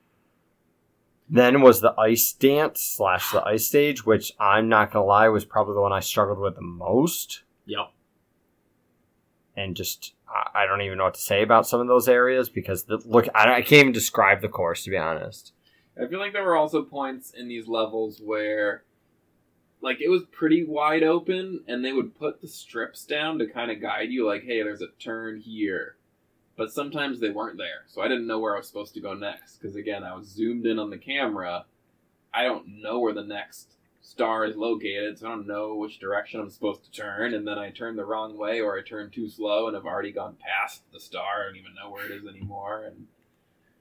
Then 1.29 1.61
was 1.61 1.81
the 1.81 1.93
ice 1.99 2.31
dance 2.31 2.81
slash 2.81 3.31
the 3.31 3.43
ice 3.45 3.67
stage, 3.67 4.05
which 4.05 4.31
I'm 4.39 4.69
not 4.69 4.91
gonna 4.93 5.05
lie 5.05 5.27
was 5.27 5.43
probably 5.45 5.73
the 5.75 5.81
one 5.81 5.91
I 5.91 5.99
struggled 5.99 6.39
with 6.39 6.55
the 6.55 6.61
most, 6.61 7.43
Yep. 7.65 7.91
and 9.55 9.75
just 9.75 10.13
I- 10.53 10.65
don't 10.65 10.81
even 10.81 10.97
know 10.97 11.05
what 11.05 11.13
to 11.15 11.21
say 11.21 11.41
about 11.41 11.67
some 11.67 11.79
of 11.81 11.87
those 11.87 12.07
areas 12.07 12.47
because 12.49 12.83
the, 12.85 12.97
look, 13.05 13.27
I, 13.35 13.55
I 13.55 13.61
can't 13.61 13.81
even 13.81 13.91
describe 13.91 14.41
the 14.41 14.49
course 14.49 14.83
to 14.83 14.89
be 14.89 14.97
honest. 14.97 15.53
I 16.01 16.07
feel 16.07 16.19
like 16.19 16.33
there 16.33 16.43
were 16.43 16.55
also 16.55 16.83
points 16.83 17.31
in 17.31 17.47
these 17.47 17.67
levels 17.67 18.21
where, 18.23 18.83
like, 19.81 19.99
it 19.99 20.09
was 20.09 20.23
pretty 20.31 20.63
wide 20.63 21.03
open, 21.03 21.63
and 21.67 21.83
they 21.83 21.93
would 21.93 22.17
put 22.17 22.41
the 22.41 22.47
strips 22.47 23.05
down 23.05 23.39
to 23.39 23.47
kind 23.47 23.71
of 23.71 23.81
guide 23.81 24.11
you, 24.11 24.25
like, 24.25 24.43
hey, 24.43 24.61
there's 24.61 24.81
a 24.81 24.89
turn 24.99 25.39
here. 25.39 25.95
But 26.55 26.71
sometimes 26.71 27.19
they 27.19 27.29
weren't 27.29 27.57
there, 27.57 27.85
so 27.87 28.01
I 28.01 28.07
didn't 28.07 28.27
know 28.27 28.39
where 28.39 28.55
I 28.55 28.57
was 28.57 28.67
supposed 28.67 28.95
to 28.95 28.99
go 28.99 29.13
next. 29.13 29.57
Because 29.57 29.75
again, 29.75 30.03
I 30.03 30.15
was 30.15 30.27
zoomed 30.27 30.65
in 30.65 30.79
on 30.79 30.89
the 30.89 30.97
camera. 30.97 31.65
I 32.33 32.43
don't 32.43 32.81
know 32.81 32.99
where 32.99 33.13
the 33.13 33.23
next 33.23 33.73
star 34.01 34.45
is 34.45 34.55
located, 34.55 35.19
so 35.19 35.27
I 35.27 35.29
don't 35.29 35.45
know 35.45 35.75
which 35.75 35.99
direction 35.99 36.39
I'm 36.39 36.49
supposed 36.49 36.83
to 36.85 36.91
turn. 36.91 37.35
And 37.35 37.47
then 37.47 37.59
I 37.59 37.69
turn 37.69 37.95
the 37.95 38.05
wrong 38.05 38.37
way, 38.37 38.59
or 38.59 38.77
I 38.77 38.81
turn 38.81 39.11
too 39.11 39.29
slow, 39.29 39.67
and 39.67 39.77
i've 39.77 39.85
already 39.85 40.11
gone 40.11 40.35
past 40.39 40.81
the 40.91 40.99
star. 40.99 41.43
I 41.43 41.45
don't 41.45 41.57
even 41.57 41.75
know 41.75 41.91
where 41.91 42.05
it 42.05 42.11
is 42.11 42.25
anymore. 42.25 42.85
And 42.85 43.05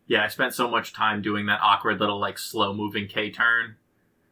Yeah, 0.06 0.22
I 0.24 0.28
spent 0.28 0.54
so 0.54 0.70
much 0.70 0.92
time 0.92 1.20
doing 1.20 1.46
that 1.46 1.60
awkward 1.62 1.98
little 2.00 2.20
like 2.20 2.38
slow 2.38 2.72
moving 2.72 3.08
K 3.08 3.30
turn 3.30 3.76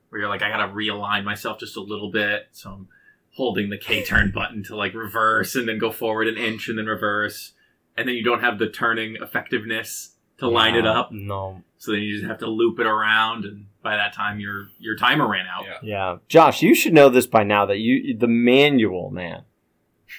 where 0.09 0.21
you're 0.21 0.31
like, 0.31 0.43
I 0.43 0.49
gotta 0.49 0.73
realign 0.73 1.25
myself 1.25 1.59
just 1.59 1.77
a 1.77 1.81
little 1.81 2.11
bit. 2.11 2.49
So 2.53 2.71
I'm 2.71 2.89
holding 3.33 3.71
the 3.71 3.79
K 3.79 4.05
turn 4.05 4.31
button 4.33 4.63
to 4.65 4.77
like 4.77 4.95
reverse 4.95 5.57
and 5.57 5.69
then 5.69 5.79
go 5.79 5.91
forward 5.91 6.29
an 6.29 6.37
inch 6.37 6.69
and 6.69 6.79
then 6.79 6.87
reverse, 6.87 7.53
and 7.97 8.09
then 8.09 8.15
you 8.15 8.23
don't 8.23 8.41
have 8.41 8.59
the 8.59 8.69
turning 8.69 9.17
effectiveness 9.21 10.11
to 10.39 10.49
line 10.49 10.77
it 10.77 10.87
up. 10.87 11.11
No. 11.13 11.63
So 11.79 11.93
then 11.93 12.03
you 12.03 12.15
just 12.15 12.29
have 12.29 12.39
to 12.39 12.47
loop 12.47 12.79
it 12.79 12.87
around, 12.87 13.45
and 13.45 13.67
by 13.83 13.97
that 13.97 14.15
time 14.15 14.39
your 14.39 14.69
your 14.79 14.97
timer 14.97 15.29
ran 15.29 15.47
out. 15.47 15.65
Yeah. 15.65 15.79
Yeah, 15.83 16.17
Josh, 16.29 16.63
you 16.63 16.75
should 16.75 16.95
know 16.95 17.09
this 17.09 17.27
by 17.27 17.43
now 17.43 17.67
that 17.67 17.79
you 17.79 18.17
the 18.17 18.29
manual, 18.29 19.11
man. 19.11 19.43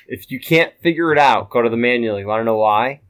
If 0.08 0.30
you 0.30 0.40
can't 0.40 0.74
figure 0.82 1.14
it 1.14 1.18
out, 1.18 1.50
go 1.50 1.62
to 1.62 1.70
the 1.70 1.78
manual. 1.78 2.20
You 2.20 2.28
want 2.28 2.42
to 2.42 2.46
know 2.46 2.58
why? 2.58 3.02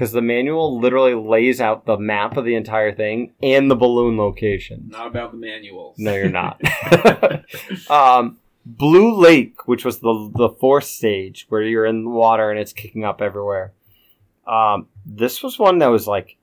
Because 0.00 0.12
the 0.12 0.22
manual 0.22 0.80
literally 0.80 1.12
lays 1.12 1.60
out 1.60 1.84
the 1.84 1.98
map 1.98 2.38
of 2.38 2.46
the 2.46 2.54
entire 2.54 2.90
thing 2.90 3.34
and 3.42 3.70
the 3.70 3.76
balloon 3.76 4.16
location. 4.16 4.86
Not 4.88 5.06
about 5.06 5.30
the 5.30 5.36
manuals. 5.36 5.98
No, 5.98 6.14
you're 6.14 6.30
not. 6.30 6.58
um, 7.90 8.38
Blue 8.64 9.14
Lake, 9.14 9.68
which 9.68 9.84
was 9.84 9.98
the 9.98 10.32
the 10.34 10.48
fourth 10.58 10.84
stage 10.84 11.44
where 11.50 11.60
you're 11.60 11.84
in 11.84 12.04
the 12.04 12.10
water 12.10 12.50
and 12.50 12.58
it's 12.58 12.72
kicking 12.72 13.04
up 13.04 13.20
everywhere. 13.20 13.74
Um, 14.46 14.88
this 15.04 15.42
was 15.42 15.58
one 15.58 15.80
that 15.80 15.88
was 15.88 16.06
like 16.06 16.38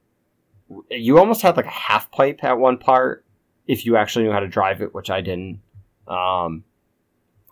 you 0.91 1.17
almost 1.17 1.41
had 1.41 1.57
like 1.57 1.65
a 1.65 1.69
half 1.69 2.11
pipe 2.11 2.43
at 2.43 2.59
one 2.59 2.77
part 2.77 3.25
if 3.65 3.87
you 3.87 3.97
actually 3.97 4.25
knew 4.25 4.33
how 4.33 4.39
to 4.39 4.47
drive 4.47 4.83
it, 4.83 4.93
which 4.93 5.09
I 5.09 5.21
didn't. 5.21 5.61
Um, 6.07 6.63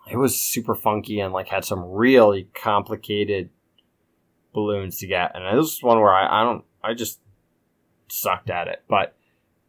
it 0.08 0.18
was 0.18 0.40
super 0.40 0.76
funky 0.76 1.18
and 1.18 1.32
like 1.32 1.48
had 1.48 1.64
some 1.64 1.84
really 1.84 2.46
complicated 2.54 3.50
balloons 4.56 4.98
to 4.98 5.06
get, 5.06 5.36
and 5.36 5.56
this 5.56 5.74
is 5.74 5.82
one 5.82 6.00
where 6.00 6.12
I, 6.12 6.40
I 6.40 6.42
don't 6.42 6.64
I 6.82 6.94
just 6.94 7.20
sucked 8.08 8.50
at 8.50 8.66
it. 8.66 8.82
But 8.88 9.14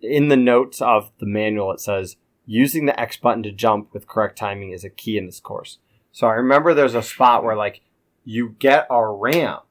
in 0.02 0.30
the 0.30 0.38
notes 0.38 0.82
of 0.82 1.12
the 1.20 1.28
manual, 1.28 1.72
it 1.72 1.82
says 1.82 2.16
using 2.46 2.86
the 2.86 3.00
X 3.00 3.18
button 3.18 3.44
to 3.44 3.52
jump 3.52 3.94
with 3.94 4.08
correct 4.08 4.38
timing 4.38 4.72
is 4.72 4.84
a 4.84 4.90
key 4.90 5.18
in 5.18 5.26
this 5.26 5.42
course. 5.42 5.78
So 6.12 6.26
I 6.26 6.34
remember 6.34 6.74
there's 6.74 6.96
a 6.96 7.04
spot 7.04 7.44
where 7.44 7.56
like 7.56 7.82
you 8.24 8.56
get 8.58 8.88
a 8.90 9.06
ramp, 9.06 9.64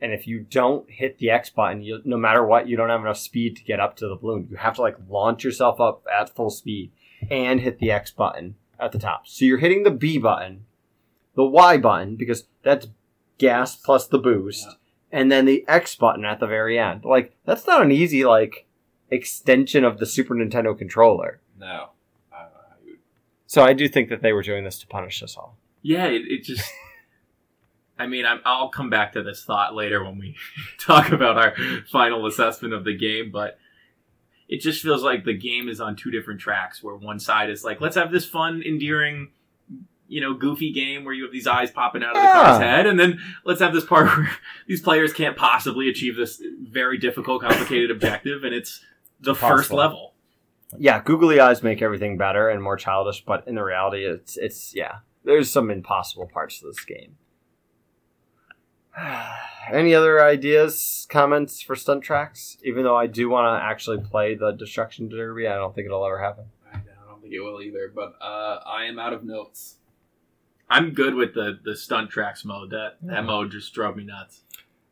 and 0.00 0.12
if 0.12 0.26
you 0.26 0.40
don't 0.40 0.90
hit 0.90 1.18
the 1.18 1.30
X 1.30 1.50
button, 1.50 1.82
you, 1.82 2.00
no 2.04 2.16
matter 2.16 2.44
what, 2.44 2.66
you 2.66 2.76
don't 2.76 2.90
have 2.90 3.02
enough 3.02 3.18
speed 3.18 3.56
to 3.56 3.64
get 3.64 3.78
up 3.78 3.96
to 3.96 4.08
the 4.08 4.16
balloon. 4.16 4.48
You 4.50 4.56
have 4.56 4.76
to 4.76 4.82
like 4.82 4.96
launch 5.08 5.44
yourself 5.44 5.80
up 5.80 6.04
at 6.12 6.34
full 6.34 6.50
speed 6.50 6.92
and 7.30 7.60
hit 7.60 7.78
the 7.78 7.90
X 7.90 8.10
button 8.10 8.56
at 8.80 8.92
the 8.92 8.98
top. 8.98 9.26
So 9.26 9.44
you're 9.44 9.58
hitting 9.58 9.82
the 9.82 9.90
B 9.90 10.18
button, 10.18 10.64
the 11.34 11.44
Y 11.44 11.76
button 11.76 12.16
because 12.16 12.44
that's 12.62 12.88
gas 13.38 13.76
plus 13.76 14.06
the 14.06 14.18
boost, 14.18 14.64
Yeah. 14.66 14.74
and 15.20 15.30
then 15.32 15.44
the 15.44 15.64
X 15.68 15.94
button 15.94 16.24
at 16.24 16.40
the 16.40 16.46
very 16.46 16.78
end. 16.78 17.04
Like 17.04 17.36
that's 17.44 17.66
not 17.66 17.82
an 17.82 17.92
easy 17.92 18.24
like 18.24 18.66
extension 19.10 19.84
of 19.84 19.98
the 19.98 20.06
Super 20.06 20.34
Nintendo 20.34 20.76
controller. 20.76 21.40
No. 21.58 21.90
I 22.32 22.42
don't 22.42 22.52
know 22.52 22.60
how 22.68 22.76
you 22.84 22.90
would- 22.92 22.98
So 23.46 23.62
I 23.64 23.72
do 23.72 23.88
think 23.88 24.08
that 24.08 24.20
they 24.22 24.32
were 24.32 24.42
doing 24.42 24.64
this 24.64 24.78
to 24.80 24.86
punish 24.86 25.22
us 25.22 25.36
all. 25.36 25.56
Yeah, 25.82 26.06
it, 26.06 26.22
it 26.28 26.42
just. 26.44 26.68
I 27.98 28.06
mean, 28.06 28.26
I'm, 28.26 28.40
I'll 28.44 28.68
come 28.68 28.90
back 28.90 29.14
to 29.14 29.22
this 29.22 29.42
thought 29.44 29.74
later 29.74 30.04
when 30.04 30.18
we 30.18 30.36
talk 30.78 31.12
about 31.12 31.38
our 31.38 31.54
final 31.90 32.26
assessment 32.26 32.74
of 32.74 32.84
the 32.84 32.94
game, 32.96 33.30
but 33.30 33.58
it 34.48 34.60
just 34.60 34.82
feels 34.82 35.02
like 35.02 35.24
the 35.24 35.32
game 35.36 35.68
is 35.68 35.80
on 35.80 35.96
two 35.96 36.10
different 36.10 36.40
tracks. 36.40 36.82
Where 36.82 36.94
one 36.94 37.18
side 37.18 37.48
is 37.48 37.64
like, 37.64 37.80
let's 37.80 37.96
have 37.96 38.12
this 38.12 38.26
fun, 38.26 38.62
endearing, 38.66 39.30
you 40.08 40.20
know, 40.20 40.34
goofy 40.34 40.72
game 40.72 41.04
where 41.04 41.14
you 41.14 41.24
have 41.24 41.32
these 41.32 41.46
eyes 41.46 41.70
popping 41.70 42.02
out 42.02 42.16
of 42.16 42.22
the 42.22 42.28
car's 42.28 42.60
head, 42.60 42.86
and 42.86 42.98
then 42.98 43.18
let's 43.44 43.60
have 43.60 43.72
this 43.72 43.84
part 43.84 44.06
where 44.16 44.30
these 44.66 44.80
players 44.80 45.12
can't 45.12 45.36
possibly 45.36 45.88
achieve 45.88 46.16
this 46.16 46.42
very 46.62 46.98
difficult, 46.98 47.42
complicated 47.42 47.90
objective, 47.90 48.44
and 48.44 48.54
it's 48.54 48.84
the 49.20 49.34
first 49.34 49.70
level. 49.70 50.14
Yeah, 50.78 51.02
googly 51.02 51.40
eyes 51.40 51.62
make 51.62 51.80
everything 51.80 52.18
better 52.18 52.48
and 52.48 52.62
more 52.62 52.76
childish, 52.76 53.24
but 53.24 53.46
in 53.46 53.54
the 53.54 53.62
reality, 53.62 54.04
it's 54.04 54.36
it's 54.36 54.74
yeah. 54.74 54.98
There's 55.24 55.50
some 55.50 55.70
impossible 55.70 56.28
parts 56.32 56.60
to 56.60 56.66
this 56.66 56.84
game. 56.84 57.16
Any 59.72 59.94
other 59.94 60.24
ideas, 60.24 61.06
comments 61.10 61.60
for 61.60 61.74
stunt 61.74 62.04
tracks? 62.04 62.56
Even 62.62 62.84
though 62.84 62.96
I 62.96 63.08
do 63.08 63.28
want 63.28 63.46
to 63.46 63.64
actually 63.64 63.98
play 63.98 64.34
the 64.34 64.52
destruction 64.52 65.08
derby, 65.08 65.48
I 65.48 65.56
don't 65.56 65.74
think 65.74 65.86
it'll 65.86 66.06
ever 66.06 66.20
happen. 66.22 66.44
I 66.72 66.80
don't 67.08 67.20
think 67.20 67.34
it 67.34 67.40
will 67.40 67.60
either, 67.60 67.90
but 67.94 68.14
uh, 68.20 68.60
I 68.64 68.84
am 68.84 68.98
out 68.98 69.12
of 69.12 69.24
notes. 69.24 69.76
I'm 70.68 70.90
good 70.92 71.14
with 71.14 71.34
the 71.34 71.58
the 71.64 71.76
stunt 71.76 72.10
tracks 72.10 72.44
mode. 72.44 72.70
That 72.70 72.96
that 73.02 73.24
mode 73.24 73.50
just 73.50 73.72
drove 73.72 73.96
me 73.96 74.04
nuts. 74.04 74.42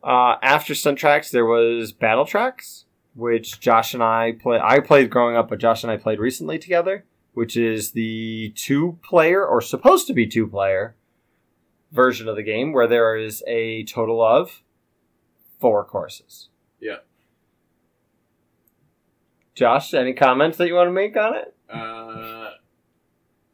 Uh, 0.02 0.36
after 0.42 0.74
stunt 0.74 0.98
tracks, 0.98 1.30
there 1.30 1.46
was 1.46 1.92
battle 1.92 2.24
tracks, 2.26 2.84
which 3.14 3.58
Josh 3.60 3.94
and 3.94 4.02
I 4.02 4.32
play. 4.32 4.60
I 4.62 4.80
played 4.80 5.10
growing 5.10 5.36
up, 5.36 5.48
but 5.48 5.58
Josh 5.58 5.82
and 5.82 5.90
I 5.90 5.96
played 5.96 6.18
recently 6.18 6.58
together, 6.58 7.04
which 7.32 7.56
is 7.56 7.92
the 7.92 8.52
two 8.54 8.98
player 9.02 9.44
or 9.44 9.60
supposed 9.60 10.06
to 10.06 10.12
be 10.12 10.26
two 10.26 10.46
player 10.46 10.94
version 11.90 12.28
of 12.28 12.36
the 12.36 12.42
game, 12.42 12.72
where 12.72 12.86
there 12.86 13.16
is 13.16 13.42
a 13.46 13.84
total 13.84 14.22
of 14.22 14.62
four 15.60 15.84
courses. 15.84 16.48
Yeah. 16.80 16.96
Josh, 19.54 19.94
any 19.94 20.12
comments 20.12 20.58
that 20.58 20.66
you 20.66 20.74
want 20.74 20.88
to 20.88 20.92
make 20.92 21.16
on 21.16 21.34
it? 21.36 21.54
Uh, 21.70 22.50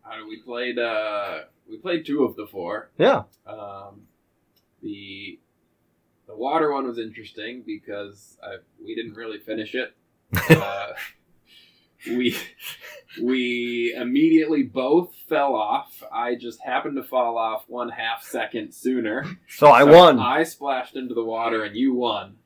how- 0.02 0.16
do 0.18 0.26
we 0.26 0.38
played. 0.42 0.78
Uh, 0.78 1.42
we 1.70 1.78
played 1.78 2.04
two 2.04 2.24
of 2.24 2.36
the 2.36 2.46
four. 2.46 2.90
Yeah. 2.98 3.22
Um, 3.46 4.02
the 4.82 5.38
the 6.26 6.36
water 6.36 6.72
one 6.72 6.86
was 6.86 6.98
interesting 6.98 7.62
because 7.66 8.38
I, 8.42 8.56
we 8.84 8.94
didn't 8.94 9.14
really 9.14 9.38
finish 9.38 9.74
it. 9.74 9.94
Uh, 10.50 10.88
we 12.06 12.36
we 13.22 13.94
immediately 13.96 14.62
both 14.62 15.12
fell 15.28 15.54
off. 15.54 16.02
I 16.12 16.34
just 16.36 16.60
happened 16.62 16.96
to 16.96 17.02
fall 17.02 17.36
off 17.36 17.64
one 17.68 17.88
half 17.90 18.22
second 18.22 18.72
sooner. 18.72 19.24
So 19.48 19.68
I 19.68 19.80
So 19.84 19.92
won. 19.92 20.18
I 20.18 20.44
splashed 20.44 20.96
into 20.96 21.14
the 21.14 21.24
water 21.24 21.64
and 21.64 21.76
you 21.76 21.94
won. 21.94 22.36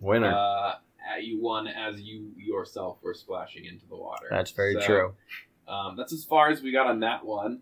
Winner. 0.00 0.32
Uh, 0.32 0.74
you 1.22 1.40
won 1.40 1.66
as 1.66 2.00
you 2.00 2.32
yourself 2.36 2.98
were 3.02 3.14
splashing 3.14 3.64
into 3.64 3.86
the 3.88 3.96
water. 3.96 4.26
That's 4.30 4.50
very 4.50 4.74
So, 4.74 4.80
true. 4.80 5.14
Um, 5.66 5.96
that's 5.96 6.12
as 6.12 6.24
far 6.24 6.50
as 6.50 6.60
we 6.62 6.70
got 6.72 6.86
on 6.86 7.00
that 7.00 7.24
one. 7.24 7.60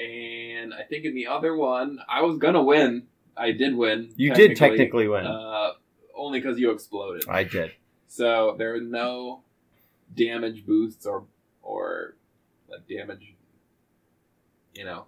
And 0.00 0.72
I 0.72 0.82
think 0.84 1.04
in 1.04 1.14
the 1.14 1.26
other 1.26 1.54
one, 1.54 1.98
I 2.08 2.22
was 2.22 2.38
gonna 2.38 2.62
win. 2.62 3.04
I 3.36 3.52
did 3.52 3.74
win. 3.76 4.12
You 4.16 4.32
did 4.34 4.56
technically 4.56 5.08
win. 5.08 5.26
Uh, 5.26 5.72
only 6.16 6.40
because 6.40 6.58
you 6.58 6.70
exploded. 6.70 7.24
I 7.28 7.44
did. 7.44 7.72
So 8.06 8.54
there 8.58 8.74
are 8.74 8.80
no 8.80 9.42
damage 10.14 10.64
boosts 10.66 11.06
or 11.06 11.24
or 11.62 12.16
like 12.68 12.86
damage. 12.88 13.34
You 14.74 14.84
know, 14.84 15.06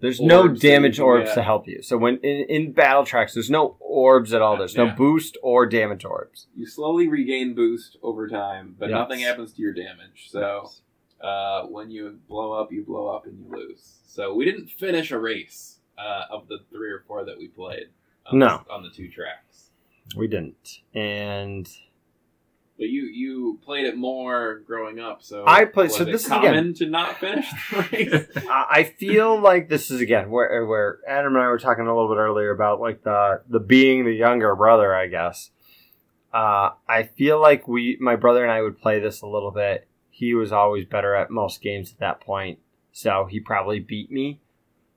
There's 0.00 0.20
no 0.20 0.42
Orbs 0.42 0.60
that 0.60 0.68
damage 0.68 1.00
orbs 1.00 1.26
get. 1.30 1.34
to 1.34 1.42
help 1.42 1.66
you. 1.66 1.82
So 1.82 1.98
when 1.98 2.16
in, 2.18 2.46
in 2.48 2.72
battle 2.72 3.04
tracks, 3.04 3.34
there's 3.34 3.50
no 3.50 3.76
orbs 3.80 4.32
at 4.32 4.40
all. 4.40 4.56
There's 4.56 4.76
no 4.76 4.90
boost 4.90 5.36
or 5.42 5.66
damage 5.66 6.04
orbs. 6.04 6.46
you 6.54 6.66
slowly 6.66 7.08
regain 7.08 7.54
boost 7.54 7.96
over 8.02 8.28
time, 8.28 8.76
but 8.78 8.88
Yes. 8.90 8.94
nothing 8.94 9.20
happens 9.20 9.52
to 9.54 9.62
your 9.62 9.72
damage. 9.72 10.28
So 10.30 10.70
uh, 11.24 11.62
when 11.66 11.90
you 11.90 12.18
blow 12.28 12.52
up, 12.52 12.70
you 12.72 12.84
blow 12.84 13.08
up 13.08 13.26
and 13.26 13.38
you 13.38 13.46
lose. 13.50 13.94
So 14.06 14.34
we 14.34 14.44
didn't 14.44 14.68
finish 14.68 15.10
a 15.10 15.18
race 15.18 15.78
uh, 15.98 16.24
of 16.30 16.48
the 16.48 16.58
three 16.70 16.90
or 16.90 17.04
four 17.06 17.24
that 17.24 17.38
we 17.38 17.48
played. 17.48 17.88
On 18.26 18.38
No. 18.38 18.62
the, 18.66 18.72
on 18.72 18.82
the 18.82 18.90
two 18.90 19.08
tracks. 19.08 19.70
we 20.16 20.26
didn't. 20.28 20.80
And 20.94 21.68
But 22.78 22.88
you 22.88 23.02
you 23.04 23.58
played 23.64 23.86
it 23.86 23.96
more 23.96 24.62
growing 24.66 24.98
up, 24.98 25.22
so 25.22 25.44
I 25.46 25.64
played- 25.64 25.92
so 25.92 26.04
this 26.04 26.24
is 26.26 26.30
again- 26.32 26.74
to 26.74 26.86
not 26.86 27.18
finish 27.18 27.46
the 27.70 27.88
race. 27.92 28.46
I 28.48 28.66
I 28.70 28.82
feel 28.84 29.38
like 29.40 29.68
this 29.68 29.90
is 29.90 30.00
again 30.00 30.30
where 30.30 30.64
where 30.66 30.98
Adam 31.06 31.34
and 31.36 31.44
I 31.44 31.48
were 31.48 31.58
talking 31.58 31.86
a 31.86 31.94
little 31.94 32.08
bit 32.14 32.18
earlier 32.20 32.50
about 32.50 32.80
like 32.80 33.02
the 33.04 33.42
the 33.48 33.60
being 33.60 34.04
the 34.04 34.12
younger 34.14 34.54
brother, 34.56 34.94
I 34.94 35.06
guess. 35.08 35.50
Uh, 36.32 36.70
I 36.88 37.04
feel 37.04 37.40
like 37.40 37.68
we, 37.68 37.96
my 38.00 38.16
brother 38.16 38.42
and 38.42 38.50
I, 38.50 38.60
would 38.60 38.76
play 38.80 38.98
this 38.98 39.22
a 39.22 39.26
little 39.28 39.52
bit. 39.52 39.86
He 40.16 40.32
was 40.32 40.52
always 40.52 40.84
better 40.84 41.16
at 41.16 41.28
most 41.28 41.60
games 41.60 41.90
at 41.90 41.98
that 41.98 42.20
point, 42.20 42.60
so 42.92 43.26
he 43.28 43.40
probably 43.40 43.80
beat 43.80 44.12
me. 44.12 44.38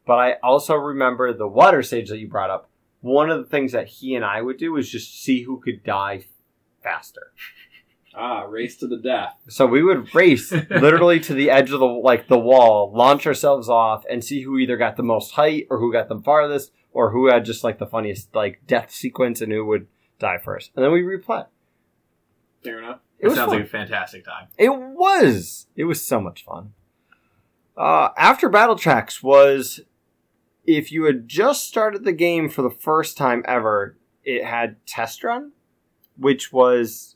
But 0.06 0.20
I 0.20 0.34
also 0.44 0.76
remember 0.76 1.34
the 1.34 1.48
water 1.48 1.82
stage 1.82 2.10
that 2.10 2.20
you 2.20 2.28
brought 2.28 2.52
up. 2.52 2.70
One 3.02 3.32
of 3.32 3.40
the 3.40 3.50
things 3.50 3.72
that 3.72 3.88
he 3.88 4.14
and 4.14 4.24
I 4.24 4.44
would 4.44 4.58
do 4.58 4.74
was 4.74 4.92
just 4.92 5.24
see 5.24 5.42
who 5.42 5.60
could 5.60 5.84
die 5.84 6.26
faster. 6.84 7.32
ah, 8.16 8.42
race 8.44 8.78
to 8.78 8.88
the 8.88 8.98
death. 8.98 9.34
So 9.50 9.66
we 9.66 9.82
would 9.82 10.14
race 10.14 10.52
literally 10.70 11.20
to 11.22 11.34
the 11.34 11.50
edge 11.50 11.72
of 11.72 11.80
the 11.80 11.88
like 11.88 12.28
the 12.28 12.38
wall, 12.38 12.92
launch 12.94 13.26
ourselves 13.26 13.68
off, 13.70 14.06
and 14.08 14.24
see 14.24 14.44
who 14.44 14.60
either 14.60 14.78
got 14.78 14.98
the 14.98 15.04
most 15.04 15.32
height 15.32 15.66
or 15.72 15.80
who 15.80 15.92
got 15.92 16.10
the 16.10 16.20
farthest, 16.20 16.72
or 16.94 17.10
who 17.10 17.26
had 17.26 17.44
just 17.44 17.64
like 17.64 17.80
the 17.80 17.88
funniest 17.88 18.36
like 18.36 18.62
death 18.68 18.92
sequence 18.92 19.42
and 19.42 19.52
who 19.52 19.66
would 19.66 19.88
die 20.20 20.38
first. 20.38 20.70
And 20.76 20.86
then 20.86 20.92
we 20.92 21.02
replay. 21.02 21.48
Fair 22.64 22.78
enough. 22.78 23.00
It 23.20 23.26
It 23.26 23.30
was 23.30 23.38
sounds 23.38 23.50
fun. 23.52 23.58
like 23.60 23.66
a 23.68 23.70
fantastic 23.70 24.26
time. 24.26 24.48
It 24.58 24.70
was. 24.70 25.68
It 25.76 25.86
was 25.86 26.04
so 26.06 26.20
much 26.22 26.44
fun. 26.46 26.74
Uh, 27.76 28.10
after 28.18 28.50
battle 28.50 28.76
tracks 28.76 29.22
was 29.22 29.82
if 30.66 30.92
you 30.92 31.04
had 31.06 31.28
just 31.28 31.66
started 31.68 32.04
the 32.04 32.12
game 32.12 32.50
for 32.50 32.62
the 32.62 32.70
first 32.70 33.18
time 33.18 33.44
ever, 33.48 33.98
it 34.24 34.44
had 34.44 34.84
test 34.86 35.24
run, 35.24 35.52
which 36.18 36.52
was 36.52 37.16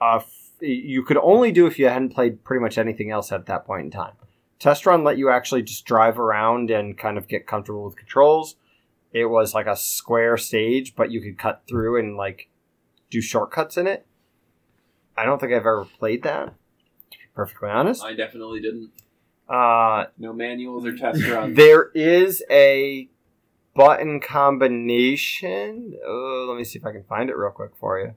uh, 0.00 0.16
f- 0.16 0.52
you 0.60 1.02
could 1.02 1.16
only 1.18 1.50
do 1.52 1.66
if 1.66 1.78
you 1.78 1.88
hadn't 1.88 2.10
played 2.14 2.44
pretty 2.44 2.62
much 2.62 2.78
anything 2.78 3.10
else 3.10 3.32
at 3.32 3.46
that 3.46 3.64
point 3.66 3.84
in 3.86 3.90
time. 3.90 4.12
Test 4.60 4.86
Run 4.86 5.04
let 5.04 5.18
you 5.18 5.28
actually 5.30 5.62
just 5.62 5.84
drive 5.84 6.18
around 6.18 6.70
and 6.70 6.96
kind 6.96 7.18
of 7.18 7.28
get 7.28 7.46
comfortable 7.46 7.84
with 7.84 7.96
controls. 7.96 8.56
It 9.12 9.26
was 9.26 9.52
like 9.52 9.66
a 9.66 9.76
square 9.76 10.36
stage, 10.38 10.94
but 10.94 11.10
you 11.10 11.20
could 11.20 11.36
cut 11.36 11.62
through 11.68 11.98
and 11.98 12.16
like 12.16 12.48
do 13.10 13.20
shortcuts 13.20 13.76
in 13.76 13.86
it. 13.86 14.06
I 15.16 15.24
don't 15.24 15.40
think 15.40 15.52
I've 15.52 15.58
ever 15.58 15.84
played 15.98 16.22
that, 16.24 16.46
to 17.10 17.18
be 17.18 17.24
perfectly 17.34 17.68
honest. 17.68 18.02
I 18.04 18.14
definitely 18.14 18.60
didn't. 18.60 18.90
Uh, 19.48 20.06
No 20.18 20.32
manuals 20.32 20.86
or 20.86 20.96
test 20.96 21.24
runs. 21.26 21.56
there 21.56 21.90
is 21.94 22.42
a 22.50 23.08
button 23.74 24.20
combination. 24.20 25.94
Oh, 26.06 26.46
let 26.48 26.56
me 26.56 26.64
see 26.64 26.78
if 26.78 26.86
I 26.86 26.92
can 26.92 27.04
find 27.04 27.28
it 27.30 27.36
real 27.36 27.50
quick 27.50 27.76
for 27.76 27.98
you. 28.00 28.14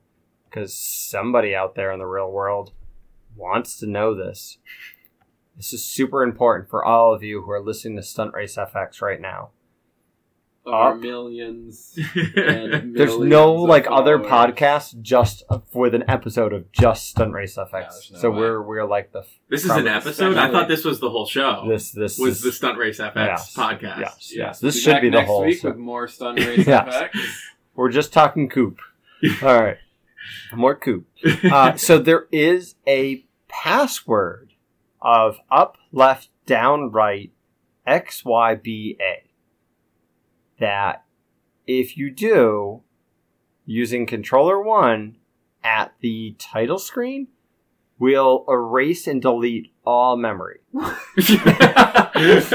Because 0.50 0.74
somebody 0.74 1.54
out 1.54 1.76
there 1.76 1.92
in 1.92 2.00
the 2.00 2.06
real 2.06 2.32
world 2.32 2.72
wants 3.36 3.78
to 3.80 3.86
know 3.88 4.16
this. 4.16 4.58
This 5.58 5.74
is 5.74 5.84
super 5.84 6.24
important 6.24 6.70
for 6.70 6.86
all 6.86 7.14
of 7.14 7.24
you 7.24 7.42
who 7.42 7.52
are 7.52 7.62
listening 7.62 7.98
to 7.98 8.04
Stunt 8.04 8.34
Race 8.34 8.56
FX 8.56 9.02
right 9.02 9.20
now. 9.20 9.50
Of 10.68 10.74
our 10.74 10.94
Up. 10.94 11.00
millions. 11.00 11.98
And 12.16 12.96
There's 12.96 13.12
millions 13.12 13.20
no 13.30 13.64
of 13.64 13.70
like 13.70 13.88
other 13.90 14.20
podcast 14.20 15.02
just 15.02 15.44
with 15.74 15.96
an 15.96 16.04
episode 16.10 16.52
of 16.54 16.72
just 16.72 17.08
Stunt 17.10 17.34
Race 17.34 17.56
FX. 17.56 17.72
there's 17.72 18.12
no 18.14 18.20
so 18.20 18.32
way. 18.32 18.38
we're 18.40 18.62
we're 18.62 18.86
like 18.86 19.12
the 19.14 19.24
This 19.50 19.64
is 19.64 19.72
an 19.72 19.88
episode. 19.88 20.38
I 20.38 20.52
thought 20.52 20.68
this 20.68 20.84
was 20.84 21.00
the 21.00 21.10
whole 21.10 21.26
show. 21.26 21.66
this 21.70 21.92
this 21.92 22.20
was 22.20 22.38
is- 22.38 22.44
the 22.44 22.52
Stunt 22.52 22.78
Race 22.78 23.00
FX 23.00 23.16
Yes. 23.16 23.56
podcast. 23.56 23.82
yes 23.82 24.00
Yes. 24.00 24.34
yes 24.36 24.60
this 24.60 24.76
Be 24.76 24.82
should 24.82 25.02
be 25.02 25.10
the 25.10 25.18
next 25.18 25.28
whole. 25.28 25.46
week 25.46 25.60
so- 25.60 25.70
with 25.70 25.78
more 25.78 26.08
stunt 26.08 26.40
race 26.46 26.68
Yes. 26.68 26.88
effects. 26.88 27.44
We're 27.76 27.90
just 27.92 28.12
talking 28.12 28.50
coop. 28.50 28.80
All 29.42 29.62
right. 29.62 29.78
More 30.54 30.76
coop. 30.76 31.08
Uh, 31.50 31.76
so 31.78 31.98
there 32.00 32.28
is 32.32 32.76
a 32.86 33.24
password 33.48 34.52
of 35.02 35.38
up, 35.50 35.78
left, 35.92 36.30
down, 36.46 36.92
right, 36.92 37.32
X, 37.86 38.26
Y, 38.26 38.56
B, 38.56 38.98
A. 39.00 39.24
That 40.60 41.04
if 41.66 41.98
you 41.98 42.10
do 42.12 42.82
using 43.66 44.06
controller 44.06 44.62
one 44.62 45.18
at 45.64 45.94
the 46.00 46.36
title 46.40 46.80
screen, 46.80 47.28
will 48.00 48.46
erase 48.48 49.08
and 49.08 49.22
delete 49.22 49.74
all 49.86 50.16
memory. 50.18 50.60
That's 50.74 52.50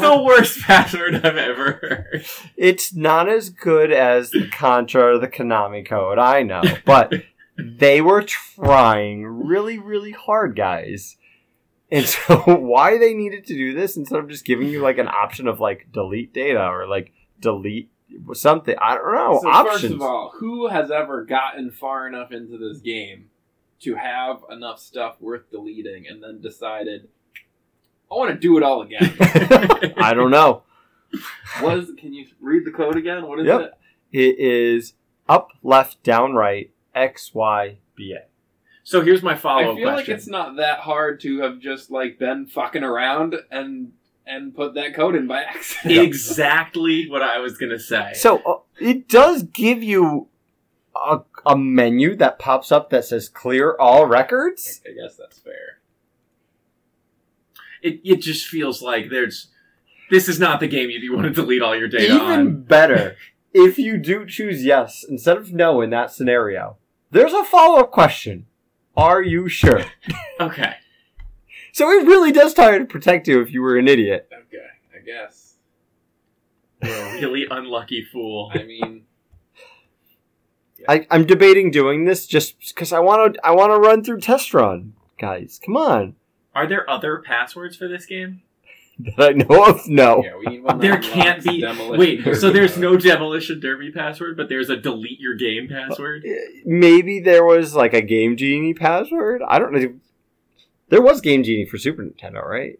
the 0.00 0.22
worst 0.24 0.60
password 0.60 1.14
I've 1.16 1.36
ever 1.36 1.72
heard. 1.72 2.24
It's 2.56 2.94
not 2.94 3.28
as 3.28 3.50
good 3.50 3.90
as 3.92 4.30
the 4.30 4.48
Contra 4.48 5.14
or 5.14 5.18
the 5.18 5.28
Konami 5.28 5.86
code, 5.86 6.18
I 6.18 6.42
know, 6.42 6.62
but 6.84 7.12
they 7.58 8.00
were 8.00 8.22
trying 8.22 9.24
really, 9.24 9.78
really 9.78 10.12
hard, 10.12 10.56
guys. 10.56 11.16
And 11.90 12.04
so, 12.06 12.36
why 12.46 12.98
they 12.98 13.14
needed 13.14 13.46
to 13.46 13.54
do 13.54 13.74
this 13.74 13.96
instead 13.96 14.18
of 14.18 14.28
just 14.28 14.44
giving 14.44 14.68
you 14.68 14.80
like 14.82 14.98
an 14.98 15.08
option 15.08 15.48
of 15.48 15.58
like 15.60 15.88
delete 15.92 16.32
data 16.34 16.66
or 16.66 16.86
like 16.86 17.12
delete 17.40 17.90
something, 18.34 18.74
I 18.80 18.94
don't 18.96 19.14
know. 19.14 19.38
so 19.42 19.48
options. 19.48 19.80
first 19.82 19.94
of 19.94 20.02
all, 20.02 20.32
who 20.38 20.68
has 20.68 20.90
ever 20.90 21.24
gotten 21.24 21.70
far 21.70 22.06
enough 22.06 22.32
into 22.32 22.58
this 22.58 22.80
game 22.80 23.30
to 23.80 23.94
have 23.94 24.38
enough 24.50 24.80
stuff 24.80 25.16
worth 25.20 25.50
deleting 25.50 26.06
and 26.08 26.22
then 26.22 26.40
decided, 26.40 27.08
I 28.10 28.14
want 28.14 28.30
to 28.32 28.36
do 28.38 28.56
it 28.56 28.62
all 28.62 28.82
again? 28.82 29.14
I 29.98 30.12
don't 30.14 30.30
know. 30.30 30.62
what 31.60 31.78
is? 31.78 31.90
Can 31.96 32.12
you 32.12 32.26
read 32.40 32.64
the 32.66 32.70
code 32.70 32.96
again? 32.96 33.26
What 33.26 33.40
is 33.40 33.46
Yep. 33.46 33.60
it? 33.60 33.72
It 34.10 34.38
is 34.38 34.94
up, 35.28 35.50
left, 35.62 36.02
down, 36.02 36.32
right, 36.34 36.70
X, 36.94 37.34
Y, 37.34 37.78
B, 37.94 38.14
A. 38.18 38.27
So 38.88 39.02
here's 39.02 39.22
my 39.22 39.34
follow 39.34 39.60
up. 39.60 39.66
I 39.66 39.70
up 39.72 39.76
feel 39.76 39.86
like 39.88 40.08
it's 40.08 40.26
not 40.26 40.56
that 40.56 40.78
hard 40.78 41.20
to 41.20 41.42
have 41.42 41.58
just 41.58 41.90
like 41.90 42.18
been 42.18 42.46
fucking 42.46 42.82
around 42.82 43.34
and 43.50 43.92
and 44.26 44.56
put 44.56 44.76
that 44.76 44.94
code 44.94 45.14
in 45.14 45.26
by 45.26 45.42
accident. 45.48 45.98
exactly 45.98 47.06
what 47.06 47.20
I 47.20 47.36
was 47.38 47.58
gonna 47.58 47.78
say. 47.78 48.12
So 48.14 48.38
uh, 48.46 48.60
it 48.80 49.06
does 49.06 49.42
give 49.42 49.82
you 49.82 50.28
a, 50.96 51.20
a 51.44 51.54
menu 51.54 52.16
that 52.16 52.38
pops 52.38 52.72
up 52.72 52.88
that 52.88 53.04
says 53.04 53.28
clear 53.28 53.76
all 53.78 54.06
records. 54.06 54.80
I 54.86 54.92
guess 54.92 55.18
that's 55.18 55.38
fair. 55.38 55.80
it 57.82 58.00
it 58.02 58.22
just 58.22 58.46
feels 58.46 58.80
like 58.80 59.10
there's 59.10 59.48
this 60.08 60.30
is 60.30 60.40
not 60.40 60.60
the 60.60 60.66
game 60.66 60.88
you 60.88 61.14
want 61.14 61.26
to 61.26 61.42
delete 61.42 61.60
all 61.60 61.76
your 61.76 61.88
data 61.88 62.14
Even 62.14 62.22
on. 62.22 62.62
better, 62.62 63.16
if 63.52 63.78
you 63.78 63.98
do 63.98 64.24
choose 64.24 64.64
yes 64.64 65.04
instead 65.06 65.36
of 65.36 65.52
no 65.52 65.82
in 65.82 65.90
that 65.90 66.10
scenario, 66.10 66.78
there's 67.10 67.34
a 67.34 67.44
follow 67.44 67.80
up 67.80 67.90
question. 67.90 68.46
Are 68.98 69.22
you 69.22 69.48
sure? 69.48 69.84
Okay. 70.40 70.74
so 71.72 71.90
it 71.90 72.06
really 72.06 72.30
does 72.30 72.54
try 72.54 72.78
to 72.78 72.84
protect 72.84 73.26
you 73.26 73.40
if 73.40 73.52
you 73.52 73.60
were 73.60 73.76
an 73.76 73.88
idiot. 73.88 74.30
Okay, 74.32 74.66
I 74.94 75.04
guess. 75.04 75.54
A 76.82 77.18
really 77.20 77.44
unlucky 77.50 78.04
fool. 78.04 78.52
I 78.54 78.62
mean, 78.62 79.02
I, 80.88 81.08
I'm 81.10 81.26
debating 81.26 81.72
doing 81.72 82.04
this 82.04 82.24
just 82.26 82.56
because 82.68 82.92
I 82.92 83.00
want 83.00 83.34
to. 83.34 83.44
I 83.44 83.50
want 83.50 83.72
to 83.72 83.78
run 83.80 84.04
through 84.04 84.20
test 84.20 84.54
run, 84.54 84.92
guys. 85.18 85.58
Come 85.64 85.76
on, 85.76 86.14
Are 86.54 86.68
there 86.68 86.88
other 86.88 87.18
passwords 87.26 87.76
for 87.76 87.88
this 87.88 88.06
game? 88.06 88.42
That 88.98 89.30
I 89.30 89.32
know 89.32 89.64
of. 89.64 89.88
No. 89.88 90.22
yeah, 90.24 90.36
we 90.36 90.46
need 90.46 90.62
one. 90.62 90.78
There 90.78 90.98
can't 90.98 91.42
be. 91.42 91.64
Wait, 91.96 92.36
so 92.36 92.50
there's 92.50 92.76
no 92.76 92.96
demolition 92.96 93.60
derby 93.60 93.90
password, 93.92 94.36
but 94.36 94.48
there's 94.48 94.70
a 94.70 94.76
delete 94.76 95.20
your 95.20 95.34
game 95.34 95.68
password. 95.68 96.24
Maybe 96.64 97.20
there 97.20 97.44
was 97.44 97.74
like 97.74 97.94
a 97.94 98.02
Game 98.02 98.36
Genie 98.36 98.74
password. 98.74 99.42
I 99.46 99.58
don't 99.58 99.72
know. 99.72 99.94
There 100.88 101.02
was 101.02 101.20
Game 101.20 101.42
Genie 101.42 101.66
for 101.66 101.78
Super 101.78 102.02
Nintendo, 102.02 102.44
right? 102.44 102.78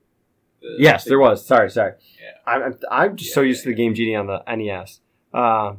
Uh, 0.63 0.77
Yes, 0.79 1.05
there 1.05 1.19
was. 1.19 1.47
Sorry, 1.47 1.71
sorry. 1.71 1.93
Yeah. 2.21 2.53
I'm, 2.53 2.63
I'm, 2.63 2.79
I'm 2.91 3.17
just 3.17 3.31
Yeah, 3.31 3.35
so 3.35 3.41
yeah, 3.43 3.49
used 3.49 3.63
to 3.65 3.69
the 3.69 3.75
Game 3.75 3.95
Genie 3.95 4.17
on 4.17 4.27
the 4.27 4.43
NES. 4.49 5.01
Uh, 5.33 5.75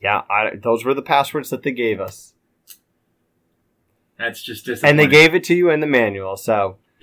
yeah, 0.00 0.22
I, 0.30 0.56
those 0.56 0.84
were 0.84 0.94
the 0.94 1.02
passwords 1.02 1.50
that 1.50 1.62
they 1.62 1.72
gave 1.72 2.00
us, 2.00 2.34
That's 4.18 4.42
just 4.42 4.68
and 4.84 4.98
they 4.98 5.06
gave 5.06 5.34
it 5.34 5.44
to 5.44 5.54
you 5.54 5.70
in 5.70 5.80
the 5.80 5.86
manual. 5.86 6.36
So, 6.36 6.76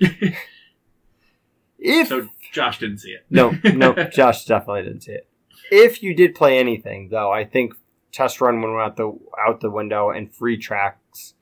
if 1.84 2.08
so 2.08 2.28
Josh 2.50 2.78
didn't 2.78 2.98
see 2.98 3.10
it. 3.10 3.26
no, 3.30 3.54
no, 3.62 3.92
Josh 4.12 4.44
definitely 4.46 4.82
didn't 4.84 5.02
see 5.02 5.12
it. 5.12 5.28
If 5.70 6.02
you 6.02 6.14
did 6.14 6.34
play 6.34 6.58
anything, 6.58 7.08
though, 7.10 7.30
I 7.30 7.44
think 7.44 7.74
test 8.10 8.40
run 8.40 8.62
went 8.62 8.74
out 8.74 8.96
the 8.96 9.12
out 9.38 9.60
the 9.60 9.70
window, 9.70 10.10
and 10.10 10.34
free 10.34 10.56
tracks 10.56 11.34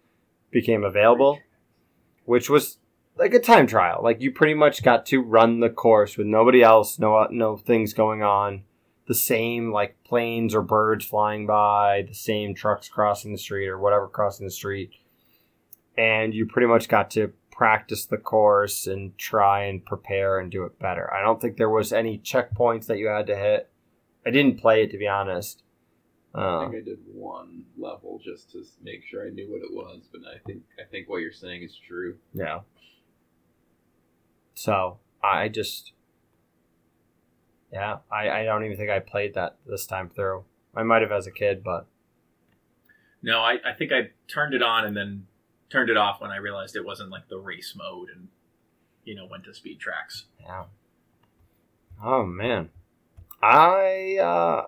became 0.51 0.85
available, 0.85 1.39
which 2.24 2.51
was 2.51 2.78
like 3.16 3.35
a 3.35 3.39
time 3.39 3.66
trial. 3.66 4.01
Like 4.02 4.20
you 4.20 4.32
pretty 4.32 4.55
much 4.55 4.82
got 4.82 5.06
to 5.06 5.23
run 5.23 5.60
the 5.60 5.70
course 5.70 6.16
with 6.16 6.27
nobody 6.27 6.62
else, 6.62 6.98
no 6.98 7.27
no 7.31 7.56
things 7.56 7.93
going 7.93 8.23
on, 8.23 8.64
the 9.06 9.14
same 9.14 9.73
like 9.73 9.97
planes 10.05 10.55
or 10.55 10.62
birds 10.62 11.05
flying 11.05 11.47
by, 11.47 12.05
the 12.09 12.14
same 12.14 12.55
trucks 12.55 12.89
crossing 12.89 13.32
the 13.32 13.39
street 13.39 13.69
or 13.69 13.78
whatever 13.78 14.09
crossing 14.09 14.47
the 14.47 14.52
street, 14.52 14.90
and 15.97 16.35
you 16.35 16.47
pretty 16.47 16.66
much 16.66 16.89
got 16.89 17.10
to 17.12 17.32
practice 17.52 18.06
the 18.06 18.16
course 18.16 18.86
and 18.86 19.16
try 19.18 19.64
and 19.64 19.84
prepare 19.84 20.38
and 20.40 20.50
do 20.50 20.64
it 20.64 20.78
better. 20.78 21.12
I 21.12 21.20
don't 21.22 21.40
think 21.40 21.56
there 21.56 21.70
was 21.70 21.92
any 21.92 22.18
checkpoints 22.18 22.86
that 22.86 22.98
you 22.98 23.06
had 23.08 23.26
to 23.28 23.36
hit. 23.36 23.70
I 24.26 24.30
didn't 24.30 24.60
play 24.60 24.82
it 24.82 24.90
to 24.90 24.98
be 24.98 25.06
honest. 25.06 25.62
I 26.34 26.40
Uh, 26.40 26.60
think 26.70 26.82
I 26.82 26.84
did 26.84 26.98
one 27.12 27.64
level 27.78 28.18
just 28.24 28.50
to 28.52 28.64
make 28.82 29.04
sure 29.04 29.26
I 29.26 29.30
knew 29.30 29.50
what 29.50 29.60
it 29.62 29.70
was, 29.72 30.08
but 30.10 30.22
I 30.26 30.38
think 30.46 30.62
I 30.80 30.84
think 30.90 31.08
what 31.08 31.18
you're 31.18 31.30
saying 31.30 31.62
is 31.62 31.76
true. 31.86 32.16
yeah. 32.32 32.60
So 34.54 34.98
I 35.22 35.48
just, 35.48 35.92
yeah, 37.72 37.98
I, 38.10 38.30
I 38.30 38.44
don't 38.44 38.64
even 38.64 38.76
think 38.76 38.90
I 38.90 38.98
played 39.00 39.34
that 39.34 39.56
this 39.66 39.86
time 39.86 40.08
through. 40.08 40.44
I 40.74 40.82
might 40.82 41.02
have 41.02 41.12
as 41.12 41.26
a 41.26 41.30
kid, 41.30 41.62
but 41.64 41.86
No, 43.22 43.40
I, 43.40 43.58
I 43.64 43.72
think 43.72 43.92
I 43.92 44.10
turned 44.28 44.54
it 44.54 44.62
on 44.62 44.84
and 44.84 44.96
then 44.96 45.26
turned 45.73 45.90
it 45.90 45.97
off 45.97 46.20
when 46.20 46.31
I 46.31 46.36
realized 46.36 46.77
it 46.77 46.85
wasn't 46.85 47.11
like 47.11 47.28
the 47.28 47.39
race 47.39 47.74
mode 47.74 48.09
and 48.15 48.28
you 49.05 49.15
know 49.15 49.27
went 49.27 49.44
to 49.44 49.55
speed 49.55 49.81
tracks. 49.81 50.27
yeah. 50.40 50.65
Oh 52.05 52.24
man, 52.24 52.70
I 53.43 54.19
uh, 54.20 54.66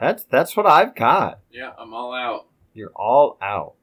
that's 0.00 0.24
that's 0.24 0.56
what 0.56 0.66
I've 0.66 0.94
got. 0.94 1.40
Yeah, 1.50 1.72
I'm 1.78 1.94
all 1.94 2.12
out. 2.14 2.46
You're 2.74 2.92
all 2.94 3.38
out. 3.40 3.74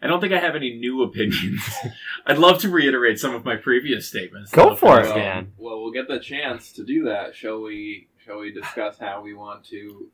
I 0.00 0.08
don't 0.08 0.20
think 0.20 0.32
I 0.32 0.40
have 0.40 0.56
any 0.56 0.76
new 0.78 1.02
opinions. 1.02 1.62
I'd 2.26 2.38
love 2.38 2.60
to 2.62 2.68
reiterate 2.68 3.20
some 3.20 3.34
of 3.36 3.44
my 3.44 3.54
previous 3.54 4.08
statements. 4.08 4.50
Go 4.50 4.70
though, 4.70 4.76
for 4.76 5.00
it, 5.00 5.06
well, 5.06 5.14
man. 5.14 5.52
Well, 5.56 5.80
we'll 5.80 5.92
get 5.92 6.08
the 6.08 6.18
chance 6.18 6.72
to 6.72 6.84
do 6.84 7.04
that. 7.04 7.36
Shall 7.36 7.60
we? 7.60 8.08
Shall 8.24 8.38
we 8.40 8.52
discuss 8.52 8.98
how 8.98 9.22
we 9.22 9.34
want 9.34 9.64
to 9.66 10.08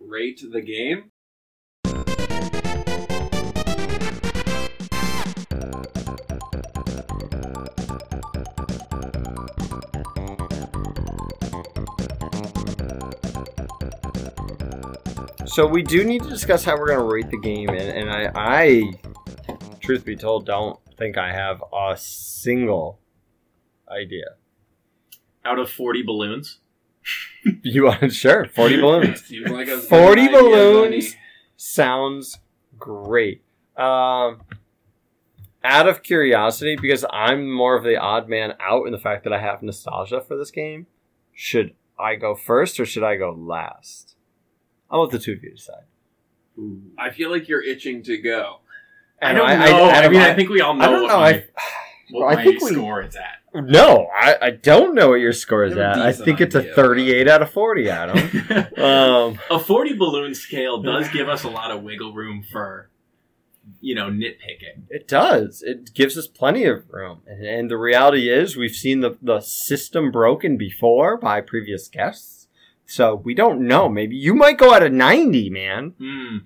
rate 0.00 0.42
the 0.50 0.60
game? 0.62 1.10
So 15.54 15.68
we 15.68 15.84
do 15.84 16.02
need 16.02 16.24
to 16.24 16.28
discuss 16.28 16.64
how 16.64 16.76
we're 16.76 16.88
going 16.88 16.98
to 16.98 17.04
rate 17.04 17.30
the 17.30 17.38
game, 17.38 17.68
and, 17.68 17.78
and 17.78 18.10
I, 18.10 18.32
I, 18.34 18.92
truth 19.78 20.04
be 20.04 20.16
told, 20.16 20.46
don't 20.46 20.80
think 20.98 21.16
I 21.16 21.32
have 21.32 21.62
a 21.72 21.96
single 21.96 22.98
idea. 23.88 24.24
Out 25.44 25.60
of 25.60 25.70
40 25.70 26.02
balloons? 26.02 26.58
You 27.62 27.84
want 27.84 28.10
sure 28.12 28.46
forty 28.46 28.80
balloons? 28.80 29.22
Seems 29.26 29.50
like 29.50 29.68
a 29.68 29.78
40 29.78 30.26
good 30.26 30.28
idea, 30.28 30.40
balloons. 30.40 31.16
Sounds 31.56 32.38
great. 32.78 33.44
Um, 33.76 34.40
out 35.62 35.86
of 35.86 36.02
curiosity, 36.02 36.74
because 36.74 37.04
I'm 37.10 37.48
more 37.52 37.76
of 37.76 37.84
the 37.84 37.96
odd 37.96 38.28
man 38.28 38.54
out 38.60 38.86
in 38.86 38.92
the 38.92 38.98
fact 38.98 39.22
that 39.24 39.32
I 39.32 39.40
have 39.40 39.62
nostalgia 39.62 40.20
for 40.20 40.36
this 40.36 40.50
game, 40.50 40.86
should 41.32 41.74
I 41.96 42.16
go 42.16 42.34
first 42.34 42.80
or 42.80 42.86
should 42.86 43.04
I 43.04 43.16
go 43.16 43.30
last? 43.30 44.13
I'll 44.90 45.02
let 45.02 45.10
the 45.10 45.18
two 45.18 45.32
of 45.32 45.42
you 45.42 45.50
decide. 45.54 45.84
I 46.98 47.10
feel 47.10 47.30
like 47.30 47.48
you're 47.48 47.62
itching 47.62 48.02
to 48.04 48.16
go. 48.18 48.60
I 49.20 49.32
don't 49.32 49.46
know. 49.48 49.54
I, 49.90 50.08
mean, 50.08 50.20
I, 50.20 50.34
think 50.34 50.50
we 50.50 50.60
all 50.60 50.74
know 50.74 50.84
I 50.84 50.88
don't 50.90 51.02
what 51.02 51.08
know. 51.08 51.18
my, 51.18 51.28
I, 51.30 51.44
what 52.10 52.26
I 52.26 52.34
my 52.36 52.44
think 52.44 52.62
we- 52.62 52.72
score 52.72 53.02
is 53.02 53.16
at. 53.16 53.40
no, 53.54 54.06
I, 54.14 54.36
I 54.42 54.50
don't 54.50 54.94
know 54.94 55.08
what 55.10 55.20
your 55.20 55.32
score 55.32 55.64
is 55.64 55.74
You 55.74 55.80
have 55.80 55.96
at. 55.96 55.98
a 55.98 56.04
I 56.04 56.06
decent 56.10 56.24
think 56.26 56.40
it's 56.40 56.54
a 56.54 56.60
idea. 56.60 56.74
38 56.74 57.28
out 57.28 57.42
of 57.42 57.50
40, 57.50 57.88
Adam. 57.90 58.18
um, 58.76 59.38
a 59.50 59.58
40 59.58 59.94
balloon 59.94 60.34
scale 60.34 60.82
does 60.82 61.08
give 61.08 61.28
us 61.28 61.42
a 61.44 61.48
lot 61.48 61.70
of 61.70 61.82
wiggle 61.82 62.12
room 62.12 62.44
for, 62.52 62.90
you 63.80 63.94
know, 63.94 64.08
nitpicking. 64.10 64.82
It 64.90 65.08
does. 65.08 65.62
It 65.66 65.94
gives 65.94 66.18
us 66.18 66.26
plenty 66.26 66.64
of 66.64 66.84
room. 66.90 67.22
And, 67.26 67.44
and 67.46 67.70
the 67.70 67.78
reality 67.78 68.28
is, 68.28 68.56
we've 68.56 68.74
seen 68.76 69.00
the, 69.00 69.16
the 69.22 69.40
system 69.40 70.10
broken 70.10 70.56
before 70.56 71.16
by 71.16 71.40
previous 71.40 71.88
guests. 71.88 72.43
So 72.86 73.14
we 73.14 73.34
don't 73.34 73.66
know. 73.66 73.88
Maybe 73.88 74.16
you 74.16 74.34
might 74.34 74.58
go 74.58 74.74
out 74.74 74.82
of 74.82 74.92
90, 74.92 75.50
man. 75.50 75.94
Hmm. 75.98 76.36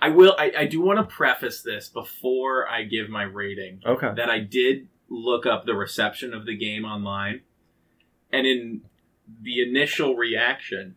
I 0.00 0.10
will. 0.10 0.34
I, 0.38 0.52
I 0.58 0.66
do 0.66 0.80
want 0.80 0.98
to 0.98 1.04
preface 1.04 1.60
this 1.62 1.88
before 1.88 2.68
I 2.68 2.84
give 2.84 3.08
my 3.08 3.24
rating 3.24 3.80
Okay. 3.84 4.10
that 4.16 4.30
I 4.30 4.38
did 4.38 4.88
look 5.08 5.44
up 5.46 5.66
the 5.66 5.74
reception 5.74 6.32
of 6.34 6.46
the 6.46 6.56
game 6.56 6.84
online, 6.84 7.40
and 8.30 8.46
in 8.46 8.82
the 9.42 9.60
initial 9.60 10.14
reaction, 10.14 10.94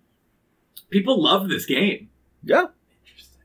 people 0.90 1.22
love 1.22 1.49
this 1.49 1.66
game. 1.66 2.10
Yeah. 2.44 2.66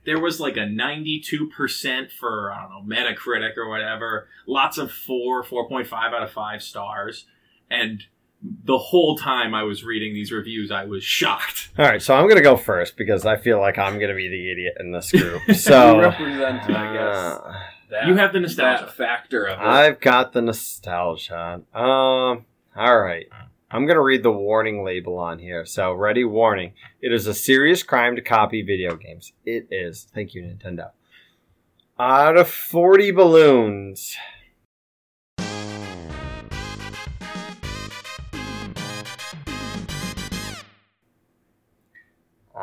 There 0.04 0.20
was 0.20 0.38
like 0.38 0.56
a 0.56 0.60
92% 0.60 2.12
for, 2.12 2.52
I 2.52 2.62
don't 2.62 2.88
know, 2.88 2.96
Metacritic 2.96 3.56
or 3.56 3.68
whatever. 3.68 4.28
Lots 4.46 4.78
of 4.78 4.92
4, 4.92 5.42
4.5 5.42 5.92
out 5.92 6.22
of 6.22 6.30
5 6.30 6.62
stars. 6.62 7.26
And 7.68 8.04
the 8.64 8.78
whole 8.78 9.16
time 9.16 9.54
I 9.54 9.62
was 9.62 9.84
reading 9.84 10.14
these 10.14 10.32
reviews, 10.32 10.70
I 10.70 10.84
was 10.84 11.02
shocked. 11.04 11.70
All 11.78 11.84
right. 11.84 12.02
So 12.02 12.14
I'm 12.14 12.24
going 12.24 12.36
to 12.36 12.42
go 12.42 12.56
first 12.56 12.96
because 12.96 13.24
I 13.26 13.36
feel 13.36 13.58
like 13.60 13.78
I'm 13.78 13.98
going 13.98 14.10
to 14.10 14.14
be 14.16 14.28
the 14.28 14.50
idiot 14.52 14.74
in 14.80 14.92
this 14.92 15.10
group. 15.12 15.42
So 15.54 16.00
represent, 16.00 16.62
I 16.70 16.92
guess, 16.92 17.16
uh, 17.16 17.52
that, 17.90 18.06
You 18.06 18.14
have 18.16 18.32
the 18.32 18.40
nostalgia. 18.40 18.84
that 18.86 18.94
factor 18.94 19.44
of 19.44 19.58
it. 19.60 19.64
I've 19.64 20.00
got 20.00 20.32
the 20.32 20.42
nostalgia. 20.42 21.62
Um. 21.74 22.44
All 22.76 22.98
right. 23.00 23.26
I'm 23.70 23.84
going 23.86 23.96
to 23.96 24.02
read 24.02 24.22
the 24.22 24.30
warning 24.32 24.84
label 24.84 25.18
on 25.18 25.38
here. 25.40 25.66
So, 25.66 25.92
ready? 25.92 26.22
Warning. 26.24 26.72
It 27.00 27.12
is 27.12 27.26
a 27.26 27.34
serious 27.34 27.82
crime 27.82 28.14
to 28.14 28.22
copy 28.22 28.62
video 28.62 28.94
games. 28.96 29.32
It 29.44 29.66
is. 29.72 30.06
Thank 30.14 30.34
you, 30.34 30.42
Nintendo. 30.42 30.90
Out 31.98 32.36
of 32.36 32.48
40 32.48 33.10
balloons. 33.10 34.14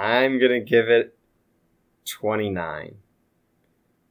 I'm 0.03 0.37
to 0.39 0.59
give 0.59 0.89
it 0.89 1.17
29. 2.05 2.95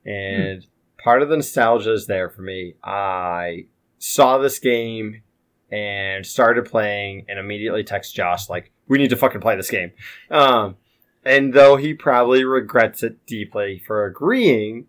And 0.06 0.66
part 0.96 1.20
of 1.20 1.28
the 1.28 1.36
nostalgia 1.36 1.92
is 1.92 2.06
there 2.06 2.30
for 2.30 2.40
me. 2.40 2.74
I 2.82 3.66
saw 3.98 4.38
this 4.38 4.58
game 4.58 5.22
and 5.70 6.24
started 6.24 6.64
playing 6.64 7.26
and 7.28 7.38
immediately 7.38 7.84
text 7.84 8.14
Josh 8.14 8.48
like, 8.48 8.72
"We 8.88 8.96
need 8.96 9.10
to 9.10 9.16
fucking 9.16 9.42
play 9.42 9.54
this 9.54 9.70
game." 9.70 9.92
Um, 10.30 10.76
and 11.24 11.52
though 11.52 11.76
he 11.76 11.92
probably 11.92 12.42
regrets 12.42 13.02
it 13.02 13.26
deeply 13.26 13.78
for 13.78 14.06
agreeing, 14.06 14.86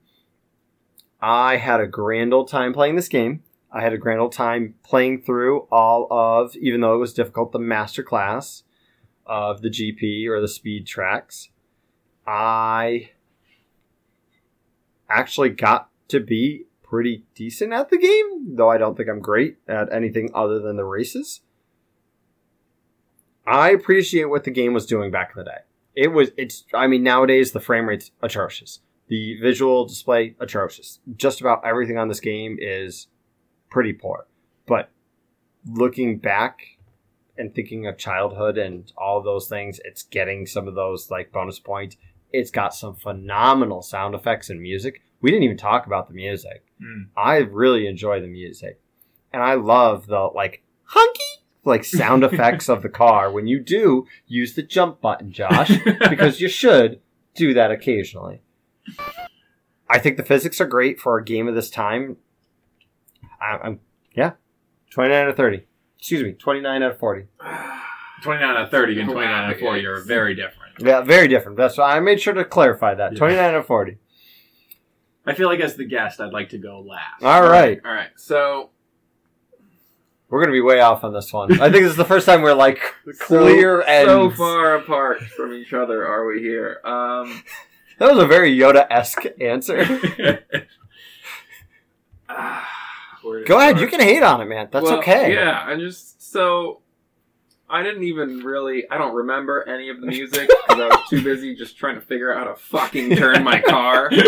I 1.22 1.58
had 1.58 1.82
a 1.82 1.88
grand 1.88 2.34
old 2.34 2.48
time 2.48 2.74
playing 2.74 2.96
this 2.96 3.10
game. 3.10 3.44
I 3.72 3.82
had 3.82 3.92
a 3.92 3.98
grand 3.98 4.22
old 4.22 4.32
time 4.32 4.76
playing 4.84 5.24
through 5.24 5.68
all 5.70 6.08
of, 6.12 6.56
even 6.56 6.80
though 6.80 6.96
it 6.96 7.00
was 7.00 7.14
difficult, 7.14 7.52
the 7.52 7.60
master 7.60 8.04
class 8.04 8.64
of 9.26 9.62
the 9.62 9.70
GP 9.70 10.28
or 10.28 10.42
the 10.42 10.48
speed 10.48 10.86
tracks. 10.86 11.50
I 12.26 13.12
actually 15.10 15.50
got 15.50 15.90
to 16.10 16.20
be 16.20 16.66
pretty 16.82 17.24
decent 17.36 17.74
at 17.74 17.90
the 17.90 17.98
game, 17.98 18.56
though 18.56 18.70
I 18.70 18.78
don't 18.78 18.96
think 18.96 19.10
I'm 19.10 19.20
great 19.20 19.58
at 19.68 19.92
anything 19.92 20.30
other 20.34 20.60
than 20.60 20.76
the 20.76 20.86
races. 20.86 21.42
I 23.46 23.72
appreciate 23.72 24.26
what 24.26 24.44
the 24.44 24.52
game 24.52 24.74
was 24.74 24.86
doing 24.86 25.12
back 25.12 25.32
in 25.36 25.44
the 25.44 25.50
day. 25.50 25.58
It 25.96 26.10
was 26.10 26.32
it's 26.38 26.66
I 26.74 26.88
mean 26.88 27.04
nowadays 27.04 27.52
the 27.52 27.60
frame 27.60 27.88
rate's 27.88 28.12
atrocious. 28.22 28.80
The 29.08 29.40
visual 29.42 29.86
display 29.86 30.36
atrocious. 30.40 31.00
Just 31.16 31.42
about 31.42 31.66
everything 31.66 31.98
on 31.98 32.08
this 32.08 32.20
game 32.20 32.58
is 32.60 33.08
pretty 33.70 33.94
poor. 33.94 34.28
But 34.66 34.90
looking 35.66 36.20
back 36.20 36.73
and 37.38 37.54
thinking 37.54 37.88
of 37.88 37.98
childhood 37.98 38.58
and 38.58 38.92
all 38.98 39.22
those 39.22 39.48
things, 39.48 39.80
it's 39.84 40.04
getting 40.04 40.46
some 40.46 40.68
of 40.68 40.76
those 40.76 41.10
like 41.10 41.32
bonus 41.32 41.60
points. 41.60 41.98
It's 42.32 42.52
got 42.52 42.74
some 42.74 42.96
phenomenal 42.96 43.82
sound 43.82 44.16
effects 44.16 44.50
and 44.50 44.62
music. 44.62 45.02
We 45.22 45.32
didn't 45.32 45.44
even 45.44 45.58
talk 45.58 45.86
about 45.86 46.08
the 46.08 46.14
music. 46.14 46.66
Mm. 46.82 47.08
I 47.16 47.38
really 47.38 47.88
enjoy 47.88 48.22
the 48.22 48.28
music. 48.28 48.80
And 49.32 49.42
I 49.42 49.56
love 49.56 50.08
the 50.08 50.30
like 50.34 50.64
hunky 50.84 51.44
like 51.66 51.84
sound 51.84 52.24
effects 52.24 52.70
of 52.70 52.82
the 52.82 52.90
car 52.90 53.32
when 53.32 53.48
you 53.48 53.60
do 53.60 54.06
use 54.28 54.56
the 54.56 54.64
jump 54.64 55.02
button, 55.02 55.32
Josh, 55.32 55.72
because 56.10 56.42
you 56.42 56.50
should 56.50 57.00
do 57.36 57.54
that 57.54 57.72
occasionally. 57.72 58.42
I 59.90 60.00
think 60.00 60.18
the 60.18 60.24
physics 60.24 60.60
are 60.60 60.66
great 60.66 61.00
for 61.00 61.18
a 61.18 61.24
game 61.24 61.48
of 61.48 61.56
this 61.56 61.70
time. 61.70 62.18
I, 63.42 63.58
I'm 63.64 63.80
yeah, 64.16 64.34
twenty 64.92 65.10
nine 65.10 65.24
out 65.24 65.30
of 65.30 65.38
thirty. 65.38 65.66
Excuse 66.04 66.22
me, 66.22 66.34
twenty 66.34 66.60
nine 66.60 66.84
out 66.84 66.92
of 66.92 67.00
forty. 67.00 67.28
29 68.24 68.44
out 68.44 68.62
of 68.64 68.72
30 68.72 69.00
and 69.00 69.10
29 69.10 69.34
out 69.34 69.54
of 69.54 69.60
40 69.60 69.86
are 69.86 70.02
very 70.02 70.36
different. 70.36 70.74
Yeah, 70.80 71.00
very 71.00 71.30
different. 71.30 71.56
That's 71.56 71.78
why 71.78 71.96
I 71.96 72.02
made 72.02 72.20
sure 72.20 72.34
to 72.34 72.44
clarify 72.44 72.94
that. 72.94 73.14
Yeah. 73.14 73.18
Twenty 73.20 73.36
nine 73.38 73.52
out 73.52 73.56
of 73.56 73.66
forty. 73.68 74.00
I 75.26 75.34
feel 75.34 75.48
like 75.48 75.62
as 75.62 75.78
the 75.78 75.86
guest, 75.86 76.20
I'd 76.20 76.34
like 76.34 76.50
to 76.50 76.58
go 76.58 76.82
last. 76.82 77.24
All 77.24 77.44
right, 77.44 77.80
All 77.86 77.94
right, 77.94 78.10
so 78.18 78.72
we're 80.28 80.42
gonna 80.42 80.52
be 80.52 80.60
way 80.60 80.82
off 80.82 81.06
on 81.06 81.14
this 81.14 81.32
one. 81.32 81.54
I 81.54 81.72
think 81.72 81.84
this 81.84 81.92
is 81.92 81.96
the 81.96 82.04
first 82.04 82.26
time 82.26 82.42
we're 82.42 82.54
like 82.54 82.82
clear 83.22 83.82
so, 83.82 83.88
ends. 83.88 84.10
so 84.10 84.30
far 84.32 84.76
apart 84.76 85.24
from 85.24 85.54
each 85.54 85.72
other 85.72 86.06
are 86.06 86.26
we 86.26 86.42
here? 86.42 86.82
Um, 86.84 87.44
That 88.00 88.14
was 88.14 88.22
a 88.22 88.28
very 88.28 88.52
Yoda 88.58 88.88
esque 88.90 89.24
answer. 89.40 89.86
ah, 92.28 92.73
to 93.32 93.44
Go 93.46 93.58
ahead, 93.58 93.80
you 93.80 93.88
can 93.88 94.00
hate 94.00 94.24
on 94.24 94.42
it, 94.42 94.46
man. 94.46 94.70
That's 94.72 94.84
Well, 94.84 95.00
okay. 95.00 95.34
Yeah, 95.34 95.64
I 95.66 95.76
just 95.78 96.32
so 96.32 96.82
I 97.70 97.82
didn't 97.84 98.04
even 98.04 98.40
really 98.40 98.84
I 98.90 98.98
don't 98.98 99.16
remember 99.16 99.68
any 99.68 99.90
of 99.90 100.00
the 100.02 100.08
music 100.08 100.50
because 100.50 100.80
I 100.80 100.88
was 100.88 101.10
too 101.10 101.24
busy 101.24 101.56
just 101.56 101.78
trying 101.78 101.96
to 101.96 102.02
figure 102.02 102.34
out 102.34 102.46
how 102.46 102.54
to 102.54 102.60
fucking 102.60 103.16
turn 103.16 103.44
my 103.44 103.62
car. 103.62 104.12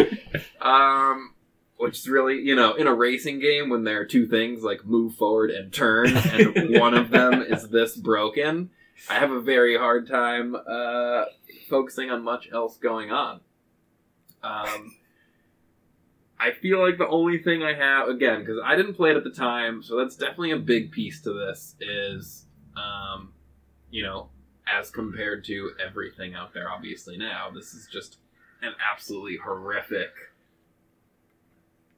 Um, 0.61 1.35
which 1.77 1.99
is 1.99 2.09
really 2.09 2.39
you 2.39 2.55
know 2.55 2.73
in 2.73 2.87
a 2.87 2.93
racing 2.93 3.39
game 3.39 3.69
when 3.69 3.83
there 3.83 4.01
are 4.01 4.05
two 4.05 4.25
things 4.25 4.63
like 4.63 4.83
move 4.85 5.13
forward 5.13 5.51
and 5.51 5.71
turn, 5.71 6.15
and 6.17 6.79
one 6.79 6.95
of 6.95 7.11
them 7.11 7.41
is 7.41 7.69
this 7.69 7.95
broken. 7.95 8.71
I 9.09 9.15
have 9.19 9.31
a 9.31 9.41
very 9.41 9.77
hard 9.77 10.07
time 10.07 10.55
uh, 10.55 11.25
focusing 11.69 12.09
on 12.09 12.23
much 12.23 12.49
else 12.51 12.77
going 12.77 13.11
on. 13.11 13.41
Um, 14.41 14.95
I 16.39 16.51
feel 16.51 16.81
like 16.81 16.97
the 16.97 17.07
only 17.07 17.37
thing 17.37 17.63
I 17.63 17.73
have 17.73 18.09
again 18.09 18.39
because 18.39 18.59
I 18.63 18.75
didn't 18.75 18.95
play 18.95 19.11
it 19.11 19.17
at 19.17 19.23
the 19.23 19.31
time, 19.31 19.81
so 19.81 19.97
that's 19.97 20.15
definitely 20.15 20.51
a 20.51 20.57
big 20.57 20.91
piece 20.91 21.21
to 21.21 21.33
this. 21.33 21.75
Is 21.79 22.45
um, 22.75 23.31
you 23.89 24.03
know, 24.03 24.29
as 24.71 24.89
compared 24.89 25.45
to 25.45 25.71
everything 25.83 26.33
out 26.33 26.53
there, 26.53 26.69
obviously 26.69 27.17
now 27.17 27.49
this 27.53 27.73
is 27.73 27.87
just 27.91 28.17
an 28.61 28.73
absolutely 28.91 29.37
horrific 29.37 30.11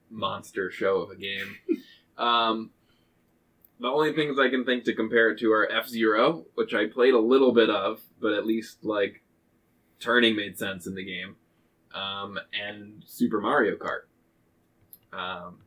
monster 0.10 0.70
show 0.72 0.98
of 0.98 1.12
a 1.12 1.16
game. 1.16 1.58
um, 2.18 2.72
the 3.80 3.88
only 3.88 4.14
things 4.14 4.40
I 4.40 4.50
can 4.50 4.66
think 4.66 4.86
to 4.86 4.96
compare 4.96 5.32
it 5.32 5.40
to 5.40 5.52
are 5.52 5.72
F 5.72 5.88
Zero, 5.88 6.46
which 6.56 6.74
I 6.74 6.88
played 6.88 7.14
a 7.14 7.20
little 7.20 7.54
bit 7.54 7.70
of, 7.70 8.02
but 8.20 8.34
at 8.34 8.46
least 8.46 8.84
like 8.84 9.24
turning 10.00 10.36
made 10.36 10.58
sense 10.58 10.88
in 10.88 10.96
the 10.96 11.04
game, 11.04 11.36
um, 11.94 12.40
and 12.54 13.04
Super 13.06 13.42
Mario 13.42 13.76
Kart. 13.76 14.02
Um, 15.14 15.60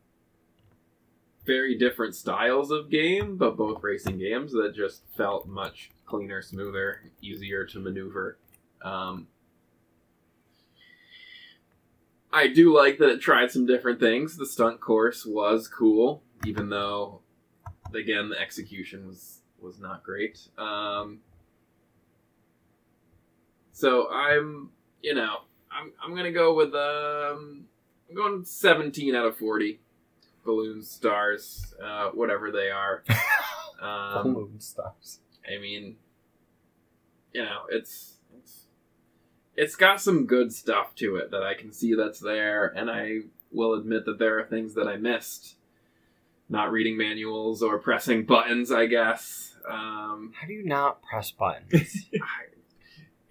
very 1.45 1.77
different 1.77 2.15
styles 2.15 2.71
of 2.71 2.89
game, 2.89 3.37
but 3.37 3.57
both 3.57 3.81
racing 3.81 4.19
games 4.19 4.51
that 4.51 4.73
just 4.75 5.03
felt 5.17 5.47
much 5.47 5.89
cleaner, 6.05 6.41
smoother, 6.41 7.11
easier 7.21 7.65
to 7.65 7.79
maneuver. 7.79 8.37
Um, 8.83 9.27
I 12.33 12.47
do 12.47 12.75
like 12.75 12.97
that 12.99 13.09
it 13.09 13.21
tried 13.21 13.51
some 13.51 13.65
different 13.65 13.99
things. 13.99 14.37
The 14.37 14.45
stunt 14.45 14.79
course 14.79 15.25
was 15.25 15.67
cool, 15.67 16.23
even 16.45 16.69
though, 16.69 17.21
again, 17.93 18.29
the 18.29 18.39
execution 18.39 19.07
was 19.07 19.39
was 19.59 19.79
not 19.79 20.03
great. 20.03 20.39
Um, 20.57 21.19
so 23.71 24.09
I'm, 24.09 24.69
you 25.01 25.13
know, 25.13 25.37
I'm 25.71 25.91
I'm 26.03 26.15
gonna 26.15 26.31
go 26.31 26.53
with 26.53 26.73
um, 26.73 27.65
I'm 28.11 28.17
going 28.17 28.43
17 28.43 29.15
out 29.15 29.25
of 29.25 29.37
40 29.37 29.79
balloon 30.43 30.83
stars, 30.83 31.73
uh, 31.81 32.09
whatever 32.09 32.51
they 32.51 32.69
are. 32.69 33.03
Um, 33.81 34.35
Balloon 34.35 34.59
stars. 34.59 35.21
I 35.43 35.59
mean, 35.59 35.95
you 37.33 37.41
know, 37.41 37.61
it's 37.69 38.17
it's 38.37 38.67
it's 39.55 39.75
got 39.75 39.99
some 39.99 40.27
good 40.27 40.53
stuff 40.53 40.93
to 40.97 41.15
it 41.15 41.31
that 41.31 41.41
I 41.41 41.55
can 41.55 41.73
see 41.73 41.95
that's 41.95 42.19
there, 42.19 42.67
and 42.67 42.91
I 42.91 43.21
will 43.51 43.73
admit 43.73 44.05
that 44.05 44.19
there 44.19 44.37
are 44.37 44.43
things 44.43 44.75
that 44.75 44.87
I 44.87 44.97
missed. 44.97 45.55
Not 46.47 46.71
reading 46.71 46.95
manuals 46.95 47.63
or 47.63 47.79
pressing 47.79 48.23
buttons, 48.23 48.71
I 48.71 48.85
guess. 48.85 49.55
Um, 49.67 50.31
How 50.39 50.45
do 50.45 50.53
you 50.53 50.63
not 50.63 51.01
press 51.01 51.31
buttons? 51.31 52.05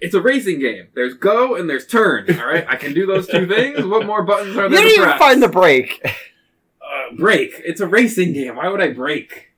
it's 0.01 0.15
a 0.15 0.21
racing 0.21 0.61
game. 0.61 0.89
There's 0.95 1.15
go 1.15 1.55
and 1.57 1.69
there's 1.69 1.87
turn. 1.87 2.27
All 2.41 2.47
right, 2.47 2.67
I 2.69 2.77
can 2.77 2.95
do 2.95 3.07
those 3.07 3.27
two 3.27 3.47
things. 3.47 3.85
What 3.85 4.07
more 4.07 4.23
buttons 4.23 4.57
are 4.57 4.65
you 4.69 4.71
there 4.71 4.79
didn't 4.81 4.89
to 4.89 4.95
even 4.95 5.05
press? 5.05 5.19
find 5.19 5.43
the 5.43 5.49
brake. 5.49 6.01
uh, 6.05 7.15
brake. 7.17 7.53
It's 7.65 7.81
a 7.81 7.87
racing 7.87 8.33
game. 8.33 8.57
Why 8.57 8.69
would 8.69 8.81
I 8.81 8.93
brake? 8.93 9.49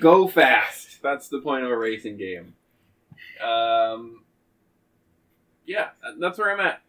Go 0.00 0.28
fast. 0.28 1.00
That's 1.02 1.28
the 1.28 1.40
point 1.40 1.64
of 1.64 1.70
a 1.70 1.76
racing 1.78 2.16
game. 2.18 2.54
Um, 3.42 4.22
yeah, 5.66 5.90
that's 6.18 6.38
where 6.38 6.52
I'm 6.52 6.60
at. 6.60 6.82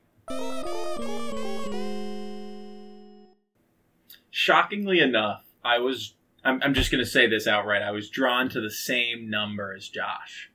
Shockingly 4.32 5.00
enough, 5.00 5.44
I 5.64 5.80
was. 5.80 6.14
I'm, 6.44 6.62
I'm 6.64 6.74
just 6.74 6.92
going 6.92 7.04
to 7.04 7.10
say 7.10 7.28
this 7.28 7.48
outright. 7.48 7.82
I 7.82 7.92
was 7.92 8.10
drawn 8.10 8.50
to 8.50 8.62
the 8.62 8.70
same 8.72 9.30
number 9.30 9.74
as 9.74 9.90
Josh, 9.90 10.52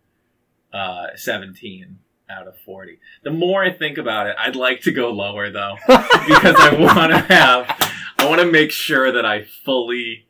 uh, 0.72 1.08
17 1.16 1.98
out 2.28 2.46
of 2.46 2.58
40. 2.58 2.98
The 3.22 3.30
more 3.30 3.62
I 3.64 3.72
think 3.72 3.98
about 3.98 4.26
it, 4.26 4.36
I'd 4.38 4.56
like 4.56 4.80
to 4.82 4.92
go 4.92 5.10
lower 5.10 5.50
though, 5.50 5.76
because 5.86 6.56
I 6.58 6.76
want 6.78 7.12
to 7.12 7.18
have. 7.18 7.92
I 8.18 8.28
want 8.28 8.40
to 8.40 8.50
make 8.50 8.70
sure 8.70 9.12
that 9.12 9.26
I 9.26 9.44
fully. 9.44 10.26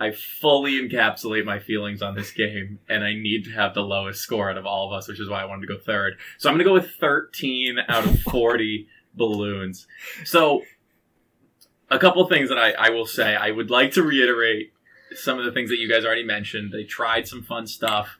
I 0.00 0.10
fully 0.10 0.80
encapsulate 0.80 1.44
my 1.44 1.60
feelings 1.60 2.02
on 2.02 2.16
this 2.16 2.32
game, 2.32 2.80
and 2.88 3.04
I 3.04 3.14
need 3.14 3.44
to 3.44 3.52
have 3.52 3.72
the 3.72 3.82
lowest 3.82 4.20
score 4.20 4.50
out 4.50 4.56
of 4.56 4.66
all 4.66 4.88
of 4.88 4.98
us, 4.98 5.06
which 5.06 5.20
is 5.20 5.28
why 5.28 5.42
I 5.42 5.44
wanted 5.44 5.68
to 5.68 5.74
go 5.74 5.78
third. 5.78 6.14
So 6.38 6.48
I'm 6.48 6.56
going 6.56 6.64
to 6.64 6.68
go 6.68 6.74
with 6.74 6.90
13 6.98 7.78
out 7.88 8.04
of 8.04 8.20
40 8.22 8.88
balloons. 9.14 9.86
So 10.24 10.62
a 11.88 11.98
couple 12.00 12.26
things 12.26 12.48
that 12.48 12.58
I, 12.58 12.72
I 12.72 12.90
will 12.90 13.06
say. 13.06 13.36
I 13.36 13.50
would 13.50 13.70
like 13.70 13.92
to 13.92 14.02
reiterate 14.02 14.72
some 15.14 15.38
of 15.38 15.44
the 15.44 15.52
things 15.52 15.70
that 15.70 15.78
you 15.78 15.88
guys 15.88 16.04
already 16.04 16.24
mentioned. 16.24 16.72
They 16.72 16.84
tried 16.84 17.28
some 17.28 17.42
fun 17.42 17.66
stuff. 17.66 18.18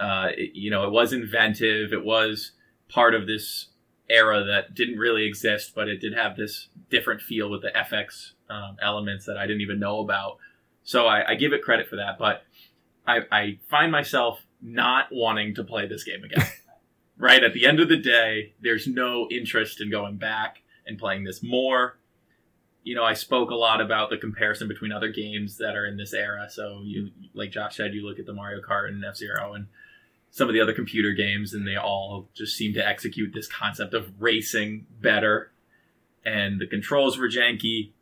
Uh, 0.00 0.30
it- 0.36 0.54
you 0.54 0.70
know, 0.70 0.84
it 0.84 0.90
was 0.90 1.12
inventive. 1.12 1.92
It 1.92 2.04
was 2.04 2.52
part 2.88 3.14
of 3.14 3.26
this 3.26 3.66
era 4.08 4.42
that 4.44 4.74
didn't 4.74 4.98
really 4.98 5.24
exist, 5.26 5.72
but 5.74 5.88
it 5.88 6.00
did 6.00 6.14
have 6.14 6.36
this 6.36 6.68
different 6.88 7.20
feel 7.20 7.50
with 7.50 7.62
the 7.62 7.70
FX 7.76 8.32
um, 8.48 8.76
elements 8.80 9.26
that 9.26 9.36
I 9.36 9.46
didn't 9.46 9.60
even 9.60 9.78
know 9.78 10.00
about. 10.00 10.38
So 10.82 11.06
I, 11.06 11.30
I 11.30 11.34
give 11.34 11.52
it 11.52 11.62
credit 11.62 11.88
for 11.88 11.96
that. 11.96 12.18
But 12.18 12.44
I, 13.06 13.20
I 13.30 13.58
find 13.68 13.92
myself 13.92 14.40
not 14.62 15.08
wanting 15.12 15.54
to 15.56 15.64
play 15.64 15.86
this 15.86 16.04
game 16.04 16.24
again. 16.24 16.46
right 17.18 17.42
at 17.44 17.52
the 17.52 17.66
end 17.66 17.80
of 17.80 17.88
the 17.88 17.96
day, 17.98 18.54
there's 18.62 18.86
no 18.86 19.28
interest 19.30 19.80
in 19.80 19.90
going 19.90 20.16
back 20.16 20.62
and 20.86 20.98
playing 20.98 21.24
this 21.24 21.42
more 21.42 21.98
you 22.84 22.94
know, 22.94 23.04
I 23.04 23.12
spoke 23.12 23.50
a 23.50 23.54
lot 23.54 23.82
about 23.82 24.08
the 24.08 24.16
comparison 24.16 24.66
between 24.66 24.92
other 24.92 25.08
games 25.10 25.58
that 25.58 25.76
are 25.76 25.84
in 25.84 25.98
this 25.98 26.14
era. 26.14 26.48
So 26.48 26.80
you, 26.84 27.10
like 27.34 27.50
Josh 27.50 27.76
said, 27.76 27.92
you 27.92 28.06
look 28.06 28.18
at 28.18 28.24
the 28.24 28.32
Mario 28.32 28.62
Kart 28.62 28.88
and 28.88 29.04
F 29.04 29.14
Zero 29.14 29.52
and 29.52 29.66
some 30.30 30.48
of 30.48 30.54
the 30.54 30.60
other 30.60 30.72
computer 30.74 31.12
games, 31.12 31.54
and 31.54 31.66
they 31.66 31.76
all 31.76 32.28
just 32.34 32.56
seem 32.56 32.74
to 32.74 32.86
execute 32.86 33.32
this 33.32 33.48
concept 33.48 33.94
of 33.94 34.20
racing 34.20 34.86
better. 35.00 35.52
And 36.24 36.60
the 36.60 36.66
controls 36.66 37.18
were 37.18 37.28
janky. 37.28 37.92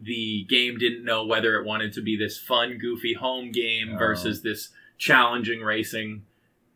The 0.00 0.44
game 0.48 0.78
didn't 0.78 1.04
know 1.04 1.24
whether 1.24 1.58
it 1.58 1.66
wanted 1.66 1.92
to 1.94 2.02
be 2.02 2.16
this 2.16 2.38
fun, 2.38 2.78
goofy 2.78 3.14
home 3.14 3.52
game 3.52 3.92
No. 3.92 3.98
versus 3.98 4.42
this 4.42 4.70
challenging 4.96 5.60
racing 5.60 6.24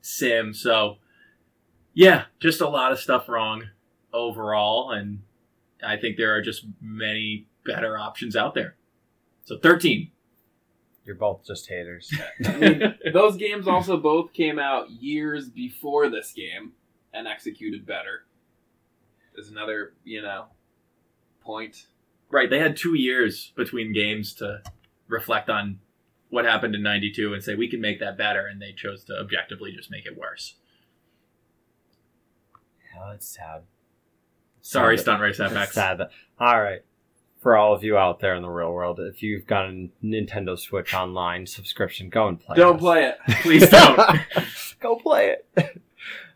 sim. 0.00 0.54
So, 0.54 0.98
yeah, 1.94 2.24
just 2.40 2.60
a 2.60 2.68
lot 2.68 2.92
of 2.92 2.98
stuff 2.98 3.28
wrong 3.28 3.68
overall, 4.12 4.90
and 4.90 5.22
I 5.82 5.96
think 5.96 6.16
there 6.16 6.34
are 6.36 6.42
just 6.42 6.64
many 6.80 7.46
better 7.64 7.98
options 7.98 8.36
out 8.36 8.54
there. 8.54 8.76
So 9.44 9.58
13. 9.58 10.10
You're 11.04 11.16
both 11.16 11.44
just 11.44 11.68
haters. 11.68 12.12
I 12.46 12.56
mean, 12.56 12.94
those 13.12 13.36
games 13.36 13.66
also 13.66 13.96
both 13.96 14.32
came 14.32 14.58
out 14.58 14.90
years 14.90 15.48
before 15.48 16.08
this 16.08 16.32
game 16.32 16.72
and 17.12 17.26
executed 17.26 17.84
better. 17.86 18.24
Is 19.36 19.48
another, 19.48 19.94
you 20.04 20.22
know, 20.22 20.46
point. 21.42 21.86
Right, 22.30 22.48
they 22.48 22.58
had 22.60 22.76
two 22.76 22.94
years 22.94 23.52
between 23.56 23.92
games 23.92 24.32
to 24.34 24.62
reflect 25.08 25.50
on 25.50 25.80
what 26.30 26.44
happened 26.44 26.74
in 26.74 26.82
92 26.82 27.34
and 27.34 27.42
say, 27.42 27.54
we 27.54 27.68
can 27.68 27.80
make 27.80 28.00
that 28.00 28.16
better, 28.16 28.46
and 28.46 28.60
they 28.62 28.72
chose 28.72 29.04
to 29.04 29.14
objectively 29.18 29.72
just 29.72 29.90
make 29.90 30.06
it 30.06 30.16
worse. 30.16 30.54
Oh, 32.98 33.10
it's 33.10 33.26
sad. 33.26 33.62
Sorry, 34.60 34.96
Sad. 34.96 35.02
Stunt 35.02 35.22
Race 35.22 35.40
It's 35.40 35.52
FX. 35.52 35.72
sad. 35.72 36.00
All 36.38 36.60
right. 36.62 36.82
For 37.42 37.56
all 37.56 37.74
of 37.74 37.82
you 37.82 37.98
out 37.98 38.20
there 38.20 38.36
in 38.36 38.42
the 38.42 38.48
real 38.48 38.72
world, 38.72 39.00
if 39.00 39.20
you've 39.20 39.48
got 39.48 39.64
a 39.66 39.88
Nintendo 40.02 40.56
Switch 40.56 40.94
Online 40.94 41.44
subscription, 41.44 42.08
go 42.08 42.28
and 42.28 42.38
play. 42.38 42.56
Don't 42.56 42.74
this. 42.74 42.80
play 42.80 43.04
it. 43.06 43.18
Please 43.42 43.68
don't. 43.68 43.98
Go 44.80 44.96
play 44.96 45.36
it. 45.56 45.82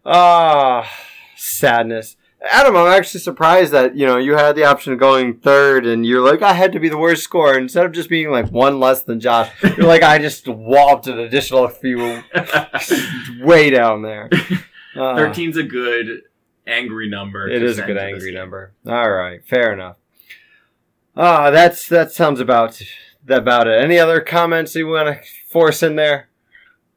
Ah, 0.05 0.89
sadness. 1.37 2.17
Adam, 2.51 2.77
I'm 2.77 2.93
actually 2.93 3.21
surprised 3.21 3.73
that 3.73 3.97
you 3.97 4.07
know 4.07 4.19
you 4.19 4.37
had 4.37 4.55
the 4.57 4.65
option 4.65 4.93
of 4.93 4.99
going 4.99 5.39
third, 5.39 5.87
and 5.87 6.05
you're 6.05 6.21
like, 6.21 6.43
I 6.43 6.53
had 6.53 6.73
to 6.73 6.81
be 6.81 6.89
the 6.89 6.99
worst 6.99 7.23
score 7.23 7.57
instead 7.57 7.87
of 7.87 7.93
just 7.93 8.09
being 8.09 8.31
like 8.31 8.51
one 8.51 8.79
less 8.79 9.03
than 9.05 9.21
Josh. 9.21 9.51
You're 9.63 9.87
like, 9.87 10.03
I 10.03 10.19
just 10.19 10.47
walloped 10.49 11.07
an 11.07 11.19
additional 11.19 11.69
few 11.69 12.23
way 13.41 13.71
down 13.71 14.03
there. 14.03 14.29
Ah, 14.95 15.15
13's 15.17 15.57
a 15.57 15.63
good 15.63 16.23
angry 16.67 17.09
number. 17.09 17.49
It 17.49 17.63
is 17.63 17.79
a 17.79 17.83
good 17.83 17.99
angry 17.99 18.33
number. 18.33 18.73
All 18.87 19.11
right, 19.11 19.45
fair 19.47 19.73
enough. 19.73 19.97
Ah, 21.17 21.51
that's 21.51 21.89
that 21.89 22.13
sounds 22.13 22.41
about 22.41 22.81
about 23.29 23.67
it. 23.67 23.81
Any 23.81 23.99
other 23.99 24.21
comments 24.21 24.75
you 24.75 24.87
want 24.87 25.09
to 25.09 25.29
force 25.49 25.83
in 25.83 25.97
there? 25.97 26.29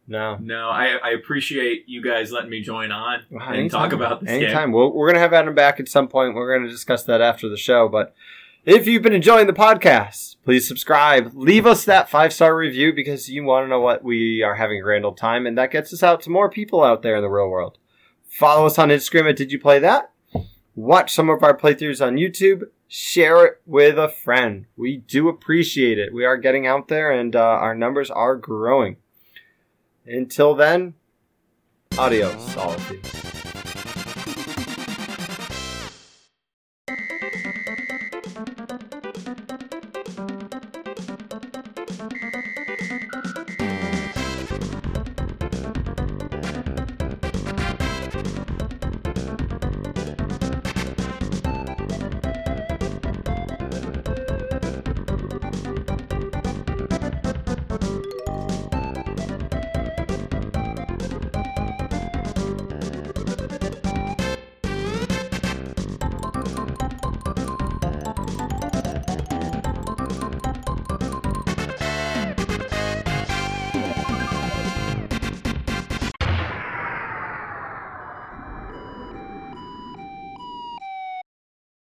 No. 0.08 0.38
No, 0.42 0.70
I, 0.70 0.98
I 1.04 1.10
appreciate 1.12 1.84
you 1.88 2.02
guys 2.02 2.32
letting 2.32 2.50
me 2.50 2.62
join 2.62 2.92
on 2.92 3.22
and 3.30 3.70
talk 3.70 3.94
about 3.94 4.22
this 4.22 4.30
game. 4.30 4.44
Anytime. 4.44 4.72
We'll, 4.72 4.92
we're 4.92 5.06
going 5.06 5.16
to 5.16 5.22
have 5.22 5.34
Adam 5.34 5.54
back 5.54 5.80
at 5.80 5.88
some 5.88 6.08
point. 6.08 6.34
We're 6.34 6.52
going 6.52 6.66
to 6.66 6.72
discuss 6.72 7.04
that 7.04 7.22
after 7.22 7.48
the 7.48 7.58
show. 7.58 7.88
But 7.88 8.16
if 8.66 8.88
you've 8.88 9.04
been 9.04 9.14
enjoying 9.14 9.46
the 9.46 9.54
podcast, 9.54 10.38
please 10.44 10.68
subscribe. 10.68 11.32
Leave 11.36 11.68
us 11.68 11.86
that 11.86 12.10
five 12.10 12.34
star 12.34 12.58
review 12.58 12.92
because 12.92 13.30
you 13.30 13.44
want 13.44 13.66
to 13.66 13.70
know 13.70 13.80
what 13.80 14.04
we 14.04 14.42
are 14.42 14.56
having 14.56 14.80
a 14.80 14.84
grand 14.84 15.06
old 15.06 15.18
time, 15.18 15.46
and 15.46 15.56
that 15.60 15.72
gets 15.72 15.94
us 15.94 16.02
out 16.02 16.22
to 16.24 16.32
more 16.32 16.50
people 16.50 16.84
out 16.84 17.04
there 17.04 17.18
in 17.18 17.22
the 17.22 17.30
real 17.30 17.48
world. 17.48 17.78
Follow 18.28 18.66
us 18.66 18.80
on 18.80 18.90
Instagram 18.90 19.30
at 19.30 19.36
Did 19.36 19.52
You 19.52 19.60
Play 19.60 19.78
That? 19.78 20.12
Watch 20.80 21.12
some 21.12 21.30
of 21.30 21.44
our 21.44 21.58
playthroughs 21.58 22.00
on 22.00 22.16
YouTube. 22.16 22.64
Share 22.88 23.46
it 23.46 23.62
with 23.66 24.00
a 24.00 24.08
friend. 24.08 24.66
We 24.78 24.96
do 24.96 25.28
appreciate 25.28 26.00
it. 26.00 26.14
We 26.14 26.24
are 26.24 26.38
getting 26.38 26.66
out 26.66 26.88
there, 26.88 27.12
and 27.12 27.36
uh, 27.36 27.42
our 27.42 27.76
numbers 27.76 28.10
are 28.10 28.38
growing. 28.38 28.96
Until 30.06 30.56
then, 30.56 30.94
adios, 31.98 32.56
all 32.56 32.78